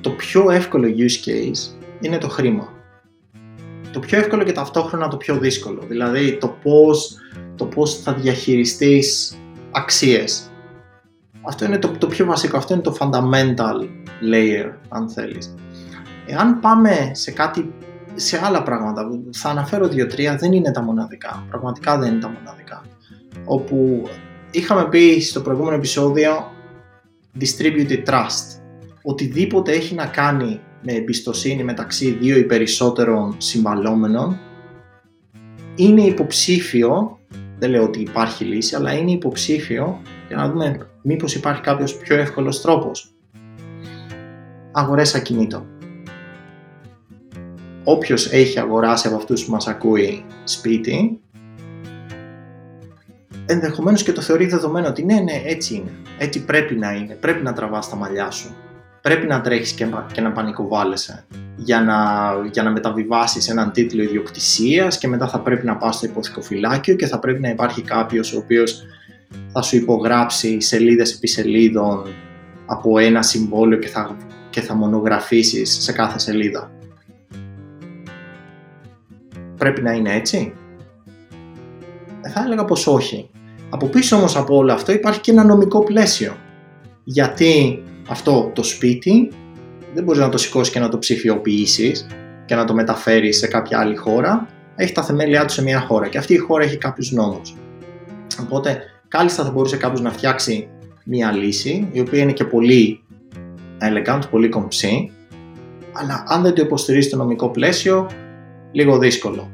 το 0.00 0.10
πιο 0.10 0.50
εύκολο 0.50 0.88
use 0.96 1.28
case 1.28 1.74
είναι 2.00 2.18
το 2.18 2.28
χρήμα 2.28 2.78
το 3.92 4.00
πιο 4.00 4.18
εύκολο 4.18 4.44
και 4.44 4.52
ταυτόχρονα 4.52 5.08
το 5.08 5.16
πιο 5.16 5.38
δύσκολο. 5.38 5.82
Δηλαδή 5.88 6.36
το 6.36 6.56
πώς, 6.62 7.16
το 7.56 7.64
πώς 7.64 8.02
θα 8.02 8.12
διαχειριστείς 8.12 9.38
αξίες. 9.70 10.50
Αυτό 11.42 11.64
είναι 11.64 11.78
το, 11.78 11.88
το 11.98 12.06
πιο 12.06 12.26
βασικό, 12.26 12.56
αυτό 12.56 12.74
είναι 12.74 12.82
το 12.82 12.96
fundamental 12.98 13.88
layer 14.32 14.72
αν 14.88 15.10
θέλεις. 15.10 15.54
Εάν 16.26 16.60
πάμε 16.60 17.10
σε 17.12 17.30
κάτι, 17.30 17.72
σε 18.14 18.40
άλλα 18.44 18.62
πράγματα, 18.62 19.08
θα 19.32 19.48
αναφέρω 19.48 19.88
δύο-τρία, 19.88 20.36
δεν 20.36 20.52
είναι 20.52 20.70
τα 20.70 20.82
μοναδικά, 20.82 21.44
πραγματικά 21.48 21.98
δεν 21.98 22.12
είναι 22.12 22.20
τα 22.20 22.28
μοναδικά. 22.28 22.82
Όπου 23.44 24.08
είχαμε 24.50 24.88
πει 24.88 25.20
στο 25.20 25.40
προηγούμενο 25.40 25.76
επεισόδιο 25.76 26.50
distributed 27.40 28.04
trust. 28.06 28.60
Οτιδήποτε 29.02 29.72
έχει 29.72 29.94
να 29.94 30.06
κάνει 30.06 30.60
με 30.82 30.92
εμπιστοσύνη 30.92 31.64
μεταξύ 31.64 32.10
δύο 32.10 32.36
ή 32.36 32.44
περισσότερων 32.44 33.34
συμβαλόμενων 33.38 34.38
είναι 35.74 36.02
υποψήφιο, 36.02 37.18
δεν 37.58 37.70
λέω 37.70 37.82
ότι 37.82 38.00
υπάρχει 38.00 38.44
λύση, 38.44 38.74
αλλά 38.74 38.92
είναι 38.92 39.10
υποψήφιο 39.10 40.02
για 40.28 40.36
να 40.36 40.50
δούμε 40.50 40.88
μήπως 41.02 41.34
υπάρχει 41.34 41.60
κάποιος 41.60 41.96
πιο 41.96 42.16
εύκολος 42.16 42.60
τρόπος. 42.60 43.14
Αγορές 44.72 45.14
ακινήτων. 45.14 45.66
Όποιος 47.84 48.32
έχει 48.32 48.58
αγοράσει 48.58 49.06
από 49.06 49.16
αυτούς 49.16 49.44
που 49.44 49.50
μας 49.50 49.66
ακούει 49.66 50.24
σπίτι, 50.44 51.20
ενδεχομένως 53.46 54.02
και 54.02 54.12
το 54.12 54.20
θεωρεί 54.20 54.46
δεδομένο 54.46 54.88
ότι 54.88 55.04
ναι, 55.04 55.20
ναι, 55.20 55.42
έτσι 55.44 55.74
είναι. 55.74 55.90
Έτσι 56.18 56.44
πρέπει 56.44 56.74
να 56.74 56.92
είναι. 56.92 57.14
Πρέπει 57.14 57.42
να 57.42 57.52
τραβάς 57.52 57.88
τα 57.88 57.96
μαλλιά 57.96 58.30
σου 58.30 58.54
πρέπει 59.00 59.26
να 59.26 59.40
τρέχεις 59.40 59.72
και, 59.72 59.86
και 60.12 60.20
να 60.20 60.32
πανικοβάλλεσαι 60.32 61.24
για 61.56 61.80
να, 61.80 61.98
για 62.52 62.62
να 62.62 62.70
μεταβιβάσεις 62.70 63.48
έναν 63.48 63.72
τίτλο 63.72 64.02
ιδιοκτησίας 64.02 64.98
και 64.98 65.08
μετά 65.08 65.28
θα 65.28 65.40
πρέπει 65.40 65.66
να 65.66 65.76
πας 65.76 65.96
στο 65.96 66.06
υποθηκοφυλάκιο 66.06 66.94
και 66.94 67.06
θα 67.06 67.18
πρέπει 67.18 67.40
να 67.40 67.48
υπάρχει 67.48 67.82
κάποιος 67.82 68.32
ο 68.32 68.38
οποίος 68.38 68.82
θα 69.52 69.62
σου 69.62 69.76
υπογράψει 69.76 70.60
σελίδες 70.60 71.14
επί 71.14 71.28
σελίδων 71.28 72.06
από 72.66 72.98
ένα 72.98 73.22
συμβόλαιο 73.22 73.78
και 73.78 73.88
θα, 73.88 74.16
και 74.50 74.60
θα 74.60 74.74
μονογραφήσεις 74.74 75.82
σε 75.82 75.92
κάθε 75.92 76.18
σελίδα. 76.18 76.70
Πρέπει 79.56 79.82
να 79.82 79.92
είναι 79.92 80.14
έτσι; 80.14 80.52
Ε, 82.20 82.30
θα 82.30 82.42
έλεγα 82.44 82.64
πως 82.64 82.86
όχι. 82.86 83.30
Από 83.70 83.86
πίσω 83.86 84.16
όμως 84.16 84.36
από 84.36 84.56
όλο 84.56 84.72
αυτό 84.72 84.92
υπάρχει 84.92 85.20
και 85.20 85.30
ένα 85.30 85.44
νομικό 85.44 85.84
πλαίσιο. 85.84 86.36
Γιατί 87.04 87.82
αυτό 88.10 88.50
το 88.54 88.62
σπίτι 88.62 89.30
δεν 89.94 90.04
μπορείς 90.04 90.20
να 90.20 90.28
το 90.28 90.38
σηκώσεις 90.38 90.72
και 90.72 90.80
να 90.80 90.88
το 90.88 90.98
ψηφιοποιήσεις 90.98 92.06
και 92.44 92.54
να 92.54 92.64
το 92.64 92.74
μεταφέρεις 92.74 93.38
σε 93.38 93.46
κάποια 93.46 93.78
άλλη 93.78 93.96
χώρα. 93.96 94.48
Έχει 94.76 94.92
τα 94.92 95.02
θεμέλια 95.02 95.44
του 95.44 95.52
σε 95.52 95.62
μια 95.62 95.80
χώρα 95.80 96.08
και 96.08 96.18
αυτή 96.18 96.34
η 96.34 96.36
χώρα 96.36 96.64
έχει 96.64 96.76
κάποιους 96.76 97.12
νόμους. 97.12 97.56
Οπότε 98.40 98.82
κάλλιστα 99.08 99.44
θα 99.44 99.50
μπορούσε 99.50 99.76
κάποιος 99.76 100.00
να 100.00 100.10
φτιάξει 100.10 100.68
μια 101.04 101.32
λύση 101.32 101.88
η 101.92 102.00
οποία 102.00 102.22
είναι 102.22 102.32
και 102.32 102.44
πολύ 102.44 103.02
elegant, 103.78 104.20
πολύ 104.30 104.48
κομψή 104.48 105.12
αλλά 105.92 106.24
αν 106.26 106.42
δεν 106.42 106.54
το 106.54 106.62
υποστηρίζει 106.62 107.08
το 107.08 107.16
νομικό 107.16 107.50
πλαίσιο 107.50 108.10
λίγο 108.72 108.98
δύσκολο. 108.98 109.50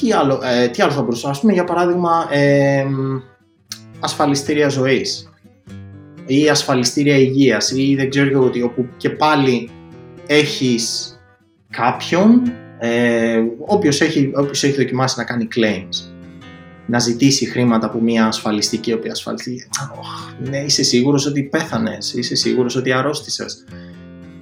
Τι 0.00 0.12
άλλο, 0.12 0.40
ε, 0.42 0.68
τι 0.68 0.82
άλλο 0.82 0.92
θα 0.92 1.02
μπορούσα 1.02 1.28
να 1.28 1.38
πούμε, 1.38 1.52
για 1.52 1.64
παράδειγμα 1.64 2.26
ε, 2.30 2.84
ασφαλιστήρια 4.00 4.68
ζωής 4.68 5.30
ή 6.26 6.48
ασφαλιστήρια 6.48 7.16
υγείας 7.16 7.70
ή 7.70 7.94
δεν 7.94 8.10
ξέρω 8.10 8.30
εγώ 8.30 8.50
τι, 8.50 8.62
όπου 8.62 8.86
και 8.96 9.10
πάλι 9.10 9.70
έχεις 10.26 11.16
κάποιον 11.70 12.42
ε, 12.78 13.42
όποιος, 13.66 14.00
έχει, 14.00 14.32
όποιος 14.34 14.64
έχει 14.64 14.76
δοκιμάσει 14.76 15.18
να 15.18 15.24
κάνει 15.24 15.48
claims 15.56 16.16
να 16.86 16.98
ζητήσει 16.98 17.46
χρήματα 17.46 17.86
από 17.86 18.00
μια 18.00 18.26
ασφαλιστική 18.26 18.92
οποία 18.92 19.10
ασφαλιστική 19.10 19.62
oh, 19.70 20.48
ναι 20.48 20.58
είσαι 20.58 20.82
σίγουρος 20.82 21.26
ότι 21.26 21.42
πέθανες 21.42 22.14
είσαι 22.14 22.34
σίγουρος 22.34 22.76
ότι 22.76 22.92
αρρώστησες. 22.92 23.64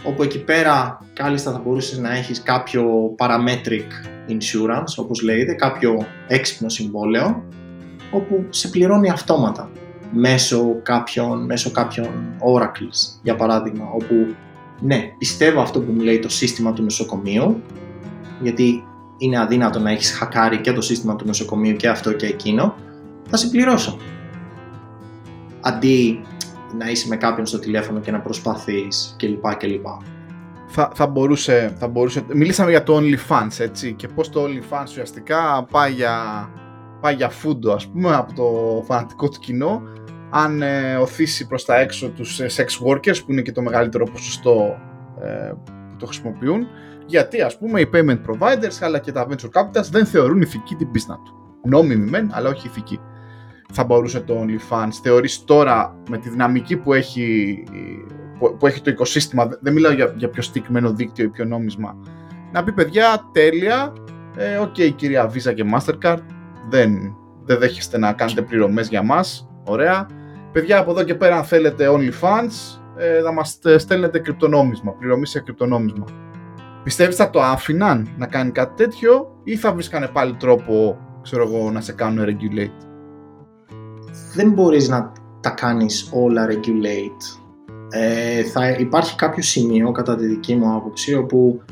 Όπου 0.06 0.22
εκεί 0.22 0.38
πέρα 0.38 1.00
κάλλιστα 1.12 1.52
θα 1.52 1.58
μπορούσες 1.64 1.98
να 1.98 2.16
έχεις 2.16 2.42
κάποιο 2.42 3.14
parametric 3.18 3.86
insurance 4.28 4.94
όπως 4.96 5.22
λέγεται 5.22 5.52
κάποιο 5.52 6.06
έξυπνο 6.28 6.68
συμβόλαιο 6.68 7.44
όπου 8.10 8.46
σε 8.50 8.68
πληρώνει 8.68 9.10
αυτόματα 9.10 9.70
μέσω 10.12 10.80
κάποιων, 10.82 11.44
μέσω 11.44 11.70
κάποιων 11.70 12.34
oracles, 12.56 13.18
για 13.22 13.36
παράδειγμα, 13.36 13.90
όπου 13.94 14.34
ναι, 14.80 15.14
πιστεύω 15.18 15.60
αυτό 15.60 15.80
που 15.80 15.92
μου 15.92 16.00
λέει 16.00 16.18
το 16.18 16.28
σύστημα 16.28 16.72
του 16.72 16.82
νοσοκομείου, 16.82 17.62
γιατί 18.40 18.84
είναι 19.18 19.40
αδύνατο 19.40 19.78
να 19.78 19.90
έχεις 19.90 20.12
χακάρει 20.12 20.60
και 20.60 20.72
το 20.72 20.80
σύστημα 20.80 21.16
του 21.16 21.26
νοσοκομείου 21.26 21.76
και 21.76 21.88
αυτό 21.88 22.12
και 22.12 22.26
εκείνο, 22.26 22.74
θα 23.28 23.36
συμπληρώσω. 23.36 23.98
Αντί 25.60 26.20
να 26.78 26.90
είσαι 26.90 27.08
με 27.08 27.16
κάποιον 27.16 27.46
στο 27.46 27.58
τηλέφωνο 27.58 28.00
και 28.00 28.10
να 28.10 28.20
προσπαθείς 28.20 29.16
κλπ. 29.18 29.56
κλπ. 29.56 29.86
Θα, 30.66 30.90
θα, 30.94 31.06
μπορούσε, 31.06 31.74
θα 31.78 31.88
μπορούσε... 31.88 32.24
Μιλήσαμε 32.32 32.70
για 32.70 32.82
το 32.82 32.96
OnlyFans, 32.96 33.58
έτσι, 33.58 33.92
και 33.92 34.08
πώς 34.08 34.28
το 34.28 34.44
OnlyFans 34.44 34.84
ουσιαστικά 34.84 35.66
πάει 35.70 35.92
για, 35.92 36.48
πάει 37.04 37.14
για 37.14 37.28
φούντο, 37.28 37.72
ας 37.72 37.88
πούμε, 37.88 38.14
από 38.14 38.34
το 38.34 38.82
φανατικό 38.86 39.28
του 39.28 39.38
κοινό 39.38 39.82
αν 40.30 40.62
ε, 40.62 40.96
οθήσει 40.96 41.46
προς 41.46 41.64
τα 41.64 41.78
έξω 41.78 42.08
τους 42.08 42.40
ε, 42.40 42.46
sex 42.56 42.86
workers 42.88 43.24
που 43.24 43.32
είναι 43.32 43.42
και 43.42 43.52
το 43.52 43.62
μεγαλύτερο 43.62 44.04
ποσοστό 44.04 44.78
ε, 45.20 45.52
που 45.64 45.96
το 45.98 46.06
χρησιμοποιούν 46.06 46.66
γιατί 47.06 47.40
ας 47.40 47.58
πούμε 47.58 47.80
οι 47.80 47.90
payment 47.94 48.18
providers 48.28 48.78
αλλά 48.80 48.98
και 48.98 49.12
τα 49.12 49.26
venture 49.28 49.60
capitals 49.60 49.88
δεν 49.90 50.06
θεωρούν 50.06 50.40
ηθική 50.40 50.74
την 50.74 50.90
πίστα 50.90 51.20
του. 51.24 51.58
Νόμιμη 51.64 52.10
μεν 52.10 52.30
αλλά 52.32 52.48
όχι 52.48 52.66
ηθική. 52.66 53.00
Θα 53.72 53.84
μπορούσε 53.84 54.20
το 54.20 54.44
OnlyFans, 54.44 54.92
θεωρείς 55.02 55.44
τώρα 55.44 55.96
με 56.10 56.18
τη 56.18 56.28
δυναμική 56.28 56.76
που 56.76 56.92
έχει, 56.92 57.58
που, 58.58 58.66
έχει 58.66 58.80
το 58.80 58.90
οικοσύστημα, 58.90 59.48
δεν 59.60 59.72
μιλάω 59.72 59.92
για, 59.92 60.14
για 60.16 60.28
πιο 60.28 60.42
συγκεκριμένο 60.42 60.92
δίκτυο 60.92 61.24
ή 61.24 61.28
πιο 61.28 61.44
νόμισμα, 61.44 61.96
να 62.52 62.64
πει 62.64 62.72
παιδιά 62.72 63.28
τέλεια, 63.32 63.92
ε, 64.36 64.58
ok 64.62 64.94
κυρία 64.94 65.30
Visa 65.32 65.54
και 65.54 65.64
Mastercard, 65.74 66.22
δεν, 66.68 67.16
δεν 67.44 67.58
δέχεστε 67.58 67.98
να 67.98 68.12
κάνετε 68.12 68.42
πληρωμές 68.42 68.88
για 68.88 69.02
μας, 69.02 69.48
ωραία, 69.64 70.06
Παιδιά 70.54 70.78
από 70.78 70.90
εδώ 70.90 71.02
και 71.02 71.14
πέρα 71.14 71.36
αν 71.36 71.44
θέλετε 71.44 71.88
OnlyFans, 71.90 72.80
ε, 72.96 73.20
να 73.20 73.32
μας 73.32 73.58
στέλνετε 73.76 74.18
κρυπτονόμισμα, 74.18 74.92
πληρωμή 74.92 75.26
σε 75.26 75.40
κρυπτονόμισμα. 75.40 76.04
Πιστεύεις 76.84 77.16
θα 77.16 77.30
το 77.30 77.42
άφηναν 77.42 78.08
να 78.16 78.26
κάνει 78.26 78.50
κάτι 78.50 78.84
τέτοιο 78.84 79.40
ή 79.44 79.56
θα 79.56 79.72
βρίσκανε 79.72 80.06
πάλι 80.06 80.34
τρόπο 80.34 80.98
ξέρω 81.22 81.42
εγώ, 81.42 81.70
να 81.70 81.80
σε 81.80 81.92
κάνουν 81.92 82.24
regulate; 82.24 82.86
Δεν 84.34 84.50
μπορείς 84.50 84.88
να 84.88 85.12
τα 85.40 85.50
κάνεις 85.50 86.10
όλα 86.12 86.46
regulate. 86.50 87.40
Ε, 87.88 88.42
θα 88.42 88.70
υπάρχει 88.70 89.16
κάποιο 89.16 89.42
σημείο 89.42 89.92
κατά 89.92 90.16
τη 90.16 90.26
δική 90.26 90.54
μου 90.54 90.74
άποψη 90.74 91.14
όπου 91.14 91.62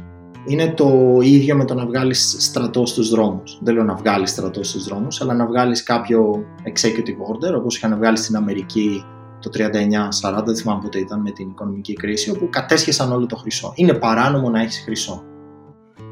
είναι 0.44 0.72
το 0.72 1.18
ίδιο 1.22 1.56
με 1.56 1.64
το 1.64 1.74
να 1.74 1.86
βγάλεις 1.86 2.36
στρατό 2.38 2.86
στους 2.86 3.10
δρόμους. 3.10 3.58
Δεν 3.62 3.74
λέω 3.74 3.84
να 3.84 3.94
βγάλεις 3.94 4.30
στρατό 4.30 4.62
στους 4.62 4.84
δρόμους, 4.84 5.20
αλλά 5.20 5.34
να 5.34 5.46
βγάλεις 5.46 5.82
κάποιο 5.82 6.44
executive 6.64 7.32
order, 7.32 7.56
όπως 7.56 7.76
είχαν 7.76 7.96
βγάλει 7.96 8.16
στην 8.16 8.36
Αμερική 8.36 9.04
το 9.40 9.50
39-40, 9.50 10.44
δεν 10.44 10.56
θυμάμαι 10.56 10.80
πότε 10.82 10.98
ήταν 10.98 11.20
με 11.20 11.30
την 11.30 11.48
οικονομική 11.48 11.92
κρίση, 11.92 12.30
όπου 12.30 12.48
κατέσχεσαν 12.50 13.12
όλο 13.12 13.26
το 13.26 13.36
χρυσό. 13.36 13.72
Είναι 13.74 13.94
παράνομο 13.94 14.50
να 14.50 14.60
έχεις 14.60 14.82
χρυσό. 14.84 15.22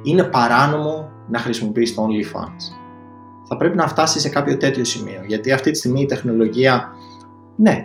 Είναι 0.03 0.25
παράνομο 0.25 1.11
να 1.29 1.39
χρησιμοποιείς 1.39 1.95
το 1.95 2.07
OnlyFans. 2.07 2.77
Θα 3.49 3.57
πρέπει 3.57 3.77
να 3.77 3.89
φτάσεις 3.89 4.23
σε 4.23 4.29
κάποιο 4.29 4.57
τέτοιο 4.57 4.85
σημείο, 4.85 5.23
γιατί 5.27 5.53
αυτή 5.53 5.71
τη 5.71 5.79
στιγμή 5.79 6.01
η 6.01 6.07
τεχνολογία, 6.07 6.93
ναι, 7.57 7.81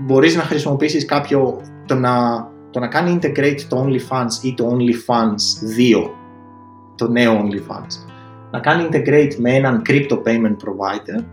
μπορείς 0.00 0.36
να 0.36 0.42
χρησιμοποιήσεις 0.42 1.04
κάποιο, 1.04 1.60
το 1.86 1.94
να 1.94 2.12
το 2.74 2.80
να 2.80 2.88
κάνει 2.88 3.18
integrate 3.22 3.60
το 3.68 3.86
OnlyFans 3.86 4.44
ή 4.44 4.54
το 4.54 4.76
OnlyFans 4.76 5.68
2, 6.04 6.10
το 6.94 7.08
νέο 7.08 7.44
OnlyFans, 7.44 8.10
να 8.50 8.60
κάνει 8.60 8.88
integrate 8.92 9.34
με 9.38 9.54
έναν 9.54 9.82
crypto 9.86 10.22
payment 10.22 10.56
provider 10.56 11.24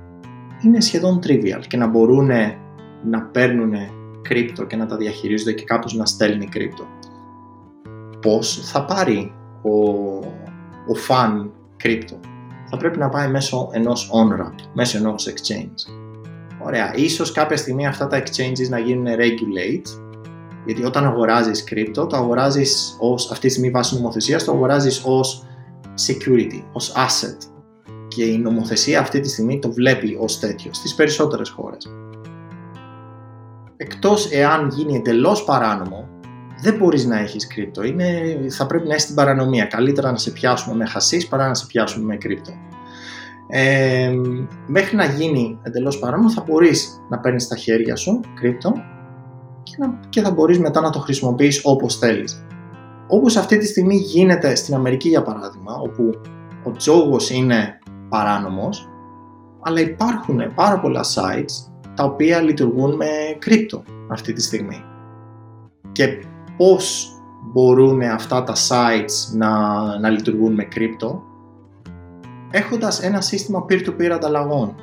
είναι 0.64 0.82
σχεδόν 0.82 1.20
trivial 1.24 1.62
και 1.68 1.78
να 1.78 1.88
μπορούν 1.88 2.30
να 3.04 3.22
παίρνουν 3.22 3.74
crypto 4.30 4.68
και 4.68 4.76
να 4.76 4.86
τα 4.86 4.96
διαχειρίζονται 4.96 5.54
και 5.54 5.64
κάποιος 5.64 5.94
να 5.94 6.06
στέλνει 6.06 6.50
crypto. 6.54 7.10
Πώς 8.22 8.70
θα 8.72 8.86
πάρει 8.86 9.34
ο, 9.62 9.80
ο 10.88 10.96
fan 11.08 11.50
crypto; 11.84 12.18
Θα 12.70 12.78
πρέπει 12.78 12.98
να 12.98 13.10
πάει 13.10 13.30
μέσω 13.30 13.70
ενός 13.72 14.12
on-ramp, 14.14 14.70
μέσω 14.74 14.98
ενός 14.98 15.28
exchange. 15.30 15.94
Ωραία, 16.66 16.94
ίσως 16.96 17.32
κάποια 17.32 17.58
στιγμή 17.58 17.88
αυτά 17.88 18.08
τα 18.08 18.24
exchanges 18.24 18.70
να 18.70 18.80
γίνουν 18.80 19.06
regulate 19.06 20.11
γιατί 20.66 20.84
όταν 20.84 21.06
αγοράζεις 21.06 21.64
κρύπτο, 21.64 22.08
το 22.08 22.18
αγοράζεις 22.18 22.96
ως 23.00 23.32
αυτή 23.32 23.48
τη 23.48 23.52
στιγμή 23.54 23.70
βάση 23.70 23.96
νομοθεσίας, 23.96 24.44
το 24.44 24.52
αγοράζεις 24.52 25.02
ως 25.06 25.46
security, 26.08 26.64
ως 26.72 26.94
asset. 26.96 27.38
Και 28.08 28.24
η 28.24 28.38
νομοθεσία 28.38 29.00
αυτή 29.00 29.20
τη 29.20 29.30
στιγμή 29.30 29.60
το 29.60 29.72
βλέπει 29.72 30.18
ως 30.20 30.40
τέτοιο 30.40 30.74
στις 30.74 30.96
περισσότερες 30.96 31.50
χώρες. 31.50 31.88
Εκτός 33.78 34.32
εάν 34.32 34.68
γίνει 34.68 34.96
εντελώς 34.96 35.44
παράνομο, 35.44 36.08
δεν 36.62 36.76
μπορείς 36.76 37.06
να 37.06 37.20
έχεις 37.20 37.48
κρύπτο. 37.48 37.84
Είναι, 37.84 38.38
θα 38.50 38.66
πρέπει 38.66 38.88
να 38.88 38.94
έχει 38.94 39.06
την 39.06 39.16
παρανομία. 39.16 39.66
Καλύτερα 39.66 40.12
να 40.12 40.18
σε 40.18 40.32
πιάσουμε 40.32 40.76
με 40.76 40.86
χασίς 40.86 41.28
παρά 41.28 41.48
να 41.48 41.54
σε 41.54 41.66
πιάσουμε 41.66 42.06
με 42.06 42.16
κρύπτο. 42.16 42.52
Ε, 43.48 44.12
μέχρι 44.68 44.96
να 44.96 45.06
γίνει 45.06 45.60
εντελώς 45.62 46.00
παράνομο 46.00 46.32
θα 46.32 46.44
μπορείς 46.48 47.02
να 47.10 47.20
παίρνεις 47.20 47.44
στα 47.44 47.56
χέρια 47.56 47.96
σου 47.96 48.20
κρύπτο 48.36 48.74
και 50.10 50.22
θα 50.22 50.32
μπορείς 50.32 50.60
μετά 50.60 50.82
να 50.82 50.90
το 50.90 51.00
χρησιμοποιείς 51.00 51.62
όπως 51.64 51.98
θέλεις. 51.98 52.46
Όπως 53.08 53.36
αυτή 53.36 53.58
τη 53.58 53.66
στιγμή 53.66 53.96
γίνεται 53.96 54.56
στην 54.56 54.74
Αμερική 54.74 55.10
για 55.10 55.22
παράδειγμα, 55.22 55.74
όπου 55.76 56.10
ο 56.64 56.72
τζόγος 56.72 57.30
είναι 57.30 57.80
παράνομος, 58.10 58.90
αλλά 59.62 59.80
υπάρχουν 59.80 60.54
πάρα 60.56 60.80
πολλά 60.80 61.02
sites 61.04 61.72
τα 61.96 62.04
οποία 62.04 62.42
λειτουργούν 62.42 62.96
με 62.96 63.06
κρύπτο 63.40 63.84
αυτή 64.10 64.34
τη 64.34 64.42
στιγμή. 64.42 64.84
Και 65.92 66.08
πώς 66.58 67.12
μπορούν 67.52 68.02
αυτά 68.02 68.44
τα 68.44 68.54
sites 68.54 69.36
να, 69.36 69.50
να 70.00 70.10
λειτουργούν 70.10 70.54
με 70.54 70.64
κρύπτο, 70.64 71.24
έχοντας 72.52 73.02
ένα 73.02 73.22
σύστημα 73.22 73.66
peer-to-peer 73.70 74.10
ανταλλαγών. 74.14 74.76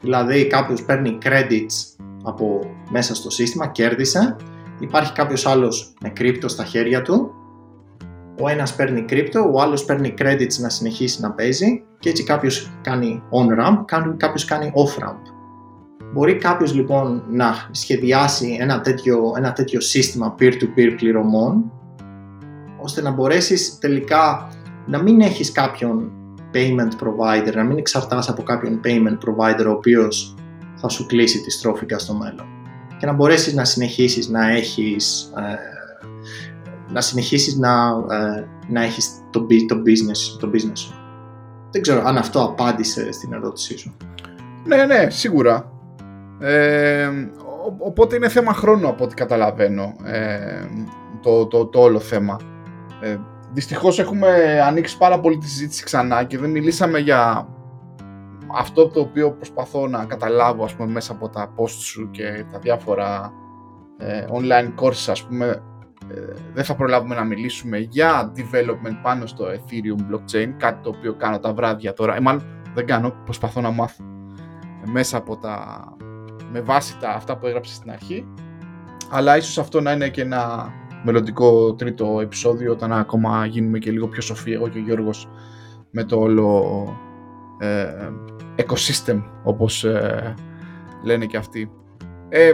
Δηλαδή 0.00 0.46
κάποιος 0.46 0.84
παίρνει 0.84 1.18
credits 1.22 1.95
από 2.26 2.60
μέσα 2.90 3.14
στο 3.14 3.30
σύστημα, 3.30 3.66
κέρδισε. 3.66 4.36
Υπάρχει 4.78 5.12
κάποιος 5.12 5.46
άλλος 5.46 5.94
με 6.00 6.08
κρύπτο 6.08 6.48
στα 6.48 6.64
χέρια 6.64 7.02
του. 7.02 7.30
Ο 8.40 8.48
ένας 8.48 8.74
παίρνει 8.74 9.02
κρύπτο, 9.02 9.50
ο 9.54 9.60
άλλος 9.60 9.84
παίρνει 9.84 10.14
credits 10.18 10.58
να 10.60 10.68
συνεχίσει 10.68 11.20
να 11.20 11.32
παίζει 11.32 11.84
και 11.98 12.08
έτσι 12.08 12.24
κάποιος 12.24 12.70
κάνει 12.82 13.22
on-ramp, 13.30 13.84
κάποιος 14.16 14.44
κάνει 14.44 14.72
off-ramp. 14.74 15.20
Μπορεί 16.12 16.36
κάποιος 16.36 16.74
λοιπόν 16.74 17.22
να 17.28 17.54
σχεδιάσει 17.70 18.56
ένα 18.60 18.80
τέτοιο, 18.80 19.32
ένα 19.36 19.52
τέτοιο 19.52 19.80
σύστημα 19.80 20.34
peer-to-peer 20.38 20.94
πληρωμών 20.96 21.72
ώστε 22.82 23.02
να 23.02 23.10
μπορέσεις 23.10 23.78
τελικά 23.78 24.50
να 24.86 25.02
μην 25.02 25.20
έχεις 25.20 25.52
κάποιον 25.52 26.10
payment 26.54 27.04
provider, 27.04 27.54
να 27.54 27.64
μην 27.64 27.78
εξαρτάς 27.78 28.28
από 28.28 28.42
κάποιον 28.42 28.80
payment 28.84 29.18
provider 29.28 29.66
ο 29.66 29.70
οποίος 29.70 30.34
θα 30.76 30.88
σου 30.88 31.06
κλείσει 31.06 31.40
τη 31.40 31.50
στρόφικα 31.50 31.98
στο 31.98 32.14
μέλλον 32.14 32.46
και 32.98 33.06
να 33.06 33.12
μπορέσεις 33.12 33.54
να 33.54 33.64
συνεχίσεις 33.64 34.28
να 34.28 34.50
έχεις 34.50 35.32
ε, 35.36 35.74
να 36.92 37.00
συνεχίσεις 37.00 37.56
να, 37.56 37.70
ε, 38.10 38.46
να 38.68 38.82
έχεις 38.82 39.10
το, 39.30 39.40
το, 39.40 39.82
business, 39.86 40.38
το 40.40 40.50
business 40.52 40.78
σου. 40.78 40.94
Δεν 41.70 41.82
ξέρω 41.82 42.02
αν 42.04 42.16
αυτό 42.16 42.42
απάντησε 42.42 43.12
στην 43.12 43.32
ερώτησή 43.32 43.78
σου. 43.78 43.96
Ναι, 44.64 44.84
ναι, 44.84 45.10
σίγουρα. 45.10 45.72
Ε, 46.40 47.08
οπότε 47.78 48.16
είναι 48.16 48.28
θέμα 48.28 48.52
χρόνου 48.52 48.88
από 48.88 49.04
ό,τι 49.04 49.14
καταλαβαίνω 49.14 49.96
ε, 50.04 50.66
το, 51.22 51.46
το, 51.46 51.66
το 51.66 51.80
όλο 51.80 52.00
θέμα. 52.00 52.40
Ε, 53.00 53.16
δυστυχώς 53.52 53.98
έχουμε 53.98 54.60
ανοίξει 54.66 54.98
πάρα 54.98 55.20
πολύ 55.20 55.38
τη 55.38 55.48
συζήτηση 55.48 55.84
ξανά 55.84 56.24
και 56.24 56.38
δεν 56.38 56.50
μιλήσαμε 56.50 56.98
για 56.98 57.48
αυτό 58.54 58.88
το 58.88 59.00
οποίο 59.00 59.32
προσπαθώ 59.32 59.86
να 59.86 60.04
καταλάβω 60.04 60.64
ας 60.64 60.74
πούμε, 60.74 60.92
μέσα 60.92 61.12
από 61.12 61.28
τα 61.28 61.54
post 61.56 61.68
σου 61.68 62.10
και 62.10 62.44
τα 62.52 62.58
διάφορα 62.58 63.32
ε, 63.98 64.24
online 64.30 64.82
courses 64.82 65.10
ας 65.10 65.24
πούμε 65.24 65.62
ε, 66.08 66.32
δεν 66.54 66.64
θα 66.64 66.74
προλάβουμε 66.74 67.14
να 67.14 67.24
μιλήσουμε 67.24 67.78
για 67.78 68.32
development 68.36 68.98
πάνω 69.02 69.26
στο 69.26 69.44
Ethereum 69.46 70.14
blockchain 70.14 70.48
κάτι 70.56 70.82
το 70.82 70.88
οποίο 70.96 71.14
κάνω 71.14 71.38
τα 71.38 71.54
βράδια 71.54 71.92
τώρα. 71.92 72.16
Ε, 72.16 72.20
μάλλον 72.20 72.42
δεν 72.74 72.86
κάνω, 72.86 73.14
προσπαθώ 73.24 73.60
να 73.60 73.70
μάθω 73.70 74.04
μέσα 74.92 75.16
από 75.16 75.36
τα 75.36 75.84
με 76.52 76.60
βάση 76.60 76.98
τα 76.98 77.10
αυτά 77.10 77.36
που 77.36 77.46
έγραψες 77.46 77.76
στην 77.76 77.90
αρχή. 77.90 78.26
Αλλά 79.10 79.36
ίσως 79.36 79.58
αυτό 79.58 79.80
να 79.80 79.92
είναι 79.92 80.08
και 80.08 80.20
ένα 80.20 80.72
μελλοντικό 81.04 81.74
τρίτο 81.74 82.20
επεισόδιο 82.20 82.72
όταν 82.72 82.92
ακόμα 82.92 83.46
γίνουμε 83.46 83.78
και 83.78 83.90
λίγο 83.90 84.08
πιο 84.08 84.22
σοφοί 84.22 84.52
εγώ 84.52 84.68
και 84.68 84.78
ο 84.78 84.80
Γιώργος 84.80 85.28
με 85.90 86.04
το 86.04 86.18
όλο 86.18 86.64
ε, 87.58 87.86
ecosystem 88.56 89.22
όπως 89.42 89.84
ε, 89.84 90.34
λένε 91.04 91.26
και 91.26 91.36
αυτοί. 91.36 91.70
Ε, 92.28 92.52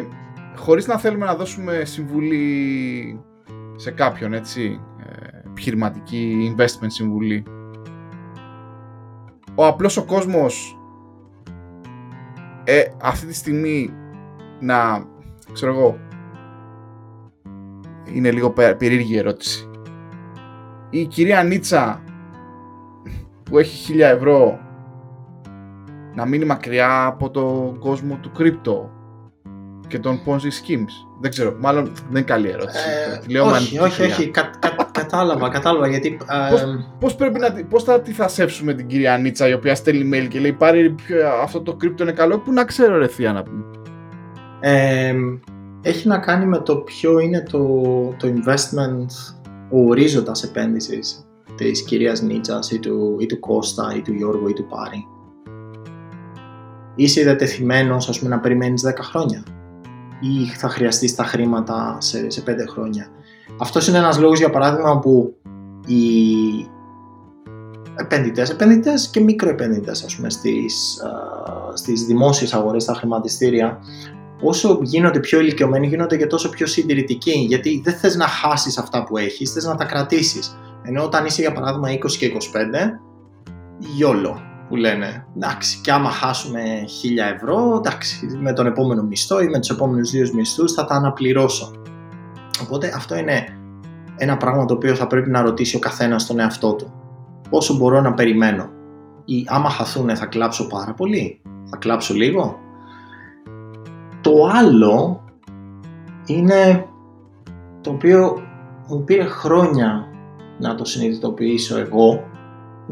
χωρίς 0.57 0.87
να 0.87 0.99
θέλουμε 0.99 1.25
να 1.25 1.35
δώσουμε 1.35 1.85
συμβουλή 1.85 3.21
σε 3.77 3.91
κάποιον, 3.91 4.33
έτσι, 4.33 4.81
ε, 5.07 5.39
επιχειρηματική 5.49 6.55
investment 6.57 6.87
συμβουλή. 6.87 7.45
Ο 9.55 9.67
απλός 9.67 9.97
ο 9.97 10.05
κόσμος 10.05 10.77
ε, 12.65 12.83
αυτή 13.03 13.27
τη 13.27 13.35
στιγμή 13.35 13.95
να, 14.61 15.07
ξέρω 15.53 15.73
εγώ, 15.75 15.99
είναι 18.15 18.31
λίγο 18.31 18.51
περίεργη 18.51 19.17
ερώτηση. 19.17 19.71
Η 20.91 21.07
κυρία 21.07 21.43
Νίτσα 21.43 22.03
που 23.43 23.59
έχει 23.59 23.95
1000 23.97 24.01
ευρώ 24.01 24.59
να 26.15 26.27
μείνει 26.27 26.45
μακριά 26.45 27.05
από 27.05 27.31
τον 27.31 27.79
κόσμο 27.79 28.19
του 28.23 28.31
κρύπτο 28.33 28.91
και 29.93 29.99
των 29.99 30.21
Ponzi 30.27 30.39
schemes. 30.39 31.07
Δεν 31.21 31.31
ξέρω, 31.31 31.57
μάλλον 31.61 31.85
δεν 31.85 32.11
είναι 32.11 32.23
καλή 32.23 32.49
ερώτηση. 32.49 32.79
Ε, 33.27 33.31
Λέω 33.31 33.45
όχι, 33.45 33.79
όχι, 33.79 34.03
όχι, 34.03 34.31
κα, 34.31 34.51
κα, 34.59 34.91
κατάλαβα, 34.93 35.49
κατάλαβα 35.49 35.89
γιατί... 35.89 36.19
Πώς, 36.51 36.65
πώς, 36.99 37.15
πρέπει 37.15 37.39
να, 37.39 37.65
πώς 37.69 37.85
θα 37.85 38.01
τη 38.01 38.15
σέψουμε 38.27 38.75
την 38.75 38.87
κυρία 38.87 39.17
Νίτσα 39.17 39.49
η 39.49 39.53
οποία 39.53 39.75
στέλνει 39.75 40.11
mail 40.15 40.29
και 40.29 40.41
λέει 40.41 40.53
πάρει 40.53 40.95
αυτό 41.43 41.61
το 41.61 41.75
κρύπτο 41.75 42.03
είναι 42.03 42.13
καλό, 42.13 42.39
που 42.39 42.53
να 42.53 42.65
ξέρω 42.65 42.99
ρε 42.99 43.07
θεία 43.07 43.33
να 43.33 43.43
πούμε. 43.43 43.65
Ε, 44.61 45.15
έχει 45.83 46.09
να 46.09 46.19
κάνει 46.19 46.47
με 46.47 46.59
το 46.59 46.77
ποιο 46.77 47.19
είναι 47.19 47.43
το, 47.43 47.59
το 48.19 48.29
investment, 48.29 49.37
ο 49.71 49.89
ορίζοντας 49.89 50.43
επένδυσης 50.43 51.27
της 51.57 51.83
κυρίας 51.83 52.23
Νίτσας 52.23 52.71
ή 52.71 52.79
του, 52.79 53.17
ή 53.21 53.27
του 53.27 53.41
Κώστα 53.41 53.95
ή 53.97 54.01
του 54.01 54.13
Γιώργου 54.13 54.49
ή 54.49 54.53
του 54.53 54.67
Πάρη 54.67 55.07
είσαι 57.03 57.23
διατεθειμένος 57.23 58.09
ας 58.09 58.19
πούμε, 58.19 58.31
να 58.35 58.41
περιμένεις 58.41 58.83
10 58.83 59.03
χρόνια; 59.03 59.43
Ή 60.21 60.47
θα 60.57 60.69
χρειαστείς 60.69 61.15
τα 61.15 61.25
χρήματα 61.25 61.97
σε, 62.01 62.31
σε 62.31 62.43
5 62.47 62.67
χρόνια; 62.69 63.07
Αυτός 63.61 63.89
είναι 63.89 63.99
ένας 63.99 64.19
λόγος 64.19 64.39
για 64.39 64.51
παράδειγμα 64.51 64.99
που 64.99 65.35
οι 65.87 66.03
επενδυτές, 67.95 68.51
επενδυτές 68.51 69.09
και 69.09 69.21
μικροεπενδυτές 69.21 70.05
ας 70.05 70.17
πούμε 70.17 70.31
στις, 70.31 71.03
α, 71.03 71.77
στις 71.77 72.05
δημόσιες 72.05 72.55
αγορές, 72.55 72.83
στα 72.83 72.95
χρηματιστήρια 72.95 73.79
όσο 74.43 74.79
γίνονται 74.83 75.21
πιο 75.21 75.41
ηλικιωμένοι, 75.41 75.87
γίνονται 75.87 76.17
και 76.17 76.27
τόσο 76.27 76.49
πιο 76.49 76.67
συντηρητικοί. 76.67 77.39
Γιατί 77.49 77.81
δεν 77.85 77.95
θες 77.95 78.17
να 78.17 78.27
χάσεις 78.27 78.79
αυτά 78.79 79.05
που 79.05 79.17
έχεις, 79.17 79.53
θες 79.53 79.65
να 79.65 79.75
τα 79.75 79.85
κρατήσεις. 79.85 80.59
Ενώ 80.83 81.05
όταν 81.05 81.25
είσαι 81.25 81.41
για 81.41 81.53
παράδειγμα 81.53 81.91
20 81.91 82.17
και 82.19 82.27
25, 82.27 83.01
γιόλο 83.79 84.52
που 84.73 84.79
λένε. 84.79 85.27
Εντάξει, 85.37 85.81
και 85.81 85.93
άμα 85.93 86.11
χάσουμε 86.11 86.61
1000 87.31 87.35
ευρώ, 87.35 87.75
εντάξει, 87.77 88.27
με 88.41 88.53
τον 88.53 88.67
επόμενο 88.67 89.03
μισθό 89.03 89.43
ή 89.43 89.49
με 89.49 89.59
τους 89.59 89.71
επόμενους 89.71 90.11
δύο 90.11 90.29
μισθούς 90.35 90.73
θα 90.73 90.85
τα 90.85 90.95
αναπληρώσω. 90.95 91.73
Οπότε 92.63 92.93
αυτό 92.97 93.17
είναι 93.17 93.47
ένα 94.17 94.37
πράγμα 94.37 94.65
το 94.65 94.75
οποίο 94.75 94.95
θα 94.95 95.07
πρέπει 95.07 95.31
να 95.31 95.41
ρωτήσει 95.41 95.77
ο 95.77 95.79
καθένας 95.79 96.27
τον 96.27 96.39
εαυτό 96.39 96.75
του. 96.75 96.93
Πόσο 97.51 97.77
μπορώ 97.77 98.01
να 98.01 98.15
περιμένω; 98.15 98.71
Ή 99.25 99.45
άμα 99.49 99.71
χαθούν 99.71 100.17
θα 100.17 100.27
κλάψω 100.27 100.67
πάρα 100.67 100.95
πολύ; 100.95 101.41
Θα 101.65 101.77
κλάψω 101.77 102.15
λίγο; 102.15 102.59
Το 104.21 104.51
άλλο 104.53 105.25
είναι 106.27 106.87
το 107.81 107.91
οποίο 107.91 108.43
μου 108.89 109.05
πήρε 109.05 109.25
χρόνια 109.25 110.09
να 110.59 110.75
το 110.75 110.85
συνειδητοποιήσω 110.85 111.79
εγώ 111.79 112.25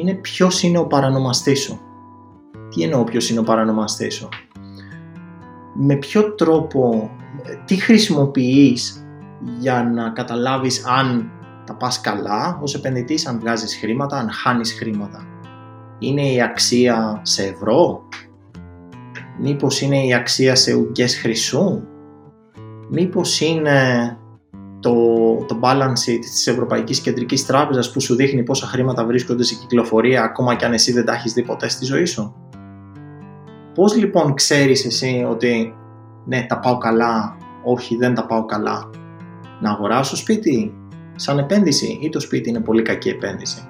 είναι 0.01 0.15
ποιος 0.15 0.63
είναι 0.63 0.79
ο 0.79 0.87
παρανομαστής 0.87 1.61
σου. 1.61 1.81
Τι 2.69 2.83
εννοώ 2.83 3.05
ποιος 3.05 3.31
είναι 3.31 3.39
ο 3.39 3.43
παρανομαστής 3.43 4.15
σου; 4.15 4.29
Με 5.75 5.95
ποιο 5.97 6.35
τρόπο, 6.35 7.11
τι 7.65 7.77
χρησιμοποιείς 7.77 9.05
για 9.59 9.83
να 9.83 10.11
καταλάβεις 10.11 10.87
αν 10.87 11.31
τα 11.67 11.75
πας 11.75 12.01
καλά 12.01 12.59
ως 12.63 12.75
επενδυτής, 12.75 13.27
αν 13.27 13.39
βγάζεις 13.41 13.77
χρήματα, 13.77 14.17
αν 14.17 14.31
χάνεις 14.31 14.73
χρήματα; 14.73 15.27
Είναι 15.99 16.33
η 16.33 16.43
αξία 16.43 17.21
σε 17.23 17.45
ευρώ, 17.45 18.03
μήπως 19.41 19.81
είναι 19.81 20.07
η 20.07 20.15
αξία 20.15 20.55
σε 20.55 20.75
ουγγές 20.75 21.17
χρυσού, 21.17 21.83
μήπως 22.89 23.41
είναι 23.41 24.19
το, 24.81 24.95
το 25.49 25.59
balance 25.63 26.09
sheet 26.09 26.19
της 26.21 26.47
Ευρωπαϊκής 26.47 27.01
Κεντρικής 27.01 27.47
Τράπεζας 27.47 27.93
που 27.93 28.01
σου 28.01 28.15
δείχνει 28.15 28.43
πόσα 28.43 28.67
χρήματα 28.67 29.05
βρίσκονται 29.05 29.43
σε 29.43 29.55
κυκλοφορία 29.55 30.23
ακόμα 30.23 30.55
και 30.55 30.65
αν 30.65 30.73
εσύ 30.73 30.93
δεν 30.93 31.05
τα 31.05 31.13
έχεις 31.13 31.33
δει 31.33 31.43
ποτέ 31.43 31.69
στη 31.69 31.85
ζωή 31.85 32.05
σου. 32.05 32.35
Πώς 33.75 33.97
λοιπόν 33.97 34.35
ξέρεις 34.35 34.85
εσύ 34.85 35.27
ότι 35.31 35.75
ναι 36.25 36.47
τα 36.49 36.59
πάω 36.59 36.79
καλά, 36.79 37.37
όχι 37.65 37.97
δεν 37.97 38.15
τα 38.15 38.27
πάω 38.27 38.45
καλά; 38.45 38.91
Να 39.61 39.71
αγοράσω 39.71 40.17
σπίτι 40.17 40.75
σαν 41.15 41.39
επένδυση 41.39 41.99
ή 42.03 42.09
το 42.09 42.21
σπίτι 42.21 42.49
είναι 42.49 42.61
πολύ 42.61 42.83
κακή 42.83 43.09
επένδυση; 43.09 43.69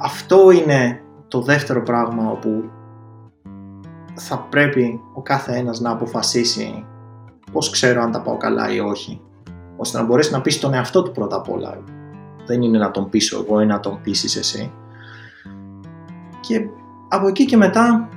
Αυτό 0.00 0.50
είναι 0.50 1.00
το 1.28 1.40
δεύτερο 1.40 1.82
πράγμα 1.82 2.30
όπου 2.30 2.62
θα 4.14 4.38
πρέπει 4.50 5.00
ο 5.14 5.22
κάθε 5.22 5.56
ένας 5.56 5.80
να 5.80 5.90
αποφασίσει 5.90 6.84
πώς 7.52 7.70
ξέρω 7.70 8.02
αν 8.02 8.12
τα 8.12 8.22
πάω 8.22 8.36
καλά 8.36 8.74
ή 8.74 8.80
όχι 8.80 9.20
ώστε 9.82 9.98
να 9.98 10.04
μπορέσει 10.04 10.32
να 10.32 10.40
πείσει 10.40 10.60
τον 10.60 10.74
εαυτό 10.74 11.02
του 11.02 11.12
πρώτα 11.12 11.36
απ' 11.36 11.50
όλα. 11.50 11.78
Δεν 12.46 12.62
είναι 12.62 12.78
να 12.78 12.90
τον 12.90 13.08
πείσω 13.08 13.44
εγώ 13.44 13.60
ή 13.60 13.66
να 13.66 13.80
τον 13.80 14.00
πείσει 14.02 14.38
εσύ. 14.38 14.72
Και 16.40 16.66
από 17.08 17.28
εκεί 17.28 17.44
και 17.44 17.56
μετά 17.56 18.08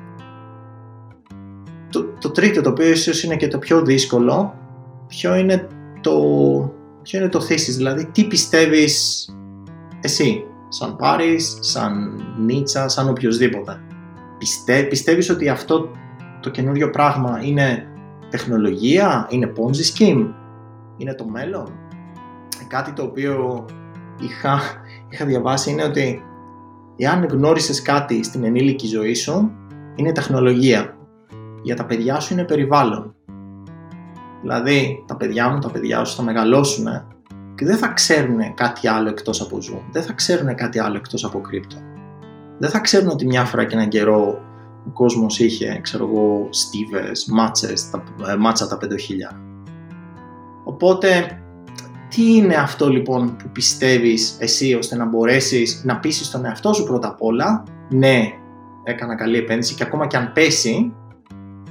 το, 1.90 2.06
το 2.20 2.30
τρίτο 2.30 2.62
το 2.62 2.70
οποίο 2.70 2.90
ίσως 2.90 3.24
είναι 3.24 3.36
και 3.36 3.48
το 3.48 3.58
πιο 3.58 3.82
δύσκολο 3.82 4.54
ποιο 5.08 5.36
είναι 5.36 5.68
το, 6.02 6.14
ποιο 7.02 7.20
είναι 7.20 7.30
το 7.30 7.42
θέσεις, 7.42 7.76
δηλαδή 7.76 8.06
τι 8.06 8.24
πιστεύεις 8.24 9.26
εσύ 10.02 10.44
σαν 10.70 10.96
Πάρης, 10.96 11.58
σαν 11.60 12.22
Νίτσα, 12.38 12.88
σαν 12.88 13.10
οποιοδήποτε. 13.10 13.82
Πιστε, 14.38 14.84
πιστεύεις 14.84 15.30
ότι 15.30 15.50
αυτό 15.50 15.90
το 16.42 16.50
καινούριο 16.50 16.90
πράγμα 16.90 17.40
είναι 17.44 17.88
τεχνολογία, 18.30 19.28
είναι 19.30 19.54
Ponzi 19.56 20.00
scheme, 20.00 20.28
είναι 20.98 21.14
το 21.14 21.26
μέλλον. 21.26 21.72
Κάτι 22.68 22.94
το 22.94 23.04
οποίο 23.04 23.66
είχα, 24.20 24.60
είχα 25.10 25.26
διαβάσει 25.26 25.72
είναι 25.72 25.84
ότι 25.84 26.24
εάν 26.98 27.26
γνώρισες 27.26 27.82
κάτι 27.82 28.24
στην 28.24 28.44
ενήλικη 28.44 28.88
ζωή 28.88 29.14
σου, 29.14 29.52
είναι 29.96 30.12
τεχνολογία. 30.12 30.98
Για 31.64 31.76
τα 31.76 31.86
παιδιά 31.86 32.20
σου 32.20 32.34
είναι 32.34 32.44
περιβάλλον. 32.44 33.16
Δηλαδή, 34.42 35.04
τα 35.08 35.16
παιδιά 35.18 35.50
μου, 35.50 35.60
τα 35.60 35.72
παιδιά 35.72 36.04
σου 36.04 36.16
θα 36.16 36.24
μεγαλώσουν 36.24 36.86
και 37.56 37.66
δεν 37.66 37.78
θα 37.78 37.88
ξέρουν 37.88 38.54
κάτι 38.54 38.88
άλλο 38.88 39.10
εκτός 39.10 39.42
από 39.42 39.62
ζου. 39.62 39.82
Δεν 39.92 40.04
θα 40.04 40.14
ξέρουν 40.14 40.56
κάτι 40.56 40.80
άλλο 40.80 40.96
εκτός 40.96 41.26
από 41.26 41.42
κρύπτο. 41.42 41.76
Δεν 42.58 42.70
θα 42.70 42.80
ξέρουν 42.80 43.10
ότι 43.10 43.26
μια 43.26 43.46
φορά 43.46 43.66
και 43.66 43.76
έναν 43.76 43.88
καιρό 43.90 44.40
ο 44.88 44.90
κόσμος 44.94 45.40
είχε, 45.40 45.80
ξέρω 45.82 46.06
εγώ, 46.08 46.48
στίβες, 46.50 47.26
μάτσες, 47.26 47.90
τα, 47.90 48.04
ε, 48.28 48.36
μάτσα 48.36 48.68
τα 48.68 48.78
5.000. 48.78 49.45
Οπότε, 50.76 51.40
τι 52.10 52.36
είναι 52.36 52.56
αυτό 52.56 52.90
λοιπόν 52.90 53.36
που 53.36 53.50
πιστεύεις 53.50 54.38
εσύ 54.40 54.74
ώστε 54.74 54.96
να 54.96 55.06
μπορέσεις 55.06 55.82
να 55.86 56.00
πείσεις 56.00 56.32
τον 56.32 56.46
εαυτό 56.46 56.74
σου 56.74 56.84
πρώτα 56.84 57.08
απ' 57.08 57.22
όλα; 57.22 57.64
Ναι, 57.90 58.34
έκανα 58.84 59.16
καλή 59.16 59.38
επένδυση 59.38 59.76
και 59.76 59.84
ακόμα 59.84 60.08
και 60.08 60.18
αν 60.18 60.32
πέσει 60.34 60.94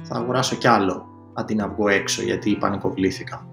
θα 0.01 0.15
αγοράσω 0.15 0.55
κι 0.55 0.67
άλλο 0.67 1.05
αντί 1.33 1.55
να 1.55 1.67
βγω 1.67 1.87
έξω 1.87 2.21
γιατί 2.21 2.55
πανικοβλήθηκα. 2.59 3.47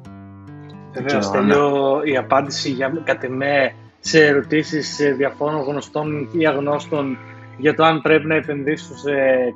Βεβαίως, 0.92 1.28
θέλω 1.28 2.00
η 2.04 2.16
απάντηση 2.16 2.70
για 2.70 3.02
κατ' 3.04 3.24
εμέ 3.24 3.74
σε 4.00 4.26
ερωτήσεις 4.26 4.94
σε 4.94 5.10
διαφόρων 5.10 5.62
γνωστών 5.62 6.28
ή 6.32 6.46
αγνώστων 6.46 7.18
για 7.58 7.74
το 7.74 7.84
αν 7.84 8.00
πρέπει 8.02 8.26
να 8.26 8.34
επενδύσω 8.34 8.96
σε 8.96 9.12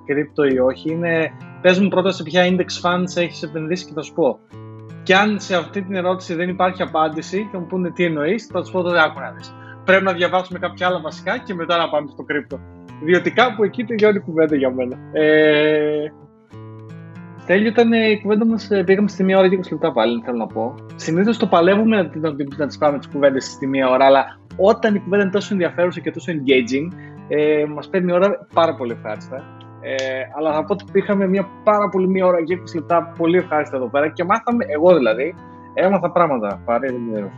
κρύπτο 0.07 0.45
ή 0.45 0.59
όχι 0.59 0.91
είναι 0.91 1.33
πες 1.61 1.79
μου 1.81 1.89
πρώτα 1.89 2.13
σε 2.13 2.23
ποια 2.23 2.45
index 2.51 2.83
funds 2.83 3.17
έχεις 3.17 3.43
επενδύσει 3.43 3.85
και 3.85 3.93
θα 3.95 4.03
σου 4.03 4.13
πω. 4.13 4.39
Και 5.07 5.15
αν 5.15 5.41
σε 5.41 5.57
αυτή 5.57 5.83
την 5.83 5.95
ερώτηση 5.95 6.35
δεν 6.35 6.49
υπάρχει 6.49 6.83
απάντηση 6.83 7.49
και 7.51 7.59
μου 7.59 7.67
πούνε 7.67 7.91
τι 7.91 8.05
εννοείς, 8.05 8.47
θα 8.47 8.61
τους 8.61 8.71
πω 8.71 8.83
τότε 8.83 9.03
άκου 9.03 9.21
να 9.21 9.31
δεις. 9.31 9.55
Πρέπει 9.85 10.05
να 10.05 10.13
διαβάσουμε 10.13 10.59
κάποια 10.59 10.87
άλλα 10.87 11.01
βασικά 11.01 11.39
και 11.39 11.55
μετά 11.55 11.77
να 11.77 11.89
πάμε 11.89 12.09
στο 12.11 12.23
κρύπτο. 12.23 12.61
Διότι 13.05 13.31
κάπου 13.31 13.65
εκεί 13.65 13.85
τελειώνει 13.85 14.17
η 14.17 14.21
κουβέντα 14.21 14.57
για 14.57 14.71
μένα. 14.71 14.97
Ε, 15.13 16.13
Τέλειο 17.47 17.69
ήταν 17.69 17.93
η 17.93 18.21
κουβέντα 18.23 18.47
μας. 18.47 18.71
Ε, 18.71 18.85
πήγαμε 18.85 19.09
στη 19.09 19.25
μία 19.25 19.39
ώρα 19.39 19.49
και 19.49 19.59
20 19.63 19.71
λεπτά 19.71 19.93
πάλι, 19.93 20.23
θέλω 20.25 20.37
να 20.37 20.47
πω. 20.47 20.75
Συνήθως 20.97 21.39
το 21.39 21.47
παλεύουμε 21.47 21.97
να, 21.97 22.31
να, 22.31 22.35
να 22.57 22.67
τις 22.67 22.79
πάμε 22.79 22.99
τις 22.99 23.09
κουβέντες 23.09 23.45
στη 23.45 23.67
μία 23.67 23.89
ώρα, 23.89 24.05
αλλά 24.05 24.39
όταν 24.57 24.95
η 24.95 25.01
κουβέντα 25.01 25.23
είναι 25.23 25.33
τόσο 25.33 25.49
ενδιαφέρουσα 25.53 26.01
και 26.01 26.11
τόσο 26.11 26.33
engaging, 26.33 26.97
ε, 27.29 27.65
μας 27.75 27.89
παίρνει 27.89 28.13
ώρα 28.13 28.47
πάρα 28.55 28.75
πολύ 28.75 28.93
ευχάριστα. 28.93 29.56
Ε, 29.89 30.23
αλλά 30.37 30.53
θα 30.53 30.65
πω 30.65 30.73
ότι 30.73 30.85
είχαμε 30.93 31.27
μια 31.27 31.49
πάρα 31.65 31.89
πολύ 31.89 32.09
μία 32.09 32.27
ώρα 32.27 32.45
και 32.45 32.59
20 32.61 32.75
λεπτά 32.75 33.13
πολύ 33.19 33.39
ευχάριστα 33.39 33.77
εδώ 33.77 33.89
πέρα 33.89 34.09
και 34.09 34.25
μάθαμε, 34.25 34.65
εγώ 34.69 34.95
δηλαδή, 34.95 35.35
έμαθα 35.75 36.11
πράγματα. 36.11 36.63
Πάρε, 36.65 36.87
δεν 37.13 37.31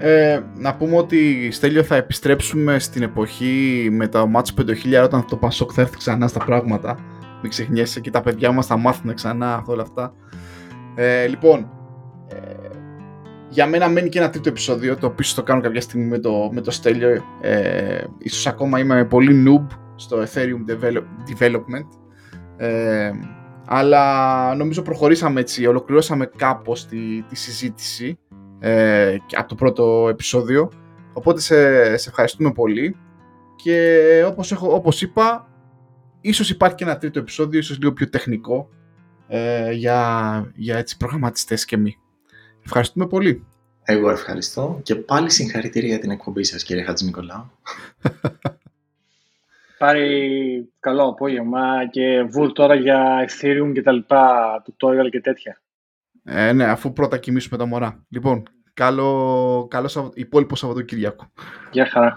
ε, 0.00 0.40
να 0.54 0.74
πούμε 0.74 0.96
ότι 0.96 1.50
Στέλιο 1.50 1.82
θα 1.82 1.96
επιστρέψουμε 1.96 2.78
στην 2.78 3.02
εποχή 3.02 3.88
με 3.92 4.08
το 4.08 4.26
μάτσο 4.26 4.54
5.000 4.58 5.02
όταν 5.04 5.24
το 5.28 5.36
Πασόκ 5.36 5.70
θα 5.74 5.80
έρθει 5.80 5.96
ξανά 5.96 6.28
στα 6.28 6.44
πράγματα. 6.44 6.98
Μην 7.42 7.50
ξεχνιέσαι 7.50 8.00
και 8.00 8.10
τα 8.10 8.20
παιδιά 8.20 8.52
μας 8.52 8.66
θα 8.66 8.76
μάθουν 8.76 9.14
ξανά 9.14 9.54
αυτό 9.54 9.72
όλα 9.72 9.82
αυτά. 9.82 10.12
Ε, 10.94 11.26
λοιπόν, 11.26 11.58
ε, 11.60 11.77
για 13.48 13.66
μένα 13.66 13.88
μένει 13.88 14.08
και 14.08 14.18
ένα 14.18 14.30
τρίτο 14.30 14.48
επεισόδιο 14.48 14.96
το 14.96 15.06
οποίο 15.06 15.32
το 15.34 15.42
κάνω 15.42 15.60
κάποια 15.60 15.80
στιγμή 15.80 16.04
με 16.04 16.18
το, 16.18 16.50
με 16.52 16.60
το 16.60 16.70
Στέλιο. 16.70 17.24
Ε, 17.40 18.04
ίσως 18.18 18.46
ακόμα 18.46 18.78
είμαι 18.78 19.04
πολύ 19.04 19.44
noob 19.46 19.76
στο 19.94 20.22
Ethereum 20.22 20.70
Development. 21.30 21.88
Ε, 22.56 23.10
αλλά 23.66 24.54
νομίζω 24.54 24.82
προχωρήσαμε 24.82 25.40
έτσι, 25.40 25.66
ολοκληρώσαμε 25.66 26.30
κάπως 26.36 26.86
τη, 26.86 27.22
τη 27.22 27.36
συζήτηση 27.36 28.18
ε, 28.58 29.16
από 29.36 29.48
το 29.48 29.54
πρώτο 29.54 30.06
επεισόδιο. 30.10 30.70
Οπότε 31.12 31.40
σε, 31.40 31.96
σε 31.96 32.08
ευχαριστούμε 32.08 32.52
πολύ 32.52 32.96
και 33.56 34.24
όπως, 34.26 34.52
έχω, 34.52 34.74
όπως 34.74 35.02
είπα, 35.02 35.48
ίσως 36.20 36.50
υπάρχει 36.50 36.74
και 36.74 36.84
ένα 36.84 36.98
τρίτο 36.98 37.18
επεισόδιο, 37.18 37.58
ίσως 37.58 37.78
λίγο 37.78 37.92
πιο 37.92 38.08
τεχνικό 38.08 38.68
ε, 39.28 39.72
για, 39.72 40.52
για 40.54 40.76
έτσι 40.76 40.96
προγραμματιστές 40.96 41.64
και 41.64 41.76
μη. 41.76 41.98
Ευχαριστούμε 42.70 43.06
πολύ. 43.06 43.46
Εγώ 43.84 44.10
ευχαριστώ 44.10 44.80
και 44.82 44.94
πάλι 44.94 45.30
συγχαρητήρια 45.30 45.88
για 45.88 45.98
την 45.98 46.10
εκπομπή 46.10 46.44
σας 46.44 46.62
κύριε 46.62 46.82
Χατζη 46.82 47.04
Νικολάου. 47.04 47.50
πάρει 49.78 50.72
καλό 50.80 51.08
απόγευμα 51.08 51.88
και 51.90 52.22
βουλ 52.22 52.48
τώρα 52.52 52.74
για 52.74 53.28
Ethereum 53.28 53.70
και 53.74 53.82
τα 53.82 53.92
λοιπά, 53.92 54.62
tutorial 54.66 55.08
και 55.10 55.20
τέτοια. 55.20 55.60
Ε, 56.24 56.52
ναι, 56.52 56.64
αφού 56.64 56.92
πρώτα 56.92 57.18
κοιμήσουμε 57.18 57.58
τα 57.58 57.66
μωρά. 57.66 58.04
Λοιπόν, 58.08 58.42
καλό, 58.74 59.66
καλό 59.70 60.12
υπόλοιπο 60.14 60.56
Σαββατοκύριακο. 60.56 61.32
Γεια 61.70 61.86
χαρά. 61.86 62.12